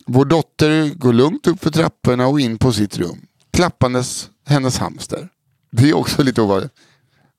Vår 0.06 0.24
dotter 0.24 0.94
går 0.94 1.12
lugnt 1.12 1.46
upp 1.46 1.62
för 1.62 1.70
trapporna 1.70 2.26
och 2.26 2.40
in 2.40 2.58
på 2.58 2.72
sitt 2.72 2.98
rum. 2.98 3.20
Klappandes 3.52 4.30
hennes 4.46 4.78
hamster. 4.78 5.28
Det 5.72 5.88
är 5.88 5.96
också 5.96 6.22
lite 6.22 6.42
ovanligt. 6.42 6.72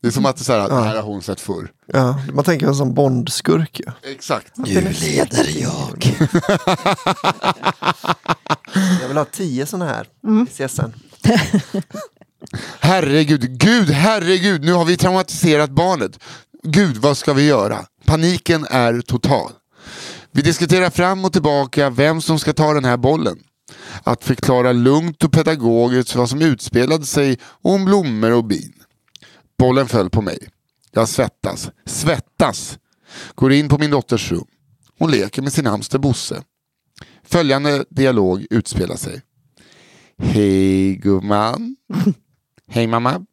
Det 0.08 0.12
är 0.12 0.14
som 0.14 0.26
att 0.26 0.36
det, 0.36 0.42
är 0.42 0.44
så 0.44 0.54
här, 0.54 0.70
det 0.70 0.76
här 0.76 0.96
har 0.96 1.02
hon 1.02 1.22
sett 1.22 1.42
förr. 1.42 1.72
Ja, 1.86 2.22
man 2.34 2.44
tänker 2.44 2.74
som 2.74 2.94
Bondskurk. 2.94 3.82
Ja. 3.86 3.92
Exakt. 4.04 4.58
Nu 4.58 4.94
leder 5.02 5.62
jag. 5.62 6.18
jag 9.02 9.08
vill 9.08 9.18
ha 9.18 9.26
tio 9.26 9.66
sådana 9.66 9.92
här 9.92 10.08
i 10.24 10.68
CSN. 10.68 10.82
Herregud, 12.80 13.60
gud, 13.60 13.90
herregud, 13.90 14.64
nu 14.64 14.74
har 14.74 14.86
vi 14.86 14.98
traumatiserat 14.98 15.70
barnet. 15.70 16.20
Gud, 16.64 16.98
vad 16.98 17.18
ska 17.18 17.34
vi 17.34 17.46
göra? 17.46 17.86
Paniken 18.06 18.68
är 18.70 19.02
total. 19.02 19.52
Vi 20.32 20.42
diskuterar 20.42 20.90
fram 20.90 21.26
och 21.26 21.34
tillbaka 21.34 21.90
vem 21.90 22.22
som 22.22 22.40
ska 22.40 22.54
ta 22.54 22.74
den 22.74 22.86
här 22.86 22.98
bollen. 22.98 23.38
Att 24.04 24.24
förklara 24.24 24.72
lugnt 24.72 25.24
och 25.24 25.32
pedagogiskt 25.32 26.16
vad 26.16 26.30
som 26.30 26.42
utspelade 26.42 27.06
sig 27.06 27.40
om 27.62 27.86
blommor 27.86 28.32
och 28.32 28.46
bin. 28.46 28.74
Bollen 29.58 29.88
föll 29.88 30.10
på 30.10 30.22
mig. 30.22 30.50
Jag 30.92 31.10
svettas, 31.10 31.70
svettas. 31.86 32.80
Går 33.36 33.52
in 33.52 33.70
på 33.70 33.78
min 33.78 33.92
dotters 33.92 34.32
rum. 34.32 34.48
Hon 35.00 35.12
leker 35.12 35.42
med 35.42 35.54
sin 35.54 35.66
hamster 35.66 36.00
Bosse. 36.00 36.44
Följande 37.24 37.86
dialog 37.90 38.46
utspelar 38.50 38.96
sig. 38.96 39.22
Hej 40.18 40.96
gumman. 40.96 41.76
Hej 42.68 42.88
mamma. 42.88 43.26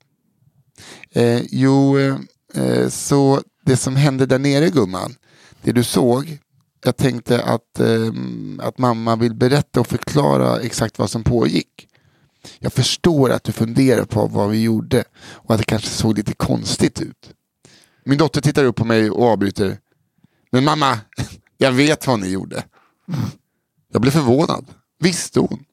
Eh, 1.10 1.42
jo, 1.50 1.98
eh, 1.98 2.16
eh, 2.54 2.88
så 2.88 3.40
det 3.64 3.76
som 3.76 3.96
hände 3.96 4.26
där 4.26 4.38
nere 4.38 4.70
gumman, 4.70 5.14
det 5.62 5.72
du 5.72 5.84
såg, 5.84 6.38
jag 6.84 6.96
tänkte 6.96 7.42
att, 7.42 7.80
eh, 7.80 8.12
att 8.58 8.78
mamma 8.78 9.16
vill 9.16 9.34
berätta 9.34 9.80
och 9.80 9.86
förklara 9.86 10.60
exakt 10.60 10.98
vad 10.98 11.10
som 11.10 11.24
pågick. 11.24 11.88
Jag 12.58 12.72
förstår 12.72 13.30
att 13.30 13.44
du 13.44 13.52
funderar 13.52 14.04
på 14.04 14.26
vad 14.26 14.50
vi 14.50 14.62
gjorde 14.62 15.04
och 15.16 15.54
att 15.54 15.58
det 15.58 15.64
kanske 15.64 15.88
såg 15.88 16.16
lite 16.16 16.34
konstigt 16.34 17.00
ut. 17.00 17.30
Min 18.04 18.18
dotter 18.18 18.40
tittar 18.40 18.64
upp 18.64 18.76
på 18.76 18.84
mig 18.84 19.10
och 19.10 19.28
avbryter. 19.28 19.78
Men 20.50 20.64
mamma, 20.64 20.98
jag 21.58 21.72
vet 21.72 22.06
vad 22.06 22.20
ni 22.20 22.28
gjorde. 22.28 22.64
Jag 23.92 24.02
blev 24.02 24.10
förvånad. 24.10 24.66
Visste 24.98 25.40
hon? 25.40 25.64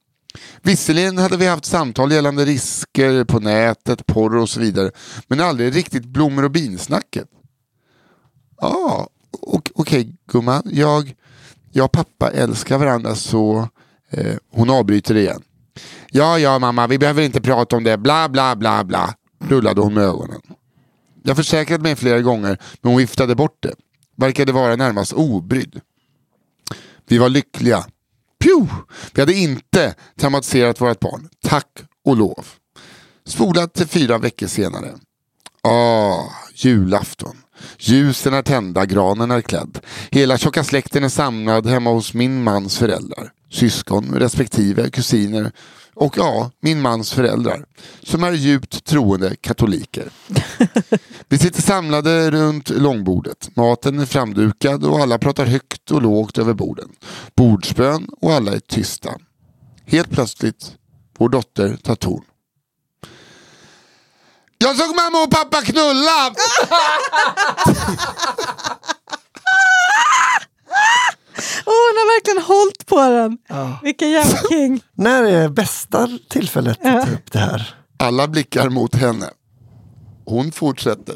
Visserligen 0.62 1.18
hade 1.18 1.38
vi 1.38 1.48
haft 1.48 1.66
samtal 1.66 2.12
gällande 2.12 2.46
risker 2.46 3.24
på 3.24 3.40
nätet, 3.40 4.06
porr 4.06 4.36
och 4.36 4.50
så 4.50 4.60
vidare. 4.60 4.92
Men 5.28 5.40
aldrig 5.40 5.76
riktigt 5.76 6.06
blommor 6.06 6.44
och 6.44 6.52
binsnacket. 6.52 7.28
Ja, 8.62 8.68
ah, 8.68 9.08
okej 9.42 9.72
okay, 9.76 10.14
gumman. 10.32 10.64
Jag, 10.66 11.16
jag 11.72 11.86
och 11.86 11.92
pappa 11.92 12.32
älskar 12.32 12.78
varandra 12.78 13.16
så 13.16 13.70
eh, 14.10 14.36
hon 14.52 14.70
avbryter 14.70 15.16
igen. 15.16 15.42
Ja, 16.14 16.39
ja 16.39 16.59
mamma, 16.59 16.88
vi 16.88 16.97
behöver 16.97 17.22
inte 17.22 17.41
prata 17.41 17.76
om 17.76 17.84
det. 17.84 17.97
Bla, 17.97 18.30
bla, 18.30 18.55
bla, 18.55 18.84
bla. 18.84 19.16
Rullade 19.39 19.82
hon 19.82 19.93
med 19.93 20.03
ögonen. 20.03 20.41
Jag 21.24 21.38
försäkrade 21.38 21.84
mig 21.84 21.95
flera 21.95 22.22
gånger, 22.22 22.57
men 22.82 22.91
hon 22.91 22.97
viftade 22.97 23.36
bort 23.36 23.57
det. 23.59 23.76
Verkade 24.18 24.51
vara 24.51 24.76
närmast 24.76 25.14
obrydd. 25.14 25.82
Vi 27.07 27.18
var 27.18 27.30
lyckliga. 27.30 27.86
Pju! 28.43 28.68
Vi 29.14 29.22
hade 29.22 29.34
inte 29.34 29.95
traumatiserat 30.20 30.82
vårt 30.82 30.99
barn. 30.99 31.30
Tack 31.43 31.80
och 32.05 32.18
lov. 32.18 32.47
Spolat 33.26 33.74
till 33.74 33.88
fyra 33.88 34.18
veckor 34.18 34.47
senare. 34.47 34.91
Ah, 35.62 36.24
julafton. 36.55 37.38
Ljusen 37.78 38.34
är 38.34 38.41
tända, 38.41 38.86
granen 38.86 39.32
är 39.32 39.41
klädd. 39.41 39.80
Hela 40.09 40.38
tjocka 40.38 40.64
släkten 40.64 41.03
är 41.03 41.09
samlad 41.09 41.68
hemma 41.68 41.89
hos 41.89 42.14
min 42.14 42.43
mans 42.43 42.78
föräldrar. 42.78 43.32
Syskon, 43.49 44.14
respektive 44.16 44.89
kusiner 44.89 45.51
och 45.96 46.18
ja, 46.18 46.52
min 46.60 46.82
mans 46.82 47.14
föräldrar. 47.14 47.66
Som 48.04 48.24
är 48.24 48.32
djupt 48.32 48.86
troende 48.86 49.36
katoliker. 49.36 50.10
Vi 51.30 51.38
sitter 51.38 51.62
samlade 51.62 52.32
runt 52.32 52.70
långbordet. 52.70 53.56
Maten 53.56 54.00
är 54.00 54.06
framdukad 54.06 54.84
och 54.84 55.00
alla 55.00 55.18
pratar 55.18 55.46
högt 55.46 55.92
och 55.92 56.02
lågt 56.02 56.38
över 56.38 56.54
borden. 56.54 56.89
Bordsbön 57.36 58.10
och 58.22 58.34
alla 58.34 58.52
är 58.52 58.60
tysta. 58.60 59.12
Helt 59.86 60.12
plötsligt, 60.12 60.76
vår 61.18 61.30
dotter 61.30 61.78
tar 61.84 61.96
ton. 61.96 62.22
Jag 64.58 64.76
såg 64.76 64.96
mamma 64.96 65.24
och 65.24 65.32
pappa 65.32 65.62
knulla! 65.62 66.34
Åh, 71.66 71.74
hon 71.74 71.98
har 71.98 72.16
verkligen 72.16 72.44
hållit 72.44 72.86
på 72.86 72.96
den. 73.10 73.38
Vilken 73.84 74.10
jävla 74.12 74.38
king. 74.50 74.84
När 74.94 75.24
är 75.24 75.50
bästa 75.50 76.10
tillfället 76.30 76.86
att 76.86 77.06
ta 77.06 77.12
upp 77.14 77.32
det 77.32 77.39
här? 77.39 77.76
Alla 78.00 78.28
blickar 78.28 78.70
mot 78.70 78.96
henne. 78.96 79.30
Hon 80.26 80.52
fortsätter. 80.52 81.16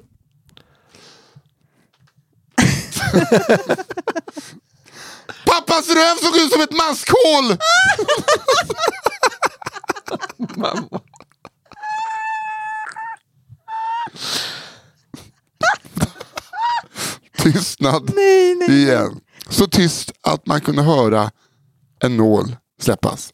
Pappas 5.45 5.89
röv 5.89 6.15
såg 6.21 6.35
ut 6.37 6.51
som 6.51 6.61
ett 6.61 6.71
maskhål! 6.71 7.57
Mamma. 10.55 11.01
Tystnad 17.37 18.11
Nej, 18.15 18.55
nej. 18.55 18.69
igen. 18.83 19.19
Så 19.49 19.67
tyst 19.67 20.11
att 20.21 20.47
man 20.47 20.61
kunde 20.61 20.81
höra 20.81 21.31
en 22.03 22.17
nål 22.17 22.55
släppas. 22.81 23.33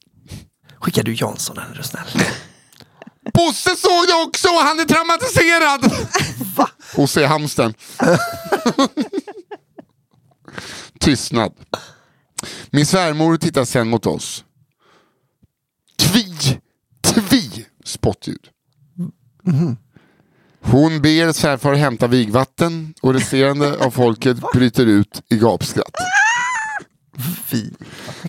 Skickar 0.75 1.03
du 1.03 1.13
Jansson 1.13 1.57
är 1.57 1.75
du 1.77 1.83
snäll? 1.83 2.07
Bosse 3.33 3.75
såg 3.75 4.07
det 4.07 4.23
också 4.27 4.47
och 4.47 4.61
han 4.61 4.79
är 4.79 4.85
traumatiserad! 4.85 5.91
Va? 6.55 6.69
Hos 6.95 7.17
är 7.17 7.27
hamsten. 7.27 7.73
Tystnad. 10.99 11.53
Min 12.69 12.85
svärmor 12.85 13.37
tittar 13.37 13.65
sen 13.65 13.87
mot 13.87 14.05
oss. 14.05 14.45
Tvi, 15.97 16.59
tvi 17.01 17.65
spottljud. 17.85 18.49
Hon 20.63 21.01
ber 21.01 21.31
svärfar 21.31 21.73
hämta 21.73 22.07
vigvatten 22.07 22.93
och 23.01 23.13
resterande 23.13 23.77
av 23.85 23.91
folket 23.91 24.37
bryter 24.53 24.85
ut 24.85 25.21
i 25.29 25.37
gapskratt. 25.37 25.95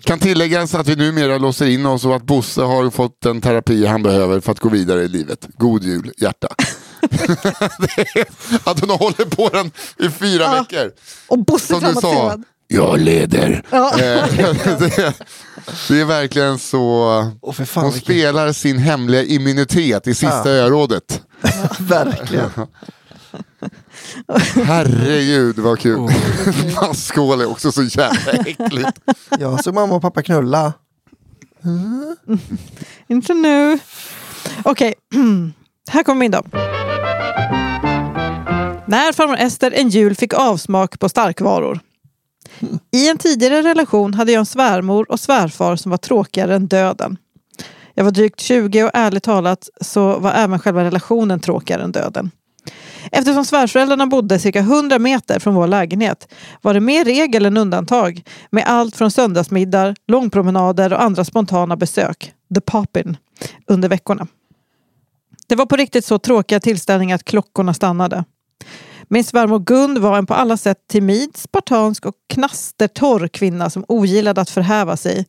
Kan 0.03 0.19
tilläggas 0.19 0.75
att 0.75 0.87
vi 0.87 0.95
numera 0.95 1.37
låser 1.37 1.65
in 1.65 1.85
oss 1.85 2.05
och 2.05 2.15
att 2.15 2.23
Bosse 2.23 2.61
har 2.61 2.89
fått 2.89 3.21
den 3.21 3.41
terapi 3.41 3.85
han 3.85 4.03
behöver 4.03 4.39
för 4.39 4.51
att 4.51 4.59
gå 4.59 4.69
vidare 4.69 5.03
i 5.03 5.07
livet. 5.07 5.47
God 5.57 5.83
jul, 5.83 6.11
hjärta. 6.17 6.47
Att 8.63 8.79
hon 8.79 8.89
hållit 8.89 9.37
på 9.37 9.49
den 9.49 9.71
i 9.99 10.09
fyra 10.09 10.43
Ja. 10.43 10.53
veckor. 10.69 10.91
Och 11.27 11.39
Bosse 11.45 11.67
Som 11.67 11.79
du 11.79 11.93
sa, 11.93 12.01
traumatiserad. 12.01 12.43
Jag 12.67 12.99
leder. 12.99 13.63
Ja. 13.69 13.91
Eh, 13.99 14.27
det, 14.37 15.13
det 15.89 16.01
är 16.01 16.05
verkligen 16.05 16.59
så. 16.59 17.31
Och 17.41 17.55
för 17.55 17.65
fan 17.65 17.83
Hon 17.83 17.93
vilken- 17.93 18.15
spelar 18.15 18.51
sin 18.51 18.77
hemliga 18.77 19.23
immunitet 19.23 20.07
i 20.07 20.13
sista 20.13 20.49
Ja. 20.49 20.63
örådet. 20.65 21.21
Verkligen. 21.79 22.49
Herregud 24.65 25.59
vad 25.59 25.79
kul. 25.79 25.99
Oh. 25.99 26.11
Maskhål 26.75 27.41
är 27.41 27.49
också 27.51 27.71
så 27.71 27.83
jävla 27.83 28.31
äckligt. 28.31 28.99
Jag 29.39 29.63
såg 29.63 29.73
mamma 29.73 29.95
och 29.95 30.01
pappa 30.01 30.21
knulla. 30.23 30.73
Inte 33.07 33.33
nu. 33.33 33.79
Okej, 34.63 34.93
här 35.89 36.03
kommer 36.03 36.19
min 36.19 36.31
då. 36.31 36.43
När 38.87 39.13
farmor 39.13 39.37
Ester 39.37 39.71
en 39.71 39.89
jul 39.89 40.15
fick 40.15 40.33
avsmak 40.33 40.99
på 40.99 41.09
starkvaror. 41.09 41.79
I 42.91 43.09
en 43.09 43.17
tidigare 43.17 43.61
relation 43.61 44.13
hade 44.13 44.31
jag 44.31 44.39
en 44.39 44.45
svärmor 44.45 45.11
och 45.11 45.19
svärfar 45.19 45.75
som 45.75 45.89
var 45.89 45.97
tråkigare 45.97 46.55
än 46.55 46.67
döden. 46.67 47.17
Jag 47.93 48.03
var 48.03 48.11
drygt 48.11 48.39
20 48.39 48.83
och 48.83 48.91
ärligt 48.93 49.23
talat 49.23 49.69
så 49.81 50.19
var 50.19 50.31
även 50.31 50.59
själva 50.59 50.83
relationen 50.83 51.39
tråkigare 51.39 51.83
än 51.83 51.91
döden. 51.91 52.31
Eftersom 53.11 53.45
svärföräldrarna 53.45 54.07
bodde 54.07 54.39
cirka 54.39 54.59
100 54.59 54.99
meter 54.99 55.39
från 55.39 55.55
vår 55.55 55.67
lägenhet 55.67 56.33
var 56.61 56.73
det 56.73 56.79
mer 56.79 57.05
regel 57.05 57.45
än 57.45 57.57
undantag 57.57 58.23
med 58.49 58.63
allt 58.67 58.95
från 58.95 59.11
söndagsmiddag, 59.11 59.95
långpromenader 60.07 60.93
och 60.93 61.01
andra 61.01 61.25
spontana 61.25 61.75
besök, 61.75 62.33
the 62.55 62.61
poppin, 62.61 63.17
under 63.67 63.89
veckorna. 63.89 64.27
Det 65.47 65.55
var 65.55 65.65
på 65.65 65.75
riktigt 65.75 66.05
så 66.05 66.19
tråkiga 66.19 66.59
tillställningar 66.59 67.15
att 67.15 67.23
klockorna 67.23 67.73
stannade. 67.73 68.23
Min 69.07 69.23
svärmor 69.23 69.59
Gun 69.59 70.01
var 70.01 70.17
en 70.17 70.25
på 70.25 70.33
alla 70.33 70.57
sätt 70.57 70.77
timid, 70.89 71.37
spartansk 71.37 72.05
och 72.05 72.15
knastertorr 72.33 73.27
kvinna 73.27 73.69
som 73.69 73.85
ogillade 73.87 74.41
att 74.41 74.49
förhäva 74.49 74.97
sig. 74.97 75.25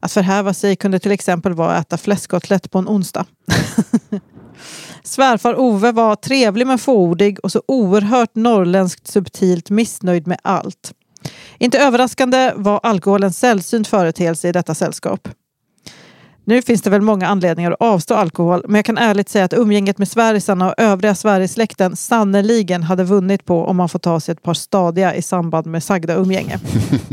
Att 0.00 0.12
förhäva 0.12 0.54
sig 0.54 0.76
kunde 0.76 0.98
till 0.98 1.12
exempel 1.12 1.52
vara 1.52 1.76
att 1.76 1.86
äta 1.86 1.98
fläskkotlett 1.98 2.70
på 2.70 2.78
en 2.78 2.88
onsdag. 2.88 3.26
Svärfar 5.02 5.60
Ove 5.60 5.92
var 5.92 6.16
trevlig 6.16 6.66
men 6.66 6.78
fåordig 6.78 7.38
och 7.42 7.52
så 7.52 7.62
oerhört 7.68 8.34
norrländskt 8.34 9.08
subtilt 9.08 9.70
missnöjd 9.70 10.26
med 10.26 10.38
allt. 10.42 10.92
Inte 11.58 11.78
överraskande 11.78 12.52
var 12.56 12.80
alkohol 12.82 13.22
en 13.22 13.32
sällsynt 13.32 13.88
företeelse 13.88 14.48
i 14.48 14.52
detta 14.52 14.74
sällskap. 14.74 15.28
Nu 16.44 16.62
finns 16.62 16.82
det 16.82 16.90
väl 16.90 17.00
många 17.00 17.26
anledningar 17.26 17.70
att 17.70 17.80
avstå 17.80 18.14
alkohol, 18.14 18.62
men 18.64 18.74
jag 18.74 18.84
kan 18.84 18.98
ärligt 18.98 19.28
säga 19.28 19.44
att 19.44 19.52
umgänget 19.52 19.98
med 19.98 20.08
Sverigesarna 20.08 20.68
och 20.68 20.74
övriga 20.76 21.14
Sverigesläkten 21.14 21.96
sannerligen 21.96 22.82
hade 22.82 23.04
vunnit 23.04 23.44
på 23.44 23.64
om 23.64 23.76
man 23.76 23.88
får 23.88 23.98
ta 23.98 24.20
sig 24.20 24.32
ett 24.32 24.42
par 24.42 24.54
stadiga 24.54 25.14
i 25.14 25.22
samband 25.22 25.66
med 25.66 25.82
sagda 25.82 26.14
umgänge. 26.14 26.60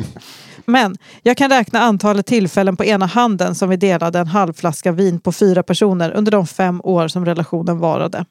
Men 0.65 0.97
jag 1.23 1.37
kan 1.37 1.49
räkna 1.49 1.79
antalet 1.79 2.25
tillfällen 2.25 2.77
på 2.77 2.85
ena 2.85 3.05
handen 3.05 3.55
som 3.55 3.69
vi 3.69 3.75
delade 3.75 4.19
en 4.19 4.27
halv 4.27 4.53
flaska 4.53 4.91
vin 4.91 5.19
på 5.19 5.31
fyra 5.31 5.63
personer 5.63 6.11
under 6.11 6.31
de 6.31 6.47
fem 6.47 6.81
år 6.83 7.07
som 7.07 7.25
relationen 7.25 7.79
varade. 7.79 8.25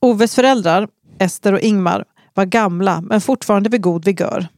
Oves 0.00 0.34
föräldrar, 0.34 0.88
Ester 1.18 1.52
och 1.52 1.60
Ingmar, 1.60 2.04
var 2.34 2.44
gamla 2.44 3.00
men 3.00 3.20
fortfarande 3.20 3.68
vid 3.68 3.82
god 3.82 4.04
vigör. 4.04 4.48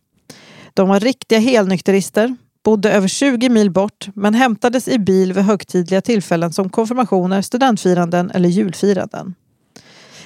De 0.75 0.89
var 0.89 1.01
riktiga 1.01 1.39
helnykterister, 1.39 2.37
bodde 2.65 2.93
över 2.93 3.09
20 3.09 3.49
mil 3.49 3.71
bort 3.71 4.09
men 4.15 4.35
hämtades 4.35 4.89
i 4.89 4.99
bil 4.99 5.33
vid 5.33 5.45
högtidliga 5.45 6.01
tillfällen 6.01 6.53
som 6.53 6.69
konfirmationer, 6.69 7.43
studentfiranden 7.43 8.31
eller 8.31 8.49
julfiranden. 8.49 9.35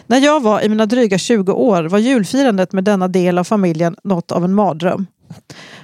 När 0.07 0.19
jag 0.19 0.43
var 0.43 0.61
i 0.61 0.69
mina 0.69 0.87
dryga 0.87 1.19
20 1.19 1.53
år 1.53 1.85
var 1.85 1.99
julfirandet 1.99 2.73
med 2.73 2.85
denna 2.85 3.09
del 3.09 3.39
av 3.39 3.45
familjen 3.45 3.97
något 4.05 4.33
av 4.33 4.45
en 4.45 4.55
mardröm. 4.55 5.07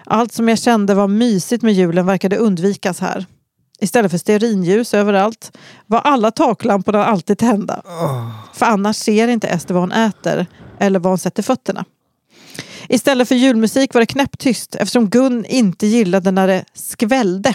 Allt 0.05 0.33
som 0.33 0.49
jag 0.49 0.59
kände 0.59 0.95
var 0.95 1.09
mysigt 1.09 1.63
med 1.63 1.75
julen 1.75 2.07
verkade 2.07 2.37
undvikas 2.37 3.01
här. 3.01 3.27
Istället 3.81 4.11
för 4.11 4.19
stearinljus 4.19 4.95
överallt 4.95 5.57
var 5.87 5.99
alla 5.99 6.31
taklamporna 6.31 7.05
alltid 7.05 7.39
tända. 7.39 7.83
För 8.55 8.67
annars 8.67 8.97
ser 8.97 9.29
inte 9.29 9.49
Ester 9.49 9.75
vad 9.75 9.83
hon 9.83 9.93
äter 9.93 10.47
eller 10.79 10.99
var 10.99 11.11
hon 11.11 11.19
sätter 11.19 11.43
fötterna. 11.43 11.85
Istället 12.89 13.29
för 13.29 13.35
julmusik 13.35 13.95
var 13.95 14.01
det 14.01 14.07
knäpptyst 14.07 14.75
eftersom 14.75 15.11
Gun 15.11 15.45
inte 15.45 15.87
gillade 15.87 16.31
när 16.31 16.47
det 16.47 16.65
skvällde. 16.75 17.55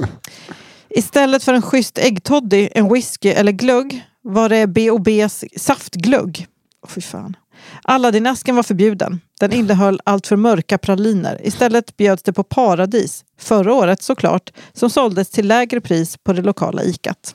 Istället 0.90 1.44
för 1.44 1.54
en 1.54 1.62
schysst 1.62 1.98
äggtoddy, 1.98 2.68
en 2.72 2.92
whisky 2.92 3.28
eller 3.28 3.52
glögg 3.52 4.04
var 4.22 4.48
det 4.48 4.66
B&B's 4.66 5.44
saftglögg. 5.56 6.46
Oh, 6.82 6.90
fy 6.90 7.00
fan. 7.00 7.36
Aladdin-asken 7.82 8.56
var 8.56 8.62
förbjuden. 8.62 9.20
Den 9.40 9.52
innehöll 9.52 10.00
allt 10.04 10.26
för 10.26 10.36
mörka 10.36 10.78
praliner. 10.78 11.40
Istället 11.46 11.96
bjöds 11.96 12.22
det 12.22 12.32
på 12.32 12.42
paradis, 12.42 13.24
förra 13.38 13.74
året 13.74 14.02
såklart, 14.02 14.50
som 14.72 14.90
såldes 14.90 15.30
till 15.30 15.48
lägre 15.48 15.80
pris 15.80 16.16
på 16.16 16.32
det 16.32 16.42
lokala 16.42 16.82
ikat. 16.82 17.34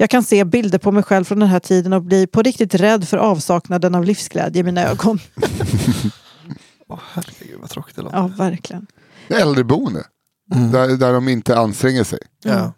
Jag 0.00 0.10
kan 0.10 0.22
se 0.22 0.44
bilder 0.44 0.78
på 0.78 0.92
mig 0.92 1.02
själv 1.02 1.24
från 1.24 1.38
den 1.38 1.48
här 1.48 1.60
tiden 1.60 1.92
och 1.92 2.02
bli 2.02 2.26
på 2.26 2.42
riktigt 2.42 2.74
rädd 2.74 3.08
för 3.08 3.16
avsaknaden 3.16 3.94
av 3.94 4.04
livsglädje 4.04 4.60
i 4.60 4.62
mina 4.62 4.82
ögon. 4.82 5.18
Åh 6.88 6.98
herregud 7.12 7.60
vad 7.60 7.70
tråkigt 7.70 7.96
det 7.96 8.02
låter. 8.02 8.16
Ja, 8.16 8.30
verkligen. 8.38 8.86
Äldreboende. 9.28 10.04
Där, 10.72 10.96
där 10.96 11.12
de 11.12 11.28
inte 11.28 11.58
anstränger 11.58 12.04
sig. 12.04 12.18
Ja. 12.44 12.72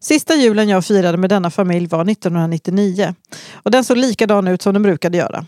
Sista 0.00 0.34
julen 0.34 0.68
jag 0.68 0.84
firade 0.84 1.18
med 1.18 1.30
denna 1.30 1.50
familj 1.50 1.86
var 1.86 2.10
1999 2.10 3.14
och 3.52 3.70
den 3.70 3.84
såg 3.84 3.96
likadan 3.96 4.48
ut 4.48 4.62
som 4.62 4.72
den 4.72 4.82
brukade 4.82 5.18
göra. 5.18 5.46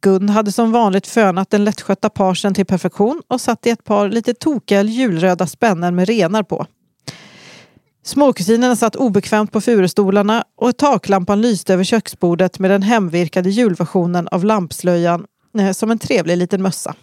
Gun 0.00 0.28
hade 0.28 0.52
som 0.52 0.72
vanligt 0.72 1.06
fönat 1.06 1.50
den 1.50 1.64
lättskötta 1.64 2.10
parsen 2.10 2.54
till 2.54 2.66
perfektion 2.66 3.22
och 3.28 3.40
satt 3.40 3.66
i 3.66 3.70
ett 3.70 3.84
par 3.84 4.08
lite 4.08 4.34
tokiga 4.34 4.82
julröda 4.82 5.46
spännen 5.46 5.94
med 5.94 6.08
renar 6.08 6.42
på. 6.42 6.66
Småkusinerna 8.04 8.76
satt 8.76 8.96
obekvämt 8.96 9.52
på 9.52 9.60
furustolarna 9.60 10.44
och 10.56 10.76
taklampan 10.76 11.40
lyste 11.40 11.72
över 11.72 11.84
köksbordet 11.84 12.58
med 12.58 12.70
den 12.70 12.82
hemvirkade 12.82 13.50
julversionen 13.50 14.28
av 14.28 14.44
lampslöjan 14.44 15.26
eh, 15.58 15.72
som 15.72 15.90
en 15.90 15.98
trevlig 15.98 16.36
liten 16.36 16.62
mössa. 16.62 16.94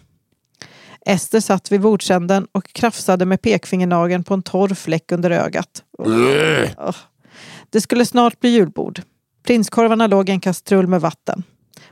Ester 1.06 1.40
satt 1.40 1.72
vid 1.72 1.80
bordsänden 1.80 2.46
och 2.52 2.72
krafsade 2.72 3.26
med 3.26 3.42
pekfingernageln 3.42 4.24
på 4.24 4.34
en 4.34 4.42
torr 4.42 4.74
fläck 4.74 5.12
under 5.12 5.30
ögat. 5.30 5.82
Åh. 5.98 6.94
Det 7.70 7.80
skulle 7.80 8.06
snart 8.06 8.40
bli 8.40 8.50
julbord. 8.50 9.02
Prinskorvarna 9.46 10.06
låg 10.06 10.28
i 10.28 10.32
en 10.32 10.40
kastrull 10.40 10.86
med 10.86 11.00
vatten. 11.00 11.42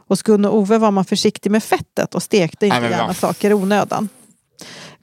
Hos 0.08 0.22
Gun 0.22 0.44
och 0.44 0.56
Ove 0.56 0.78
var 0.78 0.90
man 0.90 1.04
försiktig 1.04 1.50
med 1.50 1.64
fettet 1.64 2.14
och 2.14 2.22
stekte 2.22 2.66
inte 2.66 2.80
Nej, 2.80 2.90
gärna 2.90 3.14
saker 3.14 3.50
i 3.50 3.54
onödan. 3.54 4.08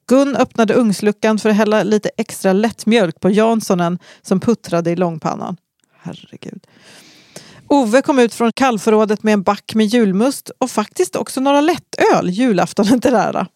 Gun 0.07 0.35
öppnade 0.35 0.73
ugnsluckan 0.73 1.39
för 1.39 1.49
att 1.49 1.55
hälla 1.55 1.83
lite 1.83 2.09
extra 2.17 2.53
lättmjölk 2.53 3.19
på 3.19 3.29
Janssonen 3.29 3.99
som 4.21 4.39
puttrade 4.39 4.91
i 4.91 4.95
långpannan. 4.95 5.57
Herregud. 5.99 6.67
Ove 7.67 8.01
kom 8.01 8.19
ut 8.19 8.33
från 8.33 8.51
kallförrådet 8.55 9.23
med 9.23 9.33
en 9.33 9.43
back 9.43 9.75
med 9.75 9.85
julmust 9.85 10.51
och 10.57 10.71
faktiskt 10.71 11.15
också 11.15 11.41
några 11.41 11.61
lättöl 11.61 12.29
julaftonen 12.29 13.01
till 13.01 13.15
ära. 13.15 13.47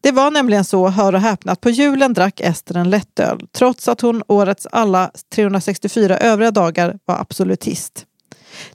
Det 0.00 0.12
var 0.12 0.30
nämligen 0.30 0.64
så, 0.64 0.88
hör 0.88 1.12
och 1.12 1.20
häpna, 1.20 1.52
att 1.52 1.60
på 1.60 1.70
julen 1.70 2.14
drack 2.14 2.40
Ester 2.40 2.76
en 2.76 2.90
lättöl 2.90 3.46
trots 3.52 3.88
att 3.88 4.00
hon 4.00 4.22
årets 4.28 4.66
alla 4.66 5.10
364 5.34 6.18
övriga 6.18 6.50
dagar 6.50 6.98
var 7.04 7.20
absolutist. 7.20 8.06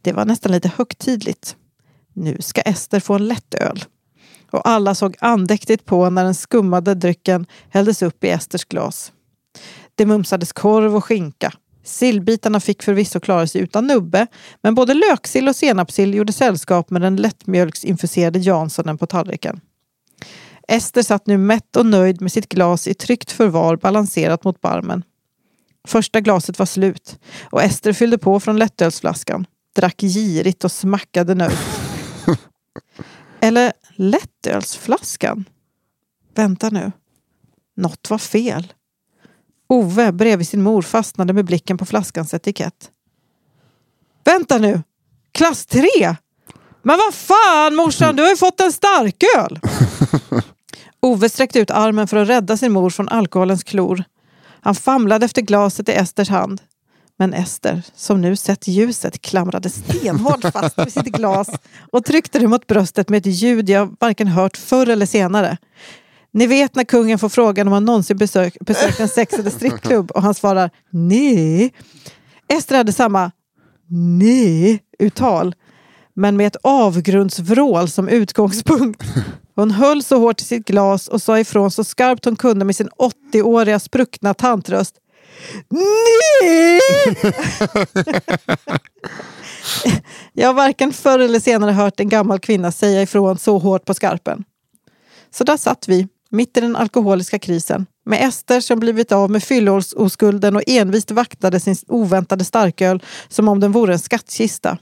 Det 0.02 0.14
var 0.14 0.26
nästan 0.26 0.52
lite 0.52 0.72
högtidligt. 0.78 1.56
Nu 2.14 2.38
ska 2.40 2.62
Ester 2.62 3.00
få 3.00 3.14
en 3.14 3.28
lättöl. 3.28 3.84
Och 4.54 4.68
alla 4.68 4.96
såg 4.96 5.16
andäktigt 5.20 5.86
på 5.86 6.10
när 6.10 6.24
den 6.24 6.36
skummade 6.36 6.94
drycken 6.96 7.46
hälldes 7.70 8.02
upp 8.02 8.24
i 8.24 8.30
Esters 8.30 8.66
glas. 8.66 9.12
Det 9.96 10.06
mumsades 10.06 10.54
korv 10.54 10.96
och 10.96 11.06
skinka. 11.06 11.54
Sillbitarna 11.84 12.60
fick 12.60 12.84
förvisso 12.84 13.20
klara 13.20 13.48
sig 13.48 13.62
utan 13.62 13.88
nubbe, 13.88 14.28
men 14.62 14.76
både 14.76 14.94
löksill 14.94 15.48
och 15.48 15.56
senapssill 15.56 16.14
gjorde 16.14 16.34
sällskap 16.34 16.90
med 16.90 17.02
den 17.02 17.16
lättmjölksinfuserade 17.16 18.40
Janssonen 18.40 18.98
på 18.98 19.06
tallriken. 19.06 19.62
Ester 20.68 21.04
satt 21.04 21.28
nu 21.28 21.38
mätt 21.38 21.76
och 21.76 21.86
nöjd 21.86 22.22
med 22.22 22.32
sitt 22.32 22.50
glas 22.50 22.88
i 22.88 22.94
tryggt 22.94 23.32
förvar 23.32 23.76
balanserat 23.76 24.44
mot 24.44 24.62
barmen. 24.62 25.04
Första 25.88 26.22
glaset 26.22 26.60
var 26.60 26.66
slut 26.66 27.20
och 27.44 27.64
Ester 27.64 27.94
fyllde 27.94 28.18
på 28.18 28.40
från 28.40 28.58
lättölsflaskan, 28.58 29.46
drack 29.76 30.02
girigt 30.02 30.64
och 30.64 30.72
smackade 30.72 31.36
nöjt. 31.36 31.60
Eller 33.44 33.74
lättölsflaskan? 33.96 35.46
Vänta 36.36 36.70
nu. 36.70 36.92
Något 37.76 38.10
var 38.10 38.18
fel. 38.18 38.74
Ove 39.70 40.12
bredvid 40.12 40.48
sin 40.48 40.62
mor 40.62 40.82
fastnade 40.82 41.34
med 41.34 41.46
blicken 41.46 41.78
på 41.78 41.86
flaskans 41.86 42.34
etikett. 42.34 42.92
Vänta 44.24 44.58
nu! 44.58 44.84
Klass 45.32 45.66
3! 45.66 45.90
Men 46.82 46.98
vad 46.98 47.14
fan 47.14 47.76
morsan, 47.76 48.16
du 48.16 48.24
har 48.24 48.30
ju 48.30 48.38
fått 48.38 48.60
en 48.60 48.72
starköl! 48.72 49.60
Ove 51.00 51.30
sträckte 51.30 51.60
ut 51.60 51.72
armen 51.72 52.08
för 52.08 52.18
att 52.18 52.28
rädda 52.28 52.58
sin 52.58 52.72
mor 52.72 52.90
från 52.90 53.10
alkoholens 53.10 53.64
klor. 53.64 54.04
Han 54.62 54.76
famlade 54.76 55.26
efter 55.26 55.42
glaset 55.42 55.90
i 55.90 55.92
Esters 55.92 56.30
hand. 56.30 56.62
Men 57.24 57.34
Ester, 57.34 57.82
som 57.96 58.22
nu 58.22 58.36
sett 58.36 58.68
ljuset, 58.68 59.22
klamrade 59.22 59.70
stenhårt 59.70 60.42
fast 60.54 60.80
vid 60.80 60.94
sitt 60.94 61.06
glas 61.06 61.50
och 61.92 62.06
tryckte 62.06 62.40
det 62.40 62.48
mot 62.48 62.68
bröstet 62.68 63.10
med 63.10 63.18
ett 63.18 63.26
ljud 63.26 63.70
jag 63.70 63.96
varken 64.00 64.28
hört 64.28 64.58
förr 64.58 64.90
eller 64.90 65.06
senare. 65.06 65.58
Ni 66.32 66.48
vet 66.48 66.76
när 66.76 66.84
kungen 66.84 67.20
får 67.20 67.30
frågan 67.30 67.68
om 67.68 67.74
han 67.74 67.86
någonsin 67.86 68.18
besök, 68.18 68.58
besökt 68.60 69.00
en 69.00 69.08
sex 69.08 69.34
eller 69.34 69.50
strippklubb 69.50 70.12
och 70.12 70.22
han 70.22 70.34
svarar 70.34 70.70
nej. 70.90 71.74
Ester 72.48 72.78
hade 72.78 72.94
samma 72.94 73.32
nej-uttal 74.20 75.56
men 76.14 76.38
med 76.38 76.48
ett 76.48 76.58
avgrundsvrål 76.64 77.90
som 77.90 78.08
utgångspunkt. 78.10 79.04
Hon 79.56 79.72
höll 79.72 80.04
så 80.04 80.20
hårt 80.20 80.42
i 80.42 80.44
sitt 80.44 80.68
glas 80.68 81.08
och 81.08 81.22
sa 81.22 81.40
ifrån 81.40 81.72
så 81.72 81.84
skarpt 81.84 82.26
hon 82.26 82.36
kunde 82.36 82.66
med 82.66 82.76
sin 82.76 82.90
80-åriga 83.34 83.80
spruckna 83.80 84.34
tantröst. 84.34 84.96
Nej! 85.70 86.80
Jag 90.34 90.48
har 90.48 90.54
varken 90.54 90.94
förr 90.94 91.20
eller 91.20 91.40
senare 91.40 91.72
hört 91.72 92.00
en 92.00 92.10
gammal 92.10 92.40
kvinna 92.40 92.72
säga 92.72 93.02
ifrån 93.02 93.38
så 93.38 93.58
hårt 93.58 93.86
på 93.86 93.94
skarpen. 93.94 94.44
Så 95.32 95.44
där 95.44 95.58
satt 95.58 95.88
vi, 95.88 96.08
mitt 96.30 96.58
i 96.58 96.62
den 96.62 96.76
alkoholiska 96.76 97.40
krisen, 97.40 97.86
med 98.06 98.28
Ester 98.28 98.62
som 98.62 98.80
blivit 98.80 99.12
av 99.12 99.32
med 99.32 99.44
fylloskulden 99.44 100.56
och 100.56 100.64
envist 100.68 101.12
vaktade 101.12 101.60
sin 101.60 101.76
oväntade 101.88 102.46
starköl 102.46 103.04
som 103.28 103.48
om 103.48 103.60
den 103.60 103.72
vore 103.72 103.94
en 103.94 104.00
skattkista. 104.00 104.78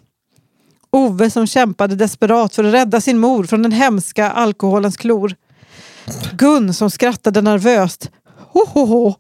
Ove 0.92 1.30
som 1.30 1.48
kämpade 1.48 1.96
desperat 1.96 2.56
för 2.56 2.64
att 2.64 2.74
rädda 2.74 3.02
sin 3.02 3.20
mor 3.20 3.44
från 3.44 3.64
den 3.64 3.72
hemska 3.72 4.32
alkoholens 4.32 4.98
klor. 4.98 5.36
Gun 6.34 6.74
som 6.74 6.92
skrattade 6.92 7.42
nervöst 7.42 8.12
ho, 8.52 8.66
ho, 8.66 8.86
ho, 8.86 9.14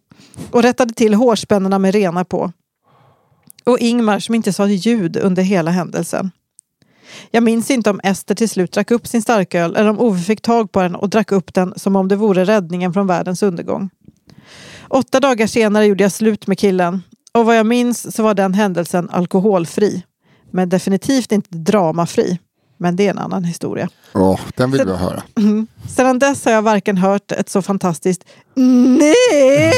och 0.51 0.61
rättade 0.63 0.93
till 0.93 1.13
hårspännorna 1.13 1.79
med 1.79 1.93
renar 1.93 2.23
på. 2.23 2.51
Och 3.63 3.79
Ingmar 3.79 4.19
som 4.19 4.35
inte 4.35 4.53
sa 4.53 4.67
ljud 4.67 5.17
under 5.17 5.43
hela 5.43 5.71
händelsen. 5.71 6.31
Jag 7.31 7.43
minns 7.43 7.71
inte 7.71 7.89
om 7.89 7.99
Ester 8.03 8.35
till 8.35 8.49
slut 8.49 8.71
drack 8.71 8.91
upp 8.91 9.07
sin 9.07 9.21
starköl 9.21 9.75
eller 9.75 9.89
om 9.89 9.99
Ove 9.99 10.19
fick 10.19 10.41
tag 10.41 10.71
på 10.71 10.81
den 10.81 10.95
och 10.95 11.09
drack 11.09 11.31
upp 11.31 11.53
den 11.53 11.73
som 11.75 11.95
om 11.95 12.07
det 12.07 12.15
vore 12.15 12.45
räddningen 12.45 12.93
från 12.93 13.07
världens 13.07 13.43
undergång. 13.43 13.89
Åtta 14.87 15.19
dagar 15.19 15.47
senare 15.47 15.85
gjorde 15.85 16.03
jag 16.03 16.11
slut 16.11 16.47
med 16.47 16.59
killen 16.59 17.03
och 17.31 17.45
vad 17.45 17.57
jag 17.57 17.65
minns 17.65 18.15
så 18.15 18.23
var 18.23 18.33
den 18.33 18.53
händelsen 18.53 19.09
alkoholfri. 19.09 20.03
Men 20.51 20.69
definitivt 20.69 21.31
inte 21.31 21.49
dramafri. 21.57 22.39
Men 22.77 22.95
det 22.95 23.05
är 23.07 23.11
en 23.11 23.17
annan 23.17 23.43
historia. 23.43 23.89
Åh, 24.13 24.39
den 24.55 24.71
vill 24.71 24.79
Sen- 24.79 24.87
vi 24.89 24.95
höra. 24.95 25.23
Sedan 25.89 26.19
dess 26.19 26.45
har 26.45 26.51
jag 26.51 26.61
varken 26.61 26.97
hört 26.97 27.31
ett 27.31 27.49
så 27.49 27.61
fantastiskt 27.61 28.23
nej 28.55 29.73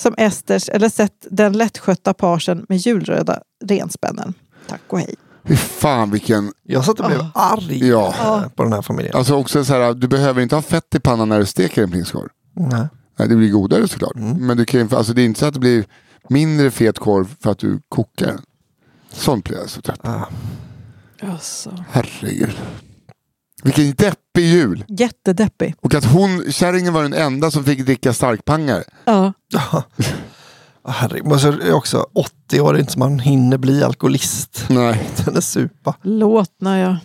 som 0.00 0.14
Esters 0.18 0.68
eller 0.68 0.88
sett 0.88 1.26
den 1.30 1.52
lättskötta 1.52 2.14
parsen 2.14 2.66
med 2.68 2.78
julröda 2.78 3.40
renspännen. 3.64 4.34
Tack 4.68 4.80
och 4.88 4.98
hej. 4.98 5.14
Fy 5.44 5.56
fan 5.56 6.10
vilken... 6.10 6.52
Jag 6.62 6.84
satt 6.84 7.00
och 7.00 7.06
blev 7.06 7.20
Ah. 7.34 7.52
arg 7.52 7.88
Ja. 7.88 8.08
eh, 8.08 8.48
på 8.48 8.62
den 8.62 8.72
här 8.72 8.82
familjen. 8.82 9.16
Alltså 9.16 9.34
också 9.34 9.64
så 9.64 9.72
här, 9.72 9.94
du 9.94 10.08
behöver 10.08 10.42
inte 10.42 10.54
ha 10.54 10.62
fett 10.62 10.94
i 10.94 11.00
pannan 11.00 11.28
när 11.28 11.38
du 11.38 11.46
steker 11.46 11.82
en 11.82 11.90
prinskorv. 11.90 12.28
Nej. 12.54 12.86
Nej, 13.18 13.28
det 13.28 13.36
blir 13.36 13.50
godare 13.50 13.88
såklart. 13.88 14.14
Men 14.16 14.56
du 14.56 14.64
kan, 14.64 14.80
ju- 14.88 14.96
alltså, 14.96 15.12
det 15.12 15.22
är 15.22 15.26
inte 15.26 15.40
så 15.40 15.46
att 15.46 15.54
det 15.54 15.60
blir 15.60 15.84
mindre 16.28 16.70
fet 16.70 16.98
korv 16.98 17.34
för 17.40 17.50
att 17.50 17.58
du 17.58 17.80
kokar 17.88 18.26
den. 18.26 18.40
Sånt 19.12 19.44
blir 19.44 19.58
jag 19.58 19.70
så 19.70 19.80
trött 19.80 20.02
på. 20.02 20.26
Alltså. 21.22 21.84
Herregud. 21.90 22.56
Vilken 23.62 23.84
deppig 24.34 24.48
jul. 24.48 24.84
Jättedeppig. 24.88 25.74
Och 25.80 25.94
att 25.94 26.04
hon, 26.04 26.44
kärringen 26.52 26.92
var 26.92 27.02
den 27.02 27.12
enda 27.14 27.50
som 27.50 27.64
fick 27.64 27.80
dricka 27.86 28.12
starkpangare. 28.12 28.82
Ja. 29.04 29.32
Ja, 30.84 30.90
Herregud. 30.92 31.26
Men 31.26 31.40
så 31.40 31.48
är 31.48 31.52
det 31.52 31.72
också 31.72 32.06
80 32.14 32.60
år, 32.60 32.72
det 32.72 32.78
är 32.78 32.80
inte 32.80 32.92
som 32.92 32.98
man 33.00 33.18
hinner 33.18 33.58
bli 33.58 33.82
alkoholist. 33.84 34.64
Nej. 34.68 35.10
Den 35.24 35.36
är 35.36 35.40
supa. 35.40 35.94
Låt 36.02 36.50
när 36.60 36.78
jag... 36.78 36.96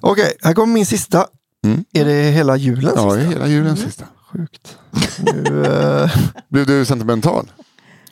Okej, 0.00 0.32
här 0.42 0.52
kommer 0.54 0.74
min 0.74 0.86
sista. 0.86 1.26
Mm. 1.64 1.84
Är 1.92 2.04
det 2.04 2.30
hela 2.30 2.56
julen 2.56 2.92
Ja, 2.96 3.02
det 3.04 3.20
är 3.20 3.24
sista? 3.24 3.30
hela 3.32 3.46
julen 3.46 3.76
sista. 3.76 4.04
Sjukt. 4.32 4.78
Nu, 5.18 5.64
eh, 5.66 6.10
Blev 6.48 6.66
du 6.66 6.84
sentimental? 6.84 7.52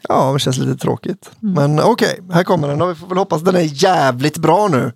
ja, 0.09 0.33
det 0.33 0.39
känns 0.39 0.59
lite 0.59 0.77
tråkigt. 0.77 1.31
Men 1.41 1.81
okej, 1.81 2.21
här 2.33 2.45
kommer 2.45 2.69
den. 2.69 2.83
Och 2.83 2.91
vi 2.91 2.95
får 2.95 3.07
väl 3.07 3.19
hoppas 3.19 3.43
den 3.43 3.57
är 3.57 3.85
jävligt 3.85 4.39
bra 4.39 4.69
nu. 4.69 4.93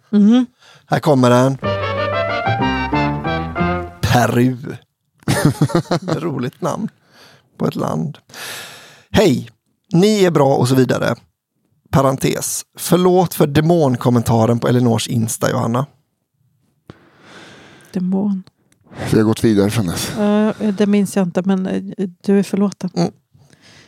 Här 0.86 1.00
kommer 1.00 1.30
den. 1.30 1.58
Peru. 4.12 4.56
Roligt 6.16 6.60
namn 6.60 6.88
på 7.58 7.66
ett 7.66 7.74
land. 7.74 8.18
Hej, 9.10 9.50
ni 9.92 10.24
är 10.24 10.30
bra 10.30 10.54
och 10.56 10.68
så 10.68 10.74
vidare. 10.74 11.14
Parentes. 11.90 12.64
Förlåt 12.78 13.34
för 13.34 13.46
demonkommentaren 13.46 14.58
på 14.58 14.68
Elinors 14.68 15.08
Insta, 15.08 15.50
Johanna. 15.50 15.86
Demon. 17.92 18.42
Vi 19.10 19.16
har 19.18 19.24
gått 19.24 19.44
vidare 19.44 19.70
från 19.70 19.86
dess. 19.86 20.18
Eh, 20.18 20.74
det 20.74 20.86
minns 20.86 21.16
jag 21.16 21.26
inte, 21.26 21.42
men 21.44 21.66
eh, 21.66 21.82
du 22.22 22.38
är 22.38 22.42
förlåten. 22.42 22.90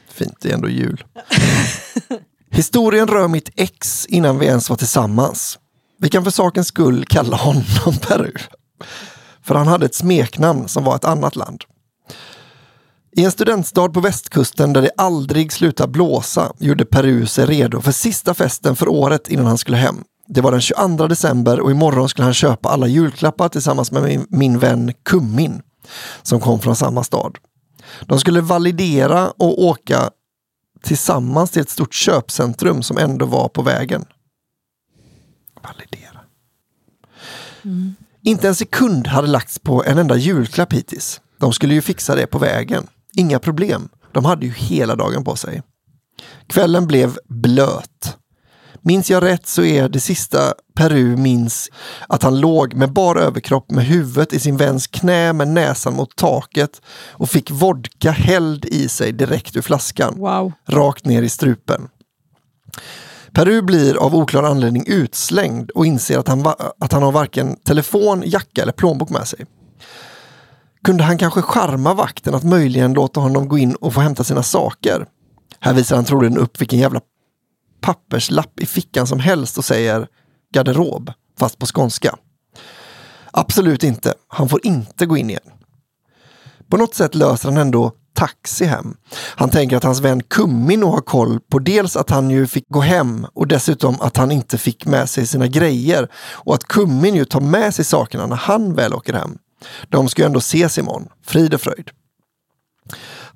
Fint, 0.09 0.37
det 0.41 0.51
är 0.51 0.55
ändå 0.55 0.69
jul. 0.69 1.05
Historien 2.51 3.07
rör 3.07 3.29
mitt 3.29 3.51
ex 3.57 4.07
innan 4.07 4.39
vi 4.39 4.47
ens 4.47 4.71
var 4.71 4.77
tillsammans. 4.77 5.59
Vi 5.99 6.09
kan 6.09 6.25
för 6.25 6.31
sakens 6.31 6.67
skull 6.67 7.05
kalla 7.05 7.37
honom 7.37 7.95
Peru. 8.09 8.33
För 9.51 9.55
han 9.55 9.69
hade 9.69 9.87
ett 9.87 9.95
smeknamn 9.95 10.69
som 10.69 10.85
var 10.85 10.97
ett 10.97 11.05
annat 11.05 11.37
land. 11.37 11.65
I 13.13 13.25
en 13.25 13.33
studentstad 13.33 13.89
på 13.89 14.01
västkusten 14.01 14.73
där 14.73 14.83
det 14.83 14.91
aldrig 14.97 15.53
slutar 15.53 15.87
blåsa 15.87 16.53
gjorde 16.59 16.85
Peru 16.85 17.27
sig 17.27 17.47
redo 17.47 17.81
för 17.81 17.93
sista 17.93 18.35
festen 18.35 18.77
för 18.77 18.89
året 18.89 19.29
innan 19.29 19.47
han 19.47 19.59
skulle 19.59 19.77
hem. 19.77 20.05
Det 20.27 20.41
var 20.41 20.53
den 20.53 20.61
22 20.61 21.07
december 21.07 21.61
och 21.61 21.71
imorgon 21.71 22.09
skulle 22.09 22.25
han 22.25 22.35
köpa 22.35 22.69
alla 22.69 22.87
julklappar 22.87 23.49
tillsammans 23.49 23.93
med 23.93 24.03
min, 24.03 24.27
min 24.29 24.59
vän 24.59 24.93
Kummin 25.03 25.63
som 26.23 26.41
kom 26.41 26.61
från 26.61 26.77
samma 26.77 27.05
stad. 27.05 27.39
De 28.03 28.21
skulle 28.21 28.41
validera 28.41 29.31
och 29.31 29.65
åka 29.65 30.11
tillsammans 30.83 31.51
till 31.51 31.63
ett 31.63 31.71
stort 31.71 31.95
köpcentrum 31.95 32.83
som 32.83 32.99
ändå 32.99 33.27
var 33.27 33.49
på 33.49 33.63
vägen. 33.63 34.05
Validera. 35.63 36.21
Mm. 37.65 37.95
Inte 38.23 38.49
en 38.49 38.55
sekund 38.55 39.07
hade 39.07 39.29
lagts 39.29 39.59
på 39.59 39.85
en 39.85 39.99
enda 39.99 40.17
julklapp 40.17 40.73
hittills. 40.73 41.21
De 41.39 41.53
skulle 41.53 41.75
ju 41.75 41.81
fixa 41.81 42.15
det 42.15 42.27
på 42.27 42.39
vägen. 42.39 42.87
Inga 43.17 43.39
problem. 43.39 43.89
De 44.13 44.25
hade 44.25 44.47
ju 44.47 44.53
hela 44.53 44.97
dagen 44.97 45.25
på 45.25 45.37
sig. 45.37 45.63
Kvällen 46.47 46.87
blev 46.87 47.19
blöt. 47.29 48.17
Minns 48.83 49.11
jag 49.11 49.23
rätt 49.23 49.47
så 49.47 49.63
är 49.63 49.89
det 49.89 50.01
sista 50.01 50.55
Peru 50.75 51.17
minns 51.17 51.71
att 52.09 52.23
han 52.23 52.41
låg 52.41 52.75
med 52.75 52.93
bara 52.93 53.21
överkropp 53.21 53.71
med 53.71 53.85
huvudet 53.85 54.33
i 54.33 54.41
sin 54.41 54.57
väns 54.57 54.87
knä 54.87 55.33
med 55.33 55.49
näsan 55.49 55.95
mot 55.95 56.17
taket 56.17 56.83
och 57.11 57.31
fick 57.31 57.51
vodka 57.51 58.11
hälld 58.11 58.65
i 58.65 58.89
sig 58.89 59.13
direkt 59.13 59.57
ur 59.57 59.63
flaskan. 59.63 60.15
Wow. 60.19 60.53
Rakt 60.69 61.05
ner 61.05 61.23
i 61.23 61.29
strupen. 61.29 61.89
Peru 63.33 63.63
blir 63.63 63.97
av 63.97 64.15
oklar 64.15 64.43
anledning 64.43 64.85
utslängd 64.87 65.71
och 65.71 65.87
inser 65.87 66.19
att 66.19 66.29
han, 66.29 66.47
att 66.81 66.93
han 66.93 67.03
har 67.03 67.13
varken 67.13 67.57
telefon, 67.57 68.23
jacka 68.27 68.63
eller 68.63 68.73
plånbok 68.73 69.11
med 69.11 69.29
sig. 69.29 69.47
Kunde 70.85 71.05
han 71.05 71.19
kanske 71.19 71.43
charma 71.43 71.95
vakten 71.95 72.35
att 72.35 72.45
möjligen 72.45 72.93
låta 72.93 73.21
honom 73.21 73.49
gå 73.49 73.59
in 73.59 73.75
och 73.75 73.95
få 73.95 74.01
hämta 74.01 74.25
sina 74.25 74.43
saker? 74.43 75.07
Här 75.61 75.75
visar 75.75 75.97
han 75.97 76.05
troligen 76.05 76.39
upp 76.39 76.61
vilken 76.61 76.79
jävla 76.79 77.01
papperslapp 77.81 78.61
i 78.61 78.67
fickan 78.67 79.07
som 79.07 79.21
helst 79.21 79.59
och 79.59 79.65
säger 79.65 80.07
garderob, 80.55 81.13
fast 81.39 81.59
på 81.59 81.67
skånska. 81.67 82.17
Absolut 83.31 83.85
inte. 83.85 84.15
Han 84.29 84.49
får 84.49 84.67
inte 84.67 85.07
gå 85.07 85.17
in 85.17 85.31
igen. 85.31 85.51
På 86.69 86.77
något 86.77 86.95
sätt 86.95 87.15
löser 87.15 87.49
han 87.49 87.57
ändå 87.57 87.93
taxi 88.15 88.65
hem. 88.65 88.95
Han 89.13 89.51
tänker 89.51 89.77
att 89.77 89.85
hans 89.85 90.01
vän 90.01 90.23
Kummin 90.23 90.81
nog 90.81 90.93
har 90.93 91.01
koll 91.01 91.41
på 91.41 91.59
dels 91.59 91.97
att 91.97 92.11
han 92.11 92.31
ju 92.31 92.47
fick 92.47 92.69
gå 92.69 92.81
hem 92.81 93.27
och 93.35 93.47
dessutom 93.47 94.01
att 94.01 94.17
han 94.17 94.31
inte 94.31 94.59
fick 94.59 94.87
med 94.87 95.11
sig 95.11 95.27
sina 95.27 95.47
grejer 95.47 96.09
och 96.15 96.55
att 96.55 96.65
Kummin 96.65 97.15
ju 97.15 97.25
tar 97.25 97.41
med 97.41 97.75
sig 97.75 97.85
sakerna 97.85 98.27
när 98.27 98.37
han 98.37 98.75
väl 98.75 98.95
åker 98.95 99.13
hem. 99.13 99.39
De 99.89 100.09
ska 100.09 100.23
ju 100.23 100.27
ändå 100.27 100.39
ses 100.39 100.79
imorgon. 100.79 101.09
Frid 101.27 101.55
och 101.55 101.61
fröjd. 101.61 101.91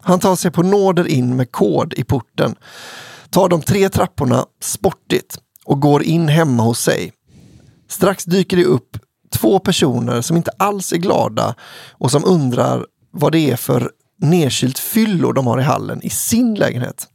Han 0.01 0.20
tar 0.20 0.36
sig 0.36 0.51
på 0.51 0.62
nåder 0.62 1.06
in 1.06 1.36
med 1.36 1.52
kod 1.52 1.94
i 1.94 2.05
porten, 2.05 2.55
tar 3.30 3.48
de 3.48 3.62
tre 3.62 3.88
trapporna 3.88 4.46
sportigt 4.60 5.38
och 5.64 5.80
går 5.80 6.02
in 6.02 6.28
hemma 6.28 6.62
hos 6.62 6.80
sig. 6.80 7.12
Strax 7.88 8.24
dyker 8.24 8.56
det 8.56 8.64
upp 8.64 8.98
två 9.32 9.59
personer 9.59 10.20
som 10.20 10.36
inte 10.36 10.51
alls 10.59 10.92
är 10.92 10.96
glada 10.96 11.55
och 11.92 12.10
som 12.10 12.24
undrar 12.24 12.86
vad 13.10 13.32
det 13.32 13.51
är 13.51 13.56
för 13.56 13.90
nedkylt 14.24 14.78
fyllo 14.78 15.32
de 15.32 15.46
har 15.46 15.60
i 15.60 15.62
hallen 15.62 16.02
i 16.02 16.10
sin 16.10 16.55
lägenhet. 16.55 17.09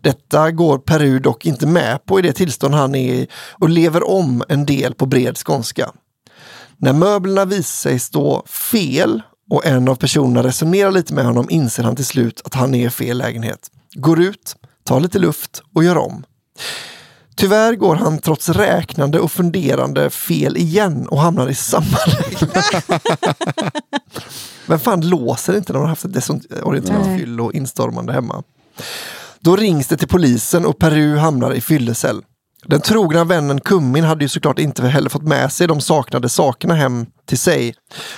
Detta 0.00 0.50
går 0.50 0.78
Peru 0.78 1.18
dock 1.18 1.46
inte 1.46 1.66
med 1.66 2.06
på 2.06 2.18
i 2.18 2.22
det 2.22 2.32
tillstånd 2.32 2.74
han 2.74 2.94
är 2.94 3.14
i 3.14 3.28
och 3.34 3.68
lever 3.68 4.08
om 4.10 4.44
en 4.48 4.66
del 4.66 4.94
på 4.94 5.06
bred 5.06 5.36
skånska. 5.38 5.90
När 6.76 6.92
möblerna 6.92 7.44
visar 7.44 7.90
sig 7.90 7.98
stå 7.98 8.46
fel 8.46 9.22
och 9.50 9.66
en 9.66 9.88
av 9.88 9.94
personerna 9.94 10.42
resonerar 10.42 10.90
lite 10.90 11.14
med 11.14 11.24
honom 11.24 11.46
inser 11.50 11.82
han 11.82 11.96
till 11.96 12.06
slut 12.06 12.42
att 12.44 12.54
han 12.54 12.74
är 12.74 12.86
i 12.86 12.90
fel 12.90 13.18
lägenhet. 13.18 13.70
Går 13.94 14.20
ut, 14.20 14.56
tar 14.84 15.00
lite 15.00 15.18
luft 15.18 15.62
och 15.74 15.84
gör 15.84 15.98
om. 15.98 16.24
Tyvärr 17.36 17.74
går 17.74 17.94
han 17.94 18.18
trots 18.18 18.48
räknande 18.48 19.20
och 19.20 19.32
funderande 19.32 20.10
fel 20.10 20.56
igen 20.56 21.08
och 21.08 21.20
hamnar 21.20 21.48
i 21.48 21.54
samma 21.54 21.98
lägenhet. 22.06 22.64
Men 24.70 24.78
fan 24.78 25.00
låser 25.00 25.56
inte 25.56 25.72
när 25.72 25.80
man 25.80 25.88
har 25.88 25.88
haft 25.88 26.04
ett 26.04 26.12
desorienterat 26.12 27.18
fyllo 27.18 27.52
instormande 27.52 28.12
hemma. 28.12 28.42
Då 29.40 29.56
rings 29.56 29.86
det 29.88 29.96
till 29.96 30.08
polisen 30.08 30.66
och 30.66 30.78
Peru 30.78 31.16
hamnar 31.16 31.54
i 31.54 31.60
fyllecell. 31.60 32.22
Den 32.66 32.80
trogna 32.80 33.24
vännen 33.24 33.60
Kummin 33.60 34.04
hade 34.04 34.24
ju 34.24 34.28
såklart 34.28 34.58
inte 34.58 34.86
heller 34.86 35.10
fått 35.10 35.22
med 35.22 35.52
sig 35.52 35.66
de 35.66 35.80
saknade 35.80 36.28
sakerna 36.28 36.74
hem 36.74 37.06
till 37.26 37.38
sig. 37.38 37.74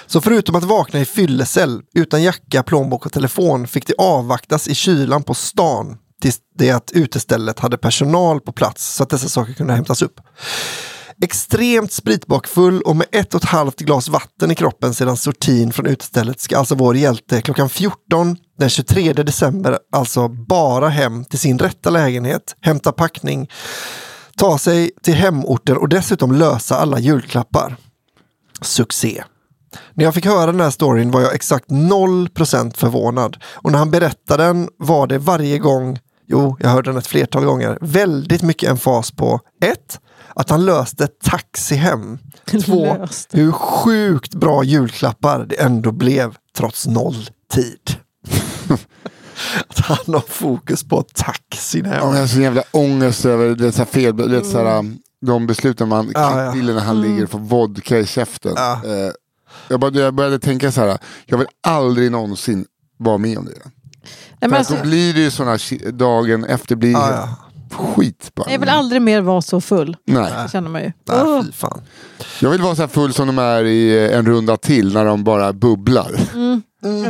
Så 0.06 0.20
förutom 0.20 0.56
att 0.56 0.64
vakna 0.64 1.00
i 1.00 1.04
fyllecell 1.04 1.82
utan 1.94 2.22
jacka, 2.22 2.62
plånbok 2.62 3.06
och 3.06 3.12
telefon 3.12 3.66
fick 3.66 3.86
det 3.86 3.94
avvaktas 3.98 4.68
i 4.68 4.74
kylan 4.74 5.22
på 5.22 5.34
stan 5.34 5.98
tills 6.22 6.38
det 6.58 6.70
att 6.70 6.90
utestället 6.94 7.58
hade 7.58 7.78
personal 7.78 8.40
på 8.40 8.52
plats 8.52 8.94
så 8.94 9.02
att 9.02 9.10
dessa 9.10 9.28
saker 9.28 9.52
kunde 9.52 9.74
hämtas 9.74 10.02
upp. 10.02 10.20
Extremt 11.20 11.92
spritbakfull 11.92 12.82
och 12.82 12.96
med 12.96 13.06
ett 13.12 13.34
och 13.34 13.42
ett 13.42 13.48
halvt 13.48 13.80
glas 13.80 14.08
vatten 14.08 14.50
i 14.50 14.54
kroppen 14.54 14.94
sedan 14.94 15.16
sortin 15.16 15.72
från 15.72 15.86
utestället 15.86 16.40
ska 16.40 16.58
alltså 16.58 16.74
vår 16.74 16.96
hjälte 16.96 17.42
klockan 17.42 17.68
14 17.68 18.36
den 18.58 18.68
23 18.68 19.12
december 19.12 19.78
alltså 19.92 20.28
bara 20.28 20.88
hem 20.88 21.24
till 21.24 21.38
sin 21.38 21.58
rätta 21.58 21.90
lägenhet, 21.90 22.56
hämta 22.60 22.92
packning, 22.92 23.50
ta 24.36 24.58
sig 24.58 24.90
till 25.02 25.14
hemorten 25.14 25.76
och 25.76 25.88
dessutom 25.88 26.32
lösa 26.32 26.76
alla 26.76 26.98
julklappar. 26.98 27.76
Succé! 28.60 29.24
När 29.94 30.04
jag 30.04 30.14
fick 30.14 30.26
höra 30.26 30.52
den 30.52 30.60
här 30.60 30.70
storyn 30.70 31.10
var 31.10 31.20
jag 31.20 31.34
exakt 31.34 31.68
0% 31.68 32.76
förvånad. 32.76 33.36
Och 33.44 33.72
när 33.72 33.78
han 33.78 33.90
berättade 33.90 34.44
den 34.44 34.68
var 34.78 35.06
det 35.06 35.18
varje 35.18 35.58
gång, 35.58 35.98
jo, 36.26 36.56
jag 36.60 36.68
hörde 36.68 36.90
den 36.90 36.98
ett 36.98 37.06
flertal 37.06 37.44
gånger, 37.44 37.78
väldigt 37.80 38.42
mycket 38.42 38.70
emfas 38.70 39.10
på 39.10 39.40
1. 39.62 40.00
Att 40.34 40.50
han 40.50 40.64
löste 40.64 41.06
taxi 41.24 41.74
hem. 41.74 42.18
Två, 42.64 42.84
Löst. 42.84 43.28
hur 43.32 43.52
sjukt 43.52 44.34
bra 44.34 44.64
julklappar 44.64 45.46
det 45.48 45.54
ändå 45.60 45.92
blev 45.92 46.34
trots 46.56 46.86
noll 46.86 47.30
tid. 47.52 47.96
att 49.68 49.78
han 49.78 50.14
har 50.14 50.20
fokus 50.28 50.84
på 50.84 51.02
taxin 51.14 51.84
hem. 51.84 51.94
Ja, 51.94 52.04
men 52.06 52.14
jag 52.14 52.20
har 52.22 52.26
så 52.28 52.40
jävla 52.40 52.62
ångest 52.70 53.24
över 53.24 53.54
det, 53.54 53.72
så 53.72 53.78
här 53.78 53.84
fel, 53.84 54.16
det, 54.16 54.44
så 54.44 54.58
här, 54.64 54.78
um, 54.78 54.98
de 55.26 55.46
besluten 55.46 55.88
man 55.88 56.10
Ja, 56.14 56.44
ja. 56.44 56.52
till 56.52 56.66
när 56.74 56.80
han 56.80 57.00
ligger 57.00 57.24
och 57.24 57.30
får 57.30 57.38
vodka 57.38 57.98
i 57.98 58.06
käften. 58.06 58.52
Ja. 58.56 58.80
Eh, 58.84 59.12
jag, 59.68 59.80
bara, 59.80 59.94
jag 59.98 60.14
började 60.14 60.38
tänka 60.38 60.72
så 60.72 60.80
här, 60.80 60.98
jag 61.26 61.38
vill 61.38 61.46
aldrig 61.66 62.10
någonsin 62.12 62.64
vara 62.98 63.18
med 63.18 63.38
om 63.38 63.44
det. 63.44 63.52
Nej, 64.40 64.50
men 64.50 64.54
alltså, 64.54 64.74
då 64.74 64.82
blir 64.82 65.14
det 65.14 65.20
ju 65.20 65.30
såna 65.30 65.56
ki- 65.56 65.90
dagen 65.90 66.44
efter 66.44 66.76
blir 66.76 66.92
Ja, 66.92 67.10
ja. 67.10 67.36
Skit 67.72 68.30
bara. 68.34 68.50
jag 68.52 68.58
vill 68.58 68.68
aldrig 68.68 69.02
mer 69.02 69.20
vara 69.20 69.42
så 69.42 69.60
full. 69.60 69.96
Nej. 70.06 70.32
Det 70.42 70.50
känner 70.52 70.68
man 70.70 70.82
ju. 70.82 70.92
Nej, 71.08 71.22
Åh. 71.22 71.42
fy 71.44 71.52
fan. 71.52 71.80
Jag 72.40 72.50
vill 72.50 72.62
vara 72.62 72.74
så 72.76 72.82
här 72.82 72.88
full 72.88 73.12
som 73.12 73.26
de 73.26 73.38
är 73.38 73.64
i 73.64 74.04
eh, 74.10 74.18
en 74.18 74.26
runda 74.26 74.56
till 74.56 74.92
när 74.94 75.04
de 75.04 75.24
bara 75.24 75.52
bubblar. 75.52 76.10
Mm. 76.34 76.62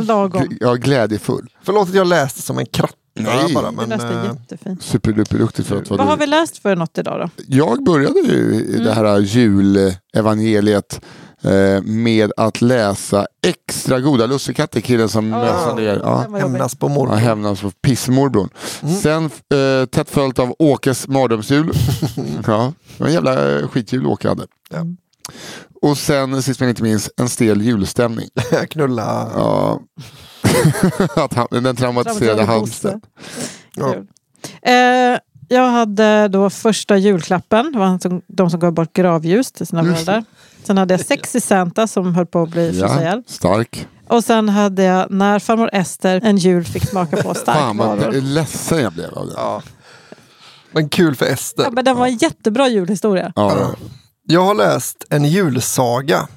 Lagom. 0.05 0.57
Ja, 0.59 0.73
glädjefull. 0.73 1.49
Förlåt 1.63 1.89
att 1.89 1.95
jag 1.95 2.07
läste 2.07 2.41
som 2.41 2.57
en 2.59 2.65
kratta 2.65 2.93
Nej. 3.19 3.53
bara. 3.53 3.71
Men, 3.71 3.91
eh. 3.91 4.75
Superduperduktigt 4.79 5.67
för 5.67 5.77
att 5.81 5.89
Vad 5.89 5.99
har 5.99 6.17
du. 6.17 6.19
vi 6.19 6.27
läst 6.27 6.57
för 6.57 6.75
något 6.75 6.97
idag 6.97 7.19
då? 7.19 7.43
Jag 7.47 7.83
började 7.83 8.19
ju 8.19 8.65
i 8.69 8.79
det 8.83 8.93
här 8.93 9.19
julevangeliet 9.19 11.01
eh, 11.43 11.81
med 11.83 12.31
att 12.37 12.61
läsa 12.61 13.27
extra 13.47 13.99
goda 13.99 14.25
lussekatter, 14.25 14.81
killen 14.81 15.09
som 15.09 15.29
mössade 15.29 15.81
ner. 15.81 15.99
Ja. 16.03 16.27
Hämnas 16.39 16.75
på 16.75 16.85
Ja, 16.87 16.93
morgon. 16.93 17.17
hämnas 17.17 17.61
på 17.61 17.71
pissmorbrorn. 17.71 18.49
Sen 19.01 19.25
eh, 19.25 19.85
tätt 19.85 20.09
följt 20.09 20.39
av 20.39 20.55
Åkes 20.59 21.07
mardrömsjul. 21.07 21.71
ja, 22.47 22.73
det 22.97 22.99
var 23.03 23.07
en 23.07 23.13
jävla 23.13 23.59
eh, 23.59 23.67
skitjul 23.67 24.05
Åke 24.07 24.27
hade. 24.29 24.47
Ja. 24.69 24.85
Och 25.81 25.97
sen 25.97 26.43
sist 26.43 26.59
men 26.59 26.69
inte 26.69 26.83
minst 26.83 27.09
en 27.17 27.29
stel 27.29 27.61
julstämning. 27.61 28.27
Knulla. 28.69 29.31
Ja. 29.35 29.79
att 31.23 31.33
han, 31.33 31.47
den 31.51 31.75
traumatiserade 31.75 32.43
Halmstad. 32.43 33.01
Ja. 33.75 33.95
Eh, 34.71 35.19
jag 35.47 35.69
hade 35.69 36.27
då 36.27 36.49
första 36.49 36.97
julklappen, 36.97 37.71
det 37.71 37.79
var 37.79 37.99
de 38.27 38.49
som 38.49 38.59
gav 38.59 38.71
bort 38.73 38.93
gravljus 38.93 39.51
till 39.51 39.67
sina 39.67 39.83
föräldrar. 39.83 40.23
Sen 40.63 40.77
hade 40.77 40.93
jag 40.93 41.01
Sexy 41.05 41.39
Santa 41.39 41.87
som 41.87 42.15
höll 42.15 42.25
på 42.25 42.41
att 42.41 42.49
bli 42.49 42.79
Ja, 42.79 43.21
stark. 43.27 43.87
Och 44.07 44.23
sen 44.23 44.49
hade 44.49 44.83
jag 44.83 45.11
När 45.11 45.39
farmor 45.39 45.69
Ester 45.73 46.21
en 46.23 46.37
jul 46.37 46.63
fick 46.65 46.89
smaka 46.89 47.17
på 47.17 47.21
Fan 47.33 47.77
vad 47.77 47.97
starkvaror. 47.97 48.21
ledsen 48.21 48.79
jag 48.81 48.93
blev 48.93 49.13
av 49.13 49.27
det. 49.27 49.33
Ja. 49.35 49.61
Men 50.71 50.89
kul 50.89 51.15
för 51.15 51.25
Ester. 51.25 51.63
Ja, 51.63 51.69
men 51.71 51.85
den 51.85 51.97
var 51.97 52.07
en 52.07 52.15
jättebra 52.17 52.67
julhistoria. 52.67 53.33
Ja. 53.35 53.71
Jag 54.27 54.41
har 54.45 54.55
läst 54.55 55.05
en 55.09 55.25
julsaga. 55.25 56.27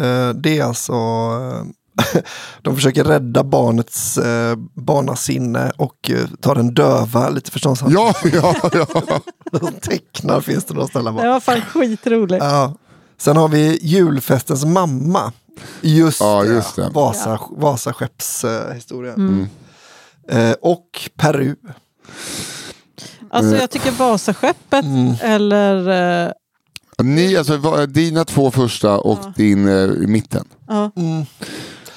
Eh, 0.00 0.28
Det 0.34 0.58
är 0.58 0.64
alltså 0.64 0.92
eh, 0.92 2.20
de 2.62 2.74
försöker 2.76 3.04
rädda 3.04 3.44
barnets 3.44 4.18
eh, 4.18 4.56
barnasinne 4.74 5.72
och 5.76 6.10
eh, 6.10 6.26
ta 6.40 6.54
den 6.54 6.74
döva 6.74 7.28
lite 7.28 7.50
förståndshandling. 7.50 8.02
Ja, 8.02 8.14
ja, 8.32 8.70
ja. 8.72 9.20
De 9.60 9.72
tecknar 9.72 10.40
finns 10.40 10.64
det 10.64 10.74
några 10.74 10.86
ställen. 10.88 11.04
Den 11.04 11.14
bara. 11.24 11.32
var 11.32 11.40
fan 11.40 11.60
skitrolig. 11.60 12.38
Ja. 12.40 12.74
Sen 13.20 13.36
har 13.36 13.48
vi 13.48 13.78
julfestens 13.82 14.64
mamma. 14.64 15.32
Just, 15.80 16.20
Ja, 16.20 16.44
just 16.44 16.76
det. 16.76 16.88
Vasa, 16.94 17.40
Vasaskeppshistoria. 17.50 19.14
Mm. 19.14 19.48
Eh, 20.28 20.52
och 20.62 21.10
Peru. 21.16 21.56
Alltså 23.30 23.56
jag 23.56 23.70
tycker 23.70 23.90
Vasaskeppet 23.90 24.84
Mm. 24.84 25.14
eller... 25.22 26.26
Eh, 26.26 26.32
Ni, 27.02 27.36
alltså, 27.36 27.86
dina 27.86 28.24
två 28.24 28.50
första 28.50 28.98
och 28.98 29.18
Ja. 29.22 29.32
din 29.36 29.68
eh, 29.68 29.74
i 29.84 30.06
mitten. 30.06 30.44
ja. 30.68 30.90
Mm. 30.96 31.24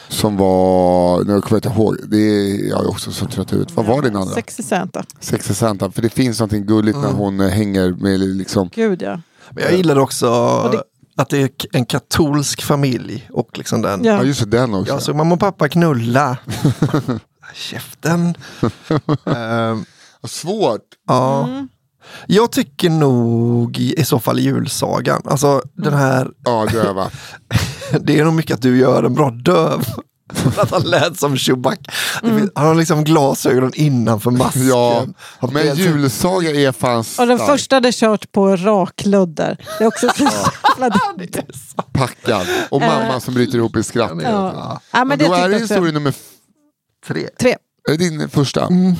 Som 0.09 0.37
var, 0.37 1.17
nu 1.17 1.23
kommer 1.41 1.43
jag 1.49 1.57
inte 1.57 1.69
ihåg, 1.81 1.97
det 2.07 2.17
är 2.17 2.69
jag 2.69 2.83
är 2.83 2.89
också 2.89 3.11
så 3.11 3.25
trött 3.25 3.53
ut. 3.53 3.71
Vad 3.71 3.85
var 3.85 4.01
din 4.01 4.15
andra? 4.15 4.33
Sexy 4.33 4.63
Santa. 4.63 5.03
Sexy 5.19 5.53
Santa. 5.53 5.91
För 5.91 6.01
det 6.01 6.09
finns 6.09 6.39
någonting 6.39 6.65
gulligt 6.65 6.97
när 6.97 7.11
hon 7.11 7.39
eh, 7.39 7.47
hänger 7.49 7.91
med 7.91 8.19
liksom. 8.19 8.69
Gud 8.73 9.01
ja. 9.01 9.21
Men 9.51 9.63
jag 9.63 9.73
gillar 9.77 9.99
också 9.99 10.27
det- 10.71 10.83
att 11.15 11.29
det 11.29 11.41
är 11.41 11.49
en 11.71 11.85
katolsk 11.85 12.61
familj. 12.61 13.29
Och 13.31 13.57
liksom 13.57 13.81
den. 13.81 14.03
Ja 14.03 14.13
ja. 14.13 14.23
just 14.23 14.39
det, 14.39 14.45
den 14.57 14.73
också. 14.73 14.93
Jag 14.93 15.01
såg 15.01 15.15
mamma 15.15 15.33
och 15.33 15.39
pappa 15.39 15.69
knulla. 15.69 16.37
Käften. 17.53 18.35
Ehm, 19.25 19.85
Svårt. 20.27 20.81
ja. 21.07 21.43
Mm. 21.43 21.67
Jag 22.27 22.51
tycker 22.51 22.89
nog 22.89 23.79
i, 23.79 23.99
i 23.99 24.05
så 24.05 24.19
fall 24.19 24.39
julsagan. 24.39 25.21
Alltså 25.25 25.61
den 25.73 25.93
här, 25.93 26.31
Ja, 26.43 26.65
döva. 26.71 27.09
det 27.99 28.19
är 28.19 28.25
nog 28.25 28.33
mycket 28.33 28.55
att 28.55 28.61
du 28.61 28.77
gör 28.77 29.03
en 29.03 29.13
bra 29.13 29.29
döv. 29.29 29.85
Att 30.57 30.71
han 30.71 30.81
lät 30.81 31.19
som 31.19 31.37
Chewbacca. 31.37 31.91
Mm. 32.23 32.49
Han 32.55 32.67
har 32.67 32.75
liksom 32.75 33.03
glasögon 33.03 33.71
innanför 33.75 34.31
masken. 34.31 34.67
Ja, 34.67 35.05
Han 35.39 35.53
men 35.53 35.75
julsaga 35.75 36.49
är 36.51 36.71
fan 36.71 37.03
Och 37.19 37.27
den 37.27 37.37
stark. 37.37 37.49
första 37.49 37.75
hade 37.75 37.91
kört 37.91 38.31
på 38.31 38.55
rakludder. 38.55 39.57
Det 39.77 39.83
är 39.83 39.87
också 39.87 40.09
så 40.17 40.23
jävla 40.79 40.97
packad. 41.93 42.47
Och 42.69 42.81
mamma 42.81 43.19
som 43.19 43.33
bryter 43.33 43.57
ihop 43.57 43.75
i 43.77 43.83
skratt. 43.83 44.11
Ja. 44.23 44.81
Ja, 44.91 44.97
men 44.99 45.07
Men 45.07 45.19
det 45.19 45.25
då 45.25 45.33
är 45.33 45.49
det 45.49 45.57
historia 45.59 45.91
nummer 45.93 46.13
Tre. 47.07 47.27
Tre. 47.39 47.55
är 47.89 47.91
det 47.91 47.97
din 47.97 48.29
första. 48.29 48.65
Mm. 48.65 48.95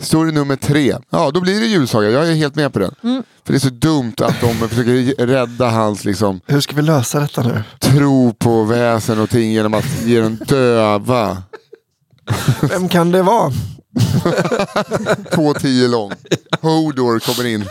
Historia 0.00 0.32
nummer 0.32 0.56
tre. 0.56 0.96
Ja, 1.10 1.30
då 1.30 1.40
blir 1.40 1.60
det 1.60 1.66
julsaga. 1.66 2.10
Jag 2.10 2.28
är 2.28 2.34
helt 2.34 2.54
med 2.54 2.72
på 2.72 2.78
den. 2.78 2.94
Mm. 3.02 3.22
För 3.44 3.52
det 3.52 3.56
är 3.56 3.60
så 3.60 3.68
dumt 3.68 4.14
att 4.20 4.40
de 4.40 4.54
försöker 4.68 5.26
rädda 5.26 5.68
hans 5.70 6.04
liksom, 6.04 6.40
Hur 6.46 6.60
ska 6.60 6.76
vi 6.76 6.82
lösa 6.82 7.20
detta 7.20 7.42
nu? 7.42 7.62
tro 7.78 8.32
på 8.32 8.64
väsen 8.64 9.20
och 9.20 9.30
ting 9.30 9.52
genom 9.52 9.74
att 9.74 10.02
ge 10.04 10.20
den 10.20 10.36
döva. 10.46 11.42
Vem 12.62 12.88
kan 12.88 13.10
det 13.12 13.22
vara? 13.22 13.52
Två 15.34 15.54
tio 15.54 15.88
lång. 15.88 16.12
Hodor 16.60 17.18
kommer 17.18 17.46
in. 17.46 17.64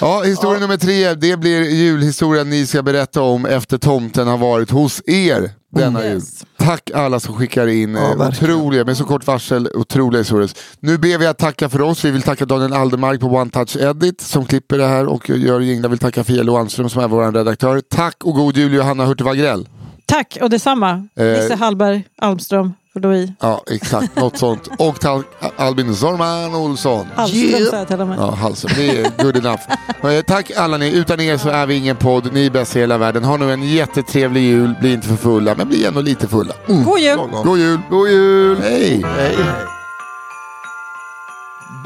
Ja, 0.00 0.22
historia 0.22 0.60
nummer 0.60 0.76
tre, 0.76 1.14
det 1.14 1.36
blir 1.36 1.62
julhistorien 1.62 2.50
ni 2.50 2.66
ska 2.66 2.82
berätta 2.82 3.22
om 3.22 3.46
efter 3.46 3.78
tomten 3.78 4.28
har 4.28 4.38
varit 4.38 4.70
hos 4.70 5.02
er 5.06 5.50
denna 5.70 6.04
jul. 6.04 6.14
Yes. 6.14 6.44
Tack 6.58 6.90
alla 6.94 7.20
som 7.20 7.34
skickar 7.34 7.66
in 7.66 7.94
Ja, 7.94 8.12
eh, 8.12 8.28
otroliga, 8.28 8.84
med 8.84 8.96
så 8.96 9.04
kort 9.04 9.26
varsel, 9.26 9.68
otroliga 9.74 10.20
historier. 10.20 10.50
Nu 10.80 10.98
ber 10.98 11.18
vi 11.18 11.26
att 11.26 11.38
tacka 11.38 11.68
för 11.68 11.80
oss. 11.80 12.04
Vi 12.04 12.10
vill 12.10 12.22
tacka 12.22 12.44
Daniel 12.46 12.72
Aldermark 12.72 13.20
på 13.20 13.26
One 13.26 13.50
Touch 13.50 13.76
Edit 13.76 14.20
som 14.20 14.46
klipper 14.46 14.78
det 14.78 14.86
här 14.86 15.06
och 15.06 15.30
gör 15.30 15.60
jinglar. 15.60 15.88
Vi 15.88 15.92
vill 15.92 15.98
tacka 15.98 16.24
Fia 16.24 16.42
Loanström 16.42 16.88
som 16.88 17.02
är 17.02 17.08
vår 17.08 17.32
redaktör. 17.32 17.80
Tack 17.80 18.24
och 18.24 18.34
god 18.34 18.56
jul 18.56 18.72
Johanna 18.74 19.04
Hurtig 19.04 19.24
Wagrell. 19.24 19.66
Tack 20.10 20.38
och 20.40 20.50
detsamma. 20.50 20.90
Eh. 21.16 21.24
Nisse 21.26 21.54
Hallberg, 21.54 22.04
Almström, 22.18 22.72
Fodoi. 22.92 23.32
Ja, 23.40 23.62
exakt. 23.70 24.16
Något 24.16 24.38
sånt. 24.38 24.68
Och 24.78 25.00
tal- 25.00 25.24
Albin 25.56 25.94
Zorman 25.94 26.54
Olsson. 26.54 27.06
Hallström 27.16 27.42
Yeah. 27.42 27.70
sa 27.70 27.76
jag 27.76 27.88
till 27.88 28.00
och 28.00 28.08
med. 28.08 28.18
Ja, 28.18 28.30
halsen. 28.30 28.70
Det 28.76 28.88
är 29.00 29.22
good 29.24 29.36
enough. 29.36 29.62
Eh, 30.04 30.22
Tack 30.22 30.50
alla 30.56 30.76
ni. 30.76 30.96
Utan 30.96 31.20
er 31.20 31.36
så 31.36 31.48
är 31.48 31.66
vi 31.66 31.74
ingen 31.74 31.96
podd. 31.96 32.32
Ni 32.32 32.46
är 32.46 32.50
bäst 32.50 32.76
i 32.76 32.80
hela 32.80 32.98
världen. 32.98 33.24
Ha 33.24 33.36
nu 33.36 33.52
en 33.52 33.62
jättetrevlig 33.62 34.40
jul. 34.42 34.74
Bli 34.80 34.92
inte 34.92 35.08
för 35.08 35.16
fulla, 35.16 35.54
men 35.54 35.68
bli 35.68 35.86
ändå 35.86 36.00
lite 36.00 36.28
fulla. 36.28 36.54
God 36.66 36.98
jul! 36.98 37.16
Lagom. 37.16 37.44
God 37.46 37.58
jul! 37.58 37.80
God 37.90 38.08
jul! 38.08 38.56
Hej! 38.60 39.02
Hej, 39.16 39.36
hej. 39.36 39.36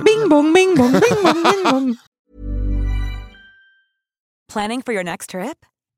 Bing 0.05 0.29
bong, 0.29 0.53
bing 0.53 0.75
bong, 0.77 0.93
bing 0.93 1.23
bong, 1.25 1.43
bing 1.43 1.65
bong. 1.71 1.97
Planning 4.53 4.83
for 4.83 4.93
your 4.95 5.05
next 5.05 5.31
trip? 5.31 5.59